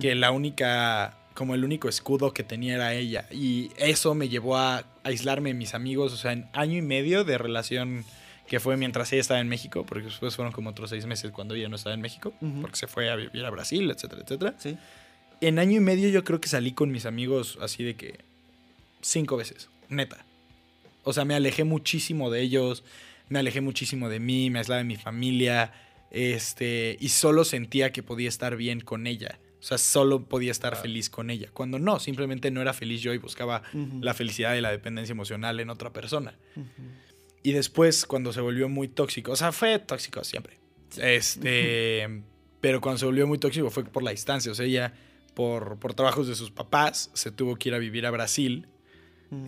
que 0.00 0.14
la 0.14 0.30
única, 0.30 1.16
como 1.34 1.54
el 1.54 1.64
único 1.64 1.88
escudo 1.88 2.32
que 2.34 2.44
tenía 2.44 2.74
era 2.74 2.94
ella. 2.94 3.26
Y 3.30 3.70
eso 3.76 4.14
me 4.14 4.28
llevó 4.28 4.56
a 4.56 4.84
aislarme 5.02 5.50
de 5.50 5.54
mis 5.54 5.74
amigos, 5.74 6.12
o 6.12 6.16
sea, 6.16 6.32
en 6.32 6.48
año 6.52 6.76
y 6.76 6.82
medio 6.82 7.24
de 7.24 7.38
relación 7.38 8.04
que 8.48 8.60
fue 8.60 8.76
mientras 8.76 9.12
ella 9.12 9.20
estaba 9.20 9.40
en 9.40 9.48
México, 9.48 9.84
porque 9.86 10.06
después 10.06 10.34
fueron 10.34 10.52
como 10.52 10.70
otros 10.70 10.90
seis 10.90 11.04
meses 11.06 11.30
cuando 11.32 11.54
ella 11.54 11.68
no 11.68 11.76
estaba 11.76 11.94
en 11.94 12.00
México, 12.00 12.32
porque 12.62 12.76
se 12.76 12.86
fue 12.86 13.10
a 13.10 13.16
vivir 13.16 13.44
a 13.44 13.50
Brasil, 13.50 13.90
etcétera, 13.90 14.22
etcétera. 14.22 14.54
Sí. 14.58 14.76
En 15.40 15.58
año 15.58 15.76
y 15.76 15.80
medio 15.80 16.08
yo 16.08 16.24
creo 16.24 16.40
que 16.40 16.48
salí 16.48 16.72
con 16.72 16.90
mis 16.90 17.04
amigos 17.06 17.58
así 17.60 17.84
de 17.84 17.94
que 17.94 18.18
cinco 19.02 19.36
veces, 19.36 19.68
neta. 19.88 20.24
O 21.04 21.12
sea, 21.12 21.24
me 21.24 21.34
alejé 21.34 21.64
muchísimo 21.64 22.30
de 22.30 22.40
ellos, 22.40 22.84
me 23.28 23.38
alejé 23.38 23.60
muchísimo 23.60 24.08
de 24.08 24.20
mí, 24.20 24.50
me 24.50 24.58
aislaba 24.60 24.78
de 24.78 24.84
mi 24.84 24.96
familia, 24.96 25.72
este, 26.10 26.96
y 27.00 27.08
solo 27.10 27.44
sentía 27.44 27.92
que 27.92 28.02
podía 28.02 28.28
estar 28.28 28.56
bien 28.56 28.80
con 28.80 29.06
ella. 29.06 29.38
O 29.60 29.62
sea, 29.62 29.76
solo 29.76 30.24
podía 30.28 30.52
estar 30.52 30.70
Claro. 30.72 30.82
feliz 30.82 31.10
con 31.10 31.30
ella. 31.30 31.48
Cuando 31.52 31.78
no, 31.80 31.98
simplemente 31.98 32.50
no 32.52 32.60
era 32.62 32.72
feliz 32.72 33.00
yo 33.02 33.12
y 33.12 33.18
buscaba 33.18 33.62
la 34.00 34.14
felicidad 34.14 34.54
y 34.54 34.60
la 34.60 34.70
dependencia 34.70 35.12
emocional 35.12 35.58
en 35.58 35.68
otra 35.68 35.92
persona. 35.92 36.38
Y 37.42 37.52
después, 37.52 38.06
cuando 38.06 38.32
se 38.32 38.40
volvió 38.40 38.68
muy 38.68 38.86
tóxico, 38.88 39.32
o 39.32 39.36
sea, 39.36 39.50
fue 39.52 39.78
tóxico 39.80 40.22
siempre. 40.22 40.58
Este, 40.96 42.22
pero 42.60 42.80
cuando 42.80 42.98
se 42.98 43.06
volvió 43.06 43.26
muy 43.26 43.38
tóxico 43.38 43.68
fue 43.70 43.84
por 43.84 44.02
la 44.04 44.12
distancia. 44.12 44.52
O 44.52 44.54
sea, 44.54 44.64
ella, 44.64 44.94
por, 45.34 45.78
por 45.80 45.92
trabajos 45.94 46.28
de 46.28 46.34
sus 46.36 46.50
papás, 46.52 47.10
se 47.14 47.32
tuvo 47.32 47.56
que 47.56 47.68
ir 47.70 47.74
a 47.74 47.78
vivir 47.78 48.06
a 48.06 48.10
Brasil. 48.12 48.68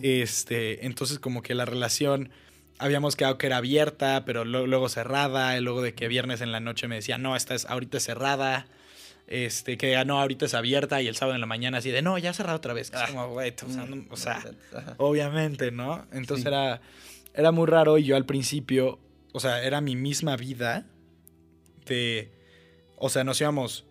Este, 0.01 0.85
entonces, 0.85 1.19
como 1.19 1.41
que 1.41 1.55
la 1.55 1.65
relación 1.65 2.29
habíamos 2.81 3.15
quedado 3.15 3.37
que 3.37 3.47
era 3.47 3.57
abierta, 3.57 4.23
pero 4.25 4.43
lo- 4.45 4.67
luego 4.67 4.89
cerrada. 4.89 5.57
Y 5.57 5.61
luego 5.61 5.81
de 5.81 5.93
que 5.93 6.07
viernes 6.07 6.41
en 6.41 6.51
la 6.51 6.59
noche 6.59 6.87
me 6.87 6.95
decía, 6.95 7.17
no, 7.17 7.35
esta 7.35 7.55
es 7.55 7.65
ahorita 7.65 7.97
es 7.97 8.03
cerrada. 8.03 8.67
Este, 9.27 9.77
que 9.77 9.87
diga, 9.87 10.03
no, 10.03 10.19
ahorita 10.19 10.45
es 10.45 10.53
abierta. 10.53 11.01
Y 11.01 11.07
el 11.07 11.15
sábado 11.15 11.35
en 11.35 11.41
la 11.41 11.47
mañana 11.47 11.77
así 11.77 11.89
de, 11.91 12.01
no, 12.01 12.17
ya 12.17 12.33
cerrado 12.33 12.57
otra 12.57 12.73
vez. 12.73 12.91
Ah. 12.93 13.05
Es 13.05 13.11
como, 13.11 13.29
güey, 13.29 13.53
o 13.65 13.69
sea, 13.69 13.85
no- 13.85 14.05
o 14.09 14.17
sea, 14.17 14.43
Ajá. 14.75 14.95
Obviamente, 14.97 15.71
¿no? 15.71 16.05
Entonces 16.11 16.43
Sí. 16.43 16.47
era, 16.49 16.81
era 17.33 17.51
muy 17.51 17.67
raro 17.67 17.97
y 17.97 18.03
yo 18.03 18.15
al 18.17 18.25
principio, 18.25 18.99
o 19.31 19.39
sea, 19.39 19.63
era 19.63 19.79
mi 19.79 19.95
misma 19.95 20.35
vida 20.35 20.85
de, 21.85 22.31
o 22.97 23.09
sea, 23.09 23.23
nos 23.23 23.39
íbamos, 23.39 23.85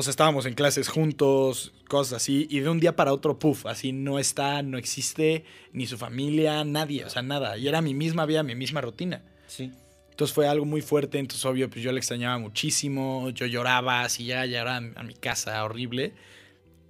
o 0.00 0.02
sea, 0.02 0.10
estábamos 0.10 0.46
en 0.46 0.54
clases 0.54 0.88
juntos, 0.88 1.72
cosas 1.88 2.14
así, 2.14 2.46
y 2.50 2.60
de 2.60 2.68
un 2.68 2.80
día 2.80 2.96
para 2.96 3.12
otro, 3.12 3.38
puff, 3.38 3.66
así 3.66 3.92
no 3.92 4.18
está, 4.18 4.62
no 4.62 4.78
existe, 4.78 5.44
ni 5.72 5.86
su 5.86 5.96
familia, 5.96 6.64
nadie, 6.64 7.04
o 7.04 7.10
sea, 7.10 7.22
nada. 7.22 7.56
Y 7.56 7.68
era 7.68 7.80
mi 7.80 7.94
misma 7.94 8.26
vida, 8.26 8.42
mi 8.42 8.54
misma 8.54 8.80
rutina. 8.80 9.22
Sí. 9.46 9.70
Entonces 10.10 10.34
fue 10.34 10.46
algo 10.48 10.64
muy 10.66 10.82
fuerte, 10.82 11.18
entonces 11.18 11.44
obvio, 11.46 11.70
pues 11.70 11.82
yo 11.82 11.92
le 11.92 11.98
extrañaba 11.98 12.36
muchísimo, 12.38 13.30
yo 13.30 13.46
lloraba, 13.46 14.02
así 14.02 14.24
ya, 14.26 14.44
ya 14.46 14.60
era 14.60 14.76
a 14.76 15.02
mi 15.02 15.14
casa, 15.14 15.62
horrible. 15.64 16.12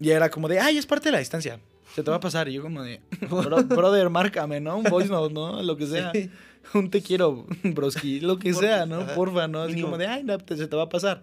Y 0.01 0.11
era 0.11 0.31
como 0.31 0.49
de, 0.49 0.59
ay, 0.61 0.79
es 0.79 0.87
parte 0.87 1.09
de 1.09 1.12
la 1.12 1.18
distancia, 1.18 1.61
se 1.94 2.03
te 2.03 2.11
va 2.11 2.16
a 2.16 2.20
pasar. 2.20 2.49
Y 2.49 2.55
yo 2.55 2.62
como 2.62 2.83
de, 2.83 3.01
"Bro- 3.31 3.64
brother, 3.68 4.11
márcame, 4.11 4.61
¿no? 4.61 4.77
Un 4.79 4.85
voice 4.85 5.09
note, 5.11 5.33
¿no? 5.35 5.62
Lo 5.62 5.77
que 5.77 5.87
sea. 5.87 6.11
Sí. 6.12 6.31
Un 6.75 6.90
te 6.90 7.01
quiero, 7.03 7.46
broski, 7.62 8.20
lo 8.20 8.38
que 8.38 8.53
sea, 8.55 8.85
¿no? 8.87 9.07
Porfa, 9.14 9.46
¿no? 9.49 9.62
Así 9.62 9.75
como 9.83 9.96
de, 9.99 10.07
ay, 10.07 10.23
no, 10.25 10.37
te- 10.38 10.57
se 10.57 10.66
te 10.66 10.77
va 10.77 10.85
a 10.85 10.88
pasar. 10.88 11.23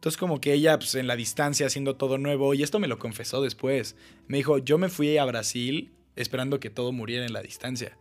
Entonces 0.00 0.16
como 0.16 0.40
que 0.40 0.54
ella, 0.54 0.78
pues 0.78 0.94
en 0.94 1.06
la 1.06 1.14
distancia, 1.14 1.66
haciendo 1.66 1.94
todo 1.94 2.16
nuevo, 2.16 2.54
y 2.54 2.62
esto 2.62 2.78
me 2.78 2.88
lo 2.88 2.98
confesó 2.98 3.42
después. 3.42 3.96
Me 4.28 4.38
dijo, 4.38 4.56
yo 4.56 4.78
me 4.78 4.88
fui 4.88 5.18
a 5.18 5.26
Brasil 5.26 5.92
esperando 6.16 6.58
que 6.58 6.70
todo 6.70 6.90
muriera 6.90 7.26
en 7.26 7.34
la 7.34 7.42
distancia. 7.42 7.98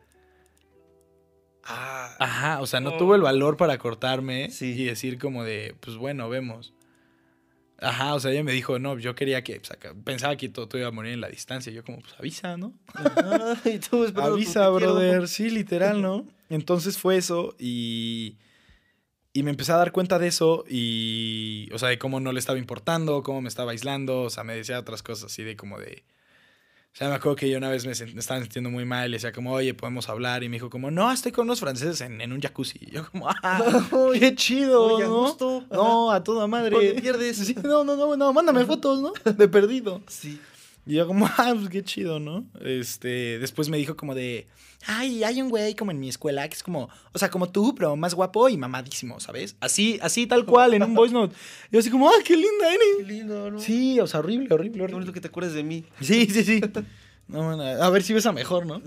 Ah. 1.66 2.16
Ajá, 2.20 2.62
o 2.62 2.68
sea, 2.68 2.80
no 2.80 2.92
Oh. 2.92 2.98
tuvo 2.98 3.16
el 3.16 3.22
valor 3.22 3.58
para 3.58 3.78
cortarme 3.78 4.50
Sí. 4.50 4.68
y 4.78 4.86
decir 4.86 5.20
como 5.20 5.44
de, 5.44 5.76
pues 5.82 5.98
bueno, 5.98 6.30
vemos. 6.30 6.74
Ajá, 7.82 8.14
o 8.16 8.20
sea, 8.22 8.32
ella 8.32 8.44
me 8.44 8.52
dijo, 8.54 8.80
no, 8.80 8.98
yo 8.98 9.14
quería 9.14 9.44
que, 9.44 9.58
pues, 9.60 9.72
acá- 9.72 9.94
pensaba 10.04 10.36
que 10.38 10.48
todo, 10.50 10.68
todo 10.70 10.80
iba 10.80 10.88
a 10.88 10.92
morir 10.92 11.12
en 11.14 11.22
la 11.22 11.30
distancia. 11.30 11.72
Yo 11.72 11.84
como, 11.84 12.00
pues 12.00 12.14
avisa, 12.18 12.56
¿no? 12.58 12.74
Ajá, 12.94 13.70
y 13.70 13.80
tú 13.80 14.10
tu 14.12 14.22
avisa, 14.22 14.70
quiero. 14.70 14.76
brother, 14.94 15.28
sí, 15.28 15.50
literal, 15.50 16.02
¿no? 16.02 16.26
Entonces 16.50 16.98
fue 16.98 17.18
eso 17.18 17.56
y, 17.60 18.38
y 19.34 19.44
me 19.44 19.52
empecé 19.52 19.72
a 19.72 19.78
dar 19.78 19.92
cuenta 19.92 20.18
de 20.20 20.28
eso 20.28 20.66
y, 20.68 21.70
o 21.74 21.80
sea, 21.80 21.90
de 21.90 22.00
cómo 22.00 22.20
no 22.20 22.32
le 22.32 22.40
estaba 22.40 22.58
importando, 22.58 23.22
cómo 23.24 23.42
me 23.42 23.50
estaba 23.50 23.72
aislando, 23.72 24.24
o 24.24 24.30
sea, 24.30 24.44
me 24.44 24.56
decía 24.56 24.80
otras 24.80 25.04
cosas 25.04 25.32
así 25.32 25.44
de 25.44 25.56
como 25.56 25.80
de... 25.80 26.04
O 26.92 26.98
sea, 27.00 27.08
me 27.08 27.16
acuerdo 27.16 27.36
que 27.36 27.50
yo 27.50 27.60
una 27.60 27.70
vez 27.70 27.86
me, 27.86 27.94
me 28.14 28.20
estaba 28.20 28.42
sintiendo 28.42 28.72
muy 28.72 28.84
mal, 28.84 29.12
le 29.12 29.18
decía 29.18 29.32
como, 29.32 29.54
oye, 29.54 29.76
podemos 29.76 30.10
hablar, 30.10 30.44
y 30.44 30.50
me 30.50 30.56
dijo 30.56 30.72
como, 30.72 30.90
no, 30.90 31.12
estoy 31.12 31.32
con 31.32 31.46
unos 31.46 31.60
franceses 31.60 32.02
en, 32.02 32.20
en 32.20 32.34
un 32.34 32.42
jacuzzi. 32.42 32.80
Y 32.82 32.92
yo 32.92 33.10
como, 33.12 33.30
ah, 33.30 33.64
qué 34.20 34.34
chido, 34.34 34.96
Oye, 34.96 35.06
¿no? 35.06 35.22
gusto. 35.22 35.64
No, 35.70 36.12
a 36.12 36.24
toda 36.24 36.48
madre. 36.48 36.96
Pierdes. 37.00 37.38
Sí, 37.46 37.56
no, 37.64 37.84
no, 37.84 37.96
no, 37.96 38.18
no, 38.18 38.34
mándame 38.34 38.66
fotos, 38.66 39.02
¿no? 39.02 39.14
De 39.34 39.48
perdido. 39.48 40.02
Sí. 40.08 40.42
Y 40.86 40.96
yo 40.96 41.06
como, 41.08 41.26
ah, 41.38 41.54
pues 41.56 41.70
qué 41.70 41.84
chido, 41.84 42.20
¿no? 42.20 42.46
Este, 42.62 43.40
después 43.40 43.70
me 43.70 43.78
dijo 43.78 43.96
como 43.96 44.16
de, 44.16 44.48
ay, 44.88 45.24
hay 45.24 45.42
un 45.42 45.50
güey 45.50 45.76
como 45.76 45.92
en 45.92 46.00
mi 46.00 46.10
escuela 46.10 46.48
que 46.48 46.56
es 46.56 46.64
como, 46.64 46.90
o 47.14 47.20
sea, 47.20 47.30
como 47.30 47.50
tú, 47.50 47.76
pero 47.76 47.96
más 47.96 48.16
guapo 48.16 48.50
y 48.50 48.58
mamadísimo, 48.58 49.20
¿sabes? 49.20 49.56
Así, 49.60 50.00
así 50.02 50.26
tal 50.26 50.46
cual, 50.46 50.74
en 50.74 50.84
un 50.84 50.96
voice 50.96 51.14
note. 51.14 51.36
Y 51.70 51.74
yo 51.74 51.80
así 51.80 51.90
como, 51.92 52.10
ah, 52.10 52.14
qué 52.26 52.36
linda 52.36 52.66
Qué 52.70 52.76
eres. 53.02 53.08
lindo, 53.08 53.52
¿no? 53.52 53.60
Sí, 53.60 54.00
o 54.00 54.08
sea, 54.08 54.20
horrible, 54.22 54.48
horrible, 54.54 54.74
Qué 54.74 54.80
bonito 54.82 54.96
horrible. 54.98 55.14
que 55.14 55.22
te 55.22 55.28
acuerdes 55.28 55.54
de 55.54 55.64
mí. 55.64 55.86
Sí, 56.02 56.26
sí, 56.28 56.44
sí. 56.44 56.62
No, 57.28 57.44
bueno, 57.44 57.62
a 57.64 57.90
ver 57.92 58.02
si 58.02 58.14
ves 58.14 58.26
a 58.26 58.32
mejor, 58.32 58.66
¿no? 58.66 58.82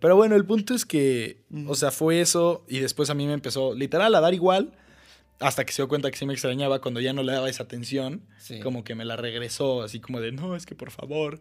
Pero 0.00 0.16
bueno, 0.16 0.36
el 0.36 0.44
punto 0.44 0.74
es 0.74 0.84
que, 0.84 1.40
o 1.66 1.74
sea, 1.74 1.90
fue 1.90 2.20
eso 2.20 2.64
y 2.68 2.78
después 2.80 3.08
a 3.08 3.14
mí 3.14 3.26
me 3.26 3.32
empezó 3.32 3.74
literal 3.74 4.14
a 4.14 4.20
dar 4.20 4.34
igual 4.34 4.72
hasta 5.40 5.64
que 5.64 5.72
se 5.72 5.82
dio 5.82 5.88
cuenta 5.88 6.10
que 6.10 6.16
sí 6.18 6.26
me 6.26 6.32
extrañaba 6.32 6.80
cuando 6.80 7.00
ya 7.00 7.12
no 7.12 7.22
le 7.22 7.32
daba 7.32 7.48
esa 7.48 7.62
atención. 7.62 8.22
Sí. 8.38 8.60
Como 8.60 8.82
que 8.84 8.94
me 8.94 9.04
la 9.04 9.16
regresó, 9.16 9.82
así 9.82 10.00
como 10.00 10.20
de, 10.20 10.32
no, 10.32 10.56
es 10.56 10.66
que 10.66 10.74
por 10.74 10.90
favor. 10.90 11.40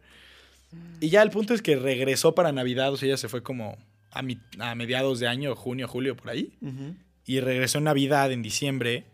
Y 1.00 1.10
ya 1.10 1.22
el 1.22 1.30
punto 1.30 1.54
es 1.54 1.62
que 1.62 1.76
regresó 1.78 2.36
para 2.36 2.52
Navidad, 2.52 2.92
o 2.94 2.98
sea, 2.98 3.08
ella 3.08 3.18
se 3.18 3.30
fue 3.30 3.42
como 3.42 3.78
a, 4.12 4.22
mi- 4.22 4.40
a 4.60 4.76
mediados 4.76 5.20
de 5.20 5.28
año, 5.28 5.56
junio, 5.56 5.88
julio, 5.88 6.16
por 6.16 6.30
ahí. 6.30 6.52
Y 7.26 7.40
regresó 7.40 7.78
en 7.80 7.86
Navidad, 7.86 8.32
en 8.32 8.42
diciembre. 8.42 9.06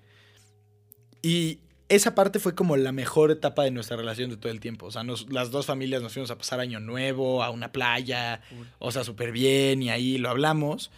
Y 1.21 1.59
esa 1.89 2.15
parte 2.15 2.39
fue 2.39 2.55
como 2.55 2.75
la 2.77 2.91
mejor 2.91 3.31
etapa 3.31 3.63
de 3.63 3.71
nuestra 3.71 3.97
relación 3.97 4.29
de 4.29 4.37
todo 4.37 4.51
el 4.51 4.59
tiempo. 4.59 4.87
O 4.87 4.91
sea, 4.91 5.03
nos- 5.03 5.31
las 5.31 5.51
dos 5.51 5.65
familias 5.65 6.01
nos 6.01 6.13
fuimos 6.13 6.31
a 6.31 6.37
pasar 6.37 6.59
año 6.59 6.79
nuevo, 6.79 7.43
a 7.43 7.49
una 7.51 7.71
playa, 7.71 8.41
o 8.79 8.91
sea, 8.91 9.03
súper 9.03 9.31
bien, 9.31 9.81
y 9.83 9.89
ahí 9.89 10.17
lo 10.17 10.29
hablamos. 10.29 10.91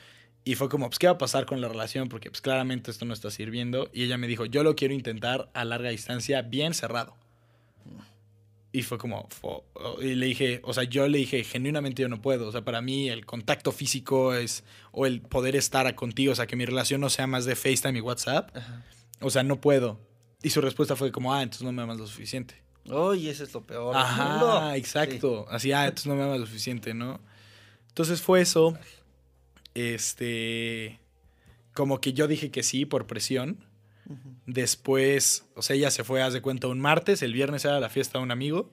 Y 0.47 0.55
fue 0.55 0.69
como, 0.69 0.87
pues, 0.89 0.99
¿qué 0.99 1.07
va 1.07 1.13
a 1.13 1.17
pasar 1.17 1.45
con 1.47 1.59
la 1.59 1.67
relación? 1.67 2.07
Porque, 2.07 2.29
pues, 2.29 2.39
claramente 2.39 2.91
esto 2.91 3.03
no 3.03 3.13
está 3.13 3.31
sirviendo. 3.31 3.89
Y 3.91 4.03
ella 4.03 4.17
me 4.17 4.27
dijo, 4.27 4.45
yo 4.45 4.63
lo 4.63 4.75
quiero 4.75 4.93
intentar 4.93 5.49
a 5.53 5.65
larga 5.65 5.89
distancia, 5.89 6.41
bien 6.43 6.73
cerrado. 6.75 7.15
Y 8.71 8.83
fue 8.83 8.97
como, 8.97 9.27
fo- 9.29 9.63
y 10.01 10.15
le 10.15 10.25
dije, 10.25 10.59
o 10.63 10.73
sea, 10.73 10.83
yo 10.83 11.07
le 11.07 11.17
dije, 11.17 11.43
genuinamente 11.45 12.01
yo 12.01 12.09
no 12.09 12.21
puedo. 12.21 12.47
O 12.47 12.51
sea, 12.51 12.63
para 12.63 12.81
mí 12.81 13.09
el 13.09 13.25
contacto 13.25 13.71
físico 13.71 14.33
es, 14.35 14.63
o 14.91 15.05
el 15.05 15.21
poder 15.21 15.55
estar 15.55 15.93
contigo, 15.95 16.33
o 16.33 16.35
sea, 16.35 16.45
que 16.45 16.55
mi 16.57 16.65
relación 16.65 16.99
no 17.01 17.09
sea 17.09 17.25
más 17.25 17.45
de 17.45 17.55
FaceTime 17.55 17.97
y 17.97 18.01
WhatsApp. 18.01 18.55
Ajá. 18.55 18.83
O 19.21 19.29
sea, 19.29 19.43
no 19.43 19.61
puedo. 19.61 19.97
Y 20.43 20.49
su 20.49 20.59
respuesta 20.61 20.95
fue 20.97 21.11
como, 21.11 21.33
ah, 21.33 21.41
entonces 21.41 21.63
no 21.63 21.71
me 21.71 21.81
amas 21.83 21.97
lo 21.97 22.05
suficiente. 22.05 22.61
Oye, 22.89 23.31
ese 23.31 23.45
es 23.45 23.53
lo 23.53 23.65
peor. 23.65 23.95
Ajá, 23.95 24.29
mundo. 24.29 24.71
exacto. 24.73 25.47
Así, 25.49 25.71
ah, 25.71 25.85
entonces 25.85 26.05
no 26.07 26.15
me 26.15 26.23
amas 26.23 26.39
lo 26.39 26.45
suficiente, 26.45 26.93
¿no? 26.93 27.19
Entonces 27.87 28.21
fue 28.21 28.41
eso. 28.41 28.77
Este. 29.75 30.99
Como 31.73 32.01
que 32.01 32.13
yo 32.13 32.27
dije 32.27 32.49
que 32.51 32.63
sí 32.63 32.85
por 32.85 33.05
presión. 33.05 33.57
Después, 34.45 35.45
o 35.55 35.61
sea, 35.61 35.75
ella 35.75 35.89
se 35.89 36.03
fue, 36.03 36.21
haz 36.21 36.33
de 36.33 36.41
cuenta, 36.41 36.67
un 36.67 36.79
martes. 36.79 37.21
El 37.21 37.33
viernes 37.33 37.65
era 37.65 37.79
la 37.79 37.89
fiesta 37.89 38.19
de 38.19 38.23
un 38.23 38.31
amigo. 38.31 38.69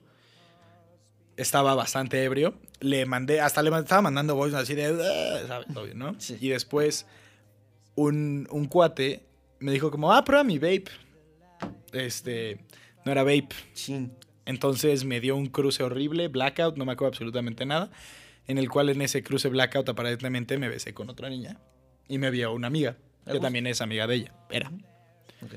Estaba 1.36 1.74
bastante 1.74 2.22
ebrio. 2.22 2.54
Le 2.80 3.06
mandé, 3.06 3.40
hasta 3.40 3.62
le 3.62 3.70
estaba 3.78 4.02
mandando 4.02 4.34
voice 4.34 4.56
así 4.56 4.74
de, 4.74 4.86
"Ah", 4.86 5.46
¿sabes? 5.46 5.76
Obvio, 5.76 5.94
¿no? 5.94 6.14
Sí. 6.20 6.36
Y 6.40 6.48
después, 6.48 7.06
un, 7.94 8.46
un 8.50 8.66
cuate 8.66 9.24
me 9.58 9.72
dijo 9.72 9.90
como, 9.90 10.12
ah, 10.12 10.24
prueba 10.24 10.44
mi 10.44 10.58
vape. 10.58 10.84
Este, 11.92 12.58
no 13.04 13.12
era 13.12 13.22
vape. 13.22 13.48
Chin. 13.74 14.12
Entonces 14.44 15.04
me 15.04 15.20
dio 15.20 15.36
un 15.36 15.46
cruce 15.46 15.82
horrible, 15.82 16.28
blackout, 16.28 16.76
no 16.76 16.84
me 16.84 16.92
acuerdo 16.92 17.12
absolutamente 17.12 17.64
nada, 17.64 17.90
en 18.46 18.58
el 18.58 18.68
cual 18.68 18.88
en 18.90 19.02
ese 19.02 19.22
cruce 19.22 19.48
blackout 19.48 19.88
aparentemente 19.88 20.58
me 20.58 20.68
besé 20.68 20.92
con 20.94 21.08
otra 21.10 21.28
niña 21.28 21.58
y 22.08 22.18
me 22.18 22.30
vio 22.30 22.52
una 22.52 22.66
amiga, 22.66 22.96
que 23.30 23.38
también 23.40 23.66
es 23.66 23.80
amiga 23.80 24.06
de 24.06 24.14
ella. 24.16 24.34
Era. 24.50 24.68
Ok. 25.42 25.54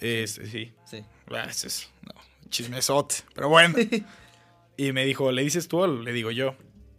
Este, 0.00 0.46
sí. 0.46 0.72
Sí. 0.86 1.04
Ah, 1.30 1.46
ese 1.48 1.66
es- 1.68 1.90
no, 2.02 2.14
chismesote, 2.48 3.16
pero 3.34 3.48
bueno. 3.48 3.74
y 4.76 4.92
me 4.92 5.04
dijo, 5.04 5.30
¿le 5.32 5.42
dices 5.42 5.68
tú 5.68 5.80
o 5.80 5.86
le 5.86 6.12
digo 6.12 6.30
yo? 6.30 6.54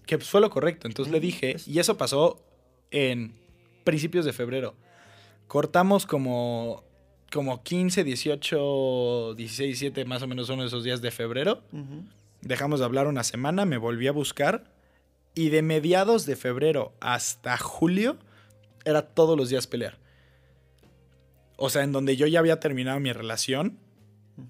Que 0.06 0.18
pues, 0.18 0.30
fue 0.30 0.41
lo 0.41 0.49
correcto. 0.49 0.88
Entonces 0.88 1.12
le 1.12 1.20
Mm, 1.20 1.22
dije, 1.22 1.52
pues. 1.54 1.68
y 1.68 1.80
eso 1.80 1.97
pasó 1.97 2.43
en 2.91 3.34
principios 3.84 4.26
de 4.26 4.34
febrero. 4.34 4.76
Cortamos 5.47 6.06
como, 6.06 6.84
como 7.32 7.64
15, 7.64 8.04
18, 8.04 9.34
16, 9.36 9.68
17, 9.80 10.06
más 10.06 10.22
o 10.22 10.28
menos 10.28 10.47
son 10.47 10.62
esos 10.62 10.84
días 10.84 11.02
de 11.02 11.12
febrero. 11.12 11.64
Dejamos 12.41 12.80
de 12.80 12.86
hablar 12.86 13.08
una 13.08 13.24
semana, 13.24 13.66
me 13.66 13.78
volví 13.78 14.08
a 14.08 14.12
buscar. 14.12 14.72
Y 15.36 15.50
de 15.50 15.62
mediados 15.62 16.26
de 16.26 16.36
febrero 16.36 16.94
hasta 17.00 17.58
julio, 17.58 18.18
era 18.86 19.02
todos 19.04 19.38
los 19.38 19.50
días 19.50 19.68
pelear. 19.68 19.98
O 21.58 21.70
sea, 21.70 21.84
en 21.84 21.92
donde 21.92 22.18
yo 22.18 22.28
ya 22.28 22.40
había 22.40 22.60
terminado 22.60 23.00
mi 23.00 23.14
relación, 23.14 23.78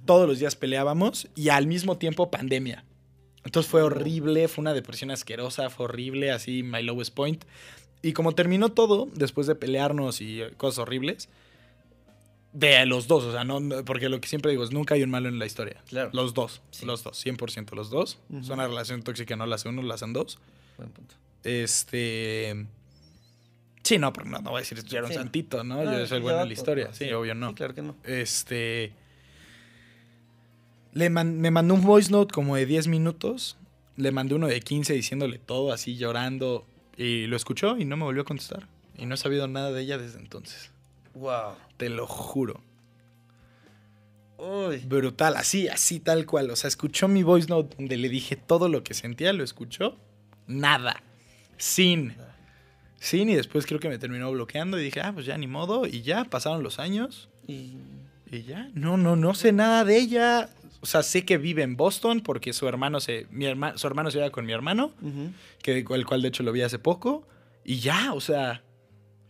todos 0.06 0.28
los 0.28 0.40
días 0.40 0.56
peleábamos 0.56 1.28
y 1.36 1.50
al 1.50 1.68
mismo 1.68 1.98
tiempo 1.98 2.32
pandemia. 2.32 2.86
Entonces 3.44 3.70
fue 3.70 3.82
horrible, 3.82 4.48
fue 4.48 4.62
una 4.62 4.74
depresión 4.74 5.12
asquerosa, 5.12 5.70
fue 5.70 5.86
horrible, 5.86 6.32
así 6.32 6.64
my 6.64 6.82
lowest 6.84 7.14
point. 7.14 7.44
Y 8.02 8.14
como 8.14 8.34
terminó 8.34 8.70
todo, 8.72 9.10
después 9.14 9.48
de 9.48 9.56
pelearnos 9.56 10.22
y 10.22 10.42
cosas 10.58 10.80
horribles, 10.80 11.28
de 12.54 12.86
los 12.86 13.08
dos, 13.08 13.24
o 13.24 13.32
sea, 13.32 13.44
no, 13.44 13.60
porque 13.86 14.10
lo 14.10 14.20
que 14.20 14.28
siempre 14.28 14.52
digo 14.52 14.64
es 14.64 14.72
nunca 14.72 14.96
hay 14.96 15.04
un 15.04 15.10
malo 15.10 15.30
en 15.30 15.40
la 15.40 15.46
historia. 15.46 15.82
Claro. 15.88 16.10
Los 16.14 16.34
dos, 16.34 16.62
Sí. 16.72 16.86
los 16.86 17.04
dos, 17.04 17.18
100% 17.24 17.76
los 17.76 17.90
dos. 17.90 18.20
Ujú. 18.30 18.40
Es 18.40 18.50
una 18.50 18.68
relación 18.68 19.04
tóxica, 19.04 19.36
no 19.36 19.46
la 19.46 19.56
hace 19.56 19.70
uno, 19.70 19.82
la 19.82 19.96
hacen 19.96 20.14
dos. 20.14 20.38
Buen 20.78 20.90
punto. 20.92 21.16
Este. 21.44 22.66
Sí, 23.84 23.98
no, 23.98 24.14
pero 24.14 24.28
no, 24.28 24.40
no 24.40 24.52
voy 24.52 24.60
a 24.60 24.62
decir 24.62 24.84
yo 24.84 24.98
era 25.00 25.08
un 25.08 25.12
Sí. 25.14 25.18
santito, 25.18 25.64
¿no? 25.64 25.80
Ah, 25.80 25.84
yo 25.84 26.06
soy 26.08 26.20
ya 26.20 26.24
bueno 26.24 26.42
en 26.42 26.48
la 26.48 26.54
historia. 26.54 26.94
Sí, 26.94 27.06
sí. 27.06 27.14
obvio 27.14 27.34
no. 27.36 27.50
Sí, 27.50 27.56
claro 27.56 27.74
que 27.74 27.82
no. 27.82 27.96
Este. 28.04 28.94
Le 30.94 31.10
man- 31.10 31.40
me 31.40 31.52
mandó 31.52 31.74
un 31.74 31.82
voice 31.84 32.12
note 32.12 32.34
como 32.34 32.56
de 32.56 32.66
10 32.66 32.88
minutos. 32.88 33.58
Le 33.98 34.12
mandé 34.12 34.36
uno 34.36 34.48
de 34.48 34.60
15 34.60 34.94
diciéndole 34.94 35.40
todo, 35.40 35.72
así 35.74 35.96
llorando. 35.98 36.66
Y 36.98 37.28
lo 37.28 37.36
escuchó 37.38 37.78
y 37.78 37.86
no 37.86 37.98
me 37.98 38.04
volvió 38.04 38.22
a 38.22 38.26
contestar. 38.26 38.68
Y 38.98 39.06
no 39.06 39.16
he 39.16 39.18
sabido 39.18 39.48
nada 39.48 39.72
de 39.72 39.82
ella 39.82 39.98
desde 39.98 40.20
entonces. 40.20 40.72
Wow. 41.16 41.54
Te 41.78 41.90
lo 41.90 42.06
juro. 42.08 42.62
Uy. 44.38 44.78
Brutal, 44.86 45.36
así, 45.38 45.68
así 45.68 46.00
tal 46.00 46.26
cual. 46.26 46.50
O 46.52 46.56
sea, 46.56 46.68
escuchó 46.68 47.08
mi 47.08 47.24
voice 47.24 47.48
note 47.48 47.76
donde 47.78 47.98
le 47.98 48.10
dije 48.10 48.36
todo 48.36 48.70
lo 48.70 48.84
que 48.84 48.94
sentía, 48.94 49.34
lo 49.34 49.44
escuchó. 49.44 49.98
Nada. 50.48 51.02
Sin. 51.58 52.16
Sin, 52.98 53.30
y 53.30 53.36
después 53.36 53.66
creo 53.66 53.80
que 53.80 53.90
me 53.90 53.98
terminó 53.98 54.32
bloqueando 54.32 54.80
y 54.80 54.84
dije, 54.84 55.02
ah, 55.02 55.12
pues 55.14 55.26
ya 55.26 55.38
ni 55.38 55.48
modo. 55.48 55.86
Y 55.88 56.02
ya 56.02 56.26
pasaron 56.26 56.64
los 56.64 56.80
años. 56.80 57.30
Y... 57.48 57.78
Y 58.34 58.44
ya, 58.44 58.70
no, 58.76 58.96
no, 58.96 59.18
no 59.18 59.34
sé 59.34 59.52
nada 59.52 59.84
de 59.84 59.98
ella. 59.98 60.50
O 60.80 60.86
sea, 60.86 61.04
sé 61.04 61.26
que 61.26 61.38
vive 61.38 61.64
en 61.64 61.76
Boston 61.76 62.22
porque 62.22 62.54
su 62.54 62.66
hermano 62.66 63.02
se, 63.02 63.28
mi 63.30 63.44
herma- 63.46 63.78
su 63.78 63.88
hermano 63.88 64.10
se 64.10 64.20
lleva 64.20 64.30
con 64.30 64.46
mi 64.46 64.54
hermano, 64.54 64.94
que 65.62 65.80
el 65.80 66.06
cual 66.06 66.22
de 66.22 66.30
hecho 66.30 66.42
lo 66.44 66.54
vi 66.54 66.62
hace 66.62 66.80
poco. 66.80 67.28
Y 67.66 67.80
ya, 67.80 68.14
o 68.14 68.22
sea, 68.22 68.64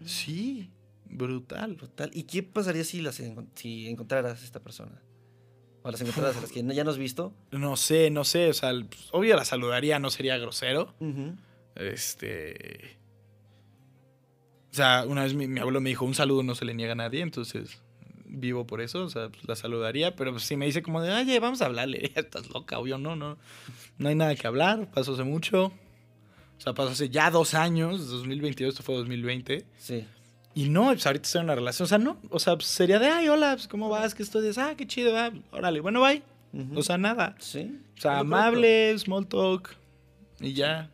sí, 0.05 0.69
brutal. 1.05 1.73
Brutal. 1.77 2.11
¿Y 2.13 2.23
qué 2.23 2.43
pasaría 2.43 2.83
si, 2.83 3.01
las 3.01 3.19
si 3.55 3.87
encontraras 3.89 4.39
a 4.39 4.45
esta 4.45 4.59
persona? 4.59 5.01
O 5.83 5.91
las 5.91 6.01
encontraras 6.01 6.37
a 6.37 6.41
las 6.41 6.51
que 6.51 6.63
ya 6.63 6.83
no 6.83 6.91
has 6.91 6.97
visto. 6.97 7.33
No 7.51 7.75
sé, 7.75 8.09
no 8.11 8.23
sé, 8.23 8.49
o 8.49 8.53
sea, 8.53 8.71
pues, 8.71 9.09
obvio 9.11 9.35
la 9.35 9.45
saludaría, 9.45 9.99
no 9.99 10.09
sería 10.09 10.37
grosero. 10.37 10.93
Este. 11.75 12.97
O 14.71 14.75
sea, 14.75 15.05
una 15.07 15.23
vez 15.23 15.33
mi, 15.33 15.47
mi 15.47 15.59
abuelo 15.59 15.81
me 15.81 15.89
dijo: 15.89 16.05
un 16.05 16.13
saludo 16.13 16.43
no 16.43 16.55
se 16.55 16.65
le 16.65 16.73
niega 16.73 16.93
a 16.93 16.95
nadie, 16.95 17.21
entonces 17.21 17.81
vivo 18.31 18.65
por 18.65 18.81
eso, 18.81 19.03
o 19.03 19.09
sea, 19.09 19.29
pues, 19.29 19.47
la 19.47 19.55
saludaría. 19.55 20.15
Pero 20.15 20.31
pues, 20.31 20.43
si 20.43 20.55
me 20.55 20.65
dice 20.65 20.81
como 20.81 21.01
de, 21.01 21.11
oye, 21.11 21.39
vamos 21.39 21.61
a 21.61 21.65
hablarle, 21.65 22.11
estás 22.15 22.49
loca, 22.49 22.79
obvio, 22.79 22.97
no, 22.97 23.15
no. 23.15 23.37
No 23.97 24.09
hay 24.09 24.15
nada 24.15 24.35
que 24.35 24.47
hablar, 24.47 24.89
pasó 24.91 25.13
hace 25.13 25.23
mucho. 25.23 25.65
O 25.65 26.63
sea, 26.63 26.73
pasó 26.73 26.91
hace 26.91 27.09
ya 27.09 27.31
dos 27.31 27.53
años, 27.53 28.07
2022, 28.07 28.73
esto 28.73 28.83
fue 28.83 28.95
2020. 28.95 29.65
Sí. 29.77 30.05
Y 30.53 30.69
no, 30.69 30.85
pues 30.87 31.05
ahorita 31.05 31.23
estoy 31.25 31.39
en 31.39 31.45
una 31.45 31.55
relación, 31.55 31.85
o 31.85 31.87
sea, 31.87 31.97
no. 31.97 32.17
O 32.29 32.39
sea, 32.39 32.55
pues, 32.55 32.67
sería 32.67 32.99
de, 32.99 33.07
ay, 33.07 33.29
hola, 33.29 33.53
pues, 33.55 33.67
¿cómo 33.67 33.87
vas? 33.89 34.13
¿Qué 34.13 34.23
estudias? 34.23 34.57
Ah, 34.57 34.73
qué 34.77 34.85
chido, 34.85 35.17
ah, 35.17 35.31
órale, 35.51 35.79
bueno, 35.79 36.01
bye. 36.01 36.21
O 36.75 36.83
sea, 36.83 36.97
nada. 36.97 37.35
sí. 37.39 37.79
O 37.97 38.01
sea, 38.01 38.19
amable, 38.19 38.97
small 38.99 39.25
talk, 39.27 39.75
y 40.39 40.53
ya. 40.53 40.89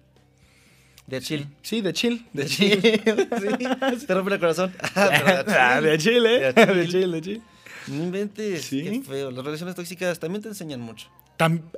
De 1.08 1.22
chill. 1.22 1.48
Sí, 1.62 1.80
de 1.82 1.94
chill. 1.94 2.28
De 2.34 2.46
chill. 2.46 2.82
sí. 4.00 4.06
Te 4.06 4.14
rompe 4.14 4.34
el 4.34 4.40
corazón. 4.40 4.74
Ah, 4.96 5.80
de 5.82 5.98
chill, 5.98 6.26
¿eh? 6.26 6.52
De 6.54 6.88
chill. 6.88 7.12
de 7.12 7.22
chill. 7.22 7.42
No 7.88 8.04
inventes. 8.04 8.66
Sí. 8.66 8.84
Qué 8.84 9.02
feo. 9.02 9.32
Las 9.32 9.46
relaciones 9.46 9.74
tóxicas 9.74 10.20
también 10.20 10.42
te 10.44 10.50
enseñan 10.50 10.82
mucho. 10.82 11.08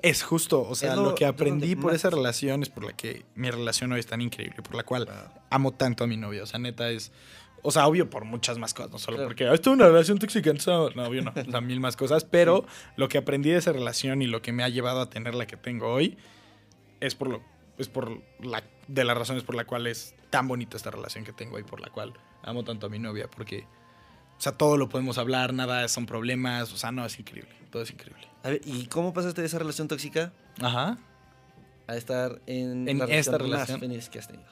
Es 0.01 0.23
justo, 0.23 0.61
o 0.67 0.73
sea, 0.73 0.95
lo, 0.95 1.03
lo- 1.09 1.15
que 1.15 1.25
aprendí 1.25 1.75
por 1.75 1.93
esa 1.93 2.09
relación 2.09 2.63
es 2.63 2.69
por 2.69 2.85
la 2.85 2.93
que 2.93 3.23
mi 3.35 3.51
relación 3.51 3.91
hoy 3.91 3.99
es 3.99 4.07
tan 4.07 4.19
increíble, 4.21 4.55
por 4.63 4.73
la 4.73 4.83
cual 4.83 5.07
amo 5.51 5.73
tanto 5.73 6.03
a 6.05 6.07
mi 6.07 6.17
novia. 6.17 6.41
O 6.43 6.45
sea, 6.47 6.59
neta 6.59 6.89
es. 6.89 7.11
O 7.63 7.71
sea, 7.71 7.87
obvio 7.87 8.09
por 8.09 8.25
muchas 8.25 8.57
más 8.57 8.73
cosas, 8.73 8.91
no 8.91 8.97
solo 8.99 9.17
Claro. 9.17 9.29
porque 9.29 9.47
"Ah, 9.47 9.53
esto 9.53 9.71
es 9.71 9.75
una 9.75 9.87
relación 9.87 10.17
tóxica, 10.19 10.51
no, 10.65 10.85
obvio 11.07 11.21
no, 11.23 11.31
o 11.35 11.51
sea, 11.51 11.61
mil 11.61 11.79
más 11.79 11.95
cosas, 11.97 12.23
pero 12.25 12.65
lo 12.95 13.09
que 13.09 13.17
aprendí 13.17 13.49
de 13.49 13.57
esa 13.57 13.71
relación 13.71 14.21
y 14.21 14.27
lo 14.27 14.41
que 14.41 14.51
me 14.53 14.63
ha 14.63 14.69
llevado 14.69 15.01
a 15.01 15.09
tener 15.09 15.35
la 15.35 15.45
que 15.47 15.57
tengo 15.57 15.87
hoy 15.91 16.17
es 16.99 17.15
por 17.15 17.29
lo 17.29 17.41
es 17.77 17.87
por 17.87 18.21
la 18.41 18.61
de 18.89 19.03
las 19.05 19.17
razones 19.17 19.43
por 19.43 19.55
la 19.55 19.65
cual 19.65 19.87
es 19.87 20.13
tan 20.29 20.47
bonita 20.49 20.75
esta 20.75 20.91
relación 20.91 21.23
que 21.23 21.31
tengo 21.31 21.55
hoy, 21.55 21.63
por 21.63 21.79
la 21.79 21.89
cual 21.89 22.13
amo 22.43 22.63
tanto 22.65 22.87
a 22.87 22.89
mi 22.89 22.99
novia, 22.99 23.29
porque 23.29 23.65
o 24.37 24.41
sea, 24.41 24.51
todo 24.53 24.75
lo 24.77 24.89
podemos 24.89 25.17
hablar, 25.17 25.53
nada 25.53 25.87
son 25.87 26.05
problemas, 26.05 26.71
o 26.73 26.77
sea, 26.77 26.91
no, 26.91 27.05
es 27.05 27.17
increíble, 27.19 27.51
todo 27.71 27.81
es 27.83 27.91
increíble. 27.91 28.25
A 28.43 28.49
ver, 28.49 28.61
¿y 28.65 28.85
cómo 28.87 29.13
pasaste 29.13 29.41
de 29.41 29.47
esa 29.47 29.59
relación 29.59 29.87
tóxica 29.87 30.31
Ajá. 30.61 30.97
a 31.87 31.95
estar 31.95 32.41
en, 32.47 32.87
En 32.87 32.97
la 32.99 33.05
esta 33.05 33.33
más 33.33 33.41
relación. 33.41 33.79
feliz 33.79 34.09
que 34.09 34.19
has 34.19 34.27
tenido? 34.27 34.49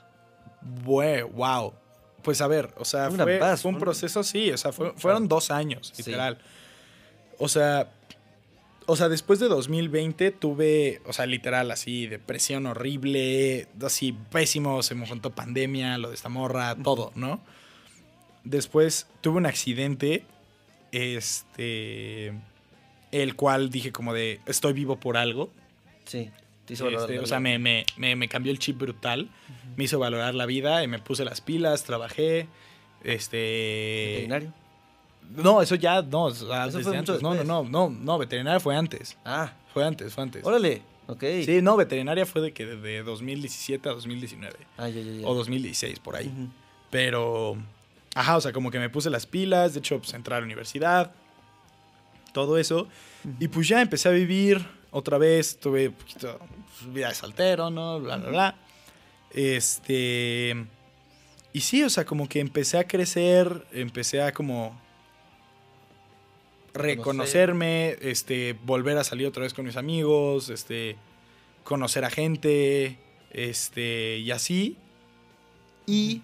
Wow. 0.84 1.74
Pues 2.24 2.42
a 2.42 2.48
ver, 2.48 2.74
o 2.78 2.86
sea, 2.86 3.10
Una 3.10 3.24
fue, 3.24 3.38
paz, 3.38 3.62
fue 3.62 3.72
un 3.72 3.80
proceso, 3.80 4.24
sí, 4.24 4.52
o 4.52 4.58
sea, 4.58 4.72
fue- 4.72 4.94
fueron 4.98 5.28
dos 5.28 5.50
años, 5.52 5.92
Sí. 5.96 6.04
literal. 6.04 6.38
O 7.38 7.48
sea, 7.48 7.92
o 8.86 8.96
sea, 8.96 9.10
después 9.10 9.40
de 9.40 9.48
2020 9.48 10.32
tuve, 10.32 11.02
o 11.06 11.14
sea, 11.14 11.26
literal, 11.26 11.70
así, 11.72 12.08
depresión 12.08 12.66
horrible, 12.66 13.68
así, 13.82 14.14
pésimo, 14.32 14.82
se 14.84 14.96
me 14.96 15.06
juntó 15.08 15.32
pandemia, 15.36 15.98
lo 15.98 16.10
de 16.10 16.16
esta 16.16 16.30
morra, 16.30 16.76
todo, 16.76 17.12
¿no? 17.16 17.42
Después 18.44 19.08
tuve 19.22 19.38
un 19.38 19.46
accidente, 19.46 20.24
este, 20.92 22.34
el 23.12 23.36
cual 23.36 23.70
dije 23.70 23.92
como 23.92 24.14
de, 24.14 24.40
estoy 24.46 24.74
vivo 24.74 25.00
por 25.00 25.18
algo, 25.18 25.52
Sí. 26.06 26.30
Te 26.68 26.74
hizo 26.74 26.86
valorar 26.86 27.10
este, 27.10 27.24
o 27.24 27.26
sea, 27.26 27.40
me, 27.40 27.58
me, 27.58 27.86
me, 27.96 28.16
me 28.16 28.28
cambió 28.28 28.52
el 28.52 28.60
chip 28.60 28.78
brutal. 28.78 29.30
Me 29.76 29.86
hizo 29.86 29.98
valorar 29.98 30.36
la 30.36 30.46
vida 30.46 30.84
y 30.84 30.88
me 30.88 31.00
puse 31.00 31.24
las 31.26 31.42
pilas, 31.42 31.84
trabajé. 31.86 32.48
Este. 33.04 34.10
¿Veterinario? 34.12 34.54
No, 35.36 35.62
eso 35.62 35.76
ya, 35.76 36.02
no. 36.02 36.30
Eso 36.30 36.46
desde 36.78 36.98
antes. 36.98 37.22
No, 37.22 37.34
no, 37.34 37.44
no, 37.44 37.64
no, 37.64 37.90
no, 37.90 38.18
veterinaria 38.18 38.60
fue 38.60 38.76
antes. 38.76 39.18
Ah, 39.26 39.54
Fue 39.74 39.86
antes, 39.86 40.14
fue 40.14 40.24
antes. 40.24 40.44
órale. 40.46 40.82
Ok. 41.08 41.24
Sí, 41.46 41.62
no, 41.62 41.78
veterinaria 41.78 42.26
fue 42.26 42.42
de 42.42 42.52
que 42.52 42.66
de 42.66 43.02
2017 43.02 43.88
a 43.88 43.94
2019. 43.94 44.58
Ah, 44.78 44.90
ya, 44.90 45.02
ya, 45.02 45.12
ya. 45.22 45.28
O 45.28 45.34
2016, 45.34 46.00
por 46.00 46.18
ahí. 46.18 46.30
Pero, 46.92 47.56
ajá, 48.14 48.36
o 48.36 48.42
sea, 48.42 48.52
como 48.52 48.72
que 48.72 48.80
me 48.80 48.90
puse 48.90 49.10
las 49.10 49.26
pilas, 49.26 49.74
de 49.74 49.80
hecho, 49.80 50.00
pues 50.00 50.14
entré 50.14 50.36
a 50.36 50.40
la 50.40 50.46
universidad, 50.46 51.12
todo 52.34 52.58
eso. 52.58 52.90
Y 53.40 53.48
pues 53.48 53.68
ya 53.70 53.82
empecé 53.82 54.10
a 54.10 54.12
vivir 54.12 54.66
otra 54.92 55.18
vez, 55.18 55.58
tuve 55.60 55.90
un 55.90 55.94
poquito 55.94 56.40
pues, 56.40 56.94
vida 56.94 57.10
de 57.10 57.16
soltero, 57.16 57.70
¿no? 57.70 58.00
Bla, 58.00 58.18
bla, 58.18 58.30
bla. 58.30 58.56
Este. 59.32 60.56
Y 61.54 61.62
sí, 61.62 61.84
o 61.84 61.90
sea, 61.90 62.06
como 62.06 62.30
que 62.30 62.40
empecé 62.40 62.78
a 62.78 62.88
crecer, 62.88 63.66
empecé 63.72 64.22
a 64.22 64.32
como 64.32 64.80
reconocerme, 66.74 67.98
este, 68.02 68.56
volver 68.64 68.98
a 68.98 69.04
salir 69.04 69.28
otra 69.28 69.44
vez 69.44 69.54
con 69.54 69.66
mis 69.66 69.76
amigos, 69.76 70.50
este, 70.50 70.96
conocer 71.64 72.06
a 72.06 72.10
gente, 72.10 73.00
este, 73.32 74.18
y 74.20 74.32
así. 74.32 74.78
Y 75.86 76.22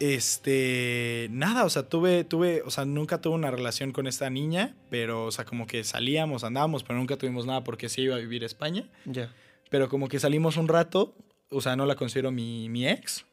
este, 0.00 1.28
nada, 1.30 1.64
o 1.64 1.70
sea, 1.70 1.84
tuve, 1.84 2.24
tuve, 2.24 2.62
o 2.62 2.70
sea, 2.70 2.86
nunca 2.86 3.20
tuve 3.20 3.34
una 3.34 3.50
relación 3.50 3.92
con 3.92 4.06
esta 4.06 4.30
niña, 4.30 4.74
pero, 4.88 5.26
o 5.26 5.30
sea, 5.30 5.44
como 5.44 5.66
que 5.66 5.84
salíamos, 5.84 6.42
andábamos, 6.42 6.82
pero 6.82 6.98
nunca 6.98 7.16
tuvimos 7.16 7.46
nada 7.46 7.62
porque 7.62 7.90
sí 7.90 8.02
iba 8.02 8.16
a 8.16 8.18
vivir 8.18 8.42
a 8.42 8.46
España. 8.46 8.88
Ya. 9.04 9.32
Pero 9.68 9.90
como 9.90 10.08
que 10.08 10.18
salimos 10.18 10.56
un 10.56 10.68
rato, 10.68 11.14
o 11.50 11.60
sea, 11.60 11.76
no 11.76 11.84
la 11.84 11.96
considero 11.96 12.32
mi, 12.32 12.68
mi 12.70 12.88
ex, 12.88 13.26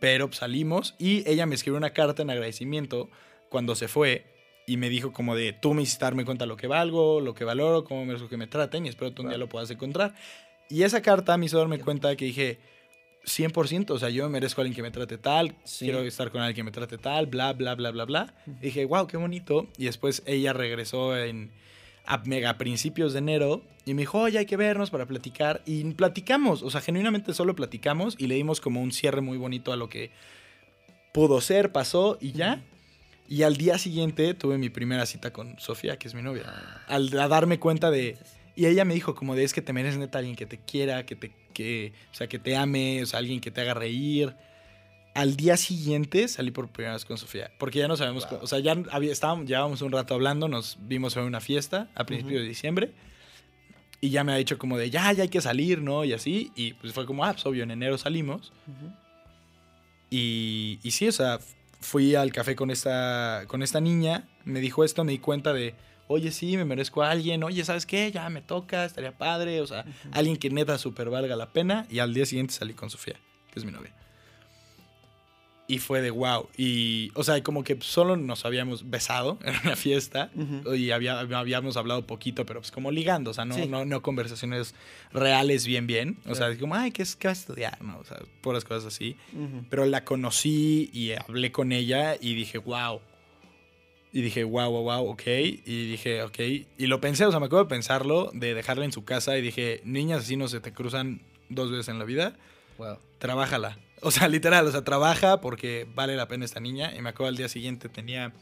pero 0.00 0.32
salimos 0.32 0.94
y 0.98 1.28
ella 1.28 1.44
me 1.44 1.54
escribió 1.54 1.76
una 1.76 1.90
carta 1.90 2.22
en 2.22 2.30
agradecimiento 2.30 3.10
cuando 3.50 3.74
se 3.74 3.86
fue 3.86 4.24
y 4.66 4.76
me 4.76 4.88
dijo 4.88 5.12
como 5.12 5.36
de, 5.36 5.52
tú 5.52 5.74
me 5.74 5.82
hiciste 5.82 6.04
darme 6.04 6.24
cuenta 6.24 6.46
lo 6.46 6.56
que 6.56 6.66
valgo, 6.66 7.20
lo 7.20 7.34
que 7.34 7.44
valoro, 7.44 7.84
cómo 7.84 8.06
merezco 8.06 8.28
que 8.28 8.36
me 8.38 8.46
traten 8.46 8.86
y 8.86 8.88
espero 8.88 9.14
que 9.14 9.22
un 9.22 9.28
día 9.28 9.36
lo 9.36 9.48
puedas 9.48 9.70
encontrar. 9.70 10.14
Y 10.70 10.82
esa 10.82 11.02
carta 11.02 11.36
me 11.36 11.46
hizo 11.46 11.58
darme 11.58 11.80
cuenta 11.80 12.14
que 12.16 12.24
dije, 12.24 12.58
100%, 13.28 13.90
o 13.90 13.98
sea, 13.98 14.08
yo 14.10 14.28
merezco 14.28 14.60
a 14.60 14.62
alguien 14.62 14.74
que 14.76 14.82
me 14.82 14.90
trate 14.90 15.18
tal, 15.18 15.54
Sí. 15.64 15.84
quiero 15.86 16.02
estar 16.02 16.30
con 16.30 16.40
alguien 16.40 16.56
que 16.56 16.62
me 16.64 16.70
trate 16.72 16.98
tal, 16.98 17.26
bla, 17.26 17.52
bla, 17.52 17.74
bla, 17.74 17.90
bla, 17.90 18.04
bla. 18.04 18.34
Dije, 18.46 18.84
wow, 18.84 19.06
qué 19.06 19.16
bonito. 19.16 19.68
Y 19.76 19.84
después 19.84 20.22
ella 20.26 20.52
regresó 20.52 21.16
en 21.16 21.50
a 22.10 22.16
mega 22.24 22.56
principios 22.56 23.12
de 23.12 23.18
enero 23.18 23.62
y 23.84 23.92
me 23.92 24.02
dijo, 24.02 24.18
oye, 24.18 24.38
hay 24.38 24.46
que 24.46 24.56
vernos 24.56 24.88
para 24.88 25.04
platicar. 25.04 25.62
Y 25.66 25.84
platicamos, 25.92 26.62
o 26.62 26.70
sea, 26.70 26.80
genuinamente 26.80 27.34
solo 27.34 27.54
platicamos 27.54 28.14
y 28.18 28.28
le 28.28 28.34
dimos 28.34 28.62
como 28.62 28.80
un 28.80 28.92
cierre 28.92 29.20
muy 29.20 29.36
bonito 29.36 29.72
a 29.72 29.76
lo 29.76 29.90
que 29.90 30.10
pudo 31.12 31.40
ser, 31.42 31.70
pasó 31.70 32.16
y 32.20 32.32
ya. 32.32 32.62
Y 33.28 33.42
al 33.42 33.58
día 33.58 33.76
siguiente 33.76 34.32
tuve 34.32 34.56
mi 34.56 34.70
primera 34.70 35.04
cita 35.04 35.34
con 35.34 35.58
Sofía, 35.60 35.98
que 35.98 36.08
es 36.08 36.14
mi 36.14 36.22
novia. 36.22 36.44
Al 36.86 37.16
a 37.18 37.28
darme 37.28 37.58
cuenta 37.58 37.90
de... 37.90 38.16
Y 38.58 38.66
ella 38.66 38.84
me 38.84 38.92
dijo 38.92 39.14
como 39.14 39.36
de, 39.36 39.44
es 39.44 39.52
que 39.52 39.62
te 39.62 39.72
mereces 39.72 40.00
neta 40.00 40.18
alguien 40.18 40.34
que 40.34 40.44
te 40.44 40.58
quiera, 40.58 41.06
que 41.06 41.14
te, 41.14 41.30
que, 41.54 41.92
o 42.10 42.14
sea, 42.16 42.26
que 42.26 42.40
te 42.40 42.56
ame, 42.56 43.00
o 43.04 43.06
sea, 43.06 43.20
alguien 43.20 43.40
que 43.40 43.52
te 43.52 43.60
haga 43.60 43.72
reír. 43.72 44.34
Al 45.14 45.36
día 45.36 45.56
siguiente 45.56 46.26
salí 46.26 46.50
por 46.50 46.66
primera 46.66 46.94
vez 46.94 47.04
con 47.04 47.18
Sofía, 47.18 47.52
porque 47.60 47.78
ya 47.78 47.86
no 47.86 47.96
sabemos, 47.96 48.28
Wow. 48.28 48.40
o 48.42 48.46
sea, 48.48 48.58
ya 48.58 48.76
había, 48.90 49.12
estábamos, 49.12 49.46
llevábamos 49.46 49.80
un 49.80 49.92
rato 49.92 50.12
hablando, 50.14 50.48
nos 50.48 50.76
vimos 50.80 51.16
en 51.16 51.22
una 51.22 51.40
fiesta 51.40 51.88
a 51.94 52.04
principios 52.04 52.42
de 52.42 52.48
diciembre, 52.48 52.90
y 54.00 54.10
ya 54.10 54.24
me 54.24 54.32
ha 54.32 54.36
dicho 54.36 54.58
como 54.58 54.76
de, 54.76 54.90
ya, 54.90 55.12
ya 55.12 55.22
hay 55.22 55.28
que 55.28 55.40
salir, 55.40 55.80
¿no? 55.80 56.04
Y 56.04 56.12
así, 56.12 56.50
y 56.56 56.72
pues 56.72 56.92
fue 56.92 57.06
como, 57.06 57.24
ah, 57.24 57.34
pues 57.34 57.46
obvio, 57.46 57.62
en 57.62 57.70
enero 57.70 57.96
salimos, 57.96 58.52
y, 60.10 60.80
y 60.82 60.90
sí, 60.90 61.06
o 61.06 61.12
sea, 61.12 61.38
fui 61.80 62.16
al 62.16 62.32
café 62.32 62.56
con 62.56 62.72
esta, 62.72 63.44
con 63.46 63.62
esta 63.62 63.80
niña, 63.80 64.28
me 64.44 64.58
dijo 64.58 64.82
esto, 64.82 65.04
me 65.04 65.12
di 65.12 65.18
cuenta 65.18 65.52
de, 65.52 65.76
oye, 66.08 66.30
sí, 66.32 66.56
me 66.56 66.64
merezco 66.64 67.02
a 67.02 67.10
alguien, 67.10 67.42
oye, 67.44 67.64
¿sabes 67.64 67.86
qué? 67.86 68.10
Ya 68.10 68.28
me 68.30 68.42
toca, 68.42 68.84
estaría 68.84 69.16
padre, 69.16 69.60
o 69.60 69.66
sea, 69.66 69.84
alguien 70.12 70.36
que 70.36 70.50
neta 70.50 70.76
super 70.78 71.10
valga 71.10 71.36
la 71.36 71.52
pena. 71.52 71.86
Y 71.90 72.00
al 72.00 72.12
día 72.14 72.26
siguiente 72.26 72.54
salí 72.54 72.74
con 72.74 72.90
Sofía, 72.90 73.14
que 73.52 73.58
es 73.60 73.64
mi 73.64 73.72
novia. 73.72 73.94
Y 75.70 75.80
fue 75.80 76.00
de 76.00 76.10
wow. 76.10 76.48
Y, 76.56 77.10
o 77.14 77.22
sea, 77.22 77.42
como 77.42 77.62
que 77.62 77.76
solo 77.82 78.16
nos 78.16 78.46
habíamos 78.46 78.88
besado 78.88 79.38
en 79.44 79.54
una 79.64 79.76
fiesta 79.76 80.30
Ujú. 80.34 80.74
y 80.74 80.92
había, 80.92 81.20
habíamos 81.20 81.76
hablado 81.76 82.06
poquito, 82.06 82.46
pero 82.46 82.60
pues 82.60 82.70
como 82.70 82.90
ligando, 82.90 83.32
o 83.32 83.34
sea, 83.34 83.44
no, 83.44 83.54
Sí. 83.54 83.66
no, 83.66 83.84
no 83.84 84.00
conversaciones 84.00 84.74
reales 85.12 85.66
bien, 85.66 85.86
bien. 85.86 86.16
O 86.24 86.34
sea, 86.34 86.56
como, 86.56 86.74
ay, 86.74 86.90
¿qué, 86.90 87.02
es, 87.02 87.16
¿qué 87.16 87.28
vas 87.28 87.36
a 87.36 87.40
estudiar? 87.42 87.82
No, 87.82 87.98
o 87.98 88.04
sea, 88.04 88.16
puras 88.40 88.64
cosas 88.64 88.86
así. 88.94 89.14
Ujú. 89.34 89.66
Pero 89.68 89.84
la 89.84 90.04
conocí 90.06 90.88
y 90.94 91.12
hablé 91.12 91.52
con 91.52 91.72
ella 91.72 92.16
y 92.18 92.34
dije, 92.34 92.56
wow. 92.56 93.02
Y 94.12 94.22
dije, 94.22 94.42
wow, 94.44 94.70
wow, 94.70 94.82
wow, 94.84 95.10
ok. 95.10 95.22
Y 95.26 95.90
dije, 95.90 96.22
ok. 96.22 96.38
Y 96.78 96.86
lo 96.86 97.00
pensé, 97.00 97.26
o 97.26 97.30
sea, 97.30 97.40
me 97.40 97.46
acuerdo 97.46 97.64
de 97.64 97.70
pensarlo, 97.70 98.30
de 98.32 98.54
dejarla 98.54 98.84
en 98.86 98.92
su 98.92 99.04
casa 99.04 99.36
y 99.36 99.42
dije, 99.42 99.82
niñas 99.84 100.20
así 100.24 100.36
no 100.36 100.48
se 100.48 100.60
te 100.60 100.72
cruzan 100.72 101.20
dos 101.48 101.70
veces 101.70 101.88
en 101.88 101.98
la 101.98 102.04
vida, 102.04 102.36
Wow. 102.78 102.98
trabájala. 103.18 103.78
O 104.00 104.10
sea, 104.12 104.28
literal, 104.28 104.66
o 104.66 104.70
sea, 104.70 104.82
trabaja 104.84 105.40
porque 105.40 105.86
vale 105.94 106.14
la 106.16 106.28
pena 106.28 106.44
esta 106.44 106.60
niña. 106.60 106.94
Y 106.96 107.02
me 107.02 107.08
acuerdo 107.10 107.28
al 107.30 107.36
día 107.36 107.48
siguiente 107.48 107.88
tenía... 107.88 108.32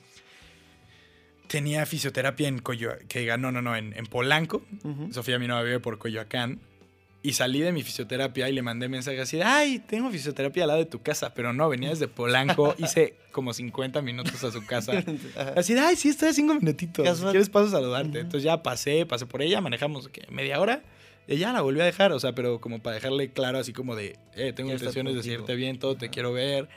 Tenía 1.48 1.86
fisioterapia 1.86 2.48
en 2.48 2.58
Coyoacán, 2.58 3.06
que 3.06 3.24
ganó, 3.24 3.52
no, 3.52 3.62
no, 3.62 3.76
en, 3.76 3.92
en 3.96 4.06
Polanco. 4.06 4.62
Ujú. 4.82 5.12
Sofía, 5.12 5.38
mi 5.38 5.46
novia, 5.46 5.62
vive 5.62 5.80
por 5.80 5.96
Coyoacán. 5.98 6.60
Y 7.26 7.32
salí 7.32 7.58
de 7.58 7.72
mi 7.72 7.82
fisioterapia 7.82 8.48
y 8.48 8.52
le 8.52 8.62
mandé 8.62 8.88
mensaje 8.88 9.20
así 9.20 9.40
ay, 9.42 9.80
tengo 9.80 10.08
fisioterapia 10.12 10.62
al 10.62 10.68
lado 10.68 10.78
de 10.78 10.86
tu 10.86 11.02
casa. 11.02 11.34
Pero 11.34 11.52
no, 11.52 11.68
venía 11.68 11.88
desde 11.88 12.06
Polanco, 12.06 12.76
hice 12.78 13.16
como 13.32 13.52
50 13.52 14.00
minutos 14.00 14.44
a 14.44 14.52
su 14.52 14.64
casa. 14.64 14.92
Así 15.56 15.76
ay, 15.76 15.96
sí, 15.96 16.10
estoy 16.10 16.28
a 16.28 16.32
cinco 16.32 16.54
minutitos. 16.54 17.04
Si 17.04 17.10
Casual. 17.10 17.32
quieres 17.32 17.50
paso 17.50 17.66
a 17.66 17.70
saludarte. 17.70 18.10
Ujú. 18.10 18.18
Entonces 18.18 18.44
ya 18.44 18.62
pasé, 18.62 19.06
pasé 19.06 19.26
por 19.26 19.42
ella, 19.42 19.60
manejamos 19.60 20.08
¿qué? 20.08 20.22
media 20.30 20.60
hora. 20.60 20.84
Y 21.26 21.36
ya 21.38 21.52
la 21.52 21.62
volví 21.62 21.80
a 21.80 21.84
dejar, 21.84 22.12
o 22.12 22.20
sea, 22.20 22.32
pero 22.32 22.60
como 22.60 22.80
para 22.80 22.94
dejarle 22.94 23.32
claro 23.32 23.58
así 23.58 23.72
como 23.72 23.96
de, 23.96 24.16
eh, 24.36 24.52
tengo 24.52 24.70
intenciones 24.70 25.14
de 25.14 25.16
decirte 25.16 25.56
bien, 25.56 25.80
todo, 25.80 25.96
te 25.96 26.06
Ajá. 26.06 26.12
quiero 26.12 26.32
ver. 26.32 26.68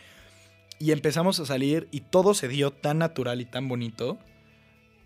Y 0.80 0.94
empezamos 0.94 1.40
a 1.40 1.46
salir 1.46 1.88
y 1.92 2.02
todo 2.02 2.34
se 2.34 2.48
dio 2.48 2.72
tan 2.72 2.98
natural 2.98 3.40
y 3.40 3.46
tan 3.46 3.68
bonito 3.68 4.18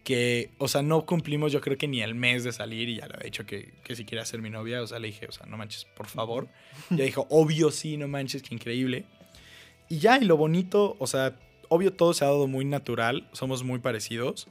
que, 0.04 0.52
o 0.58 0.68
sea, 0.68 0.82
no 0.82 1.06
cumplimos 1.06 1.52
yo 1.52 1.62
creo 1.62 1.78
que 1.78 1.88
ni 1.88 2.02
el 2.02 2.14
mes 2.14 2.44
de 2.44 2.52
salir 2.52 2.90
y 2.90 2.98
ya 2.98 3.08
le 3.08 3.16
había 3.16 3.26
dicho 3.26 3.46
que, 3.46 3.74
que 3.84 3.96
si 3.96 4.06
quiere 4.06 4.26
ser 4.26 4.42
mi 4.42 4.50
novia, 4.50 4.82
o 4.82 4.88
sea, 4.88 5.00
le 5.00 5.08
dije, 5.08 5.28
o 5.28 5.32
sea, 5.32 5.46
no 5.46 5.58
manches, 5.58 5.86
por 5.96 6.08
favor. 6.08 6.50
Y 6.90 6.96
ella 6.96 7.06
dijo, 7.06 7.26
obvio 7.30 7.72
sí, 7.72 7.98
no 7.98 8.08
manches, 8.08 8.44
qué 8.44 8.54
increíble. 8.54 9.06
Y 9.90 10.00
ya, 10.00 10.18
y 10.18 10.26
lo 10.26 10.38
bonito, 10.38 10.96
o 11.00 11.08
sea, 11.08 11.40
obvio 11.70 11.94
todo 11.94 12.14
se 12.14 12.26
ha 12.26 12.28
dado 12.28 12.48
muy 12.48 12.66
natural, 12.66 13.30
somos 13.32 13.64
muy 13.64 13.80
parecidos, 13.80 14.48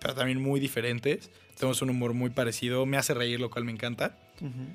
pero 0.00 0.14
también 0.14 0.40
muy 0.40 0.60
diferentes. 0.60 1.30
Tenemos 1.56 1.82
un 1.82 1.90
humor 1.90 2.14
muy 2.14 2.30
parecido, 2.30 2.86
me 2.86 2.96
hace 2.96 3.12
reír, 3.12 3.38
lo 3.38 3.50
cual 3.50 3.64
me 3.64 3.72
encanta. 3.72 4.18
Ujú. 4.40 4.66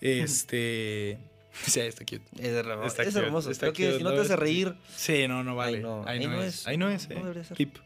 Este... 0.00 1.18
Sí, 1.66 1.80
está 1.80 2.02
cute. 2.06 2.22
Es, 2.38 2.48
hermoso. 2.48 2.86
Está 2.86 3.02
es 3.02 3.08
cute, 3.08 3.26
hermoso. 3.26 3.50
está 3.50 3.66
Creo 3.66 3.72
que 3.74 3.84
cute, 3.84 3.98
si 3.98 4.04
no 4.04 4.08
¿no? 4.08 4.16
te 4.16 4.22
hace 4.22 4.36
reír, 4.36 4.74
Sí, 4.96 5.28
no, 5.28 5.44
no 5.44 5.54
vale. 5.54 5.76
Ahí 5.76 5.82
no, 5.82 6.04
ahí, 6.06 6.26
no, 6.26 6.42
es. 6.42 6.66
Ahí 6.66 6.78
no 6.78 6.88
es, 6.88 7.10
eh. 7.10 7.20
No 7.22 7.44
ser. 7.44 7.60
Hip. 7.60 7.76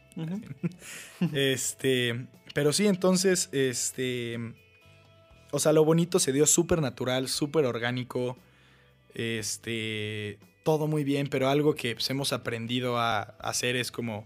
Este, 1.33 2.27
pero 2.53 2.73
sí, 2.73 2.87
entonces, 2.87 3.49
este, 3.51 4.39
o 5.51 5.59
sea, 5.59 5.73
lo 5.73 5.85
bonito 5.85 6.19
se 6.19 6.31
dio 6.31 6.45
súper 6.45 6.81
natural, 6.81 7.27
súper 7.27 7.65
orgánico, 7.65 8.37
este, 9.13 10.39
todo 10.63 10.87
muy 10.87 11.03
bien, 11.03 11.27
pero 11.27 11.49
algo 11.49 11.75
que 11.75 11.93
pues, 11.95 12.09
hemos 12.09 12.33
aprendido 12.33 12.97
a 12.97 13.21
hacer 13.21 13.75
es 13.75 13.91
como, 13.91 14.25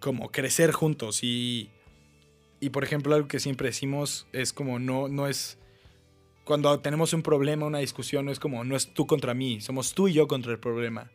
como 0.00 0.30
crecer 0.30 0.72
juntos 0.72 1.22
y, 1.22 1.70
y 2.60 2.70
por 2.70 2.84
ejemplo, 2.84 3.14
algo 3.14 3.28
que 3.28 3.40
siempre 3.40 3.68
decimos 3.68 4.26
es 4.32 4.52
como 4.52 4.78
no, 4.78 5.08
no 5.08 5.26
es, 5.26 5.58
cuando 6.44 6.78
tenemos 6.80 7.12
un 7.12 7.22
problema, 7.22 7.66
una 7.66 7.78
discusión, 7.78 8.24
no 8.24 8.32
es 8.32 8.40
como, 8.40 8.64
no 8.64 8.76
es 8.76 8.92
tú 8.92 9.06
contra 9.06 9.34
mí, 9.34 9.60
somos 9.60 9.94
tú 9.94 10.08
y 10.08 10.14
yo 10.14 10.26
contra 10.26 10.52
el 10.52 10.58
problema. 10.58 11.10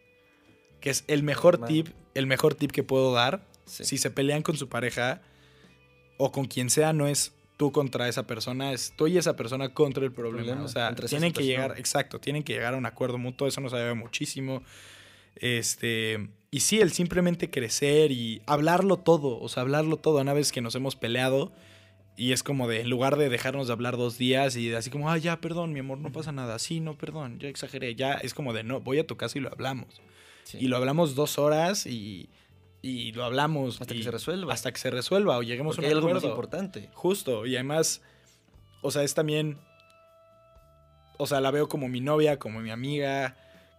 Que 0.79 0.89
es 0.89 1.03
el 1.07 1.23
mejor 1.23 1.65
tip, 1.65 1.89
el 2.13 2.27
mejor 2.27 2.55
tip 2.55 2.71
que 2.71 2.83
puedo 2.83 3.13
dar 3.13 3.47
Sí. 3.65 3.85
si 3.85 3.97
se 3.99 4.09
pelean 4.09 4.41
con 4.41 4.57
su 4.57 4.67
pareja 4.67 5.21
o 6.17 6.31
con 6.31 6.45
quien 6.45 6.71
sea, 6.71 6.91
no 6.91 7.07
es 7.07 7.33
tú 7.55 7.71
contra 7.71 8.07
esa 8.07 8.25
persona, 8.25 8.73
es 8.73 8.93
tú 8.97 9.07
y 9.07 9.17
esa 9.17 9.35
persona 9.35 9.73
contra 9.73 10.03
el 10.03 10.11
problema. 10.11 10.43
Problema, 10.43 10.65
o 10.65 10.67
sea, 10.67 10.95
tienen 10.95 11.33
que 11.33 11.43
llegar, 11.43 11.75
exacto, 11.77 12.19
tienen 12.19 12.43
que 12.43 12.53
llegar 12.53 12.73
a 12.73 12.77
un 12.77 12.85
acuerdo 12.85 13.17
mutuo, 13.17 13.47
eso 13.47 13.61
nos 13.61 13.73
ayuda 13.73 13.93
muchísimo. 13.93 14.63
Este, 15.35 16.29
y 16.51 16.61
sí, 16.61 16.79
el 16.79 16.91
simplemente 16.91 17.49
crecer 17.49 18.11
y 18.11 18.41
hablarlo 18.45 18.97
todo, 18.97 19.39
o 19.39 19.49
sea, 19.49 19.61
hablarlo 19.61 19.97
todo. 19.97 20.19
Una 20.19 20.33
vez 20.33 20.51
que 20.51 20.61
nos 20.61 20.73
hemos 20.75 20.95
peleado 20.95 21.51
y 22.17 22.31
es 22.31 22.43
como 22.43 22.67
de, 22.67 22.81
en 22.81 22.89
lugar 22.89 23.17
de 23.17 23.29
dejarnos 23.29 23.67
de 23.67 23.73
hablar 23.73 23.97
dos 23.97 24.17
días 24.17 24.55
y 24.55 24.69
de 24.69 24.77
así 24.77 24.89
como, 24.89 25.09
ah, 25.09 25.17
ya, 25.17 25.39
perdón, 25.39 25.73
mi 25.73 25.79
amor, 25.79 25.99
no 25.99 26.11
pasa 26.11 26.31
nada, 26.31 26.59
sí, 26.59 26.79
no, 26.79 26.97
perdón, 26.97 27.39
yo 27.39 27.47
exageré, 27.47 27.95
ya, 27.95 28.13
es 28.13 28.33
como 28.33 28.53
de, 28.53 28.63
no, 28.63 28.81
voy 28.81 28.99
a 28.99 29.07
tu 29.07 29.15
casa 29.15 29.37
y 29.37 29.41
lo 29.41 29.49
hablamos. 29.49 30.01
Sí. 30.49 30.57
Y 30.61 30.67
lo 30.67 30.77
hablamos 30.77 31.13
dos 31.13 31.37
horas 31.37 31.85
y, 31.85 32.29
y 32.81 33.11
lo 33.11 33.23
hablamos. 33.23 33.79
Hasta 33.79 33.93
que 33.93 34.03
se 34.03 34.09
resuelva. 34.11 34.53
Hasta 34.53 34.71
que 34.71 34.79
se 34.79 34.89
resuelva 34.89 35.37
o 35.37 35.43
lleguemos 35.43 35.75
Porque 35.75 35.87
a 35.87 35.89
hay 35.89 35.93
un 35.93 35.97
algo 35.99 36.09
más 36.09 36.17
acuerdo. 36.17 36.35
importante. 36.35 36.89
Justo. 36.93 37.45
Y 37.45 37.55
además, 37.55 38.01
o 38.81 38.89
sea, 38.89 39.03
es 39.03 39.13
también. 39.13 39.59
O 41.17 41.27
sea, 41.27 41.39
la 41.41 41.51
veo 41.51 41.67
como 41.69 41.87
mi 41.87 42.01
novia, 42.01 42.39
como 42.39 42.61
mi 42.61 42.71
amiga, 42.71 43.35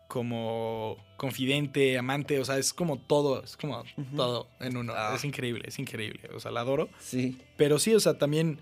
como 0.09 0.97
confidente, 1.17 1.99
amante. 1.99 2.39
O 2.39 2.45
sea, 2.45 2.59
es 2.59 2.73
como 2.73 2.99
todo. 2.99 3.43
Es 3.43 3.57
como 3.57 3.83
todo 4.15 4.49
en 4.61 4.77
uno. 4.77 4.93
Ah. 4.95 5.15
Es 5.17 5.25
increíble, 5.25 5.65
es 5.67 5.79
increíble. 5.79 6.29
O 6.35 6.39
sea, 6.39 6.51
la 6.53 6.61
adoro. 6.61 6.89
Sí. 7.01 7.37
Pero 7.57 7.79
sí, 7.81 7.95
o 7.95 8.01
sea, 8.01 8.17
también 8.19 8.61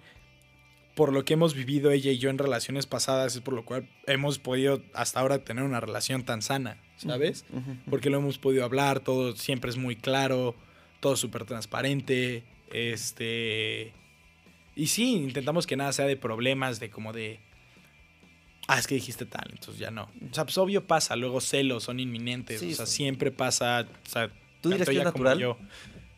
por 0.94 1.12
lo 1.12 1.24
que 1.24 1.34
hemos 1.34 1.54
vivido 1.54 1.90
ella 1.92 2.10
y 2.10 2.18
yo 2.18 2.28
en 2.30 2.38
relaciones 2.38 2.86
pasadas, 2.86 3.36
es 3.36 3.40
por 3.40 3.54
lo 3.54 3.64
cual 3.64 3.88
hemos 4.06 4.40
podido 4.40 4.82
hasta 4.94 5.20
ahora 5.20 5.44
tener 5.44 5.62
una 5.62 5.78
relación 5.78 6.24
tan 6.24 6.42
sana, 6.42 6.80
¿sabes? 6.98 7.44
Porque 7.88 8.10
lo 8.10 8.18
hemos 8.18 8.38
podido 8.38 8.64
hablar, 8.64 9.00
todo 9.00 9.34
siempre 9.34 9.70
es 9.70 9.76
muy 9.76 9.96
claro, 9.96 10.54
todo 11.00 11.16
súper 11.16 11.44
transparente, 11.44 12.44
este... 12.70 13.92
Y 14.78 14.86
sí, 14.86 15.14
intentamos 15.14 15.66
que 15.66 15.76
nada 15.76 15.92
sea 15.92 16.06
de 16.06 16.16
problemas, 16.16 16.78
de 16.78 16.88
como 16.88 17.12
de. 17.12 17.40
Ah, 18.68 18.78
es 18.78 18.86
que 18.86 18.94
dijiste 18.94 19.26
tal, 19.26 19.48
entonces 19.50 19.76
ya 19.80 19.90
no. 19.90 20.08
O 20.30 20.32
sea, 20.32 20.44
pues 20.44 20.56
obvio 20.56 20.86
pasa, 20.86 21.16
luego 21.16 21.40
celos 21.40 21.82
son 21.82 21.98
inminentes. 21.98 22.60
Sí, 22.60 22.74
o 22.74 22.76
sea, 22.76 22.86
sí. 22.86 22.98
siempre 22.98 23.32
pasa. 23.32 23.88
O 24.06 24.08
sea, 24.08 24.30
¿Tú 24.60 24.70
dirías 24.70 24.88
que 24.88 24.98
es 24.98 25.02
natural? 25.02 25.36
yo. 25.36 25.58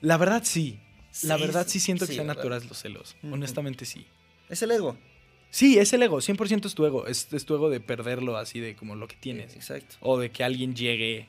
La 0.02 0.18
verdad 0.18 0.42
sí. 0.44 0.78
La 1.22 1.38
verdad 1.38 1.66
sí, 1.66 1.80
siento 1.80 2.06
que 2.06 2.12
sean 2.12 2.26
naturales 2.26 2.68
los 2.68 2.78
celos. 2.78 3.16
Honestamente 3.22 3.86
sí. 3.86 4.06
Es 4.50 4.60
el 4.62 4.72
ego. 4.72 4.98
Sí, 5.50 5.78
es 5.78 5.92
el 5.92 6.02
ego, 6.02 6.18
100% 6.20 6.66
es 6.66 6.74
tu 6.74 6.86
ego. 6.86 7.06
Es, 7.06 7.32
es 7.32 7.44
tu 7.44 7.54
ego 7.54 7.70
de 7.70 7.80
perderlo 7.80 8.36
así 8.36 8.60
de 8.60 8.76
como 8.76 8.94
lo 8.94 9.08
que 9.08 9.16
tienes. 9.16 9.54
Exacto. 9.56 9.96
O 10.00 10.18
de 10.18 10.30
que 10.30 10.44
alguien 10.44 10.74
llegue, 10.74 11.26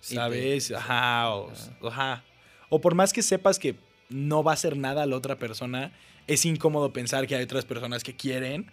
¿sabes? 0.00 0.68
te- 0.68 0.76
Ajá, 0.76 1.30
o, 1.34 1.50
Ajá. 1.50 1.76
ajá. 1.88 2.24
O 2.68 2.80
por 2.80 2.94
más 2.94 3.12
que 3.12 3.22
sepas 3.22 3.58
que 3.58 3.74
no 4.08 4.42
va 4.42 4.52
a 4.52 4.54
hacer 4.54 4.76
nada 4.76 5.02
a 5.02 5.06
la 5.06 5.16
otra 5.16 5.38
persona, 5.38 5.92
es 6.26 6.44
incómodo 6.46 6.92
pensar 6.92 7.26
que 7.26 7.34
hay 7.34 7.42
otras 7.42 7.64
personas 7.64 8.04
que 8.04 8.14
quieren. 8.14 8.70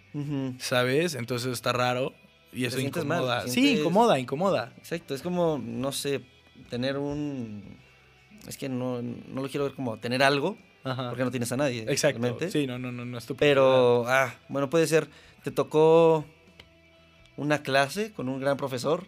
¿sabes? 0.58 1.14
Entonces 1.14 1.52
está 1.52 1.72
raro 1.72 2.14
y 2.52 2.64
eso 2.64 2.76
mal, 2.76 2.86
incomoda. 2.86 3.48
Sí, 3.48 3.78
incomoda, 3.78 4.18
incomoda. 4.18 4.72
Exacto, 4.78 5.14
es 5.14 5.22
como, 5.22 5.58
no 5.62 5.92
sé, 5.92 6.20
tener 6.68 6.96
un... 6.96 7.62
Es 8.46 8.56
que 8.56 8.68
no, 8.68 9.02
no 9.02 9.42
lo 9.42 9.48
quiero 9.48 9.64
ver 9.64 9.74
como 9.74 9.98
tener 9.98 10.22
algo, 10.22 10.56
Ajá. 10.84 11.08
porque 11.10 11.24
no 11.24 11.30
tienes 11.30 11.50
a 11.52 11.56
nadie. 11.56 11.84
Exacto. 11.88 12.20
realmente. 12.20 12.50
Sí, 12.50 12.66
no, 12.66 12.78
no, 12.78 12.90
no, 12.92 13.04
no 13.04 13.18
es 13.18 13.26
tu 13.26 13.36
Pero, 13.36 14.04
ah, 14.08 14.34
bueno, 14.48 14.70
puede 14.70 14.86
ser, 14.86 15.08
te 15.44 15.50
tocó 15.50 16.24
una 17.36 17.62
clase 17.62 18.12
con 18.12 18.28
un 18.28 18.40
gran 18.40 18.56
profesor. 18.56 19.06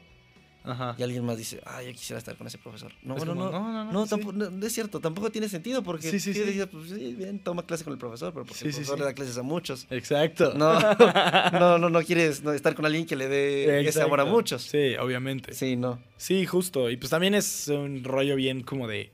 Ajá. 0.64 0.94
y 0.96 1.02
alguien 1.02 1.24
más 1.24 1.36
dice, 1.36 1.60
ah, 1.66 1.82
yo 1.82 1.90
quisiera 1.90 2.18
estar 2.18 2.36
con 2.36 2.46
ese 2.46 2.56
profesor. 2.56 2.92
No, 3.02 3.16
bueno, 3.16 3.34
no, 3.34 3.50
no, 3.50 3.60
no, 3.72 3.84
no, 3.84 3.92
no, 3.92 4.04
sí. 4.04 4.10
tampoco- 4.10 4.32
no, 4.32 4.64
es 4.64 4.72
cierto, 4.72 5.00
tampoco 5.00 5.28
tiene 5.32 5.48
sentido 5.48 5.82
porque 5.82 6.08
Sí, 6.08 6.20
sí, 6.20 6.32
sí, 6.32 6.38
decía, 6.38 6.70
pues 6.70 6.88
sí, 6.88 7.14
bien, 7.18 7.40
toma 7.40 7.66
clase 7.66 7.82
con 7.82 7.92
el 7.92 7.98
profesor, 7.98 8.32
pero 8.32 8.44
porque 8.44 8.60
Sí, 8.60 8.66
el 8.66 8.70
profesor 8.72 8.96
le 9.00 9.04
da 9.06 9.12
clases 9.12 9.36
a 9.38 9.42
muchos. 9.42 9.88
Exacto. 9.90 10.54
No, 10.54 10.78
no, 11.58 11.78
no, 11.78 11.90
no 11.90 12.02
quieres 12.02 12.44
estar 12.44 12.76
con 12.76 12.86
alguien 12.86 13.06
que 13.06 13.16
le 13.16 13.26
dé 13.26 13.80
ese 13.88 14.02
amor 14.02 14.20
a 14.20 14.22
Exacto. 14.22 14.36
muchos. 14.36 14.62
Sí, 14.62 14.94
obviamente. 15.00 15.52
Sí, 15.52 15.74
no. 15.74 16.00
Sí, 16.16 16.46
justo. 16.46 16.90
Y 16.90 16.96
pues 16.96 17.10
también 17.10 17.34
es 17.34 17.66
un 17.66 18.04
rollo 18.04 18.36
bien 18.36 18.62
como 18.62 18.86
de 18.86 19.10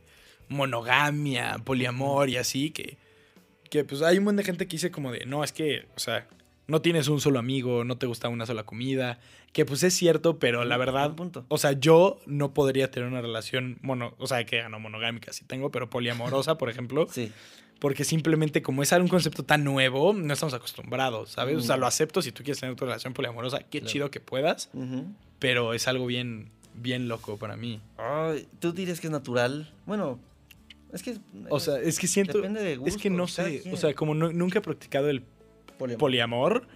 monogamia, 0.48 1.58
poliamor 1.64 2.28
y 2.28 2.36
así, 2.36 2.70
que, 2.70 2.96
que 3.70 3.84
pues 3.84 4.02
hay 4.02 4.18
un 4.18 4.24
montón 4.24 4.36
de 4.38 4.44
gente 4.44 4.66
que 4.66 4.72
dice 4.76 4.90
como 4.90 5.12
de, 5.12 5.26
no, 5.26 5.44
es 5.44 5.52
que, 5.52 5.86
o 5.96 5.98
sea, 6.00 6.26
no 6.66 6.82
tienes 6.82 7.08
un 7.08 7.20
solo 7.20 7.38
amigo, 7.38 7.84
no 7.84 7.96
te 7.96 8.06
gusta 8.06 8.28
una 8.28 8.46
sola 8.46 8.64
comida, 8.64 9.18
que 9.52 9.64
pues 9.64 9.82
es 9.82 9.94
cierto, 9.94 10.38
pero 10.38 10.64
la 10.64 10.76
verdad, 10.76 11.14
punto. 11.14 11.44
o 11.48 11.56
sea, 11.58 11.72
yo 11.72 12.20
no 12.26 12.52
podría 12.52 12.90
tener 12.90 13.08
una 13.08 13.20
relación 13.22 13.78
mono, 13.82 14.14
o 14.18 14.26
sea, 14.26 14.44
que 14.44 14.68
no 14.68 14.78
monogámica 14.78 15.32
sí 15.32 15.44
tengo, 15.46 15.70
pero 15.70 15.88
poliamorosa, 15.88 16.58
por 16.58 16.68
ejemplo, 16.68 17.06
Sí. 17.10 17.32
porque 17.78 18.04
simplemente 18.04 18.60
como 18.60 18.82
es 18.82 18.92
un 18.92 19.08
concepto 19.08 19.44
tan 19.44 19.64
nuevo, 19.64 20.12
no 20.12 20.32
estamos 20.34 20.52
acostumbrados, 20.54 21.30
¿sabes? 21.30 21.56
O 21.56 21.60
sea, 21.62 21.76
Mm. 21.76 21.80
lo 21.80 21.86
acepto 21.86 22.20
si 22.20 22.32
tú 22.32 22.42
quieres 22.42 22.60
tener 22.60 22.74
tu 22.76 22.84
relación 22.84 23.14
poliamorosa, 23.14 23.60
qué 23.60 23.78
Claro. 23.80 23.86
chido 23.92 24.10
que 24.10 24.20
puedas, 24.20 24.68
pero 25.38 25.72
es 25.72 25.88
algo 25.88 26.04
bien, 26.06 26.50
bien 26.74 27.08
loco 27.08 27.38
para 27.38 27.56
mí. 27.56 27.80
Ay, 27.96 28.46
¿Tú 28.60 28.72
dirías 28.72 29.00
que 29.00 29.06
es 29.06 29.10
natural? 29.10 29.72
Bueno, 29.86 30.18
es 30.92 31.02
que... 31.02 31.16
O 31.50 31.60
sea, 31.60 31.78
es 31.80 31.98
que 31.98 32.06
siento. 32.06 32.38
Depende 32.38 32.62
de 32.62 32.78
es 32.86 32.96
que 32.96 33.10
no 33.10 33.26
sé. 33.28 33.62
O 33.72 33.76
sea, 33.76 33.94
como 33.94 34.14
no- 34.14 34.32
nunca 34.32 34.58
he 34.58 34.62
practicado 34.62 35.08
el 35.10 35.22
poliamor. 35.98 36.66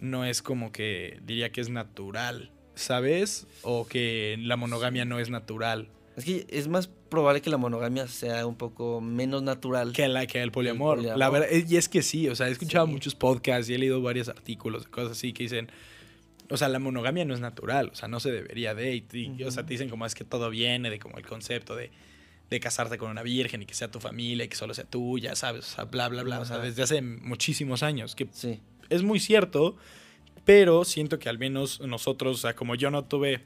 no 0.00 0.24
es 0.24 0.42
como 0.42 0.72
que 0.72 1.18
diría 1.24 1.50
que 1.52 1.60
es 1.60 1.68
natural, 1.70 2.50
¿sabes? 2.74 3.46
O 3.62 3.86
que 3.86 4.36
la 4.40 4.56
monogamia 4.56 5.04
no 5.04 5.18
es 5.18 5.30
natural. 5.30 5.88
Es 6.16 6.24
que 6.24 6.46
es 6.48 6.68
más 6.68 6.88
probable 7.10 7.42
que 7.42 7.50
la 7.50 7.56
monogamia 7.58 8.06
sea 8.08 8.46
un 8.46 8.56
poco 8.56 9.00
menos 9.00 9.42
natural. 9.42 9.92
Que, 9.92 10.08
la, 10.08 10.26
que 10.26 10.42
el 10.42 10.50
poliamor. 10.50 10.96
poliamor. 10.96 11.18
La 11.18 11.28
verdad, 11.30 11.48
y 11.66 11.76
es 11.76 11.88
que 11.88 12.02
sí, 12.02 12.28
o 12.28 12.34
sea, 12.34 12.48
he 12.48 12.52
escuchado 12.52 12.86
Sí. 12.86 12.92
muchos 12.92 13.14
podcasts 13.14 13.68
y 13.70 13.74
he 13.74 13.78
leído 13.78 14.00
varios 14.02 14.28
artículos 14.28 14.86
cosas 14.88 15.12
así 15.12 15.32
que 15.32 15.42
dicen. 15.44 15.70
O 16.48 16.56
sea, 16.56 16.68
la 16.68 16.78
monogamia 16.78 17.24
no 17.24 17.34
es 17.34 17.40
natural, 17.40 17.90
o 17.92 17.96
sea, 17.96 18.06
no 18.08 18.20
se 18.20 18.30
debería 18.30 18.72
de. 18.74 18.94
Y, 18.94 19.04
y, 19.36 19.42
o 19.42 19.50
sea, 19.50 19.64
te 19.66 19.74
dicen 19.74 19.88
como 19.90 20.06
es 20.06 20.14
que 20.14 20.22
todo 20.24 20.48
viene 20.48 20.90
de 20.90 20.98
como 21.00 21.18
el 21.18 21.26
concepto 21.26 21.74
de, 21.74 21.90
de 22.50 22.60
casarte 22.60 22.96
con 22.98 23.10
una 23.10 23.22
virgen 23.22 23.62
y 23.62 23.66
que 23.66 23.74
sea 23.74 23.90
tu 23.90 23.98
familia 24.00 24.44
y 24.44 24.48
que 24.48 24.56
solo 24.56 24.72
sea 24.74 24.84
tuya, 24.84 25.34
¿sabes? 25.34 25.72
O 25.72 25.74
sea, 25.76 25.84
bla, 25.84 26.08
bla, 26.08 26.22
bla. 26.22 26.40
O 26.40 26.44
sea, 26.44 26.58
desde 26.58 26.82
hace 26.82 27.02
muchísimos 27.02 27.82
años. 27.82 28.14
Que 28.14 28.28
Sí. 28.32 28.60
es 28.88 29.02
muy 29.02 29.18
cierto, 29.20 29.76
pero 30.44 30.84
siento 30.84 31.18
que 31.18 31.28
al 31.28 31.38
menos 31.38 31.80
nosotros, 31.80 32.38
o 32.38 32.40
sea, 32.40 32.54
como 32.54 32.74
yo 32.76 32.90
no 32.90 33.04
tuve 33.04 33.42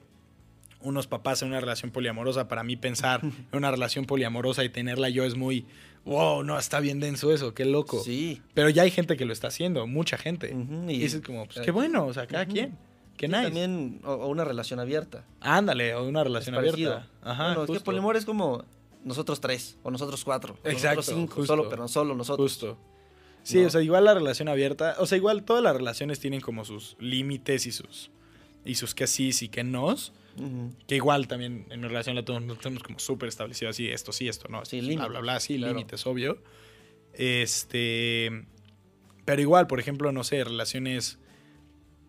unos 0.82 1.07
papás 1.07 1.42
en 1.42 1.48
una 1.48 1.61
relación 1.61 1.90
poliamorosa, 1.90 2.48
para 2.48 2.62
mí 2.62 2.76
pensar 2.76 3.20
en 3.53 3.57
una 3.57 3.70
relación 3.70 4.05
poliamorosa 4.07 4.64
y 4.64 4.68
tenerla 4.68 5.09
yo 5.09 5.24
es 5.24 5.34
muy, 5.36 5.66
wow, 6.05 6.42
no, 6.42 6.59
está 6.59 6.80
bien 6.80 7.01
denso 7.01 7.32
eso, 7.32 7.55
qué 7.55 7.64
loco. 7.64 8.03
Sí. 8.03 8.42
Pero 8.55 8.68
ya 8.70 8.82
hay 8.82 8.90
gente 8.90 9.16
que 9.16 9.24
lo 9.24 9.32
está 9.32 9.48
haciendo, 9.48 9.86
mucha 9.86 10.16
gente. 10.18 10.55
Y, 10.88 10.92
y- 10.92 11.05
es 11.05 11.20
como, 11.20 11.44
pues 11.44 11.57
cada 11.57 11.64
qué 11.64 11.70
bueno, 11.70 12.07
o 12.07 12.12
sea, 12.14 12.26
cada 12.26 12.44
quien. 12.46 12.76
Qué 13.16 13.28
nice. 13.28 13.42
También, 13.42 14.01
o, 14.05 14.12
o 14.12 14.28
una 14.28 14.44
relación 14.44 14.80
abierta. 14.80 15.24
Ándale, 15.40 15.94
o 15.94 16.05
una 16.09 16.24
relación 16.24 16.55
abierta. 16.55 17.07
Ajá. 17.22 17.55
bueno, 17.55 17.64
es 17.64 17.78
que 17.78 17.84
poliamor 17.84 18.16
es 18.16 18.24
como 18.24 18.64
nosotros 19.05 19.40
tres, 19.40 19.78
o 19.82 19.90
nosotros 19.90 20.22
cuatro, 20.24 20.57
o 20.64 20.68
Exacto, 20.68 20.96
nosotros 20.96 21.20
cinco, 21.20 21.34
justo. 21.36 21.46
solo, 21.57 21.68
pero 21.68 21.82
no 21.82 21.88
solo 21.88 22.14
nosotros. 22.14 22.51
Justo. 22.53 22.78
Sí, 23.42 23.59
No. 23.61 23.66
o 23.68 23.70
sea, 23.70 23.80
igual 23.82 24.05
la 24.05 24.12
relación 24.14 24.48
abierta, 24.48 24.96
o 24.98 25.07
sea, 25.07 25.16
igual 25.16 25.44
todas 25.44 25.62
las 25.62 25.74
relaciones 25.74 26.20
tienen 26.20 26.40
como 26.42 26.64
sus 26.64 26.96
límites 27.01 27.66
y 27.66 27.72
sus 27.72 28.11
y 28.64 28.74
sus 28.74 28.94
que 28.94 29.07
sí 29.07 29.30
y 29.40 29.48
que 29.48 29.62
Ujú. 29.64 30.70
que 30.86 30.96
igual 30.96 31.26
también 31.26 31.66
en 31.70 31.80
mi 31.80 31.88
relación 31.88 32.14
la 32.14 32.24
tenemos, 32.24 32.59
tenemos 32.59 32.82
como 32.82 32.98
súper 32.98 33.28
establecido 33.30 33.70
así, 33.70 33.88
esto 33.88 34.12
sí, 34.12 34.28
esto 34.28 34.48
no, 34.48 34.64
Sí, 34.66 34.80
bla, 34.80 34.88
límites, 34.88 35.09
bla, 35.09 35.20
bla, 35.20 35.40
sí, 35.40 35.57
claro. 35.57 35.72
límites, 35.74 36.07
obvio. 36.07 36.42
Este, 37.14 38.46
pero 39.24 39.40
igual, 39.40 39.66
por 39.66 39.80
ejemplo, 39.80 40.12
no 40.12 40.24
sé, 40.24 40.44
relaciones 40.44 41.18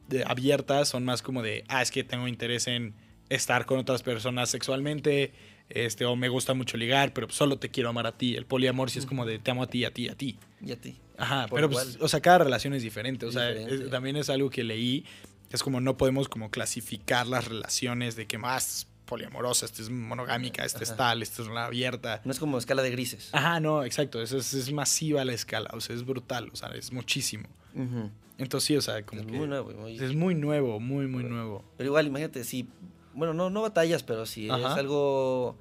de- 0.08 0.24
abiertas 0.26 0.90
son 0.90 1.06
más 1.06 1.22
como 1.22 1.42
de, 1.42 1.64
ah, 1.68 1.82
es 1.82 1.92
que 1.92 2.04
tengo 2.04 2.28
interés 2.28 2.68
en 2.68 2.96
estar 3.30 3.66
con 3.66 3.80
otras 3.80 4.04
personas 4.04 4.50
sexualmente, 4.50 5.32
este, 5.76 6.06
o 6.06 6.16
me 6.16 6.30
gusta 6.30 6.54
mucho 6.54 6.78
ligar, 6.78 7.14
pero 7.14 7.30
solo 7.30 7.58
te 7.58 7.70
quiero 7.70 7.90
amar 7.90 8.08
a 8.08 8.18
ti. 8.18 8.36
El 8.36 8.46
poliamor 8.46 8.90
sí 8.90 9.00
es 9.00 9.06
como 9.06 9.26
de, 9.26 9.40
te 9.40 9.52
amo 9.52 9.64
a 9.64 9.68
ti, 9.68 9.86
a 9.86 9.94
ti, 9.94 10.10
a 10.10 10.16
ti. 10.16 10.38
Y 10.62 10.72
a 10.72 10.80
ti. 10.80 10.98
Ajá, 11.18 11.48
Por 11.48 11.58
pero 11.58 11.70
pues, 11.70 11.90
igual. 11.90 12.04
o 12.04 12.08
sea, 12.08 12.20
cada 12.22 12.40
relación 12.40 12.74
es 12.74 12.84
diferente. 12.84 13.26
O 13.26 13.32
sea, 13.32 13.50
Diferente. 13.50 13.86
es- 13.86 13.90
también 13.92 14.16
es 14.16 14.30
algo 14.30 14.50
que 14.50 14.64
leí. 14.64 15.06
Es 15.52 15.64
como 15.64 15.82
no 15.82 15.98
podemos 15.98 16.30
como 16.30 16.50
clasificar 16.50 17.28
las 17.28 17.48
relaciones 17.48 18.16
de 18.16 18.26
que 18.26 18.38
más 18.38 18.88
poliamorosa, 19.06 19.66
esta 19.66 19.82
es 19.82 19.90
monogámica, 19.90 20.64
esta 20.64 20.82
es 20.84 20.96
tal, 20.96 21.22
esta 21.22 21.42
es 21.42 21.50
una 21.50 21.66
abierta. 21.66 22.22
No 22.24 22.32
es 22.32 22.40
como 22.40 22.58
escala 22.58 22.82
de 22.82 22.92
grises. 22.92 23.30
Ajá, 23.34 23.60
no, 23.60 23.84
exacto. 23.84 24.22
Es, 24.22 24.32
es, 24.32 24.54
es 24.54 24.72
masiva 24.72 25.26
la 25.26 25.34
escala, 25.34 25.70
o 25.74 25.82
sea, 25.82 25.94
es 25.96 26.06
brutal, 26.06 26.50
o 26.54 26.56
sea, 26.56 26.70
es 26.70 26.94
muchísimo. 26.94 27.50
Ujú. 27.76 28.10
Entonces 28.38 28.66
sí, 28.68 28.78
o 28.78 28.82
sea, 28.82 29.06
como 29.06 29.22
Es 29.22 29.28
que 29.28 29.34
muy 29.34 29.48
nuevo. 29.48 29.72
muy- 29.74 29.98
es 30.00 30.16
muy 30.16 30.34
nuevo, 30.36 30.80
muy, 30.80 31.08
muy 31.08 31.24
nuevo. 31.26 31.66
Pero 31.78 31.90
igual, 31.90 32.08
imagínate, 32.08 32.46
si. 32.46 32.68
Bueno, 33.14 33.34
no, 33.34 33.50
no 33.50 33.62
batallas, 33.62 34.04
pero 34.04 34.26
si 34.26 34.46
es 34.50 34.52
algo 34.66 35.58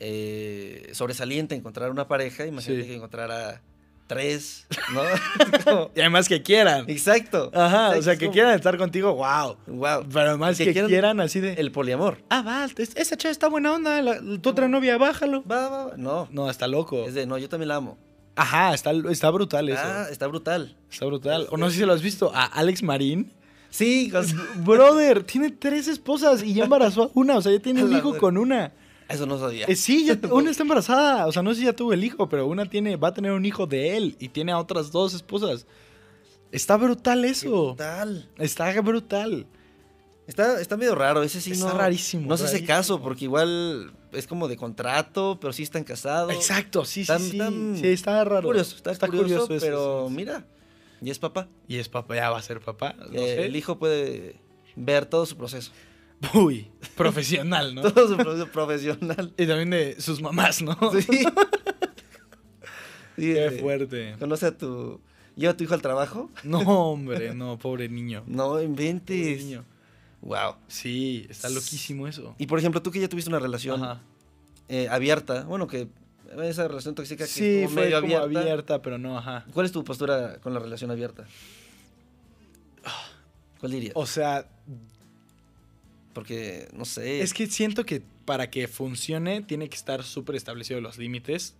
eh, 0.00 0.90
sobresaliente 0.92 1.54
encontrar 1.54 1.90
una 1.90 2.08
pareja, 2.08 2.46
imagínate 2.46 2.82
Sí. 2.82 2.88
que 2.88 2.94
encontrara 2.96 3.62
tres, 4.06 4.66
¿no? 4.92 5.00
Como- 5.64 5.90
Y 5.96 6.00
además 6.00 6.28
que 6.28 6.42
quieran. 6.42 6.84
Exacto. 6.88 7.50
Ajá, 7.54 7.90
o 7.96 8.02
sea, 8.02 8.16
que 8.16 8.28
quieran 8.30 8.54
estar 8.54 8.76
contigo, 8.76 9.14
wow. 9.14 9.56
Wow. 9.66 10.06
Pero 10.12 10.28
además 10.30 10.58
Que 10.58 10.64
que, 10.66 10.72
quieran 10.72 10.88
quieran, 10.90 11.20
así 11.20 11.40
de... 11.40 11.54
El 11.54 11.72
poliamor. 11.72 12.18
Ah, 12.28 12.42
va, 12.42 12.64
es- 12.66 12.96
esa 12.96 13.16
chava 13.16 13.32
está 13.32 13.48
buena 13.48 13.72
onda, 13.72 14.02
la- 14.02 14.20
tu 14.40 14.50
otra 14.50 14.68
novia, 14.68 14.98
bájalo. 14.98 15.42
Va, 15.44 15.68
va, 15.68 15.84
va. 15.86 15.96
No. 15.96 16.28
No, 16.32 16.50
está 16.50 16.66
loco. 16.68 17.06
Es 17.06 17.14
de, 17.14 17.26
no, 17.26 17.38
yo 17.38 17.48
también 17.48 17.68
la 17.68 17.76
amo. 17.76 17.96
Ajá, 18.36 18.74
está, 18.74 18.90
está 19.10 19.30
brutal 19.30 19.68
eso. 19.68 19.80
Ah, 19.82 20.06
está 20.10 20.26
brutal. 20.26 20.76
Está 20.90 21.06
brutal. 21.06 21.46
O 21.50 21.56
no 21.56 21.70
sé 21.70 21.76
si 21.78 21.84
lo 21.86 21.92
has 21.92 22.02
visto, 22.02 22.32
a 22.34 22.44
Alex 22.44 22.82
Marín. 22.82 23.32
Sí, 23.76 24.08
con- 24.10 24.24
Brother, 24.64 25.24
tiene 25.24 25.50
tres 25.50 25.88
esposas 25.88 26.44
y 26.44 26.54
ya 26.54 26.64
embarazó 26.64 27.04
a 27.04 27.10
una. 27.14 27.36
O 27.38 27.42
sea, 27.42 27.50
ya 27.52 27.58
tiene 27.58 27.82
un 27.82 27.92
hijo 27.96 28.16
con 28.18 28.38
una. 28.38 28.72
eso 29.08 29.26
no 29.26 29.36
sabía. 29.38 29.66
Eh, 29.66 29.74
sí, 29.74 30.04
ya, 30.06 30.16
una 30.32 30.50
está 30.50 30.62
embarazada. 30.62 31.26
O 31.26 31.32
sea, 31.32 31.42
no 31.42 31.52
sé 31.52 31.60
si 31.60 31.66
ya 31.66 31.72
tuvo 31.72 31.92
el 31.92 32.04
hijo, 32.04 32.28
pero 32.28 32.46
una 32.46 32.66
tiene, 32.66 32.94
va 32.96 33.08
a 33.08 33.14
tener 33.14 33.32
un 33.32 33.44
hijo 33.44 33.66
de 33.66 33.96
él 33.96 34.16
y 34.20 34.28
tiene 34.28 34.52
a 34.52 34.58
otras 34.58 34.92
dos 34.92 35.12
esposas. 35.14 35.66
Está 36.52 36.76
brutal 36.76 37.24
eso. 37.24 37.74
brutal. 37.74 38.28
Está 38.38 38.80
brutal. 38.80 39.46
Está, 40.28 40.60
está 40.60 40.76
medio 40.76 40.94
raro, 40.94 41.22
ese 41.22 41.40
sí 41.40 41.50
Está 41.50 41.72
no. 41.72 41.76
rarísimo, 41.78 42.28
No 42.28 42.36
se 42.38 42.44
hace 42.44 42.64
caso, 42.64 43.02
porque 43.02 43.24
igual 43.24 43.92
es 44.12 44.26
como 44.26 44.46
de 44.48 44.56
contrato, 44.56 45.36
pero 45.40 45.52
sí 45.52 45.64
están 45.64 45.82
casados. 45.84 46.32
Exacto, 46.32 46.84
sí, 46.86 47.02
sí, 47.02 47.06
Tan- 47.08 47.20
sí. 47.20 47.36
tan 47.38 47.76
Sí, 47.76 47.88
está 47.88 48.24
raro. 48.24 48.46
Curioso, 48.46 48.76
está, 48.76 49.06
curioso, 49.08 49.52
eso, 49.52 49.66
pero 49.66 50.06
sí. 50.08 50.14
mira, 50.14 50.46
y 51.04 51.10
es 51.10 51.18
papá. 51.18 51.48
Y 51.68 51.76
es 51.76 51.88
papá, 51.88 52.14
ya 52.16 52.30
va 52.30 52.38
a 52.38 52.42
ser 52.42 52.60
papá. 52.60 52.94
No 52.98 53.04
Eh, 53.12 53.34
sé. 53.36 53.44
El 53.46 53.54
hijo 53.56 53.78
puede 53.78 54.36
ver 54.76 55.06
todo 55.06 55.26
su 55.26 55.36
proceso. 55.36 55.70
Uy, 56.32 56.70
profesional, 56.96 57.74
¿no? 57.74 57.82
Todo 57.92 58.08
su 58.08 58.16
proceso 58.16 58.46
profesional. 58.50 59.34
Y 59.36 59.46
también 59.46 59.70
de 59.70 60.00
sus 60.00 60.20
mamás, 60.22 60.62
¿no? 60.62 60.76
Sí. 61.00 61.24
Sí, 63.16 63.32
Qué 63.32 63.46
eh, 63.46 63.50
fuerte. 63.52 64.16
Conoce 64.18 64.46
a 64.46 64.58
tu. 64.58 65.00
Lleva 65.36 65.52
a 65.52 65.56
tu 65.56 65.62
hijo 65.64 65.74
al 65.74 65.82
trabajo. 65.82 66.30
No, 66.42 66.58
hombre, 66.90 67.32
no, 67.34 67.58
pobre 67.58 67.88
niño. 67.88 68.24
No 68.26 68.48
Pobre 68.48 68.64
inventes. 68.64 69.44
niño. 69.44 69.64
Wow. 70.20 70.56
Sí, 70.68 71.26
está 71.30 71.48
loquísimo 71.48 72.08
eso. 72.08 72.34
Y 72.38 72.46
por 72.46 72.58
ejemplo, 72.58 72.82
tú 72.82 72.90
que 72.90 72.98
ya 73.00 73.08
tuviste 73.08 73.30
una 73.30 73.38
relación 73.38 74.00
eh, 74.68 74.88
abierta, 74.90 75.44
bueno, 75.44 75.66
que 75.68 75.86
esa 76.42 76.68
relación 76.68 76.94
tóxica 76.94 77.24
que 77.24 77.30
Sí, 77.30 77.62
estuvo 77.62 77.74
fue 77.74 77.84
medio 77.84 78.00
como 78.00 78.18
abierta. 78.18 78.40
abierta, 78.40 78.82
pero 78.82 78.98
no, 78.98 79.18
ajá. 79.18 79.44
¿Cuál 79.52 79.66
es 79.66 79.72
tu 79.72 79.84
postura 79.84 80.38
con 80.40 80.54
la 80.54 80.60
relación 80.60 80.90
abierta? 80.90 81.26
¿Cuál 83.60 83.72
dirías? 83.72 83.92
O 83.96 84.06
sea, 84.06 84.46
Porque, 86.12 86.68
no 86.72 86.84
sé. 86.84 87.22
es 87.22 87.32
que 87.34 87.46
siento 87.46 87.84
que 87.84 88.02
para 88.24 88.50
que 88.50 88.68
funcione 88.68 89.42
tiene 89.42 89.68
que 89.68 89.76
estar 89.76 90.02
súper 90.02 90.36
establecidos 90.36 90.82
los 90.82 90.98
límites. 90.98 91.56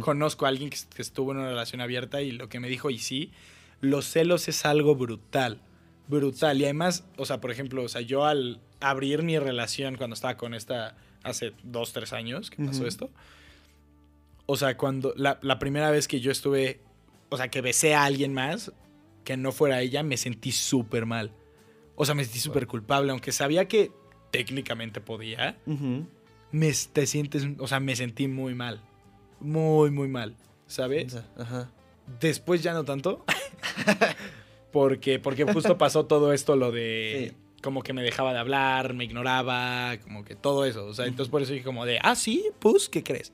Conozco 0.00 0.46
a 0.46 0.50
alguien 0.50 0.70
que, 0.70 0.78
estuvo 1.02 1.32
en 1.32 1.38
una 1.38 1.48
relación 1.48 1.80
abierta 1.80 2.22
y 2.22 2.30
lo 2.30 2.48
que 2.48 2.60
me 2.60 2.68
dijo, 2.68 2.90
y 2.90 2.98
sí, 2.98 3.32
los 3.80 4.06
celos 4.06 4.46
es 4.46 4.64
algo 4.64 4.94
brutal. 4.94 5.60
Brutal. 6.06 6.60
Y 6.60 6.64
además, 6.64 7.04
o 7.16 7.26
sea, 7.26 7.40
por 7.40 7.50
ejemplo, 7.50 7.82
o 7.82 7.88
sea, 7.88 8.00
yo 8.00 8.24
al 8.24 8.60
abrir 8.80 9.24
mi 9.24 9.36
relación 9.38 9.96
cuando 9.96 10.14
estaba 10.14 10.36
con 10.36 10.54
esta 10.54 10.96
hace 11.24 11.54
dos, 11.64 11.92
tres 11.92 12.12
años 12.12 12.50
que 12.50 12.64
pasó 12.64 12.86
esto. 12.86 13.10
O 14.46 14.56
sea, 14.56 14.76
cuando 14.76 15.14
la, 15.16 15.38
la 15.42 15.58
primera 15.58 15.90
vez 15.90 16.06
que 16.08 16.20
yo 16.20 16.30
estuve, 16.30 16.80
o 17.30 17.36
sea, 17.36 17.48
que 17.48 17.60
besé 17.60 17.94
a 17.94 18.04
alguien 18.04 18.34
más 18.34 18.72
que 19.24 19.36
no 19.36 19.52
fuera 19.52 19.80
ella, 19.80 20.02
me 20.02 20.16
sentí 20.16 20.52
súper 20.52 21.06
mal. 21.06 21.32
O 21.96 22.04
sea, 22.04 22.14
me 22.14 22.24
sentí 22.24 22.40
súper 22.40 22.66
culpable, 22.66 23.10
aunque 23.10 23.32
sabía 23.32 23.66
que 23.68 23.90
técnicamente 24.30 25.00
podía. 25.00 25.56
Me, 26.50 26.72
te 26.92 27.06
sientes, 27.06 27.46
o 27.58 27.66
sea, 27.66 27.80
me 27.80 27.96
sentí 27.96 28.28
muy 28.28 28.54
mal. 28.54 28.82
Muy, 29.40 29.90
muy 29.90 30.08
mal. 30.08 30.36
¿Sabes? 30.66 31.16
Ajá. 31.38 31.70
Después 32.20 32.62
ya 32.62 32.74
no 32.74 32.84
tanto. 32.84 33.24
porque, 34.72 35.18
porque 35.18 35.44
justo 35.44 35.78
pasó 35.78 36.06
todo 36.06 36.32
esto, 36.32 36.56
lo 36.56 36.70
de 36.72 37.32
Sí. 37.32 37.36
como 37.62 37.82
que 37.82 37.92
me 37.92 38.02
dejaba 38.02 38.32
de 38.32 38.38
hablar, 38.40 38.94
me 38.94 39.04
ignoraba, 39.04 39.96
como 40.02 40.24
que 40.24 40.34
todo 40.34 40.64
eso. 40.64 40.84
O 40.86 40.94
sea, 40.94 41.06
entonces 41.06 41.30
por 41.30 41.42
eso 41.42 41.52
dije 41.52 41.64
como 41.64 41.86
de, 41.86 41.98
ah, 42.02 42.14
sí, 42.14 42.44
pues, 42.58 42.88
¿qué 42.88 43.02
crees? 43.02 43.32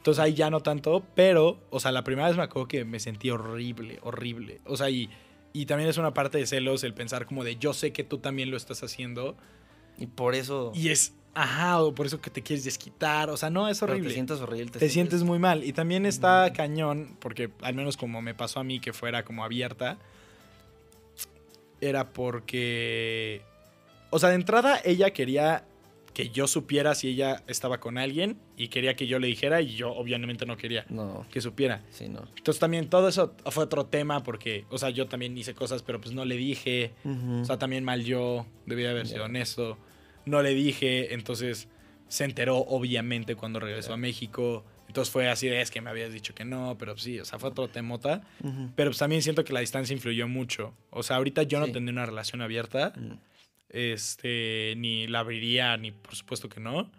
Entonces 0.00 0.24
ahí 0.24 0.32
ya 0.32 0.48
no 0.48 0.60
tanto, 0.60 1.04
pero, 1.14 1.60
o 1.68 1.78
sea, 1.78 1.92
la 1.92 2.04
primera 2.04 2.26
vez 2.26 2.34
me 2.34 2.42
acuerdo 2.42 2.68
que 2.68 2.86
me 2.86 2.98
sentí 2.98 3.28
horrible, 3.28 3.98
horrible. 4.02 4.62
O 4.64 4.78
sea, 4.78 4.88
y, 4.88 5.10
y 5.52 5.66
también 5.66 5.90
es 5.90 5.98
una 5.98 6.14
parte 6.14 6.38
de 6.38 6.46
celos 6.46 6.84
el 6.84 6.94
pensar 6.94 7.26
como 7.26 7.44
de, 7.44 7.56
yo 7.56 7.74
sé 7.74 7.92
que 7.92 8.02
tú 8.02 8.16
también 8.16 8.50
lo 8.50 8.56
estás 8.56 8.82
haciendo. 8.82 9.36
Y 9.98 10.06
por 10.06 10.34
eso. 10.34 10.72
Y 10.74 10.88
es, 10.88 11.12
ajá, 11.34 11.82
o 11.82 11.94
por 11.94 12.06
eso 12.06 12.18
que 12.18 12.30
te 12.30 12.42
quieres 12.42 12.64
desquitar. 12.64 13.28
O 13.28 13.36
sea, 13.36 13.50
no, 13.50 13.68
es 13.68 13.80
pero 13.80 13.92
horrible. 13.92 14.08
Te 14.08 14.14
sientes 14.14 14.40
horrible. 14.40 14.70
Te 14.70 14.88
sientes 14.88 15.22
muy 15.22 15.38
mal. 15.38 15.64
Y 15.64 15.74
también 15.74 16.06
está 16.06 16.50
cañón, 16.54 17.18
porque 17.20 17.50
al 17.60 17.74
menos 17.74 17.98
como 17.98 18.22
me 18.22 18.34
pasó 18.34 18.60
a 18.60 18.64
mí 18.64 18.80
que 18.80 18.94
fuera 18.94 19.22
como 19.22 19.44
abierta, 19.44 19.98
era 21.82 22.14
porque... 22.14 23.42
O 24.08 24.18
sea, 24.18 24.30
de 24.30 24.36
entrada 24.36 24.80
ella 24.82 25.10
quería 25.10 25.64
que 26.22 26.30
yo 26.30 26.46
supiera 26.46 26.94
si 26.94 27.08
ella 27.08 27.42
estaba 27.46 27.78
con 27.80 27.98
alguien 27.98 28.38
y 28.56 28.68
quería 28.68 28.94
que 28.96 29.06
yo 29.06 29.18
le 29.18 29.26
dijera 29.26 29.60
y 29.60 29.74
yo 29.74 29.90
obviamente 29.92 30.44
no 30.46 30.56
quería 30.56 30.84
No, 30.88 31.26
que 31.30 31.40
supiera. 31.40 31.82
sí, 31.90 32.08
no. 32.08 32.28
Entonces 32.36 32.58
también 32.60 32.88
todo 32.88 33.08
eso 33.08 33.34
fue 33.50 33.64
otro 33.64 33.86
tema 33.86 34.22
porque, 34.22 34.64
o 34.70 34.78
sea, 34.78 34.90
yo 34.90 35.06
también 35.06 35.36
hice 35.38 35.54
cosas, 35.54 35.82
pero 35.82 36.00
pues 36.00 36.14
no 36.14 36.24
le 36.24 36.36
dije. 36.36 36.92
O 37.40 37.44
sea, 37.44 37.58
también 37.58 37.84
mal 37.84 38.04
yo, 38.04 38.46
debía 38.66 38.90
haber 38.90 39.06
sido 39.06 39.20
Ya. 39.20 39.24
honesto. 39.24 39.78
No 40.26 40.42
le 40.42 40.54
dije, 40.54 41.14
entonces 41.14 41.68
se 42.08 42.24
enteró 42.24 42.58
obviamente 42.58 43.36
cuando 43.36 43.60
regresó 43.60 43.92
a 43.94 43.96
México. 43.96 44.64
Entonces 44.88 45.12
fue 45.12 45.28
así 45.28 45.46
de, 45.46 45.60
es 45.60 45.70
que 45.70 45.80
me 45.80 45.88
habías 45.88 46.12
dicho 46.12 46.34
que 46.34 46.44
no, 46.44 46.76
pero 46.76 46.98
sí, 46.98 47.20
o 47.20 47.24
sea, 47.24 47.38
fue 47.38 47.50
otro 47.50 47.68
temota. 47.68 48.22
Ujú. 48.42 48.70
Pero 48.74 48.90
pues 48.90 48.98
también 48.98 49.22
siento 49.22 49.44
que 49.44 49.52
la 49.52 49.60
distancia 49.60 49.94
influyó 49.94 50.26
mucho. 50.26 50.74
O 50.90 51.04
sea, 51.04 51.16
ahorita 51.16 51.44
yo 51.44 51.60
no 51.60 51.66
tendría 51.70 51.92
una 51.92 52.06
relación 52.06 52.42
abierta, 52.42 52.92
Mm. 52.96 53.12
Este, 53.70 54.74
ni 54.76 55.06
la 55.06 55.20
abriría, 55.20 55.76
ni 55.76 55.92
por 55.92 56.14
supuesto 56.14 56.48
que 56.48 56.60
no. 56.60 56.90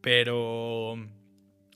Pero... 0.00 0.96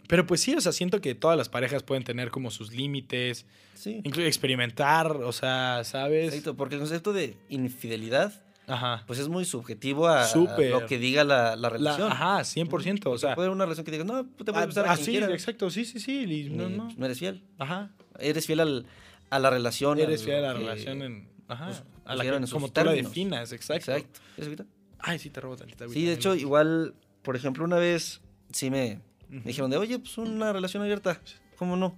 Pero 0.08 0.26
pues 0.26 0.42
sí, 0.42 0.54
o 0.54 0.60
sea, 0.60 0.72
siento 0.72 1.00
que 1.00 1.14
todas 1.14 1.38
las 1.38 1.48
parejas 1.48 1.82
pueden 1.82 2.04
tener 2.04 2.30
como 2.30 2.50
sus 2.50 2.72
límites, 2.72 3.46
Sí. 3.74 4.00
incluso 4.04 4.26
experimentar, 4.26 5.10
o 5.10 5.32
sea, 5.32 5.82
¿sabes? 5.84 6.28
Exacto, 6.28 6.54
porque 6.54 6.74
el 6.74 6.80
concepto 6.82 7.12
de 7.14 7.36
infidelidad, 7.48 8.44
Ajá. 8.66 9.04
pues 9.06 9.18
es 9.20 9.28
muy 9.28 9.44
subjetivo 9.46 10.06
a, 10.08 10.22
a 10.22 10.26
Súper. 10.26 10.70
lo 10.70 10.86
que 10.86 10.98
diga 10.98 11.24
la, 11.24 11.50
la 11.50 11.56
La- 11.56 11.68
relación. 11.70 12.12
ajá, 12.12 12.40
100%. 12.44 13.06
O 13.06 13.16
sea, 13.16 13.34
puede 13.34 13.46
haber 13.46 13.56
una 13.56 13.64
relación 13.64 13.86
que 13.86 13.92
diga, 13.92 14.04
no, 14.04 14.24
te 14.24 14.50
ah, 14.50 14.52
puedes 14.52 14.66
besar 14.68 14.86
a 14.86 14.92
ah, 14.92 14.94
quien 14.96 15.04
sí, 15.06 15.10
quieras. 15.12 15.30
exacto, 15.30 15.70
sí, 15.70 15.84
sí, 15.86 15.98
sí. 15.98 16.24
y 16.30 16.50
no, 16.50 16.68
pues, 16.84 16.98
no 16.98 17.06
eres 17.06 17.18
fiel. 17.18 17.42
Ajá. 17.58 17.90
Eres 18.18 18.46
fiel 18.46 18.60
al, 18.60 18.86
a 19.30 19.38
la 19.38 19.48
relación. 19.50 19.98
Eres 19.98 20.24
fiel 20.24 20.44
a 20.44 20.48
la 20.48 20.52
que- 20.52 20.58
relación 20.58 21.02
en. 21.02 21.28
Ajá. 21.48 21.66
pues, 21.66 21.82
a 22.04 22.16
la 22.16 22.24
que, 22.24 22.30
en 22.30 22.46
como 22.46 22.68
tú 22.70 22.84
la 22.84 22.92
definas, 22.92 23.52
exacto. 23.52 23.92
Exacto. 23.92 24.20
¿Quieres? 24.36 24.66
Ay, 24.98 25.18
sí, 25.18 25.30
te 25.30 25.40
robo 25.40 25.56
tantita. 25.56 25.88
Sí, 25.88 26.04
de 26.04 26.12
hecho, 26.12 26.34
igual, 26.34 26.94
por 27.22 27.36
ejemplo, 27.36 27.64
una 27.64 27.76
vez 27.76 28.20
sí 28.52 28.70
me, 28.70 29.00
dijeron 29.28 29.70
de, 29.70 29.76
oye, 29.76 29.98
pues 29.98 30.16
una 30.18 30.52
relación 30.52 30.82
abierta. 30.82 31.20
¿Cómo 31.56 31.76
no? 31.76 31.96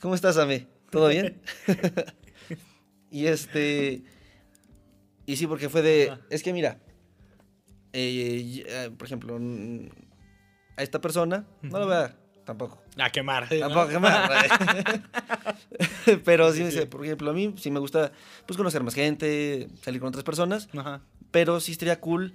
¿Cómo 0.00 0.14
estás, 0.14 0.38
Ame? 0.38 0.66
¿Todo 0.90 1.08
bien? 1.08 1.40
y 3.10 3.26
este. 3.26 4.02
Y 5.26 5.36
sí, 5.36 5.46
porque 5.46 5.68
fue 5.68 5.82
de. 5.82 6.10
Ajá. 6.10 6.20
Es 6.30 6.42
que 6.42 6.52
mira. 6.52 6.78
eh, 7.92 8.64
eh, 8.66 8.90
por 8.96 9.06
ejemplo, 9.06 9.38
a 10.76 10.82
esta 10.82 11.00
persona, 11.00 11.46
no 11.62 11.78
lo 11.78 11.86
voy 11.86 11.94
a 11.94 12.16
tampoco. 12.48 12.78
A 12.96 13.10
quemar. 13.10 13.46
¿no? 13.52 13.58
Tampoco, 13.58 13.90
jamás. 13.92 14.30
Pero 16.24 16.50
sí, 16.50 16.62
me 16.62 16.70
Sí, 16.70 16.80
por 16.86 17.04
ejemplo, 17.04 17.30
a 17.30 17.34
mí 17.34 17.54
sí 17.58 17.70
me 17.70 17.78
gusta 17.78 18.10
pues 18.46 18.56
conocer 18.56 18.82
más 18.82 18.94
gente, 18.94 19.68
salir 19.82 20.00
con 20.00 20.08
otras 20.08 20.24
personas, 20.24 20.70
Ajá. 20.74 21.02
pero 21.30 21.60
sí 21.60 21.72
estaría 21.72 22.00
cool, 22.00 22.32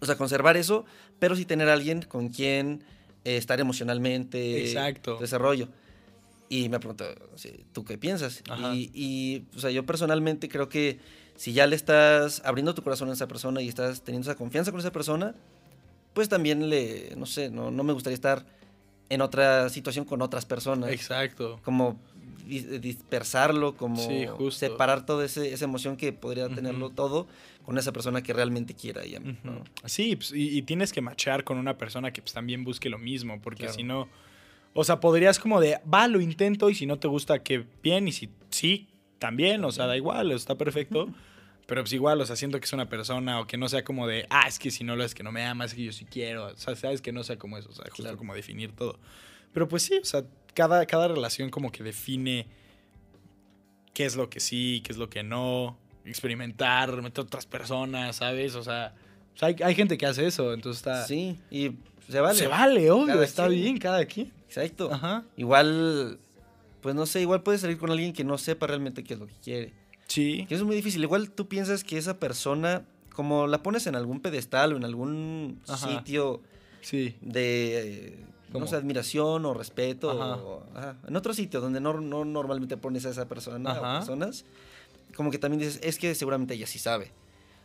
o 0.00 0.06
sea, 0.06 0.16
conservar 0.16 0.58
eso, 0.58 0.84
pero 1.18 1.34
sí 1.34 1.46
tener 1.46 1.70
a 1.70 1.72
alguien 1.72 2.02
con 2.02 2.28
quien 2.28 2.84
eh, 3.24 3.38
estar 3.38 3.58
emocionalmente. 3.58 4.66
Exacto. 4.66 5.16
Desarrollo. 5.18 5.68
Y 6.50 6.68
me 6.68 6.78
preguntó, 6.78 7.06
¿tú 7.72 7.86
qué 7.86 7.96
piensas? 7.96 8.42
Ajá. 8.50 8.74
Y, 8.74 8.90
y, 8.92 9.46
o 9.56 9.60
sea, 9.60 9.70
yo 9.70 9.86
personalmente 9.86 10.50
creo 10.50 10.68
que 10.68 11.00
si 11.36 11.54
ya 11.54 11.66
le 11.66 11.74
estás 11.74 12.42
abriendo 12.44 12.74
tu 12.74 12.82
corazón 12.82 13.08
a 13.08 13.14
esa 13.14 13.28
persona 13.28 13.62
y 13.62 13.68
estás 13.68 14.02
teniendo 14.02 14.30
esa 14.30 14.36
confianza 14.36 14.72
con 14.72 14.80
esa 14.80 14.92
persona, 14.92 15.34
pues 16.12 16.28
también 16.28 16.68
le, 16.68 17.14
no 17.16 17.24
sé, 17.24 17.48
no, 17.48 17.70
no 17.70 17.82
me 17.82 17.94
gustaría 17.94 18.14
estar 18.14 18.44
en 19.12 19.20
otra 19.20 19.68
situación 19.68 20.04
con 20.04 20.22
otras 20.22 20.44
personas. 20.46 20.90
Exacto. 20.90 21.60
Como 21.64 21.98
dis- 22.48 22.80
dispersarlo, 22.80 23.76
como 23.76 23.96
Sí, 23.96 24.26
separar 24.50 25.04
toda 25.06 25.24
ese- 25.24 25.52
esa 25.52 25.64
emoción 25.64 25.96
que 25.96 26.12
podría 26.12 26.48
tenerlo 26.48 26.90
todo 26.90 27.26
con 27.64 27.78
esa 27.78 27.92
persona 27.92 28.22
que 28.22 28.32
realmente 28.32 28.74
quiera. 28.74 29.04
Y, 29.06 29.16
Ujú. 29.16 29.34
¿no? 29.44 29.64
Sí, 29.84 30.16
pues, 30.16 30.32
y, 30.32 30.56
y 30.58 30.62
tienes 30.62 30.92
que 30.92 31.00
machar 31.00 31.44
con 31.44 31.58
una 31.58 31.76
persona 31.78 32.12
que 32.12 32.22
pues, 32.22 32.32
también 32.32 32.64
busque 32.64 32.88
lo 32.88 32.98
mismo, 32.98 33.40
porque 33.40 33.64
Claro. 33.64 33.74
si 33.74 33.82
no, 33.84 34.08
o 34.74 34.82
sea, 34.84 34.98
podrías 35.00 35.38
como 35.38 35.60
de, 35.60 35.78
va, 35.92 36.08
lo 36.08 36.20
intento 36.20 36.70
y 36.70 36.74
si 36.74 36.86
no 36.86 36.98
te 36.98 37.06
gusta, 37.08 37.38
que 37.42 37.64
bien, 37.82 38.08
y 38.08 38.12
si 38.12 38.30
sí, 38.50 38.88
también, 39.18 39.64
o 39.64 39.70
sea, 39.70 39.86
da 39.86 39.96
igual, 39.96 40.32
está 40.32 40.56
perfecto. 40.56 41.08
Pero 41.66 41.82
pues 41.82 41.92
igual, 41.92 42.20
o 42.20 42.26
sea, 42.26 42.36
siento 42.36 42.58
que 42.58 42.66
es 42.66 42.72
una 42.72 42.88
persona 42.88 43.40
o 43.40 43.46
que 43.46 43.56
no 43.56 43.68
sea 43.68 43.84
como 43.84 44.06
de, 44.06 44.26
ah, 44.30 44.44
es 44.48 44.58
que 44.58 44.70
si 44.70 44.84
no 44.84 44.96
lo 44.96 45.04
es 45.04 45.14
que 45.14 45.22
no 45.22 45.32
me 45.32 45.44
amas, 45.44 45.70
es 45.70 45.76
que 45.76 45.84
yo 45.84 45.92
sí 45.92 46.04
quiero. 46.04 46.46
O 46.46 46.56
sea, 46.56 46.74
sabes 46.76 47.00
que 47.00 47.12
no 47.12 47.22
sea 47.24 47.38
como 47.38 47.56
eso, 47.58 47.70
o 47.70 47.72
sea, 47.72 47.84
justo 47.86 48.02
Claro. 48.02 48.18
como 48.18 48.34
definir 48.34 48.72
todo. 48.72 48.98
Pero 49.52 49.68
pues 49.68 49.82
sí, 49.84 49.98
o 50.02 50.04
sea, 50.04 50.24
cada, 50.54 50.84
cada 50.86 51.08
relación 51.08 51.50
como 51.50 51.70
que 51.70 51.82
define 51.84 52.46
qué 53.94 54.04
es 54.06 54.16
lo 54.16 54.28
que 54.28 54.40
sí, 54.40 54.82
qué 54.84 54.92
es 54.92 54.98
lo 54.98 55.08
que 55.08 55.22
no, 55.22 55.78
experimentar, 56.04 57.00
meter 57.00 57.24
otras 57.24 57.46
personas, 57.46 58.16
¿sabes? 58.16 58.54
O 58.54 58.62
sea, 58.64 58.94
o 59.34 59.38
sea, 59.38 59.48
hay, 59.48 59.56
hay 59.62 59.74
gente 59.74 59.96
que 59.98 60.06
hace 60.06 60.26
eso, 60.26 60.52
entonces 60.52 60.78
está... 60.80 61.06
Sí, 61.06 61.38
y 61.50 61.72
se 62.08 62.20
vale. 62.20 62.38
Se 62.38 62.46
vale, 62.48 62.90
obvio, 62.90 63.06
Cada 63.14 63.24
está 63.24 63.46
quien. 63.48 63.60
bien 63.62 63.78
cada 63.78 64.04
quien. 64.04 64.32
Exacto. 64.48 64.92
Ajá. 64.92 65.24
Igual, 65.36 66.18
pues 66.80 66.94
no 66.94 67.06
sé, 67.06 67.20
igual 67.20 67.42
puedes 67.42 67.60
salir 67.60 67.78
con 67.78 67.90
alguien 67.90 68.12
que 68.12 68.24
no 68.24 68.36
sepa 68.36 68.66
realmente 68.66 69.04
qué 69.04 69.14
es 69.14 69.20
lo 69.20 69.26
que 69.26 69.34
quiere. 69.42 69.72
Sí. 70.12 70.44
Que 70.48 70.54
es 70.54 70.62
muy 70.62 70.76
difícil. 70.76 71.02
Igual 71.02 71.30
tú 71.30 71.48
piensas 71.48 71.84
que 71.84 71.96
esa 71.98 72.18
persona, 72.18 72.84
como 73.14 73.46
la 73.46 73.62
pones 73.62 73.86
en 73.86 73.94
algún 73.96 74.20
pedestal 74.20 74.72
o 74.72 74.76
en 74.76 74.84
algún 74.84 75.60
Ajá. 75.68 75.88
sitio 75.88 76.40
Sí. 76.80 77.14
de, 77.20 78.08
eh, 78.08 78.18
no 78.52 78.66
sé, 78.66 78.76
admiración 78.76 79.44
o 79.46 79.54
respeto, 79.54 80.10
Ajá. 80.10 80.36
o- 80.42 80.62
ajá, 80.74 80.96
en 81.06 81.16
otro 81.16 81.32
sitio 81.32 81.60
donde 81.60 81.80
no, 81.80 82.00
no 82.00 82.24
normalmente 82.24 82.76
pones 82.76 83.06
a 83.06 83.10
esa 83.10 83.26
persona 83.28 83.72
o 83.72 83.80
personas, 83.98 84.44
como 85.16 85.30
que 85.30 85.38
también 85.38 85.60
dices, 85.60 85.80
es 85.82 85.98
que 85.98 86.14
seguramente 86.14 86.54
ella 86.54 86.66
sí 86.66 86.78
sabe. 86.78 87.12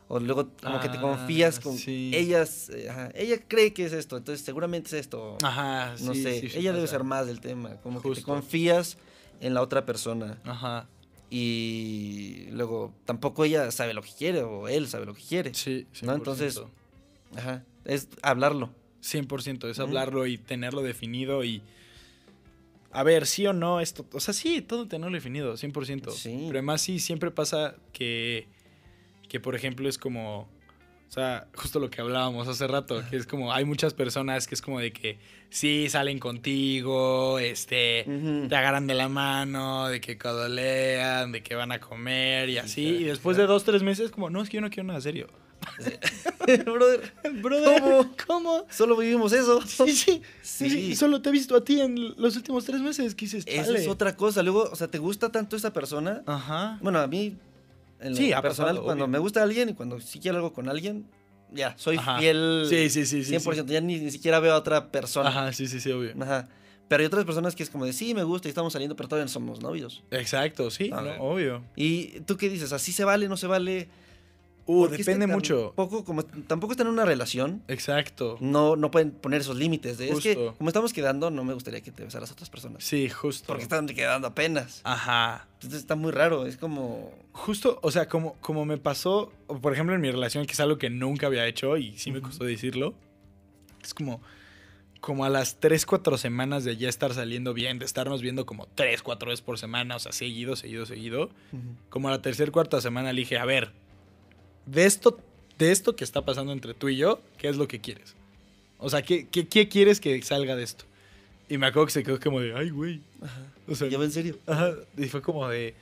O 0.10 0.20
luego 0.22 0.48
como 0.64 0.80
que 0.80 0.88
te 0.88 0.98
Ah, 1.00 1.02
confías 1.02 1.60
con 1.60 1.78
sí. 1.78 2.12
ellas, 2.14 2.70
eh, 2.70 2.88
ella 3.16 3.42
cree 3.46 3.74
que 3.74 3.84
es 3.86 3.92
esto, 3.92 4.16
entonces 4.16 4.46
seguramente 4.46 4.88
es 4.88 4.94
esto. 4.94 5.38
Ajá, 5.44 5.96
no 6.02 6.14
sí, 6.14 6.24
sé, 6.24 6.40
sí, 6.50 6.58
ella 6.58 6.72
debe 6.72 6.88
ser 6.88 7.04
más 7.04 7.28
del 7.28 7.42
tema, 7.42 7.76
como 7.84 8.00
que 8.02 8.04
te 8.08 8.16
Justo. 8.16 8.26
confías 8.26 8.98
en 9.42 9.54
la 9.54 9.62
otra 9.62 9.86
persona 9.86 10.38
Ajá. 10.46 10.88
Y 11.30 12.48
luego 12.52 12.94
tampoco 13.06 13.44
ella 13.46 13.70
sabe 13.72 13.94
lo 13.94 14.02
que 14.02 14.12
quiere 14.18 14.44
o 14.44 14.68
él 14.68 14.88
sabe 14.88 15.06
lo 15.06 15.14
que 15.14 15.24
quiere. 15.24 15.54
Sí, 15.54 15.86
¿No? 16.04 16.14
Entonces- 16.14 16.62
Ajá, 17.36 17.64
es 17.86 18.08
hablarlo. 18.22 18.72
100%, 19.02 19.70
es 19.70 19.80
hablarlo 19.80 20.26
y 20.26 20.38
tenerlo 20.38 20.82
definido 20.82 21.44
y... 21.44 21.62
A 22.92 23.04
ver, 23.04 23.26
sí 23.28 23.46
o 23.46 23.54
no, 23.54 23.80
esto... 23.80 24.06
O 24.14 24.20
sea, 24.20 24.34
sí, 24.34 24.62
todo 24.62 24.88
tenerlo 24.88 25.14
definido, 25.14 25.54
100%. 25.56 26.12
Sí. 26.12 26.36
Pero 26.48 26.58
además 26.60 26.82
sí, 26.82 27.00
siempre 27.00 27.32
pasa 27.32 27.76
que... 27.94 28.48
Que, 29.30 29.40
por 29.40 29.56
ejemplo, 29.56 29.88
es 29.88 29.98
como... 29.98 30.48
O 31.08 31.12
sea, 31.12 31.48
justo 31.56 31.80
lo 31.80 31.90
que 31.90 32.02
hablábamos 32.02 32.48
hace 32.48 32.68
rato, 32.68 33.02
que 33.10 33.16
es 33.18 33.26
como, 33.26 33.54
hay 33.54 33.64
muchas 33.66 33.94
personas 33.94 34.46
que 34.46 34.56
es 34.56 34.62
como 34.62 34.80
de 34.80 34.92
que 34.92 35.20
sí 35.50 35.88
salen 35.90 36.20
contigo, 36.20 37.40
este, 37.40 38.04
te 38.50 38.56
agarran 38.56 38.88
de 38.88 38.94
la 38.94 39.08
mano, 39.08 39.88
de 39.88 40.02
que 40.02 40.18
codolean, 40.18 41.32
de 41.32 41.42
que 41.44 41.56
van 41.56 41.72
a 41.72 41.80
comer 41.80 42.50
y 42.50 42.58
así. 42.58 42.86
y 42.86 43.04
después 43.06 43.38
de 43.38 43.48
dos, 43.48 43.64
tres 43.64 43.84
meses, 43.84 44.12
como, 44.12 44.30
no, 44.30 44.42
es 44.42 44.50
que 44.50 44.56
yo 44.58 44.62
no 44.62 44.70
quiero 44.70 44.88
nada 44.88 45.00
serio. 45.02 45.28
Brother, 46.66 47.12
Brother, 47.42 47.82
¿Cómo? 47.82 48.10
¿Cómo? 48.28 48.66
solo 48.70 48.96
vivimos 48.98 49.34
eso. 49.34 49.60
Sí, 49.66 49.92
sí, 49.94 50.22
Sí. 50.42 50.70
sí. 50.70 50.96
Solo 50.96 51.22
te 51.22 51.30
he 51.30 51.32
visto 51.32 51.56
a 51.56 51.64
ti 51.64 51.82
en 51.82 52.14
los 52.22 52.36
últimos 52.36 52.66
tres 52.66 52.82
meses. 52.82 53.16
que 53.16 53.26
dices, 53.26 53.44
Eso 53.48 53.76
es 53.76 53.88
otra 53.88 54.16
cosa. 54.16 54.44
Luego, 54.44 54.64
o 54.72 54.76
sea, 54.76 54.88
¿te 54.88 54.98
gusta 54.98 55.32
tanto 55.32 55.56
esa 55.56 55.74
persona? 55.74 56.22
Ajá. 56.26 56.78
Bueno, 56.82 57.00
a 57.00 57.08
mí, 57.08 57.38
en 58.00 58.12
lo 58.12 58.16
Sí, 58.18 58.34
ha 58.34 58.42
personal, 58.42 58.72
pasado, 58.74 58.86
cuando 58.86 59.06
obvio. 59.06 59.12
me 59.14 59.20
gusta 59.20 59.44
alguien 59.44 59.70
y 59.70 59.74
cuando 59.74 60.00
sí 60.00 60.20
quiero 60.20 60.38
algo 60.38 60.54
con 60.54 60.70
alguien, 60.70 61.06
ya, 61.52 61.74
soy 61.78 61.98
Ajá. 61.98 62.20
fiel 62.20 62.66
Sí, 62.70 62.90
sí, 62.90 63.06
sí. 63.06 63.24
sí, 63.24 63.34
100%. 63.36 63.66
Ya 63.68 63.82
ni, 63.82 64.00
ni 64.00 64.12
siquiera 64.12 64.40
veo 64.40 64.54
a 64.54 64.58
otra 64.58 64.92
persona. 64.92 65.30
Ajá, 65.30 65.54
sí, 65.54 65.68
sí, 65.68 65.80
sí, 65.80 65.92
obvio. 65.92 66.14
Ajá. 66.22 66.48
Pero 66.88 67.02
hay 67.02 67.08
otras 67.08 67.26
personas 67.26 67.54
que 67.56 67.64
es 67.64 67.70
como 67.70 67.86
de, 67.86 67.92
sí, 67.94 68.14
me 68.14 68.24
gusta 68.24 68.48
y 68.48 68.50
estamos 68.50 68.72
saliendo, 68.72 68.96
pero 68.96 69.10
todavía 69.10 69.26
no 69.26 69.30
somos 69.32 69.62
novios. 69.62 70.04
Exacto, 70.12 70.72
sí, 70.72 70.90
no, 70.90 71.00
obvio. 71.20 71.64
¿Y 71.76 72.22
tú 72.22 72.38
qué 72.38 72.50
dices? 72.50 72.72
¿Así 72.72 72.92
se 72.94 73.04
vale, 73.04 73.28
no 73.28 73.36
se 73.36 73.48
vale? 73.48 73.90
Uh, 74.70 74.82
Porque 74.82 74.96
es 75.02 75.06
que 75.06 75.12
depende 75.14 75.34
mucho. 75.34 75.74
Tampoco, 75.78 76.04
como, 76.04 76.26
tampoco 76.26 76.74
están 76.74 76.88
en 76.88 76.94
una 76.94 77.06
relación, 77.06 77.64
Exacto. 77.70 78.38
no, 78.42 78.76
no 78.76 78.92
pueden 78.92 79.12
poner 79.12 79.40
esos 79.40 79.56
límites. 79.56 79.98
De, 79.98 80.10
es 80.10 80.20
que, 80.20 80.36
como 80.58 80.70
estamos 80.70 80.92
quedando, 80.92 81.32
no 81.32 81.46
me 81.46 81.54
gustaría 81.54 81.80
que 81.80 81.92
te 81.92 82.04
besaras 82.04 82.30
a 82.30 82.34
otras 82.34 82.50
personas. 82.50 82.84
Sí, 82.84 83.08
justo. 83.10 83.48
Porque 83.48 83.64
están 83.64 83.88
quedando 83.88 84.28
apenas. 84.28 84.82
Ajá. 84.84 85.48
Entonces 85.54 85.80
está 85.80 85.96
muy 85.96 86.12
raro, 86.12 86.46
es 86.46 86.58
como... 86.58 87.14
Justo, 87.32 87.80
o 87.82 87.92
sea, 87.92 88.10
como, 88.10 88.34
como 88.42 88.66
me 88.66 88.78
pasó, 88.78 89.32
por 89.62 89.72
ejemplo, 89.72 89.96
en 89.96 90.02
mi 90.02 90.12
relación, 90.12 90.46
que 90.46 90.52
es 90.52 90.60
algo 90.60 90.78
que 90.78 90.90
nunca 90.90 91.28
había 91.28 91.48
hecho 91.48 91.78
y 91.78 91.98
sí 91.98 92.12
me 92.12 92.22
costó 92.22 92.44
decirlo, 92.44 92.94
es 93.84 93.94
como, 93.94 94.22
como 95.00 95.24
a 95.24 95.30
las 95.30 95.60
3, 95.60 95.86
4 95.86 96.18
semanas 96.18 96.66
de 96.66 96.76
ya 96.76 96.90
estar 96.90 97.14
saliendo 97.14 97.54
bien, 97.54 97.80
de 97.80 97.86
estarnos 97.86 98.22
viendo 98.22 98.46
como 98.46 98.68
3, 98.76 99.02
4 99.02 99.30
veces 99.30 99.42
por 99.42 99.58
semana, 99.58 99.96
o 99.96 100.00
sea, 100.00 100.12
seguido, 100.12 100.56
seguido, 100.58 100.86
seguido, 100.86 101.30
como 101.90 102.10
a 102.10 102.12
la 102.12 102.22
tercera, 102.22 102.52
cuarta 102.52 102.82
semana 102.82 103.14
le 103.14 103.22
dije, 103.22 103.38
a 103.38 103.46
ver, 103.46 103.72
de 104.68 104.86
esto, 104.86 105.20
de 105.58 105.72
esto 105.72 105.96
que 105.96 106.04
está 106.04 106.24
pasando 106.24 106.52
entre 106.54 106.76
tú 106.76 106.90
y 106.90 106.98
yo, 106.98 107.20
¿qué 107.40 107.48
es 107.48 107.58
lo 107.58 107.68
que 107.68 107.82
quieres? 107.82 108.16
O 108.78 108.90
sea, 108.90 109.02
¿qué, 109.02 109.28
qué, 109.28 109.48
qué 109.48 109.68
quieres 109.68 110.00
que 110.00 110.22
salga 110.22 110.56
de 110.56 110.64
esto? 110.64 110.86
Y 111.50 111.58
me 111.58 111.66
acuerdo 111.66 111.88
que 111.88 111.94
se 111.94 112.04
quedó 112.04 112.20
como 112.20 112.40
de, 112.40 112.54
ay, 112.54 112.70
güey. 112.70 113.02
O 113.68 113.76
sea, 113.76 113.88
¿Ya 113.88 113.98
va 113.98 114.04
en 114.04 114.12
serio? 114.12 114.38
Ajá, 114.46 114.74
y 114.98 115.06
fue 115.08 115.22
como 115.22 115.48
de... 115.48 115.74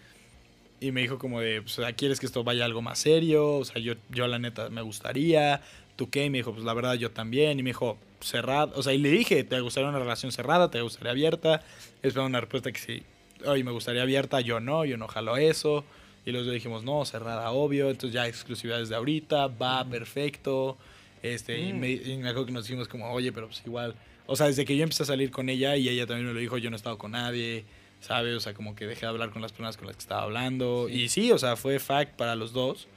Y 0.80 0.92
me 0.92 1.02
dijo 1.02 1.18
como 1.18 1.42
de, 1.42 1.62
pues, 1.62 1.80
o 1.80 1.82
sea, 1.82 1.94
¿quieres 1.94 2.20
que 2.20 2.26
esto 2.26 2.44
vaya 2.44 2.66
algo 2.66 2.82
más 2.82 3.00
serio? 3.00 3.56
O 3.56 3.66
sea, 3.66 3.82
yo, 3.82 3.94
yo 4.10 4.28
la 4.28 4.40
neta 4.40 4.70
me 4.70 4.82
gustaría. 4.82 5.62
¿Tú 5.96 6.10
qué? 6.10 6.26
Y 6.26 6.30
me 6.30 6.40
dijo, 6.40 6.52
pues 6.52 6.66
la 6.66 6.74
verdad 6.74 6.96
yo 6.96 7.12
también. 7.12 7.60
Y 7.60 7.64
me 7.64 7.70
dijo, 7.70 7.98
cerrada. 8.20 8.72
O 8.76 8.84
sea, 8.84 8.94
y 8.94 8.98
le 8.98 9.10
dije, 9.10 9.44
¿te 9.44 9.60
gustaría 9.62 9.90
una 9.90 10.00
relación 10.00 10.32
cerrada? 10.32 10.70
¿Te 10.70 10.82
gustaría 10.82 11.12
abierta? 11.12 11.64
Esperaba 12.04 12.28
una 12.28 12.42
respuesta 12.42 12.72
que 12.72 12.80
sí. 12.80 13.04
Oye, 13.46 13.64
me 13.64 13.72
gustaría 13.72 14.02
abierta, 14.02 14.42
yo 14.42 14.60
no, 14.60 14.86
yo 14.86 14.98
no 14.98 15.08
jalo 15.08 15.38
eso. 15.38 15.86
Y 16.26 16.32
los 16.32 16.50
dijimos, 16.52 16.84
no, 16.84 17.06
cerrada, 17.06 17.52
obvio. 17.52 17.90
Entonces 17.90 18.14
ya 18.14 18.28
exclusividad 18.28 18.80
desde 18.80 18.96
ahorita, 18.96 19.48
va, 19.48 19.86
perfecto. 19.86 20.78
Este, 21.22 21.60
y, 21.60 21.74
Mm. 21.74 21.80
me, 21.80 21.92
y 21.92 22.18
me 22.18 22.30
acuerdo 22.30 22.48
que 22.48 22.52
nos 22.52 22.66
dijimos 22.66 22.88
como, 22.88 23.12
oye, 23.12 23.32
pero 23.32 23.48
pues 23.48 23.62
igual. 23.66 23.96
O 24.28 24.36
sea, 24.36 24.48
desde 24.48 24.66
que 24.66 24.76
yo 24.76 24.84
empecé 24.84 25.04
a 25.04 25.06
salir 25.06 25.30
con 25.32 25.50
ella 25.50 25.76
y 25.76 25.88
ella 25.88 26.08
también 26.08 26.28
me 26.28 26.34
lo 26.34 26.40
dijo, 26.40 26.58
yo 26.58 26.70
no 26.72 26.76
he 26.76 26.78
estado 26.78 26.98
con 26.98 27.12
nadie, 27.12 27.64
¿sabes? 28.00 28.36
O 28.36 28.40
sea, 28.40 28.54
como 28.56 28.76
que 28.76 28.88
dejé 28.88 29.02
de 29.02 29.08
hablar 29.08 29.30
con 29.30 29.42
las 29.42 29.52
personas 29.52 29.78
con 29.78 29.86
las 29.88 29.96
que 29.96 30.02
estaba 30.02 30.24
hablando. 30.24 30.88
Sí. 30.90 31.02
Y 31.04 31.10
sí, 31.10 31.32
o 31.32 31.38
sea, 31.38 31.56
fue 31.56 31.80
fact 31.80 32.16
para 32.16 32.36
los 32.36 32.52
dos. 32.54 32.88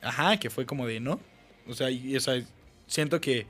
Ajá, 0.00 0.38
que 0.38 0.48
fue 0.48 0.64
como 0.64 0.86
de, 0.86 1.00
¿no? 1.00 1.20
O 1.66 1.74
sea, 1.74 1.90
y, 1.90 2.16
o 2.16 2.20
sea, 2.20 2.42
siento 2.86 3.20
que... 3.20 3.46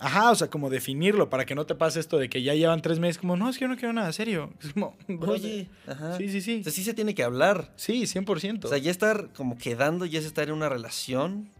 Ajá, 0.00 0.30
o 0.30 0.34
sea, 0.34 0.48
como 0.48 0.70
definirlo 0.70 1.28
para 1.28 1.44
que 1.44 1.54
no 1.54 1.66
te 1.66 1.74
pase 1.74 1.98
esto 2.00 2.18
de 2.18 2.28
que 2.28 2.42
ya 2.42 2.54
llevan 2.54 2.80
tres 2.82 2.98
meses, 3.00 3.18
como, 3.18 3.36
no, 3.36 3.48
es 3.48 3.56
que 3.58 3.62
yo 3.64 3.68
no 3.68 3.76
quiero 3.76 3.92
nada 3.92 4.12
serio. 4.12 4.52
Es 4.62 4.72
como, 4.72 4.96
Oye, 5.26 5.68
ajá. 5.86 6.16
Sí, 6.16 6.28
sí, 6.28 6.40
sí. 6.40 6.58
O 6.60 6.62
sea, 6.64 6.72
sí 6.72 6.84
se 6.84 6.94
tiene 6.94 7.14
que 7.14 7.22
hablar. 7.22 7.72
Sí, 7.76 8.02
100%. 8.02 8.64
O 8.64 8.68
sea, 8.68 8.78
ya 8.78 8.90
estar 8.90 9.32
como 9.32 9.58
quedando, 9.58 10.04
ya 10.06 10.18
es 10.18 10.24
estar 10.24 10.46
en 10.48 10.54
una 10.54 10.68
relación. 10.68 11.50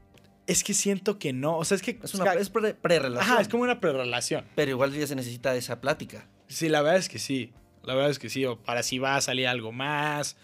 es 0.46 0.62
que 0.64 0.72
siento 0.74 1.18
que 1.18 1.32
no. 1.32 1.56
O 1.58 1.64
sea, 1.64 1.74
es 1.76 1.82
que... 1.82 1.98
Es 2.02 2.14
una 2.14 2.32
es 2.34 2.48
pre- 2.50 2.74
pre-relación. 2.74 3.32
Ajá, 3.32 3.40
es 3.42 3.48
como 3.48 3.64
una 3.64 3.80
prerelación. 3.80 4.44
Pero 4.54 4.70
igual 4.70 4.92
ya 4.92 5.06
se 5.06 5.14
necesita 5.16 5.54
esa 5.56 5.80
plática. 5.80 6.26
Sí, 6.46 6.68
la 6.68 6.80
verdad 6.82 6.98
es 6.98 7.08
que 7.08 7.18
sí. 7.18 7.52
La 7.88 7.94
verdad 7.94 8.10
es 8.10 8.18
que 8.18 8.28
sí. 8.28 8.44
O 8.44 8.56
para 8.58 8.82
si 8.82 8.98
va 8.98 9.16
a 9.16 9.20
salir 9.22 9.46
algo 9.46 9.72
más. 9.72 10.36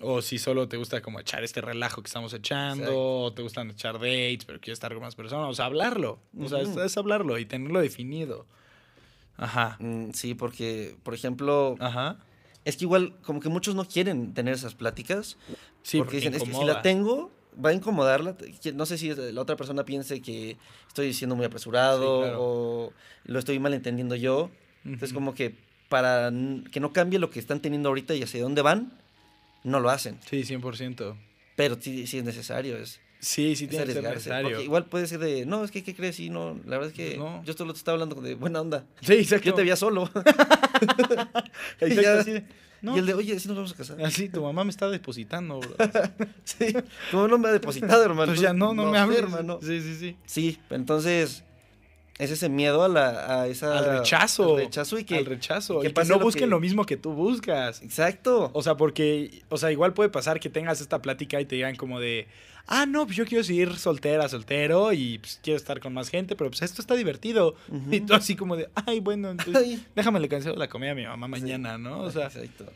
O 0.00 0.20
si 0.20 0.38
solo 0.38 0.66
te 0.66 0.76
gusta 0.76 1.00
como 1.00 1.20
echar 1.20 1.44
este 1.44 1.60
relajo 1.60 2.02
que 2.02 2.08
estamos 2.08 2.34
echando. 2.34 2.82
Exacto. 2.82 3.20
O 3.22 3.32
te 3.32 3.42
gustan 3.42 3.70
echar 3.70 3.94
dates, 4.00 4.44
pero 4.44 4.60
quieres 4.60 4.78
estar 4.78 4.92
con 4.92 5.00
más 5.00 5.14
personas. 5.14 5.48
O 5.48 5.54
sea, 5.54 5.66
hablarlo. 5.66 6.18
O 6.36 6.48
sea, 6.48 6.60
es, 6.60 6.76
es 6.76 6.96
hablarlo 6.96 7.38
y 7.38 7.46
tenerlo 7.46 7.80
definido. 7.80 8.46
Ajá. 9.36 9.76
Mm, 9.78 10.10
sí, 10.10 10.34
porque, 10.34 10.96
por 11.04 11.14
ejemplo, 11.14 11.76
Ajá. 11.78 12.18
es 12.64 12.76
que 12.76 12.84
igual 12.84 13.14
como 13.22 13.38
que 13.38 13.48
muchos 13.48 13.76
no 13.76 13.84
quieren 13.84 14.34
tener 14.34 14.54
esas 14.54 14.74
pláticas. 14.74 15.36
Sí, 15.84 15.98
porque 15.98 16.16
dicen, 16.16 16.34
es 16.34 16.42
que 16.42 16.52
si 16.52 16.64
la 16.64 16.82
tengo, 16.82 17.30
va 17.64 17.70
a 17.70 17.74
incomodarla. 17.74 18.36
No 18.74 18.86
sé 18.86 18.98
si 18.98 19.14
la 19.14 19.40
otra 19.40 19.54
persona 19.54 19.84
piense 19.84 20.20
que 20.20 20.56
estoy 20.88 21.14
siendo 21.14 21.36
muy 21.36 21.46
apresurado 21.46 22.22
Sí, 22.22 22.24
claro. 22.24 22.38
o 22.42 22.92
lo 23.24 23.38
estoy 23.38 23.60
malentendiendo 23.60 24.16
yo. 24.16 24.50
Entonces, 24.84 25.12
como 25.12 25.32
que 25.32 25.54
para 25.92 26.32
que 26.72 26.80
no 26.80 26.90
cambie 26.94 27.18
lo 27.18 27.28
que 27.28 27.38
están 27.38 27.60
teniendo 27.60 27.90
ahorita 27.90 28.14
y 28.14 28.22
hacia 28.22 28.40
dónde 28.42 28.62
van, 28.62 28.94
no 29.62 29.78
lo 29.78 29.90
hacen. 29.90 30.18
Sí, 30.28 30.40
100%. 30.42 31.14
Pero 31.54 31.76
sí, 31.78 32.06
sí 32.06 32.16
es 32.16 32.24
necesario. 32.24 32.78
Es, 32.78 32.98
Sí, 33.20 33.54
sí 33.54 33.64
es 33.64 33.70
tiene 33.70 33.84
que 33.84 33.92
ser 33.92 33.98
arriesgarse. 34.06 34.14
necesario. 34.30 34.48
Porque 34.48 34.64
igual 34.64 34.86
puede 34.86 35.06
ser 35.06 35.18
de, 35.20 35.44
no, 35.44 35.62
es 35.64 35.70
que, 35.70 35.84
¿qué 35.84 35.94
crees? 35.94 36.16
Sí, 36.16 36.30
no, 36.30 36.54
la 36.64 36.78
verdad 36.78 36.88
es 36.88 36.94
que 36.94 37.18
No. 37.18 37.44
yo 37.44 37.52
solo 37.52 37.74
te 37.74 37.78
estaba 37.78 37.94
hablando 37.96 38.20
de 38.22 38.34
buena 38.34 38.62
onda. 38.62 38.84
Sí, 39.02 39.12
exacto. 39.12 39.44
Yo 39.46 39.54
te 39.54 39.62
veía 39.62 39.76
solo. 39.76 40.10
Exacto, 41.80 42.30
y 42.30 42.34
ya- 42.34 42.42
no. 42.80 42.96
Y 42.96 42.98
el 42.98 43.06
de, 43.06 43.14
oye, 43.14 43.38
sí 43.38 43.46
nos 43.48 43.56
vamos 43.58 43.72
a 43.72 43.76
casar. 43.76 44.02
Así, 44.02 44.28
tu 44.28 44.42
mamá 44.42 44.64
me 44.64 44.70
está 44.70 44.90
depositando, 44.90 45.60
bro. 45.60 45.76
sí, 46.44 46.74
como 47.12 47.28
no 47.28 47.38
me 47.38 47.48
ha 47.48 47.52
depositado, 47.52 48.02
hermano. 48.02 48.32
Pues 48.32 48.40
ya 48.40 48.52
no, 48.52 48.74
no, 48.74 48.86
me 48.86 48.92
sé, 48.92 48.98
hables. 48.98 49.18
hermano. 49.20 49.58
Sí, 49.62 49.80
sí, 49.80 49.94
sí. 49.94 50.16
Sí, 50.26 50.58
entonces 50.70 51.44
es 52.18 52.30
ese 52.30 52.48
miedo 52.48 52.84
a, 52.84 52.88
la, 52.88 53.40
a 53.42 53.46
esa... 53.48 53.78
Al 53.78 53.98
rechazo. 53.98 54.52
al 54.56 54.64
rechazo 54.64 54.98
y 54.98 55.04
que... 55.04 55.16
Al 55.18 55.26
rechazo. 55.26 55.80
que 55.80 55.86
Y 55.86 55.90
que 55.90 55.94
pase 55.94 56.12
no 56.12 56.18
lo 56.18 56.24
busquen 56.24 56.44
que- 56.44 56.50
lo 56.50 56.60
mismo 56.60 56.84
que 56.84 56.96
tú 56.96 57.12
buscas. 57.12 57.82
Exacto. 57.82 58.50
O 58.52 58.62
sea, 58.62 58.76
porque, 58.76 59.42
o 59.48 59.56
sea, 59.56 59.72
igual 59.72 59.92
puede 59.94 60.08
pasar 60.10 60.38
que 60.38 60.48
tengas 60.50 60.80
esta 60.80 61.00
plática 61.02 61.40
y 61.40 61.46
te 61.46 61.56
digan 61.56 61.74
como 61.76 61.98
de, 62.00 62.28
ah, 62.66 62.86
no, 62.86 63.06
pues 63.06 63.16
yo 63.16 63.24
quiero 63.24 63.42
seguir 63.42 63.76
soltera, 63.76 64.28
soltero 64.28 64.92
y 64.92 65.18
pues 65.18 65.40
quiero 65.42 65.56
estar 65.56 65.80
con 65.80 65.94
más 65.94 66.10
gente, 66.10 66.36
pero 66.36 66.50
pues 66.50 66.62
esto 66.62 66.80
está 66.82 66.94
divertido. 66.94 67.54
Y 67.90 68.00
tú 68.00 68.14
así 68.14 68.36
como 68.36 68.56
de, 68.56 68.68
ay, 68.86 69.00
bueno, 69.00 69.30
entonces 69.30 69.56
Ay. 69.56 69.86
déjame 69.96 70.20
le 70.20 70.28
cancelo 70.28 70.54
la 70.56 70.68
comida 70.68 70.92
a 70.92 70.94
mi 70.94 71.04
mamá 71.06 71.26
mañana, 71.28 71.78
¿no? 71.78 72.00
O 72.02 72.10
sea, 72.10 72.26
Exacto. 72.26 72.66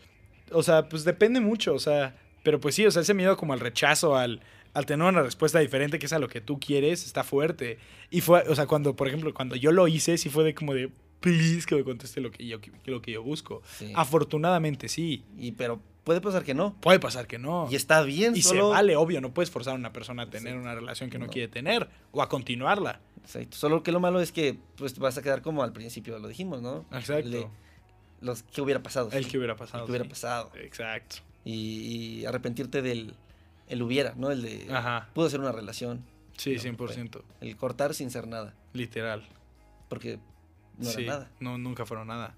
o 0.50 0.62
sea, 0.62 0.88
pues 0.88 1.04
depende 1.04 1.40
mucho, 1.40 1.74
o 1.74 1.78
sea, 1.78 2.16
pero 2.42 2.58
pues 2.60 2.74
sí, 2.74 2.86
o 2.86 2.90
sea, 2.90 3.02
ese 3.02 3.14
miedo 3.14 3.36
como 3.36 3.52
al 3.52 3.60
rechazo, 3.60 4.16
al, 4.16 4.40
al 4.76 4.86
tener 4.86 5.06
una 5.06 5.22
respuesta 5.22 5.58
diferente 5.58 5.98
que 5.98 6.06
es 6.06 6.12
a 6.12 6.18
lo 6.18 6.28
que 6.28 6.40
tú 6.40 6.60
quieres, 6.60 7.04
está 7.06 7.24
fuerte. 7.24 7.78
Y 8.10 8.20
fue, 8.20 8.42
o 8.48 8.54
sea, 8.54 8.66
cuando, 8.66 8.94
por 8.94 9.08
ejemplo, 9.08 9.32
cuando 9.34 9.56
yo 9.56 9.72
lo 9.72 9.88
hice, 9.88 10.18
sí 10.18 10.28
fue 10.28 10.44
de 10.44 10.54
como 10.54 10.74
de, 10.74 10.90
please 11.20 11.66
que 11.66 11.74
me 11.76 11.84
conteste 11.84 12.20
lo 12.20 12.30
que 12.30 12.46
yo, 12.46 12.58
lo 12.84 13.00
que 13.02 13.12
yo 13.12 13.22
busco. 13.22 13.62
Sí. 13.78 13.92
Afortunadamente 13.96 14.88
sí. 14.88 15.24
Y, 15.38 15.52
pero 15.52 15.80
puede 16.04 16.20
pasar 16.20 16.44
que 16.44 16.54
no. 16.54 16.74
Puede 16.80 17.00
pasar 17.00 17.26
que 17.26 17.38
no. 17.38 17.68
Y 17.70 17.74
está 17.76 18.02
bien, 18.02 18.36
Y 18.36 18.42
solo... 18.42 18.68
se 18.68 18.74
vale, 18.74 18.96
obvio, 18.96 19.20
no 19.20 19.32
puedes 19.32 19.50
forzar 19.50 19.72
a 19.74 19.76
una 19.76 19.92
persona 19.92 20.24
a 20.24 20.30
tener 20.30 20.52
Sí. 20.54 20.58
una 20.58 20.74
relación 20.74 21.10
que 21.10 21.18
no, 21.18 21.26
No. 21.26 21.32
quiere 21.32 21.48
tener 21.48 21.88
o 22.12 22.22
a 22.22 22.28
continuarla. 22.28 23.00
Exacto. 23.22 23.56
Solo 23.56 23.82
que 23.82 23.92
lo 23.92 23.98
malo 24.00 24.20
es 24.20 24.30
que 24.30 24.56
pues 24.76 24.96
vas 24.98 25.16
a 25.18 25.22
quedar 25.22 25.42
como 25.42 25.62
al 25.62 25.72
principio 25.72 26.18
lo 26.18 26.28
dijimos, 26.28 26.62
¿no? 26.62 26.84
Exacto. 26.92 27.28
Le- 27.28 27.48
los 28.20 28.42
que 28.44 28.60
hubiera 28.62 28.82
pasado. 28.82 29.10
El 29.12 29.24
sí. 29.24 29.30
que 29.30 29.38
hubiera 29.38 29.56
pasado. 29.56 29.82
El 29.82 29.86
que 29.86 29.92
hubiera 29.92 30.08
pasado. 30.08 30.50
Exacto. 30.60 31.16
Y, 31.44 32.20
y 32.20 32.26
arrepentirte 32.26 32.82
del 32.82 33.14
el 33.68 33.82
hubiera, 33.82 34.14
¿no? 34.16 34.30
El 34.30 34.42
de 34.42 34.66
Ajá. 34.72 35.08
pudo 35.14 35.28
ser 35.30 35.40
una 35.40 35.52
relación. 35.52 36.04
Sí, 36.36 36.54
No, 36.56 36.62
100%. 36.62 37.22
El 37.40 37.56
cortar 37.56 37.94
sin 37.94 38.10
ser 38.10 38.26
nada. 38.28 38.54
Literal. 38.72 39.24
Porque 39.88 40.18
no 40.78 40.90
sí. 40.90 41.02
era 41.04 41.12
nada. 41.14 41.30
No, 41.40 41.56
nunca 41.58 41.86
fueron 41.86 42.08
nada. 42.08 42.34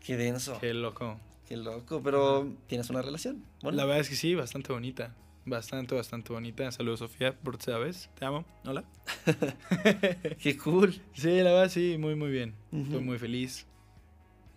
Qué 0.00 0.16
denso. 0.16 0.54
Qué, 0.60 0.68
Qué 0.68 0.74
loco. 0.74 1.18
loco. 1.50 2.02
Pero 2.02 2.52
tienes 2.66 2.90
una 2.90 3.02
relación. 3.02 3.44
Bueno, 3.62 3.76
La 3.76 3.84
verdad 3.84 4.00
es 4.00 4.08
que 4.08 4.16
sí, 4.16 4.34
bastante 4.34 4.72
bonita. 4.72 5.14
Bastante, 5.46 5.94
bastante 5.94 6.32
bonita. 6.32 6.70
Saludos, 6.72 7.00
Sofía, 7.00 7.36
por 7.38 7.56
tercera 7.56 7.78
vez. 7.78 8.08
Te 8.18 8.24
amo. 8.24 8.44
Hola. 8.64 8.84
qué 10.42 10.56
cool. 10.56 10.94
Sí, 11.14 11.28
la 11.42 11.52
verdad 11.52 11.68
sí, 11.68 11.96
muy, 11.98 12.14
muy 12.14 12.30
bien. 12.30 12.54
Estoy 12.72 13.00
muy 13.00 13.18
feliz. 13.18 13.66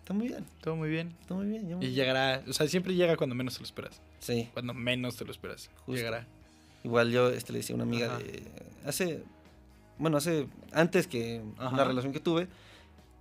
Está 0.00 0.14
muy 0.14 0.28
bien. 0.28 0.46
Todo 0.62 0.76
muy 0.76 0.88
bien. 0.88 1.14
Está 1.20 1.34
muy 1.34 1.46
bien. 1.46 1.82
Y 1.82 1.88
llegará, 1.90 2.42
o 2.48 2.52
sea, 2.54 2.66
siempre 2.68 2.94
llega 2.94 3.16
cuando 3.16 3.34
menos 3.34 3.54
te 3.54 3.60
lo 3.60 3.64
esperas. 3.66 4.00
Sí. 4.20 4.48
Cuando 4.52 4.74
menos 4.74 5.16
te 5.16 5.24
lo 5.24 5.30
esperas. 5.32 5.70
Justo. 5.86 5.92
Llegará. 5.92 6.26
Igual 6.84 7.10
yo 7.10 7.28
este, 7.30 7.52
le 7.52 7.58
decía 7.58 7.74
a 7.74 7.76
una 7.76 7.84
amiga 7.84 8.06
Ajá. 8.06 8.18
de. 8.18 8.42
Hace. 8.86 9.22
Bueno, 9.98 10.16
hace. 10.18 10.46
Antes 10.72 11.06
que 11.06 11.42
Ajá. 11.58 11.74
una 11.74 11.84
relación 11.84 12.12
que 12.12 12.20
tuve. 12.20 12.48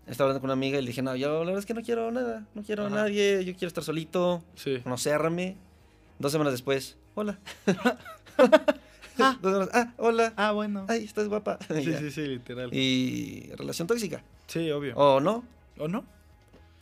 Estaba 0.07 0.29
hablando 0.29 0.41
con 0.41 0.47
una 0.47 0.53
amiga 0.53 0.77
y 0.79 0.81
le 0.81 0.87
dije, 0.87 1.01
no, 1.01 1.15
yo 1.15 1.39
la 1.39 1.45
verdad 1.47 1.59
es 1.59 1.65
que 1.65 1.73
no 1.73 1.81
quiero 1.81 2.11
nada. 2.11 2.45
No 2.55 2.63
quiero 2.63 2.85
Ajá. 2.85 2.93
a 2.93 2.97
nadie. 3.03 3.43
Yo 3.43 3.53
quiero 3.53 3.67
estar 3.67 3.83
solito. 3.83 4.43
Sí. 4.55 4.79
Conocérrame. 4.83 5.57
Dos 6.19 6.31
semanas 6.31 6.53
después. 6.53 6.97
Hola. 7.15 7.39
Ah. 9.19 9.35
Dos 9.41 9.51
horas, 9.51 9.69
ah, 9.73 9.93
hola. 9.97 10.33
Ah, 10.35 10.51
bueno. 10.51 10.85
Ay, 10.87 11.03
estás 11.03 11.27
guapa. 11.27 11.57
Sí, 11.73 11.91
sí, 11.93 12.11
sí, 12.11 12.21
literal. 12.27 12.71
Y 12.71 13.49
relación 13.57 13.87
tóxica. 13.87 14.23
Sí, 14.45 14.69
obvio. 14.69 14.95
O 14.95 15.19
no, 15.19 15.43
¿O 15.79 15.87
no? 15.87 16.05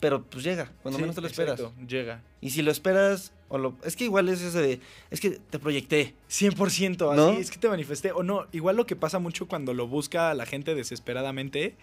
Pero 0.06 0.22
pues 0.22 0.44
llega, 0.44 0.70
cuando 0.84 0.98
Sí, 0.98 1.02
menos 1.02 1.16
te 1.16 1.20
lo 1.20 1.26
esperas. 1.26 1.60
Llega. 1.88 2.22
Y 2.40 2.50
si 2.50 2.62
lo 2.62 2.70
esperas, 2.70 3.32
o 3.48 3.58
lo... 3.58 3.74
Es 3.82 3.96
que 3.96 4.04
igual 4.04 4.28
es 4.28 4.40
ese 4.40 4.60
de... 4.62 4.80
Es 5.10 5.18
que 5.18 5.30
te 5.30 5.58
proyecté. 5.58 6.14
100%, 6.30 7.10
así 7.10 7.16
¿No? 7.16 7.30
es 7.32 7.50
que 7.50 7.58
te 7.58 7.68
manifesté. 7.68 8.12
O 8.12 8.22
no, 8.22 8.46
igual 8.52 8.76
lo 8.76 8.86
que 8.86 8.94
pasa 8.94 9.18
mucho 9.18 9.48
cuando 9.48 9.74
lo 9.74 9.88
busca 9.88 10.32
la 10.34 10.46
gente 10.46 10.76
desesperadamente, 10.76 11.74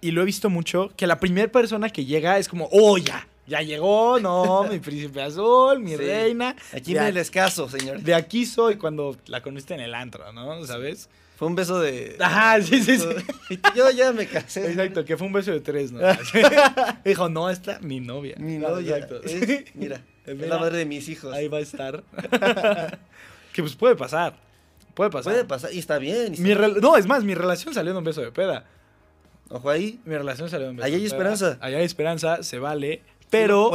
y 0.00 0.12
lo 0.12 0.22
he 0.22 0.24
visto 0.24 0.48
mucho, 0.48 0.92
que 0.96 1.08
la 1.08 1.18
primera 1.18 1.50
persona 1.50 1.90
que 1.90 2.04
llega 2.04 2.38
es 2.38 2.46
como, 2.48 2.68
oh, 2.70 2.98
ya, 2.98 3.26
ya 3.48 3.62
llegó, 3.62 4.20
no, 4.20 4.62
mi 4.70 4.78
príncipe 4.78 5.22
azul, 5.22 5.80
mi 5.80 5.90
Sí. 5.90 5.96
reina. 5.96 6.54
Aquí 6.72 6.94
me 6.94 7.10
les 7.10 7.32
caso, 7.32 7.68
señor. 7.68 8.00
de 8.00 8.14
aquí 8.14 8.46
soy 8.46 8.76
cuando 8.76 9.16
la 9.26 9.42
conociste 9.42 9.74
en 9.74 9.80
el 9.80 9.92
antro, 9.92 10.32
¿no? 10.32 10.64
¿Sabes? 10.66 11.08
Fue 11.42 11.48
un 11.48 11.56
beso 11.56 11.80
de... 11.80 12.14
Ajá, 12.20 12.62
sí, 12.62 12.80
sí, 12.84 12.98
sí. 13.00 13.58
Yo 13.74 13.90
ya 13.90 14.12
me 14.12 14.28
casé. 14.28 14.64
Exacto, 14.70 15.04
que 15.04 15.16
fue 15.16 15.26
un 15.26 15.32
beso 15.32 15.50
de 15.50 15.58
tres, 15.60 15.90
¿no? 15.90 15.98
Dijo, 17.04 17.28
no, 17.28 17.50
esta 17.50 17.80
mi 17.80 17.98
novia. 17.98 18.36
Mi 18.38 18.58
Ah, 18.64 18.68
novia. 18.68 18.98
exacto. 18.98 19.20
es- 19.24 19.64
mira, 19.74 20.02
es 20.24 20.36
Mira. 20.36 20.46
la 20.46 20.58
madre 20.58 20.78
de 20.78 20.86
mis 20.86 21.08
hijos. 21.08 21.34
Ahí 21.34 21.48
va 21.48 21.58
a 21.58 21.62
estar. 21.62 22.04
que 23.52 23.60
pues 23.60 23.74
puede 23.74 23.96
pasar. 23.96 24.36
Puede 24.94 25.10
pasar. 25.10 25.32
Puede 25.32 25.44
pasar, 25.44 25.72
y 25.72 25.80
está 25.80 25.98
bien. 25.98 26.28
y 26.28 26.34
está- 26.34 26.42
Mi 26.44 26.54
rel- 26.54 26.80
no, 26.80 26.96
es 26.96 27.06
más, 27.06 27.24
mi 27.24 27.34
relación 27.34 27.74
salió 27.74 27.90
de 27.90 27.98
un 27.98 28.04
beso 28.04 28.20
de 28.20 28.30
peda. 28.30 28.64
Ojo 29.48 29.68
ahí. 29.68 29.98
Mi 30.04 30.14
relación 30.16 30.48
salió 30.48 30.66
de 30.66 30.70
un 30.70 30.76
beso 30.76 30.86
de 30.88 30.94
hay 30.94 31.00
peda. 31.00 31.08
esperanza. 31.08 31.58
Ahí 31.60 31.74
hay 31.74 31.84
esperanza, 31.84 32.42
se 32.44 32.60
vale. 32.60 33.02
Pero 33.32 33.72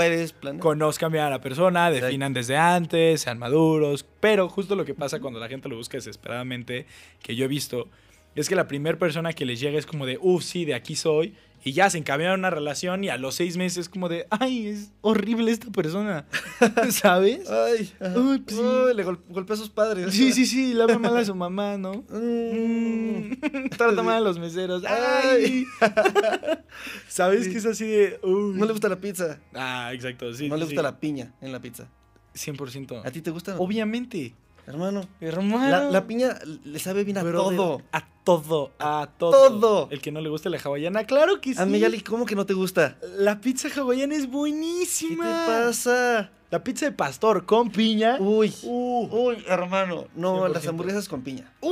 conozcan 0.59 1.11
bien 1.11 1.23
a 1.23 1.31
la 1.31 1.41
persona, 1.41 1.89
definan 1.89 2.31
desde 2.31 2.55
antes, 2.55 3.21
sean 3.21 3.39
maduros. 3.39 4.05
Pero 4.19 4.47
justo 4.49 4.75
lo 4.75 4.85
que 4.85 4.93
pasa 4.93 5.19
cuando 5.19 5.39
la 5.39 5.47
gente 5.47 5.67
lo 5.67 5.75
busca 5.75 5.97
desesperadamente, 5.97 6.85
que 7.23 7.35
yo 7.35 7.45
he 7.45 7.47
visto, 7.47 7.87
es 8.35 8.47
que 8.47 8.55
la 8.55 8.67
primera 8.67 8.99
persona 8.99 9.33
que 9.33 9.47
les 9.47 9.59
llega 9.59 9.79
es 9.79 9.87
como 9.87 10.05
de, 10.05 10.19
uff, 10.21 10.43
sí, 10.43 10.63
de 10.63 10.75
aquí 10.75 10.95
soy. 10.95 11.33
Y 11.67 11.73
ya 11.73 11.89
se 11.89 11.97
encaminan 11.97 12.39
una 12.39 12.49
relación 12.49 13.03
y 13.03 13.09
a 13.09 13.17
los 13.17 13.35
seis 13.35 13.57
meses 13.57 13.77
es 13.79 13.89
como 13.89 14.07
de, 14.07 14.25
ay, 14.29 14.67
es 14.67 14.91
horrible 15.01 15.51
esta 15.51 15.69
persona. 15.69 16.25
¿Sabes? 16.91 17.49
Ay. 17.49 17.91
Uy, 18.15 18.39
pues 18.39 18.55
sí. 18.55 18.61
Uy, 18.63 18.93
le 18.93 19.03
gol- 19.03 19.19
golpeó 19.27 19.53
a 19.53 19.57
sus 19.57 19.69
padres. 19.69 20.13
Sí, 20.13 20.31
sí, 20.31 20.45
sí, 20.45 20.73
le 20.73 20.83
habla 20.83 20.97
mal 20.97 21.17
a 21.17 21.25
su 21.25 21.35
mamá, 21.35 21.77
¿no? 21.77 22.05
Mm. 22.09 23.31
Mm, 23.31 23.69
Trata 23.77 24.01
mal 24.01 24.15
a 24.15 24.21
los 24.21 24.39
meseros. 24.39 24.83
¡Ay! 24.85 25.65
¿Sabes 27.09 27.45
Sí. 27.45 27.51
que 27.51 27.57
es 27.57 27.65
así 27.65 27.85
de. 27.85 28.19
uy. 28.23 28.57
No 28.57 28.65
le 28.65 28.71
gusta 28.71 28.87
la 28.89 28.95
pizza. 29.01 29.39
Ah, 29.53 29.91
exacto, 29.93 30.33
sí. 30.33 30.47
no 30.47 30.55
le 30.57 30.63
gusta 30.65 30.81
la 30.81 30.99
piña 30.99 31.33
en 31.41 31.51
la 31.51 31.59
pizza. 31.59 31.89
100%. 32.33 33.01
¿A 33.05 33.11
ti 33.11 33.21
te 33.21 33.31
gusta? 33.31 33.57
Obviamente. 33.59 34.33
Hermano. 34.67 35.01
Hermano. 35.21 35.69
La, 35.69 35.89
la 35.89 36.05
piña 36.07 36.37
le 36.65 36.77
sabe 36.79 37.03
bien 37.03 37.17
a 37.17 37.21
todo. 37.21 37.81
A 37.91 38.05
todo. 38.23 38.71
A 38.79 39.09
todo. 39.17 39.31
Todo. 39.49 39.87
El 39.91 40.01
que 40.01 40.11
no 40.11 40.19
le 40.21 40.29
guste 40.29 40.49
la 40.49 40.57
hawaiana, 40.63 41.05
claro 41.05 41.39
que 41.39 41.53
sí. 41.53 41.61
A 41.61 41.65
Miyali, 41.65 42.01
¿cómo 42.01 42.25
que 42.25 42.35
no 42.35 42.45
te 42.45 42.53
gusta? 42.53 42.97
La 43.17 43.39
pizza 43.39 43.69
hawaiana 43.75 44.15
es 44.15 44.23
¿Qué 44.23 44.27
buenísima. 44.27 45.23
te 45.23 45.51
pasa? 45.51 46.31
La 46.49 46.63
pizza 46.63 46.85
de 46.85 46.91
pastor 46.91 47.45
con 47.45 47.71
piña. 47.71 48.17
Uy. 48.19 48.53
Uh. 48.63 49.07
Uy, 49.29 49.43
hermano. 49.47 50.07
No, 50.15 50.45
100%. 50.47 50.53
las 50.53 50.67
hamburguesas 50.67 51.07
con 51.09 51.21
piña. 51.21 51.51
Uy, 51.61 51.71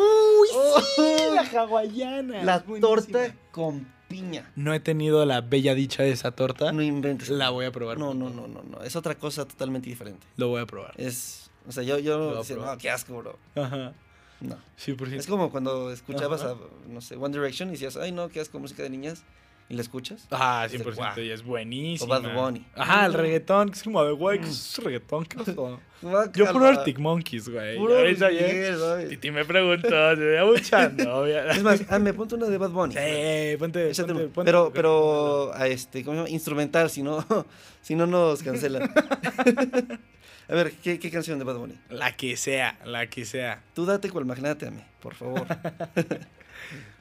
sí, 0.49 1.01
Oh. 1.01 1.35
la 1.35 1.41
hawaiana. 1.61 2.43
La 2.43 2.61
torta 2.63 3.35
con 3.51 3.87
piña. 4.07 4.51
No 4.55 4.73
he 4.73 4.79
tenido 4.79 5.25
la 5.25 5.41
bella 5.41 5.73
dicha 5.75 6.03
de 6.03 6.11
esa 6.11 6.31
torta. 6.31 6.71
No 6.71 6.81
inventes. 6.81 7.29
La 7.29 7.49
voy 7.49 7.65
a 7.65 7.71
probar. 7.71 7.97
No, 7.97 8.13
no, 8.13 8.29
no, 8.29 8.47
no, 8.47 8.63
no. 8.63 8.81
Es 8.83 8.95
otra 8.95 9.15
cosa 9.15 9.45
totalmente 9.45 9.89
diferente. 9.89 10.25
Lo 10.37 10.47
voy 10.49 10.61
a 10.61 10.65
probar. 10.65 10.93
Es. 10.97 11.44
O 11.67 11.71
sea, 11.71 11.83
yo, 11.83 11.99
yo 11.99 12.35
a 12.35 12.37
decía, 12.39 12.55
no, 12.57 12.77
qué 12.77 12.89
asco, 12.89 13.17
bro. 13.17 13.37
Ajá. 13.55 13.93
No. 14.41 14.57
Sí, 14.75 14.93
por 14.93 15.07
Es 15.13 15.27
como 15.27 15.49
cuando 15.49 15.91
escuchabas 15.91 16.41
Ajá. 16.41 16.51
a, 16.51 16.89
no 16.89 17.01
sé, 17.01 17.15
One 17.15 17.35
Direction 17.35 17.69
y 17.69 17.73
decías, 17.73 17.97
ay, 17.97 18.11
no, 18.11 18.29
qué 18.29 18.41
asco, 18.41 18.59
música 18.59 18.83
de 18.83 18.89
niñas. 18.89 19.23
Y 19.67 19.73
la 19.73 19.81
escuchas. 19.81 20.27
Ah, 20.29 20.63
Es 20.67 20.73
de 20.73 20.77
100%. 20.79 20.95
guau. 20.95 21.19
Y 21.19 21.31
es 21.31 21.43
buenísimo. 21.43 22.13
O 22.13 22.21
Bad 22.21 22.33
Bunny. 22.35 22.63
Ajá, 22.75 23.07
el 23.07 23.13
reggaetón. 23.13 23.69
que 23.69 23.75
Es 23.75 23.83
como 23.83 24.03
de, 24.03 24.11
güey, 24.11 24.39
¿qué 24.39 24.47
es 24.47 24.77
reggaetón? 24.77 25.25
¿Qué 25.25 25.37
pasó? 25.37 25.79
Yo 26.35 26.51
puro 26.51 26.67
Arctic 26.67 26.99
Monkeys, 26.99 27.49
güey. 27.49 27.75
Puro 27.75 27.97
Ahorita 27.97 28.29
Luis 28.29 28.39
ya- 28.41 28.47
Miguel, 28.47 28.77
¿sabes? 28.79 29.09
Titi 29.09 29.31
me 29.31 29.43
preguntó, 29.43 29.87
¿se 30.15 30.21
veía 30.21 30.45
mucha 30.45 30.89
novia? 30.89 31.45
Es 31.51 31.63
más, 31.63 31.81
ah, 31.89 31.97
me 31.97 32.13
ponte 32.13 32.35
una 32.35 32.45
de 32.45 32.57
Bad 32.59 32.69
Bunny. 32.69 32.93
Sí, 32.93 33.57
ponte, 33.57 33.89
Échate 33.89 34.09
ponte, 34.13 34.23
una. 34.25 34.33
ponte- 34.33 34.45
pero, 34.45 34.71
pero, 34.71 35.51
a 35.55 35.67
este, 35.67 36.03
¿cómo 36.03 36.13
se 36.15 36.17
llama? 36.23 36.29
Instrumental, 36.29 36.89
si 36.91 37.01
no, 37.01 37.25
si 37.81 37.95
no 37.95 38.05
nos 38.05 38.43
cancelan. 38.43 38.83
a 40.47 40.53
ver, 40.53 40.73
¿qué, 40.73 40.99
¿qué 40.99 41.09
canción 41.09 41.39
de 41.39 41.45
Bad 41.45 41.57
Bunny? 41.57 41.79
La 41.89 42.15
que 42.15 42.37
sea, 42.37 42.77
la 42.85 43.07
que 43.07 43.25
sea. 43.25 43.63
Tú 43.73 43.87
date 43.87 44.11
cual 44.11 44.25
magnate 44.25 44.67
a 44.67 44.71
mí, 44.71 44.81
por 44.99 45.15
favor. 45.15 45.47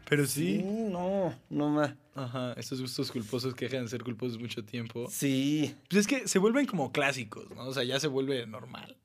Pero 0.09 0.27
Sí, 0.27 0.59
sí. 0.59 0.63
no, 0.63 1.35
no 1.51 1.69
más. 1.71 1.95
Aja, 2.15 2.53
estos 2.57 2.81
gustos 2.81 3.11
culposos 3.11 3.55
que 3.55 3.65
dejan 3.67 3.85
de 3.85 3.89
ser 3.91 4.03
culposos 4.05 4.39
mucho 4.39 4.65
tiempo. 4.65 5.09
Sí, 5.11 5.75
Pues 5.89 6.01
es 6.03 6.07
que 6.07 6.29
se 6.29 6.39
vuelven 6.39 6.67
como 6.67 6.93
clásicos, 6.93 7.51
¿no? 7.51 7.67
O 7.67 7.75
sea, 7.75 7.83
ya 7.85 7.99
se 7.99 8.07
vuelve 8.07 8.47
normal. 8.47 8.97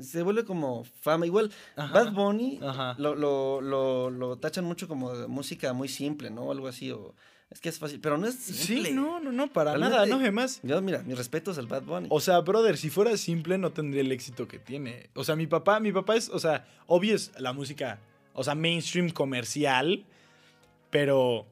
se 0.00 0.22
vuelve 0.22 0.44
como 0.44 0.84
fama. 0.84 1.24
Igual, 1.26 1.50
Ajá. 1.76 1.92
Bad 1.92 2.12
Bunny 2.12 2.58
Ajá. 2.62 2.94
lo, 2.98 3.14
lo, 3.14 3.60
lo, 3.60 4.10
lo 4.10 4.36
tachan 4.38 4.64
mucho 4.64 4.88
como 4.88 5.14
de 5.16 5.26
música 5.26 5.72
muy 5.72 5.88
simple, 5.88 6.30
¿no? 6.30 6.50
Algo 6.52 6.68
así, 6.68 6.90
o 6.92 7.14
es 7.50 7.60
que 7.60 7.68
es 7.70 7.78
fácil, 7.78 7.98
pero 8.00 8.16
no 8.18 8.26
es 8.26 8.34
simple. 8.36 8.90
Sí, 8.90 8.94
no, 8.94 9.18
no, 9.20 9.32
no, 9.32 9.48
para 9.52 9.70
Realmente- 9.72 9.94
nada, 9.96 10.06
no, 10.06 10.16
además. 10.16 10.60
Yo, 10.62 10.80
mira, 10.82 11.02
mis 11.02 11.16
respetos 11.16 11.56
al 11.58 11.66
Bad 11.66 11.82
Bunny. 11.84 12.08
O 12.10 12.20
sea, 12.20 12.38
brother, 12.40 12.76
si 12.76 12.90
fuera 12.90 13.16
simple 13.16 13.56
no 13.58 13.72
tendría 13.72 14.02
el 14.02 14.12
éxito 14.12 14.46
que 14.46 14.58
tiene. 14.58 15.08
O 15.14 15.24
sea, 15.24 15.34
mi 15.34 15.46
papá, 15.46 15.80
mi 15.80 15.92
papá 15.92 16.14
es, 16.16 16.28
o 16.28 16.38
sea, 16.38 16.66
obvio 16.86 17.14
es 17.14 17.32
la 17.40 17.52
música, 17.54 17.98
o 18.34 18.44
sea, 18.44 18.54
mainstream 18.54 19.10
comercial, 19.10 20.04
pero 20.90 21.46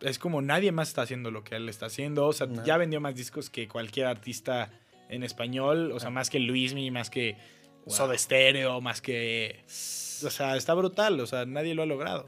es 0.00 0.18
como 0.18 0.42
nadie 0.42 0.72
más 0.72 0.88
está 0.88 1.02
haciendo 1.02 1.30
lo 1.30 1.42
que 1.44 1.56
él 1.56 1.68
está 1.68 1.86
haciendo. 1.86 2.26
O 2.26 2.32
sea, 2.32 2.46
No. 2.46 2.64
ya 2.64 2.76
vendió 2.76 3.00
más 3.00 3.14
discos 3.14 3.48
que 3.50 3.66
cualquier 3.68 4.06
artista 4.06 4.70
en 5.08 5.22
español, 5.22 5.92
o 5.92 6.00
sea, 6.00 6.08
Ah. 6.08 6.12
más 6.12 6.30
que 6.30 6.38
Luismi, 6.40 6.90
más 6.90 7.10
que 7.10 7.36
Wow. 7.86 7.94
Soda 7.94 8.18
Stereo, 8.18 8.80
más 8.80 9.00
que... 9.00 9.62
O 9.68 10.30
sea, 10.30 10.56
está 10.56 10.74
brutal, 10.74 11.20
o 11.20 11.26
sea, 11.26 11.46
nadie 11.46 11.74
lo 11.74 11.82
ha 11.82 11.86
logrado. 11.86 12.26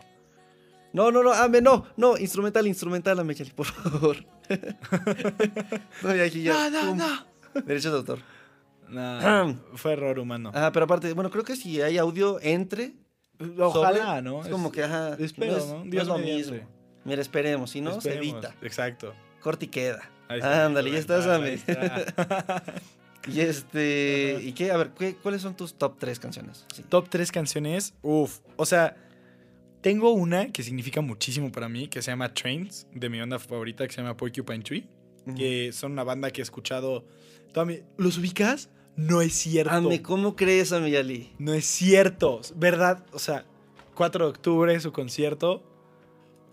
No, 0.92 1.10
no, 1.10 1.22
no, 1.22 1.32
ame, 1.32 1.60
no, 1.60 1.86
no, 1.96 2.16
instrumental, 2.16 2.66
instrumental, 2.66 3.18
ame, 3.18 3.34
Chali, 3.34 3.50
por 3.50 3.66
favor. 3.66 4.16
no, 6.02 6.16
y 6.16 6.20
aquí 6.20 6.42
ya. 6.42 6.70
No, 6.70 6.70
no, 6.70 6.88
pum, 6.90 6.98
no. 6.98 7.62
Derechos 7.62 7.92
de 7.92 7.98
autor. 7.98 8.18
Nah, 8.88 9.52
fue 9.74 9.92
error 9.92 10.18
humano. 10.18 10.50
Ajá, 10.54 10.72
pero 10.72 10.84
aparte, 10.84 11.12
bueno, 11.12 11.30
creo 11.30 11.44
que 11.44 11.56
si 11.56 11.80
hay 11.82 11.98
audio 11.98 12.38
entre. 12.40 12.94
Ojalá, 13.58 14.06
sobre, 14.16 14.22
¿no? 14.22 14.42
Es 14.42 14.48
como 14.48 14.72
que, 14.72 14.82
ajá. 14.82 15.16
espero, 15.18 15.56
es, 15.56 15.66
¿no? 15.66 15.82
es 15.84 15.90
Dios 15.90 16.06
lo 16.06 16.18
mediante. 16.18 16.52
mismo. 16.52 16.68
Mira, 17.04 17.22
esperemos, 17.22 17.70
si 17.70 17.80
no, 17.80 18.00
se 18.00 18.14
edita. 18.18 18.54
Exacto. 18.62 19.14
Corta 19.40 19.64
y 19.64 19.68
queda. 19.68 20.10
Ahí 20.28 20.38
está, 20.38 20.66
Ándale, 20.66 20.90
ya 20.90 20.98
estás, 20.98 21.26
ahí 21.26 21.54
está. 21.54 22.62
Y 23.26 23.40
este. 23.40 24.40
¿Y 24.42 24.52
qué? 24.52 24.70
A 24.70 24.76
ver, 24.78 24.90
¿qué- 24.90 25.14
¿cuáles 25.16 25.42
son 25.42 25.54
tus 25.54 25.74
top 25.74 25.96
3 25.98 26.18
canciones? 26.18 26.64
Sí. 26.74 26.82
Top 26.88 27.08
3 27.10 27.30
canciones. 27.30 27.92
Uf. 28.00 28.38
O 28.56 28.64
sea, 28.64 28.96
tengo 29.82 30.12
una 30.12 30.50
que 30.50 30.62
significa 30.62 31.02
muchísimo 31.02 31.52
para 31.52 31.68
mí, 31.68 31.88
que 31.88 32.00
se 32.00 32.10
llama 32.10 32.32
Trains, 32.32 32.86
de 32.94 33.10
mi 33.10 33.20
banda 33.20 33.38
favorita, 33.38 33.86
que 33.86 33.92
se 33.92 34.00
llama 34.00 34.16
Porcupine 34.16 34.60
Tree. 34.64 34.88
Que 35.36 35.72
son 35.72 35.92
una 35.92 36.04
banda 36.04 36.30
que 36.30 36.40
he 36.40 36.42
escuchado 36.44 37.04
toda 37.52 37.66
mi... 37.66 37.80
¿Los 37.98 38.16
ubicas? 38.16 38.70
No 38.98 39.20
es 39.22 39.32
cierto. 39.34 39.72
Ame, 39.72 40.02
¿cómo 40.02 40.34
crees, 40.34 40.72
Ame 40.72 40.90
Yali? 40.90 41.32
No 41.38 41.54
es 41.54 41.64
cierto. 41.66 42.40
¿Verdad? 42.56 43.06
O 43.12 43.18
sea, 43.20 43.44
4 43.94 44.24
de 44.24 44.30
octubre 44.30 44.80
su 44.80 44.90
concierto. 44.92 45.62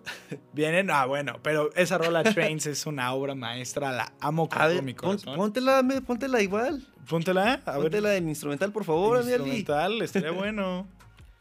Vienen, 0.54 0.92
ah, 0.92 1.06
bueno, 1.08 1.40
pero 1.42 1.74
esa 1.76 1.98
rola 1.98 2.24
Trains 2.36 2.68
es 2.68 2.86
una 2.86 3.12
obra 3.14 3.34
maestra, 3.34 3.92
la 3.92 4.14
amo 4.20 4.48
con 4.48 4.60
A 4.60 4.66
todo 4.66 4.76
ver, 4.76 4.84
mi 4.84 4.94
pon- 4.94 5.18
corazón. 5.18 5.36
póntela, 5.36 5.80
Ame, 5.80 6.02
póntela 6.02 6.42
igual. 6.42 6.88
Póntela, 7.10 7.62
a 7.66 7.72
ver. 7.74 7.82
Póntela 7.82 8.16
en 8.16 8.30
instrumental, 8.30 8.72
por 8.72 8.84
favor, 8.86 9.18
Yali. 9.22 9.32
instrumental, 9.34 10.02
estaría 10.04 10.30
bueno. 10.32 10.88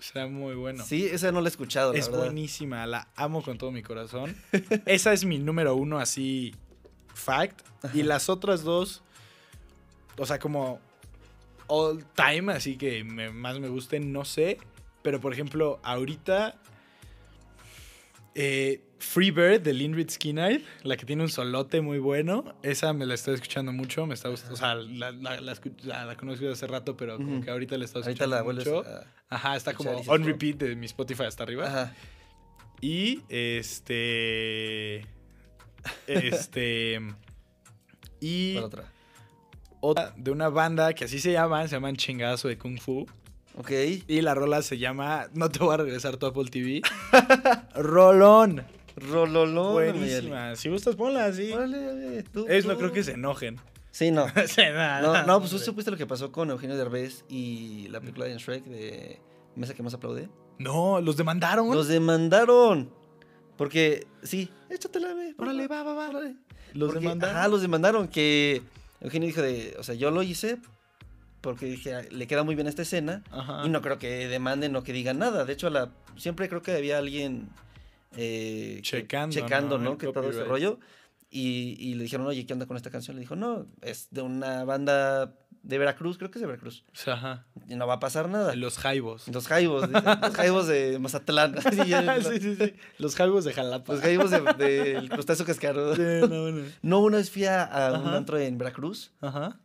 Estaría 0.01 0.29
muy 0.31 0.55
bueno. 0.55 0.85
Sí, 0.85 1.05
esa 1.07 1.33
no 1.33 1.41
la 1.43 1.49
he 1.49 1.51
escuchado, 1.51 1.93
la 1.93 1.99
es 1.99 2.09
verdad. 2.09 2.25
buenísima, 2.25 2.87
la 2.87 3.09
amo 3.17 3.43
con 3.43 3.59
todo 3.59 3.71
mi 3.71 3.83
corazón. 3.83 4.35
Esa 4.87 5.13
es 5.13 5.25
mi 5.27 5.39
número 5.39 5.75
uno, 5.77 5.99
así, 5.99 6.55
fact. 7.15 7.61
Y 7.95 8.03
las 8.03 8.29
otras 8.31 8.63
dos, 8.65 9.03
o 10.19 10.25
sea, 10.27 10.39
como 10.39 10.81
all 11.69 12.05
time, 12.15 12.53
así 12.53 12.77
que 12.77 13.05
me- 13.05 13.31
más 13.31 13.59
me 13.61 13.69
gusten, 13.69 14.13
no 14.13 14.25
sé. 14.25 14.59
Pero, 15.03 15.21
por 15.21 15.33
ejemplo, 15.33 15.81
ahorita, 15.83 16.57
eh, 18.35 18.81
Freebird 18.99 19.61
de 19.61 19.75
Lindrid 19.75 20.09
Skinner, 20.11 20.63
la 20.83 20.97
que 20.97 21.05
tiene 21.05 21.23
un 21.23 21.29
solote 21.29 21.81
muy 21.83 21.99
bueno, 21.99 22.55
esa 22.63 22.93
me 22.95 23.05
la 23.05 23.15
estoy 23.15 23.35
escuchando 23.35 23.71
mucho, 23.73 24.07
me 24.07 24.15
está 24.15 24.31
gustando, 24.31 24.55
o 24.55 24.57
sea, 24.57 24.75
la, 24.77 25.11
la, 25.13 25.41
la, 25.43 25.55
la- 25.83 26.05
la 26.07 26.17
conozco 26.17 26.49
hace 26.49 26.67
rato, 26.67 26.97
pero 26.97 27.17
como 27.19 27.43
que 27.43 27.51
ahorita 27.51 27.77
la 27.77 27.85
estoy 27.85 28.03
Ahorita 28.03 28.25
escuchando 28.25 28.37
la 28.37 28.43
vuelves 28.43 28.67
mucho. 28.67 28.85
a... 28.89 29.05
Ajá, 29.37 29.57
está 29.57 29.75
como 29.75 29.91
dices, 29.93 30.09
on 30.09 30.25
repeat 30.25 30.57
de 30.57 30.75
mi 30.77 30.87
Spotify 30.87 31.25
hasta 31.25 31.43
arriba. 31.43 31.67
Ajá. 31.67 31.95
Y 32.81 33.21
este. 33.29 35.07
Este. 36.07 36.99
y 38.21 38.55
¿Cuál 38.55 38.65
otra? 38.65 38.93
Otra 39.85 40.15
de 40.17 40.31
una 40.31 40.49
banda 40.49 40.93
que 40.95 41.05
así 41.05 41.21
se 41.21 41.33
llaman, 41.33 41.69
se 41.69 41.77
llaman 41.77 41.97
Chingazo 41.97 42.49
de 42.49 42.59
Kung 42.59 42.81
Fu. 42.81 43.07
Ok. 43.57 43.71
Y 44.09 44.21
la 44.21 44.35
rola 44.35 44.63
se 44.63 44.79
llama 44.79 45.29
No 45.35 45.51
te 45.51 45.59
voy 45.61 45.75
a 45.75 45.77
regresar 45.77 46.17
tu 46.17 46.27
Apple 46.27 46.47
TV. 46.51 46.83
Rolón. 47.75 48.65
Rololón. 48.97 49.73
Buenísima. 49.75 50.57
Si 50.57 50.69
gustas, 50.69 50.97
ponla 50.97 51.27
así. 51.27 51.53
Órale, 51.53 52.23
tú, 52.25 52.47
Es, 52.49 52.67
no 52.67 52.77
creo 52.77 52.93
que 52.93 53.05
se 53.05 53.13
enojen. 53.13 53.61
Sí, 53.91 54.11
no. 54.11 54.27
Sí, 54.47 54.63
nada, 54.63 55.03
No, 55.03 55.13
nada, 55.13 55.27
no, 55.27 55.39
pues 55.39 55.51
tú 55.51 55.59
supiste 55.59 55.91
lo 55.91 55.97
que 55.97 56.07
pasó 56.07 56.33
con 56.33 56.51
Eugenio 56.51 56.77
Derbez 56.77 57.25
y 57.29 57.89
la 57.89 58.01
película 58.01 58.27
de 58.27 58.37
Shrek 58.39 58.65
de 58.65 59.21
Mesa 59.55 59.75
que 59.75 59.83
más 59.83 59.95
aplaude. 59.95 60.29
No, 60.59 61.01
los 61.01 61.17
demandaron. 61.17 61.71
Los 61.75 61.89
demandaron. 61.89 62.91
Porque, 63.57 64.07
sí, 64.23 64.51
échatela, 64.69 65.15
ve. 65.15 65.35
Órale, 65.39 65.69
va, 65.69 65.83
va, 65.85 65.95
va. 65.95 66.09
órale. 66.09 66.37
Los 66.73 66.89
Porque, 66.89 67.01
demandaron. 67.01 67.37
Ajá, 67.37 67.49
los 67.49 67.63
demandaron. 67.63 68.09
Que 68.09 68.63
Eugenio 69.05 69.27
dijo 69.29 69.43
de, 69.43 69.77
o 69.79 69.83
sea, 69.85 69.95
yo 69.95 70.11
lo 70.11 70.23
hice 70.23 70.59
porque 71.41 71.67
dije, 71.67 71.95
"Ah, 71.95 72.03
le 72.11 72.27
queda 72.27 72.43
muy 72.43 72.55
bien 72.55 72.67
esta 72.67 72.83
escena. 72.83 73.23
Ajá. 73.31 73.63
Y 73.65 73.69
no 73.69 73.81
creo 73.83 73.99
que 73.99 74.27
demanden 74.29 74.75
o 74.77 74.83
que 74.83 74.93
digan 74.93 75.19
nada. 75.19 75.45
De 75.45 75.53
hecho, 75.53 75.69
la, 75.71 75.91
siempre 76.17 76.49
creo 76.49 76.63
que 76.63 76.73
había 76.73 76.99
alguien 76.99 77.49
eh, 78.17 78.77
que- 78.77 78.83
Checando, 78.83 79.35
checando, 79.35 79.79
¿no? 79.79 79.99
Que 79.99 80.07
todo 80.13 80.31
ese 80.31 80.45
rollo. 80.45 80.79
Y, 81.31 81.77
y 81.81 81.95
le 81.95 82.05
dijeron, 82.05 82.27
oye, 82.27 82.47
¿qué 82.47 82.53
onda 82.53 82.65
con 82.67 82.77
esta 82.77 82.91
canción? 82.91 83.17
Le 83.17 83.21
dijo, 83.23 83.35
no, 83.37 83.67
es 83.83 84.07
de 84.13 84.23
una 84.23 84.65
banda 84.65 85.35
de 85.65 85.79
Veracruz, 85.79 86.19
creo 86.19 86.31
que 86.31 86.39
es 86.39 86.41
de 86.41 86.47
Veracruz. 86.47 86.85
Ajá. 87.07 87.47
Y 87.69 87.75
no 87.75 87.87
va 87.87 87.95
a 87.95 88.01
pasar 88.01 88.29
nada. 88.29 88.55
Los 88.55 88.79
jaibos. 88.79 89.27
Los 89.29 89.49
jaibos, 89.49 89.89
los 90.23 90.35
jaibos 90.35 90.67
de 90.67 90.99
Mazatlán. 90.99 91.57
Sí, 91.73 91.81
sí, 91.81 92.41
sí, 92.41 92.57
sí. 92.57 92.75
Los 92.99 93.17
jaibos 93.17 93.45
de 93.45 93.53
Jalapa. 93.55 93.93
Los 93.93 94.03
jaibos 94.03 94.31
del 94.31 94.45
de, 94.59 95.09
crustáceo 95.11 95.47
cascarudo. 95.47 95.97
Sí, 95.97 96.03
no, 96.03 96.43
bueno. 96.43 96.65
No, 96.83 97.01
una 97.01 97.17
vez 97.17 97.31
fui 97.31 97.47
a, 97.47 97.65
a 97.65 97.99
un 97.99 98.09
antro 98.09 98.39
en 98.39 98.59
Veracruz. 98.59 99.13
Ajá. 99.21 99.59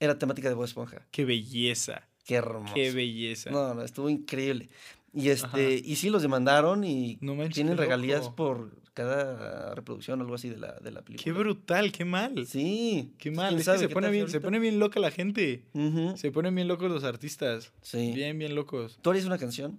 Era 0.00 0.18
temática 0.18 0.48
de 0.48 0.54
Bob 0.54 0.64
Esponja. 0.64 1.06
Qué 1.10 1.24
belleza. 1.24 2.08
Qué 2.24 2.36
hermoso. 2.36 2.74
Qué 2.74 2.90
belleza. 2.92 3.50
No, 3.50 3.74
no, 3.74 3.82
estuvo 3.82 4.08
increíble. 4.08 4.70
Y 5.12 5.28
este, 5.28 5.46
Ajá. 5.46 5.60
y 5.60 5.96
sí 5.96 6.10
los 6.10 6.22
demandaron 6.22 6.84
y 6.84 7.18
No 7.20 7.34
manches, 7.34 7.54
tienen 7.54 7.76
regalías 7.76 8.28
por 8.30 8.70
cada 8.96 9.74
reproducción 9.74 10.18
o 10.20 10.24
algo 10.24 10.34
así 10.34 10.48
de 10.48 10.56
la, 10.56 10.72
de 10.80 10.90
la 10.90 11.02
película. 11.02 11.22
Qué 11.22 11.32
brutal, 11.38 11.92
qué 11.92 12.06
mal. 12.06 12.46
Sí. 12.46 13.12
Qué 13.18 13.30
pues, 13.30 13.36
mal. 13.36 13.56
Es 13.58 13.68
que 13.68 13.76
se 13.78 13.88
pone 13.90 14.10
bien, 14.10 14.28
se 14.30 14.40
pone 14.40 14.58
bien 14.58 14.78
loca 14.78 14.98
la 15.00 15.10
gente. 15.10 15.64
Se 16.16 16.32
ponen 16.32 16.54
bien 16.54 16.66
locos 16.66 16.90
los 16.90 17.04
artistas. 17.04 17.72
Sí. 17.82 18.12
Bien, 18.14 18.38
bien 18.38 18.54
locos. 18.54 18.98
¿Tú 19.02 19.10
harías 19.10 19.26
una 19.26 19.36
canción? 19.36 19.78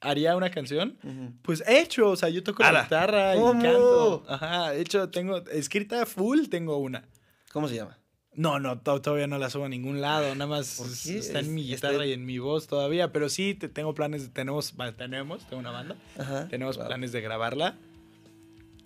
¿Haría 0.00 0.36
una 0.36 0.50
canción? 0.50 0.98
Pues 1.42 1.64
he 1.66 1.80
hecho, 1.80 2.10
o 2.10 2.16
sea, 2.16 2.28
yo 2.28 2.42
toco 2.44 2.62
la 2.62 2.82
guitarra 2.82 3.34
y 3.34 3.38
¿Cómo? 3.40 3.52
canto. 3.62 4.24
Ajá, 4.28 4.74
he 4.74 4.80
hecho, 4.82 5.08
tengo, 5.08 5.38
escrita 5.48 6.04
full, 6.04 6.48
tengo 6.50 6.76
una. 6.76 7.08
¿Cómo 7.52 7.68
se 7.68 7.76
llama? 7.76 7.98
No, 8.34 8.60
no, 8.60 8.78
to- 8.80 9.00
todavía 9.02 9.26
no 9.26 9.38
la 9.38 9.50
subo 9.50 9.64
a 9.64 9.68
ningún 9.68 10.00
lado, 10.00 10.32
nada 10.36 10.46
más 10.46 10.78
está 11.08 11.40
en 11.40 11.52
mi 11.54 11.72
Está- 11.72 11.88
guitarra 11.88 12.06
y 12.06 12.12
en 12.12 12.24
mi 12.24 12.38
voz 12.38 12.68
todavía, 12.68 13.10
pero 13.12 13.28
sí 13.28 13.54
te- 13.54 13.68
tengo 13.68 13.94
planes, 13.94 14.30
tenemos, 14.32 14.74
tenemos, 14.96 15.44
tengo 15.48 15.58
una 15.58 15.72
banda, 15.72 15.96
Ajá. 16.16 16.46
tenemos 16.48 16.78
planes 16.78 17.10
de 17.10 17.20
grabarla. 17.20 17.76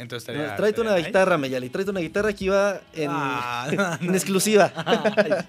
Entonces 0.02 0.28
No, 0.28 0.34
estaría, 0.34 0.56
tráete 0.56 0.80
una 0.80 0.96
guitarra, 0.96 1.38
Meyali. 1.38 1.70
Tráete 1.70 1.90
una 1.90 2.00
guitarra 2.00 2.32
que 2.32 2.44
iba 2.44 2.80
en, 2.92 3.10
Ah, 3.10 3.68
no, 3.74 3.94
en 4.00 4.06
no, 4.08 4.12
exclusiva. 4.14 4.72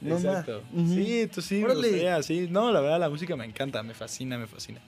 no. 0.00 0.08
No. 0.10 0.16
Exacto. 0.16 0.62
Sí, 0.74 1.28
tú 1.34 1.40
sí, 1.40 1.62
gustaría, 1.62 2.22
sí. 2.22 2.46
No, 2.50 2.70
la 2.70 2.80
verdad 2.80 3.00
la 3.00 3.08
música 3.08 3.34
me 3.36 3.44
encanta, 3.46 3.82
me 3.82 3.94
fascina, 3.94 4.36
me 4.36 4.46
fascina. 4.46 4.80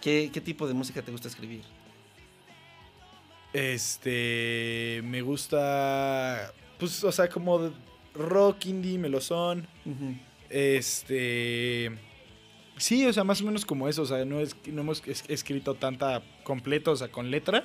¿Qué, 0.00 0.30
¿Qué 0.32 0.40
tipo 0.40 0.68
de 0.68 0.74
música 0.74 1.02
te 1.02 1.10
gusta 1.10 1.26
escribir? 1.26 1.62
Este, 3.52 5.00
me 5.04 5.22
gusta, 5.22 6.52
pues, 6.78 7.02
o 7.02 7.10
sea, 7.10 7.28
como 7.28 7.72
rock 8.14 8.66
indie, 8.66 8.98
melosón. 8.98 9.66
Este. 10.50 11.90
Sí, 12.76 13.06
o 13.06 13.12
sea, 13.12 13.24
más 13.24 13.40
o 13.40 13.46
menos 13.46 13.64
como 13.64 13.88
eso. 13.88 14.02
O 14.02 14.06
sea, 14.06 14.24
no, 14.24 14.40
es, 14.40 14.54
no 14.66 14.82
hemos 14.82 15.02
es- 15.06 15.24
escrito 15.28 15.74
tanta 15.74 16.22
completa, 16.44 16.90
o 16.90 16.96
sea, 16.96 17.08
con 17.08 17.30
letra. 17.30 17.64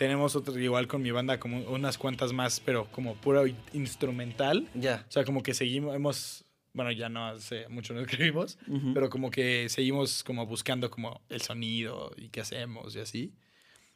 Tenemos 0.00 0.34
otro, 0.34 0.58
igual 0.58 0.86
con 0.88 1.02
mi 1.02 1.10
banda, 1.10 1.38
como 1.38 1.58
unas 1.68 1.98
cuantas 1.98 2.32
más, 2.32 2.58
pero 2.58 2.90
como 2.90 3.16
puro 3.16 3.46
in- 3.46 3.54
instrumental. 3.74 4.66
Ya. 4.74 5.04
O 5.06 5.12
sea, 5.12 5.24
como 5.26 5.42
que 5.42 5.52
seguimos, 5.52 5.94
hemos. 5.94 6.44
Bueno, 6.72 6.90
ya 6.90 7.10
no 7.10 7.26
hace 7.26 7.68
mucho 7.68 7.92
no 7.92 8.00
escribimos, 8.06 8.58
pero 8.94 9.10
como 9.10 9.30
que 9.30 9.68
seguimos 9.68 10.24
como 10.24 10.46
buscando 10.46 10.90
como 10.90 11.20
el 11.28 11.42
sonido 11.42 12.12
y 12.16 12.30
qué 12.30 12.40
hacemos 12.40 12.96
y 12.96 13.00
así. 13.00 13.34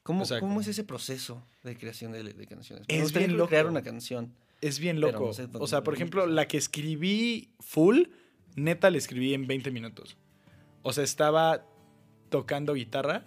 ¿Cómo, 0.02 0.24
o 0.24 0.26
sea, 0.26 0.40
cómo 0.40 0.50
como- 0.50 0.60
es 0.60 0.66
ese 0.66 0.84
proceso 0.84 1.42
de 1.62 1.74
creación 1.78 2.12
de, 2.12 2.22
de 2.22 2.46
canciones? 2.46 2.84
Es 2.88 3.14
bien 3.14 3.38
loco. 3.38 3.48
crear 3.48 3.66
una 3.66 3.82
canción. 3.82 4.34
Es 4.60 4.78
bien 4.80 5.00
loco. 5.00 5.24
no 5.28 5.32
sé 5.32 5.42
dónde- 5.44 5.58
o 5.60 5.66
sea, 5.66 5.82
por 5.82 5.94
ejemplo, 5.94 6.26
la 6.26 6.46
que 6.48 6.58
escribí 6.58 7.48
full, 7.60 8.02
neta 8.56 8.90
la 8.90 8.98
escribí 8.98 9.32
en 9.32 9.46
20 9.46 9.70
minutos. 9.70 10.18
O 10.82 10.92
sea, 10.92 11.02
estaba 11.02 11.64
tocando 12.28 12.74
guitarra 12.74 13.24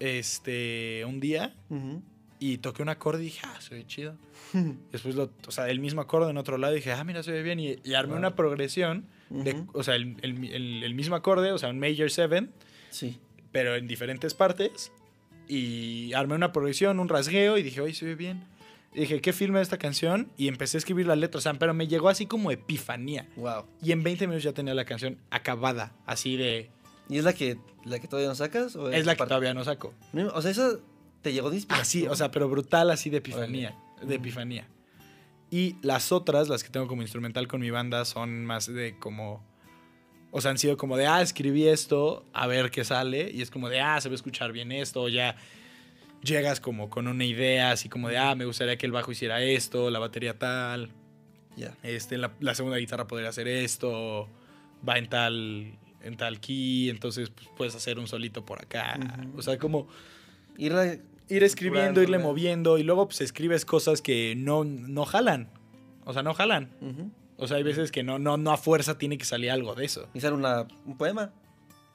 este 0.00 1.04
un 1.06 1.20
día 1.20 1.54
Ujú. 1.68 2.02
y 2.38 2.58
toqué 2.58 2.82
un 2.82 2.88
acorde 2.88 3.22
y 3.22 3.26
dije, 3.26 3.40
ah, 3.44 3.60
se 3.60 3.74
ve 3.74 3.86
chido. 3.86 4.16
Después, 4.92 5.14
lo, 5.14 5.30
o 5.46 5.50
sea, 5.52 5.68
el 5.68 5.78
mismo 5.78 6.00
acorde 6.00 6.30
en 6.30 6.36
otro 6.38 6.58
lado 6.58 6.72
y 6.72 6.76
dije, 6.76 6.92
ah, 6.92 7.04
mira, 7.04 7.22
se 7.22 7.30
ve 7.32 7.42
bien. 7.42 7.60
Y, 7.60 7.76
y 7.84 7.94
armé 7.94 8.10
Wow. 8.12 8.18
una 8.18 8.34
progresión, 8.34 9.06
de, 9.28 9.52
Ujú. 9.54 9.70
o 9.74 9.82
sea, 9.84 9.94
el, 9.94 10.16
el- 10.22 10.44
el- 10.52 10.82
el 10.82 10.94
mismo 10.94 11.14
acorde, 11.14 11.52
o 11.52 11.58
sea, 11.58 11.68
un 11.68 11.78
major 11.78 12.10
7, 12.10 12.48
Sí. 12.90 13.18
pero 13.52 13.76
en 13.76 13.86
diferentes 13.86 14.34
partes. 14.34 14.90
Y 15.48 16.12
armé 16.14 16.34
una 16.36 16.52
progresión, 16.52 17.00
un 17.00 17.08
rasgueo 17.08 17.58
y 17.58 17.62
dije, 17.62 17.80
oye, 17.80 17.94
se 17.94 18.04
ve 18.06 18.14
bien. 18.14 18.44
Y 18.94 19.00
dije, 19.00 19.20
¿qué 19.20 19.32
filma 19.32 19.60
esta 19.60 19.78
canción? 19.78 20.30
Y 20.36 20.48
empecé 20.48 20.76
a 20.76 20.78
escribir 20.78 21.06
la 21.06 21.14
letra, 21.16 21.38
o 21.38 21.40
sea, 21.40 21.54
pero 21.54 21.74
me 21.74 21.86
llegó 21.88 22.08
así 22.08 22.26
como 22.26 22.50
epifanía. 22.50 23.28
Wow. 23.36 23.66
Y 23.82 23.92
en 23.92 24.02
20 24.02 24.26
minutos 24.26 24.42
ya 24.44 24.52
tenía 24.52 24.74
la 24.74 24.84
canción 24.84 25.18
acabada, 25.30 25.92
así 26.06 26.36
de... 26.36 26.70
¿Y 27.10 27.18
es 27.18 27.24
la 27.24 27.32
que, 27.32 27.58
la 27.84 27.98
que 27.98 28.06
todavía 28.06 28.28
no 28.28 28.36
sacas? 28.36 28.76
¿o 28.76 28.88
Es 28.88 29.04
la 29.04 29.16
que 29.16 29.24
todavía 29.24 29.52
no 29.52 29.64
saco. 29.64 29.92
O 30.32 30.42
sea, 30.42 30.50
esa 30.52 30.76
te 31.22 31.32
llegó 31.32 31.50
de 31.50 31.56
inspiración. 31.56 32.04
Así, 32.04 32.06
o 32.06 32.14
sea, 32.14 32.30
pero 32.30 32.48
brutal, 32.48 32.90
así 32.90 33.10
de 33.10 33.18
epifanía. 33.18 33.76
De 34.00 34.14
epifanía. 34.14 34.68
Y 35.50 35.74
las 35.82 36.12
otras, 36.12 36.48
las 36.48 36.62
que 36.62 36.70
tengo 36.70 36.86
como 36.86 37.02
instrumental 37.02 37.48
con 37.48 37.60
mi 37.60 37.70
banda, 37.70 38.04
son 38.04 38.44
más 38.46 38.72
de 38.72 38.96
como... 38.98 39.44
O 40.30 40.40
sea, 40.40 40.52
han 40.52 40.58
sido 40.58 40.76
como 40.76 40.96
de, 40.96 41.08
ah, 41.08 41.20
escribí 41.20 41.66
esto, 41.66 42.24
a 42.32 42.46
ver 42.46 42.70
qué 42.70 42.84
sale. 42.84 43.28
Y 43.34 43.42
es 43.42 43.50
como 43.50 43.68
de, 43.68 43.80
ah, 43.80 44.00
se 44.00 44.08
va 44.08 44.12
a 44.12 44.14
escuchar 44.14 44.52
bien 44.52 44.70
esto. 44.70 45.02
O 45.02 45.08
ya 45.08 45.34
llegas 46.22 46.60
como 46.60 46.88
con 46.88 47.08
una 47.08 47.24
idea, 47.24 47.72
así 47.72 47.88
como 47.88 48.08
de, 48.08 48.18
ah, 48.18 48.36
me 48.36 48.44
gustaría 48.44 48.78
que 48.78 48.86
el 48.86 48.92
bajo 48.92 49.10
hiciera 49.10 49.42
esto, 49.42 49.90
la 49.90 49.98
batería 49.98 50.38
tal. 50.38 50.92
Ya. 51.56 51.76
Este, 51.82 52.16
la, 52.16 52.32
la 52.38 52.54
segunda 52.54 52.76
guitarra 52.76 53.08
podría 53.08 53.30
hacer 53.30 53.48
esto. 53.48 54.28
Va 54.88 54.98
en 54.98 55.08
tal, 55.08 55.76
en 56.02 56.16
tal 56.16 56.40
key. 56.40 56.90
Entonces 56.90 57.30
pues, 57.30 57.48
puedes 57.56 57.74
hacer 57.74 57.98
un 57.98 58.06
solito 58.06 58.44
por 58.44 58.60
acá. 58.62 58.98
O 59.36 59.42
sea, 59.42 59.58
como 59.58 59.88
Irla- 60.58 61.00
ir 61.28 61.42
escribiendo, 61.44 62.02
irle 62.02 62.18
moviendo 62.18 62.76
y 62.78 62.82
luego 62.82 63.06
pues 63.08 63.20
escribes 63.20 63.64
cosas 63.64 64.02
que 64.02 64.34
no, 64.36 64.64
no 64.64 65.04
jalan. 65.04 65.48
O 66.04 66.12
sea, 66.12 66.22
no 66.22 66.34
jalan. 66.34 66.70
O 67.36 67.46
sea, 67.46 67.56
hay 67.56 67.62
veces 67.62 67.90
que 67.92 68.02
no, 68.02 68.18
no, 68.18 68.36
no 68.36 68.50
a 68.50 68.56
fuerza 68.58 68.98
tiene 68.98 69.16
que 69.16 69.24
salir 69.24 69.50
algo 69.50 69.74
de 69.74 69.84
eso. 69.86 70.08
Y 70.12 70.24
una, 70.26 70.66
un 70.84 70.96
poema. 70.98 71.32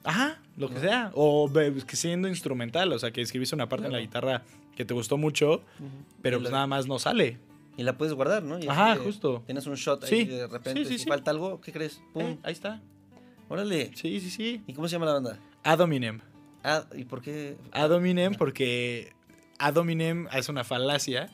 Ajá, 0.02 0.40
lo 0.56 0.68
que 0.70 0.78
sea. 0.80 1.10
O 1.14 1.48
ve- 1.48 1.74
que 1.86 1.96
siendo 1.96 2.28
instrumental, 2.28 2.92
o 2.92 2.98
sea, 2.98 3.10
que 3.12 3.20
escribiste 3.20 3.54
una 3.54 3.68
parte 3.68 3.86
en 3.86 3.92
la 3.92 3.98
Claro. 3.98 4.06
guitarra 4.08 4.42
que 4.76 4.84
te 4.84 4.94
gustó 4.94 5.16
mucho, 5.16 5.62
pero 6.22 6.38
pues 6.38 6.50
la, 6.50 6.56
nada 6.58 6.66
más 6.66 6.86
no 6.86 6.98
sale. 6.98 7.38
y 7.76 7.82
la 7.82 7.98
puedes 7.98 8.14
guardar, 8.14 8.42
¿no? 8.42 8.58
Y 8.58 8.66
Ajá, 8.68 8.96
justo. 8.96 9.42
Tienes 9.46 9.66
un 9.66 9.74
shot 9.74 10.02
ahí 10.04 10.08
Sí. 10.10 10.16
y 10.22 10.24
de 10.26 10.46
repente, 10.46 10.84
Sí, 10.84 10.92
sí, 10.92 10.98
si 11.00 11.08
falta 11.08 11.30
algo, 11.30 11.60
¿qué 11.60 11.72
crees? 11.72 12.00
Pum. 12.14 12.22
Eh, 12.22 12.38
ahí 12.42 12.52
está. 12.52 12.80
Órale. 13.48 13.92
Sí, 13.94 14.20
sí, 14.20 14.30
sí. 14.30 14.62
¿Y 14.66 14.72
cómo 14.74 14.88
se 14.88 14.92
llama 14.92 15.06
la 15.06 15.14
banda? 15.14 15.38
Ad 15.62 15.80
hominem. 15.80 16.20
Ah, 16.64 16.84
¿y 16.94 17.04
por 17.04 17.22
qué? 17.22 17.56
Ad 17.72 17.90
hominem 17.92 18.34
porque 18.34 19.12
ad 19.58 19.76
hominem 19.76 20.28
es 20.32 20.48
una 20.48 20.64
falacia. 20.64 21.30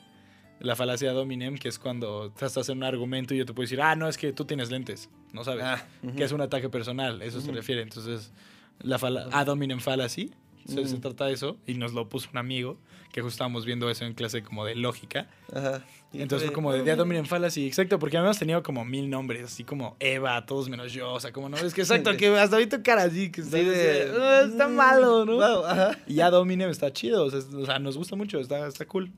La 0.59 0.75
falacia 0.75 1.11
ad 1.11 1.17
hominem, 1.17 1.57
que 1.57 1.67
es 1.67 1.77
cuando 1.77 2.33
estás 2.39 2.69
en 2.69 2.77
un 2.77 2.83
argumento 2.83 3.33
y 3.33 3.37
yo 3.37 3.45
te 3.45 3.53
puedo 3.53 3.65
decir, 3.65 3.81
ah, 3.81 3.95
no, 3.95 4.07
es 4.07 4.17
que 4.17 4.31
tú 4.31 4.45
tienes 4.45 4.71
lentes. 4.71 5.09
No 5.33 5.43
sabes. 5.43 5.63
Ah, 5.65 5.85
que 6.15 6.23
es 6.23 6.31
un 6.31 6.39
ataque 6.39 6.69
personal, 6.69 7.21
eso 7.21 7.41
se 7.41 7.51
refiere. 7.51 7.81
Entonces, 7.81 8.31
la 8.79 8.97
fala 8.97 9.27
ad 9.31 9.47
hominem 9.49 9.79
fallacy, 9.79 10.31
se, 10.65 10.87
se 10.87 10.97
trata 10.97 11.25
de 11.25 11.33
eso, 11.33 11.57
y 11.67 11.73
nos 11.75 11.93
lo 11.93 12.09
puso 12.09 12.29
un 12.31 12.37
amigo, 12.37 12.77
que 13.11 13.21
justo 13.21 13.33
estábamos 13.35 13.65
viendo 13.65 13.89
eso 13.89 14.05
en 14.05 14.13
clase 14.13 14.41
como 14.43 14.65
de 14.65 14.75
lógica. 14.75 15.29
Ajá. 15.53 15.83
Y 16.11 16.21
Entonces 16.21 16.47
fue 16.47 16.53
como 16.53 16.71
de 16.71 16.93
hominem 16.93 17.25
fallacy, 17.25 17.65
exacto, 17.67 17.97
porque 17.97 18.17
habíamos 18.17 18.37
tenido 18.37 18.61
como 18.61 18.85
mil 18.85 19.09
nombres, 19.09 19.43
así 19.45 19.63
como 19.63 19.95
Eva, 19.99 20.45
todos 20.45 20.69
menos 20.69 20.93
yo, 20.93 21.11
o 21.13 21.19
sea, 21.19 21.31
como 21.31 21.49
no, 21.49 21.57
es 21.57 21.73
que 21.73 21.81
exacto, 21.81 22.11
que 22.17 22.27
hasta 22.37 22.55
ahorita 22.55 22.83
cara 22.83 23.03
así, 23.03 23.31
que 23.31 23.41
está, 23.41 23.57
Sí, 23.57 23.63
de- 23.65 24.11
"Ah, 24.19 24.43
está 24.47 24.67
malo, 24.67 25.25
¿no? 25.25 25.33
Wow, 25.35 25.65
ajá. 25.65 25.97
Y 26.07 26.19
ad 26.19 26.33
hominem 26.33 26.69
está 26.69 26.91
chido, 26.93 27.25
o 27.25 27.29
sea, 27.31 27.39
es- 27.39 27.53
o 27.53 27.65
sea, 27.65 27.79
nos 27.79 27.97
gusta 27.97 28.15
mucho, 28.15 28.39
está, 28.39 28.67
está 28.67 28.85
cool. 28.85 29.11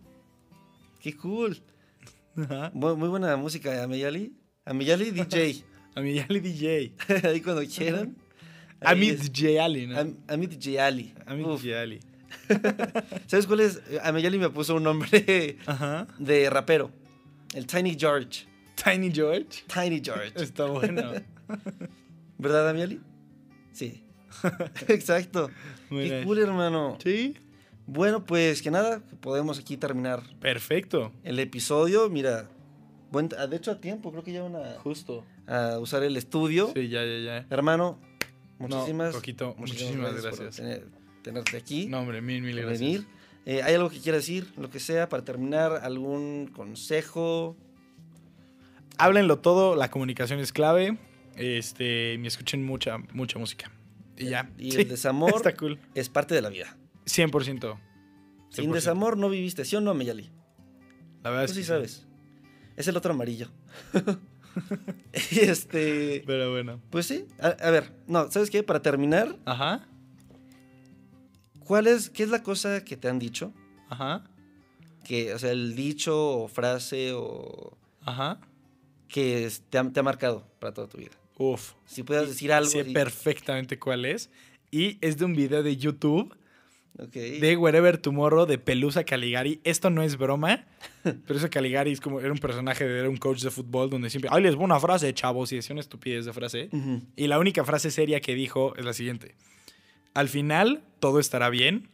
Qué 1.02 1.16
cool. 1.18 1.62
Ajá. 2.38 2.72
Muy, 2.74 2.96
muy 2.96 3.10
buena 3.10 3.36
música, 3.38 3.84
Ameyali. 3.84 4.34
Ameyali 4.66 5.12
DJ. 5.12 5.64
A 5.96 6.02
mi 6.02 6.20
Ali 6.20 6.40
DJ. 6.42 6.94
ahí 7.24 7.40
cuando 7.42 7.62
quieran. 7.66 8.18
A 8.86 8.92
Ahí 8.92 9.00
mi 9.00 9.10
es- 9.10 9.32
DJ 9.32 9.60
Ali, 9.60 9.88
¿no? 9.88 10.00
Am- 10.00 10.18
Ami 10.28 10.48
DJ 10.48 10.80
Ali. 10.80 11.14
A 11.26 11.34
mi 11.34 11.44
Uf. 11.44 11.62
DJ 11.62 11.78
Ali. 11.80 12.00
¿Sabes 13.28 13.48
cuál 13.48 13.62
es? 13.62 13.82
Ameyali 14.04 14.38
me 14.38 14.50
puso 14.50 14.76
un 14.76 14.84
nombre 14.84 15.58
Ajá. 15.66 16.08
de 16.20 16.50
rapero. 16.50 16.92
El 17.54 17.66
Tiny 17.66 17.96
George. 18.00 18.46
Tiny 18.84 19.12
George. 19.12 19.64
Tiny 19.74 20.02
George. 20.04 20.34
Está 20.36 20.66
bueno. 20.66 21.12
¿Verdad, 22.38 22.70
Amiali? 22.70 23.00
Sí. 23.72 24.04
Exacto. 24.88 25.50
Muy 25.90 26.10
Qué 26.10 26.24
cool, 26.26 26.40
hermano. 26.40 26.98
Sí. 27.04 27.36
Bueno, 27.88 28.26
pues 28.26 28.62
que 28.62 28.72
nada, 28.72 29.02
podemos 29.22 29.60
aquí 29.60 29.78
terminar 29.78 30.22
Perfecto. 30.42 31.14
el 31.24 31.40
episodio. 31.40 32.10
Mira, 32.10 32.50
buen, 33.12 33.30
ah, 33.38 33.48
de 33.48 33.58
hecho 33.58 33.72
a 33.72 33.80
tiempo, 33.80 34.12
creo 34.12 34.24
que 34.24 34.34
ya 34.34 34.42
van 34.44 34.56
a, 34.56 34.80
Justo. 34.80 35.24
a 35.48 35.78
usar 35.80 36.04
el 36.04 36.18
estudio. 36.18 36.72
Sí, 36.76 36.90
ya, 36.90 37.06
ya, 37.06 37.20
ya. 37.20 37.46
Hermano, 37.50 38.00
No, 38.60 38.68
muchísimas, 38.68 39.14
Coquito, 39.16 39.56
muchísimas 39.58 40.12
por 40.14 40.22
gracias. 40.22 40.56
tener- 40.58 40.88
tenerte 41.22 41.58
aquí, 41.58 41.88
No, 41.88 42.00
hombre, 42.02 42.22
mil, 42.22 42.42
mil 42.42 42.56
gracias. 42.56 42.80
venir. 42.80 43.06
Eh, 43.46 43.62
¿Hay 43.64 43.76
algo 43.76 43.90
que 43.90 44.00
quieras 44.00 44.22
decir? 44.22 44.48
Lo 44.58 44.70
que 44.70 44.80
sea, 44.80 45.10
para 45.10 45.24
terminar, 45.24 45.82
algún 45.84 46.48
consejo. 46.54 47.56
Háblenlo 48.98 49.40
todo, 49.40 49.76
la 49.76 49.92
comunicación 49.92 50.40
es 50.40 50.52
clave. 50.52 50.98
Este, 51.36 52.16
y 52.16 52.26
escuchen 52.28 52.64
mucha, 52.64 52.98
mucha 53.14 53.38
música. 53.38 53.70
Y 54.18 54.30
ya. 54.30 54.50
Y 54.58 54.72
Sí, 54.72 54.82
el 54.82 54.88
desamor 54.90 55.34
Está 55.36 55.56
cool. 55.56 55.78
es 55.94 56.08
parte 56.10 56.34
de 56.34 56.42
la 56.42 56.50
vida. 56.50 56.78
100%. 57.06 57.78
Sin 58.50 58.70
100%. 58.70 58.74
desamor 58.74 59.18
no 59.18 59.30
viviste, 59.30 59.66
¿sí 59.66 59.76
o 59.76 59.82
no, 59.82 59.94
Meyali? 59.94 60.32
La 61.24 61.30
verdad 61.32 61.46
Tú 61.46 61.52
es 61.52 61.56
sí 61.56 61.62
que 61.62 61.68
sabes. 61.68 62.08
Es 62.78 62.88
el 62.88 62.96
otro 62.96 63.14
amarillo. 63.14 63.50
y 65.32 65.40
este. 65.40 66.24
Pero 66.26 66.52
bueno. 66.52 66.82
Pues 66.90 67.06
sí. 67.08 67.26
A, 67.40 67.48
a 67.48 67.72
ver, 67.72 67.92
no, 68.08 68.30
¿sabes 68.32 68.50
qué? 68.50 68.64
Para 68.64 68.82
terminar, 68.82 69.36
Ajá. 69.46 69.88
¿cuál 71.60 71.88
es, 71.88 72.10
qué 72.10 72.24
es 72.24 72.30
la 72.30 72.44
cosa 72.44 72.84
que 72.84 72.98
te 72.98 73.08
han 73.10 73.20
dicho? 73.20 73.54
Ajá. 73.90 74.24
Que, 75.04 75.34
o 75.34 75.40
sea, 75.40 75.52
el 75.52 75.76
dicho 75.76 76.40
o 76.44 76.48
frase 76.48 77.12
o 77.14 77.78
Ajá. 78.02 78.40
que 79.08 79.50
te 79.70 79.78
ha, 79.78 79.90
te 79.92 80.00
ha 80.00 80.04
marcado 80.04 80.48
para 80.60 80.74
toda 80.74 80.88
tu 80.88 80.98
vida. 80.98 81.12
Uf. 81.38 81.74
Si 81.86 82.04
puedas 82.04 82.28
decir 82.28 82.52
algo. 82.52 82.70
Sé 82.70 82.80
y- 82.88 82.94
perfectamente 82.94 83.78
cuál 83.78 84.06
es. 84.06 84.30
Y 84.72 84.98
es 85.02 85.18
de 85.18 85.26
un 85.26 85.36
video 85.36 85.64
de 85.64 85.78
YouTube 85.78 86.36
Ok. 86.98 87.12
de 87.14 87.58
Wherever 87.58 87.98
Tomorrow 87.98 88.46
de 88.46 88.58
Pelusa 88.58 89.04
Caligari. 89.04 89.60
Esto 89.64 89.90
no 89.90 90.02
es 90.04 90.18
broma. 90.18 90.66
Pelusa 91.28 91.50
Caligari 91.50 91.92
es 91.92 92.00
como, 92.00 92.20
era 92.22 92.32
un 92.32 92.38
personaje, 92.38 92.88
de- 92.88 93.00
era 93.00 93.10
un 93.10 93.18
coach 93.18 93.42
de 93.42 93.52
fútbol 93.52 93.90
donde 93.90 94.10
siempre, 94.10 94.30
ay, 94.34 94.42
les 94.44 94.56
voy 94.56 94.64
una 94.66 94.80
frase, 94.80 95.14
chavos, 95.14 95.52
y 95.52 95.58
decía 95.58 95.74
una 95.74 95.82
estupidez 95.82 96.26
de 96.26 96.32
frase. 96.34 96.70
Ujú. 96.72 97.02
Y 97.16 97.28
la 97.28 97.38
única 97.40 97.64
frase 97.66 97.92
seria 97.92 98.22
que 98.22 98.34
dijo 98.36 98.76
es 98.78 98.86
la 98.86 98.94
siguiente. 98.94 99.36
Al 100.14 100.30
final, 100.30 100.84
todo 101.00 101.20
estará 101.20 101.50
bien. 101.50 101.90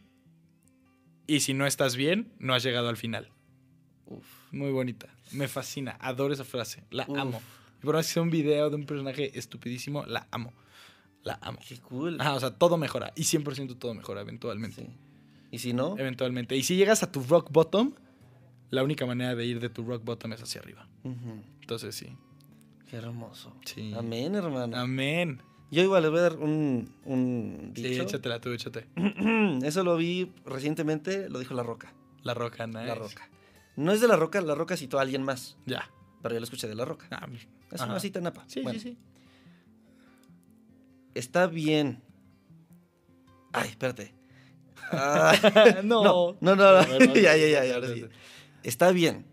Y 1.28 1.40
si 1.40 1.54
no 1.54 1.66
estás 1.66 1.96
bien, 1.96 2.32
no 2.40 2.54
has 2.54 2.62
llegado 2.64 2.90
al 2.90 2.98
final. 2.98 3.30
Uf. 4.06 4.26
Muy 4.52 4.72
bonita. 4.72 5.08
Me 5.32 5.48
fascina. 5.48 5.98
Adoro 6.02 6.34
esa 6.34 6.44
frase. 6.44 6.84
La 6.92 7.06
Uf. 7.08 7.18
amo. 7.18 7.42
Por 7.82 7.96
más 7.96 8.06
que 8.06 8.14
sea 8.14 8.22
un 8.22 8.30
video 8.30 8.70
de 8.70 8.76
un 8.76 8.86
personaje 8.86 9.38
estupidísimo, 9.40 10.06
la 10.06 10.28
amo. 10.30 10.54
La 11.24 11.38
amo. 11.42 11.60
Qué 11.68 11.78
cool. 11.80 12.20
Ajá, 12.20 12.34
o 12.36 12.40
sea, 12.40 12.52
todo 12.52 12.78
mejora. 12.78 13.14
Y 13.16 13.22
100% 13.24 13.78
todo 13.78 13.94
mejora 13.94 14.22
eventualmente. 14.22 14.82
Sí. 14.84 14.90
Y 15.52 15.60
si 15.60 15.74
no, 15.74 15.98
Eventualmente. 15.98 16.56
Y 16.56 16.64
si 16.64 16.76
llegas 16.78 17.04
a 17.04 17.12
tu 17.12 17.22
rock 17.24 17.52
bottom, 17.52 17.94
la 18.70 18.84
única 18.84 19.06
manera 19.06 19.36
de 19.36 19.46
ir 19.46 19.60
de 19.60 19.70
tu 19.70 19.84
rock 19.84 20.04
bottom 20.04 20.34
es 20.34 20.42
hacia 20.42 20.62
arriba. 20.62 20.88
Entonces 21.62 21.94
sí. 21.96 22.16
qué 22.90 22.98
hermoso. 22.98 23.54
Sí. 23.66 23.94
Amén, 23.96 24.34
hermano. 24.36 24.78
Amén. 24.78 25.42
Yo 25.70 25.82
igual 25.84 26.02
les 26.04 26.12
voy 26.12 26.20
a 26.20 26.24
dar 26.24 26.38
un, 26.38 26.94
un 27.06 27.72
Sí, 27.76 27.84
dicho. 27.84 28.04
échatela 28.04 28.42
tú, 28.42 28.52
échate. 28.52 28.88
Eso 29.64 29.84
lo 29.84 29.96
vi 29.98 30.32
recientemente, 30.46 31.30
lo 31.30 31.40
dijo 31.40 31.54
La 31.54 31.64
Roca. 31.64 31.94
La 32.24 32.34
roca, 32.34 32.68
nice. 32.68 32.86
La 32.86 32.96
Roca. 32.96 33.30
No 33.78 33.92
es 33.94 34.02
de 34.02 34.08
La 34.08 34.16
Roca, 34.18 34.42
La 34.42 34.54
Roca 34.54 34.76
citó 34.78 35.00
a 35.00 35.02
alguien 35.02 35.24
más, 35.24 35.58
Ya. 35.66 35.90
pero 36.22 36.34
yo 36.36 36.40
lo 36.40 36.44
escuché 36.44 36.68
de 36.68 36.76
La 36.76 36.84
Roca. 36.86 37.08
Ah, 37.12 37.28
Es 37.72 37.82
ajá. 37.82 37.90
una 37.92 38.00
cita 38.02 38.20
napa. 38.22 38.44
Sí, 38.48 38.62
Bueno, 38.62 38.80
sí, 38.80 38.90
sí. 38.90 38.98
Está 41.16 41.48
bien. 41.48 42.02
Ay, 43.54 43.70
espérate. 43.70 44.14
Ah, 44.94 45.34
no. 45.86 46.04
no, 46.04 46.38
no, 46.42 46.56
no. 46.56 46.74
Ver, 47.00 47.14
ya, 47.22 47.38
ya, 47.38 47.48
ya, 47.48 47.64
ya, 47.66 47.76
ahora 47.76 47.88
sí. 47.94 48.06
Está 48.64 48.92
bien. 48.92 49.26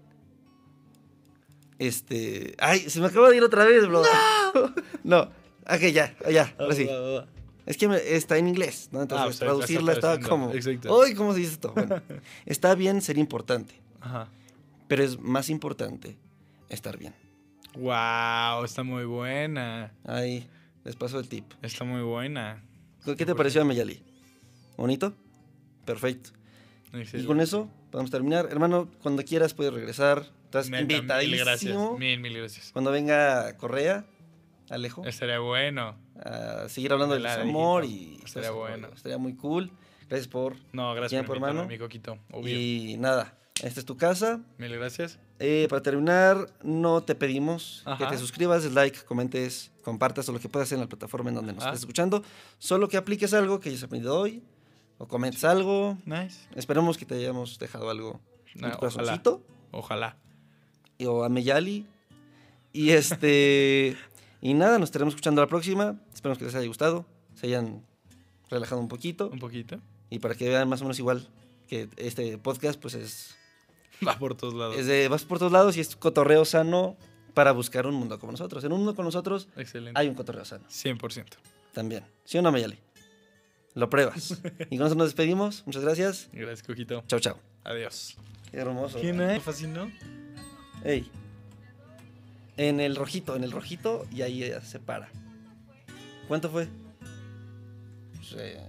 Este. 1.78 2.54
Ay, 2.58 2.80
se 2.90 3.00
me 3.00 3.06
acaba 3.06 3.30
de 3.30 3.36
ir 3.38 3.42
otra 3.42 3.64
vez, 3.64 3.86
bro. 3.86 4.02
No. 5.04 5.30
Ok, 5.70 5.80
ya, 5.92 6.16
ya, 6.30 6.54
ahora 6.58 6.74
sí. 6.74 6.88
Es 7.66 7.76
que 7.76 7.88
me- 7.88 7.96
está 8.14 8.38
en 8.38 8.48
inglés, 8.48 8.88
¿no? 8.90 9.02
Entonces, 9.02 9.22
Ah, 9.22 9.26
pues, 9.26 9.38
traducirla 9.38 9.92
estaba 9.92 10.18
como. 10.18 10.50
exacto. 10.54 11.02
¡Ay, 11.02 11.12
cómo 11.12 11.34
se 11.34 11.40
dice 11.40 11.52
esto! 11.52 11.72
Bueno, 11.74 12.00
está 12.46 12.74
bien 12.74 13.02
ser 13.02 13.18
importante, 13.18 13.74
Ajá. 14.00 14.28
pero 14.86 15.04
es 15.04 15.18
más 15.20 15.50
importante 15.50 16.16
estar 16.70 16.96
bien. 16.96 17.14
Wow, 17.74 18.64
está 18.64 18.82
muy 18.82 19.04
buena. 19.04 19.92
Ahí, 20.04 20.48
les 20.88 20.96
paso 20.96 21.18
el 21.20 21.28
tip. 21.28 21.44
Está 21.60 21.84
muy 21.84 22.00
buena. 22.00 22.64
¿Qué 23.04 23.26
te 23.26 23.34
pareció 23.34 23.60
a 23.60 23.64
Meyali? 23.66 24.02
¿Bonito? 24.78 25.12
Perfecto. 25.84 26.30
Y 27.12 27.24
con 27.24 27.42
eso 27.42 27.68
podemos 27.90 28.10
terminar. 28.10 28.48
Hermano, 28.50 28.88
cuando 29.02 29.22
quieras 29.22 29.52
puedes 29.52 29.74
regresar. 29.74 30.24
Estás 30.46 30.70
Neta, 30.70 30.86
Mil 30.86 31.04
gracias. 31.04 31.24
invitadísimo. 31.24 31.98
Mil, 31.98 32.20
mil 32.20 32.38
gracias. 32.38 32.72
Cuando 32.72 32.90
venga 32.90 33.54
Correa, 33.58 34.06
Alejo, 34.70 35.04
Estaría 35.04 35.40
bueno. 35.40 35.94
a 36.24 36.70
seguir 36.70 36.90
hablando 36.94 37.16
del 37.16 37.26
amor 37.26 37.84
y... 37.84 38.18
Estaría 38.24 38.50
bueno. 38.52 38.88
Estaría 38.94 39.18
muy 39.18 39.34
cool. 39.34 39.70
Gracias 40.08 40.26
por... 40.26 40.56
No, 40.72 40.94
gracias 40.94 41.10
Tiempo, 41.10 41.34
por 41.34 41.36
hermano. 41.36 41.66
mi 41.66 41.76
coquito. 41.76 42.18
Obvio. 42.32 42.58
Y 42.58 42.96
nada, 42.98 43.36
esta 43.62 43.78
es 43.80 43.84
tu 43.84 43.98
casa. 43.98 44.40
Mil 44.56 44.72
gracias. 44.74 45.18
Eh, 45.40 45.66
para 45.70 45.82
terminar, 45.82 46.52
no 46.64 47.00
te 47.02 47.14
pedimos 47.14 47.84
que 47.96 48.06
te 48.06 48.18
suscribas, 48.18 48.64
like, 48.72 49.00
comentes, 49.04 49.70
compartas 49.82 50.28
o 50.28 50.32
lo 50.32 50.40
que 50.40 50.48
puedas 50.48 50.72
en 50.72 50.80
la 50.80 50.86
plataforma 50.88 51.28
en 51.30 51.36
donde 51.36 51.52
nos 51.52 51.62
Ajá. 51.62 51.70
estés 51.70 51.82
escuchando. 51.82 52.24
Solo 52.58 52.88
que 52.88 52.96
apliques 52.96 53.32
algo 53.34 53.60
que 53.60 53.68
hayas 53.68 53.84
aprendido 53.84 54.18
hoy 54.18 54.42
o 54.98 55.06
comentes 55.06 55.44
algo. 55.44 55.96
Nice. 56.04 56.40
Esperemos 56.56 56.98
que 56.98 57.06
te 57.06 57.14
hayamos 57.14 57.58
dejado 57.60 57.88
algo 57.88 58.20
en 58.54 58.62
No, 58.62 58.76
tu 58.78 58.86
ojalá. 58.86 59.22
Ojalá. 59.70 60.16
y- 60.98 61.06
o 61.06 61.22
a 61.22 61.28
Meyali. 61.28 61.86
Y 62.72 62.90
este. 62.90 63.96
y 64.42 64.54
nada, 64.54 64.78
nos 64.80 64.88
estaremos 64.88 65.12
escuchando 65.14 65.40
la 65.40 65.46
próxima. 65.46 66.00
Esperemos 66.12 66.38
que 66.38 66.46
les 66.46 66.54
haya 66.56 66.66
gustado, 66.66 67.06
se 67.34 67.46
hayan 67.46 67.84
relajado 68.50 68.80
un 68.80 68.88
poquito. 68.88 69.28
Un 69.30 69.38
poquito. 69.38 69.78
Y 70.10 70.18
para 70.18 70.34
que 70.34 70.48
vean 70.48 70.68
más 70.68 70.80
o 70.80 70.84
menos 70.84 70.98
igual 70.98 71.28
que 71.68 71.88
este 71.96 72.38
podcast, 72.38 72.80
pues 72.80 72.94
es 72.94 73.36
Va 74.06 74.18
por 74.18 74.34
todos 74.34 74.54
lados. 74.54 74.76
Es 74.76 74.86
de, 74.86 75.08
vas 75.08 75.24
por 75.24 75.38
todos 75.38 75.52
lados 75.52 75.76
y 75.76 75.80
es 75.80 75.96
cotorreo 75.96 76.44
sano 76.44 76.96
para 77.34 77.52
buscar 77.52 77.86
un 77.86 77.94
mundo 77.94 78.18
como 78.18 78.32
nosotros. 78.32 78.64
En 78.64 78.72
un 78.72 78.78
mundo 78.78 78.94
como 78.94 79.06
nosotros 79.06 79.48
Excelente. 79.56 79.98
hay 79.98 80.08
un 80.08 80.14
cotorreo 80.14 80.44
sano 80.44 80.64
100%. 80.68 81.24
también. 81.72 82.04
¿Sí 82.24 82.38
o 82.38 82.42
no, 82.42 82.50
Mayali? 82.52 82.78
Lo 83.74 83.88
pruebas. 83.90 84.40
y 84.70 84.78
con 84.78 84.86
eso 84.86 84.96
nos 84.96 85.08
despedimos. 85.08 85.62
Muchas 85.66 85.82
gracias. 85.82 86.28
Gracias, 86.32 86.66
coquito. 86.66 87.04
Chao, 87.06 87.20
chao. 87.20 87.38
Adiós. 87.64 88.16
Qué 88.50 88.56
hermoso. 88.58 88.98
¿Quién 88.98 89.20
es? 89.20 89.42
fascinó? 89.42 89.90
Ey. 90.84 91.10
En 92.56 92.80
el 92.80 92.96
rojito, 92.96 93.36
en 93.36 93.44
el 93.44 93.52
rojito 93.52 94.06
y 94.10 94.22
ahí 94.22 94.42
ella 94.42 94.60
se 94.62 94.80
para. 94.80 95.08
¿Cuánto 96.26 96.50
fue? 96.50 96.68
Pues, 98.16 98.34
eh, 98.36 98.60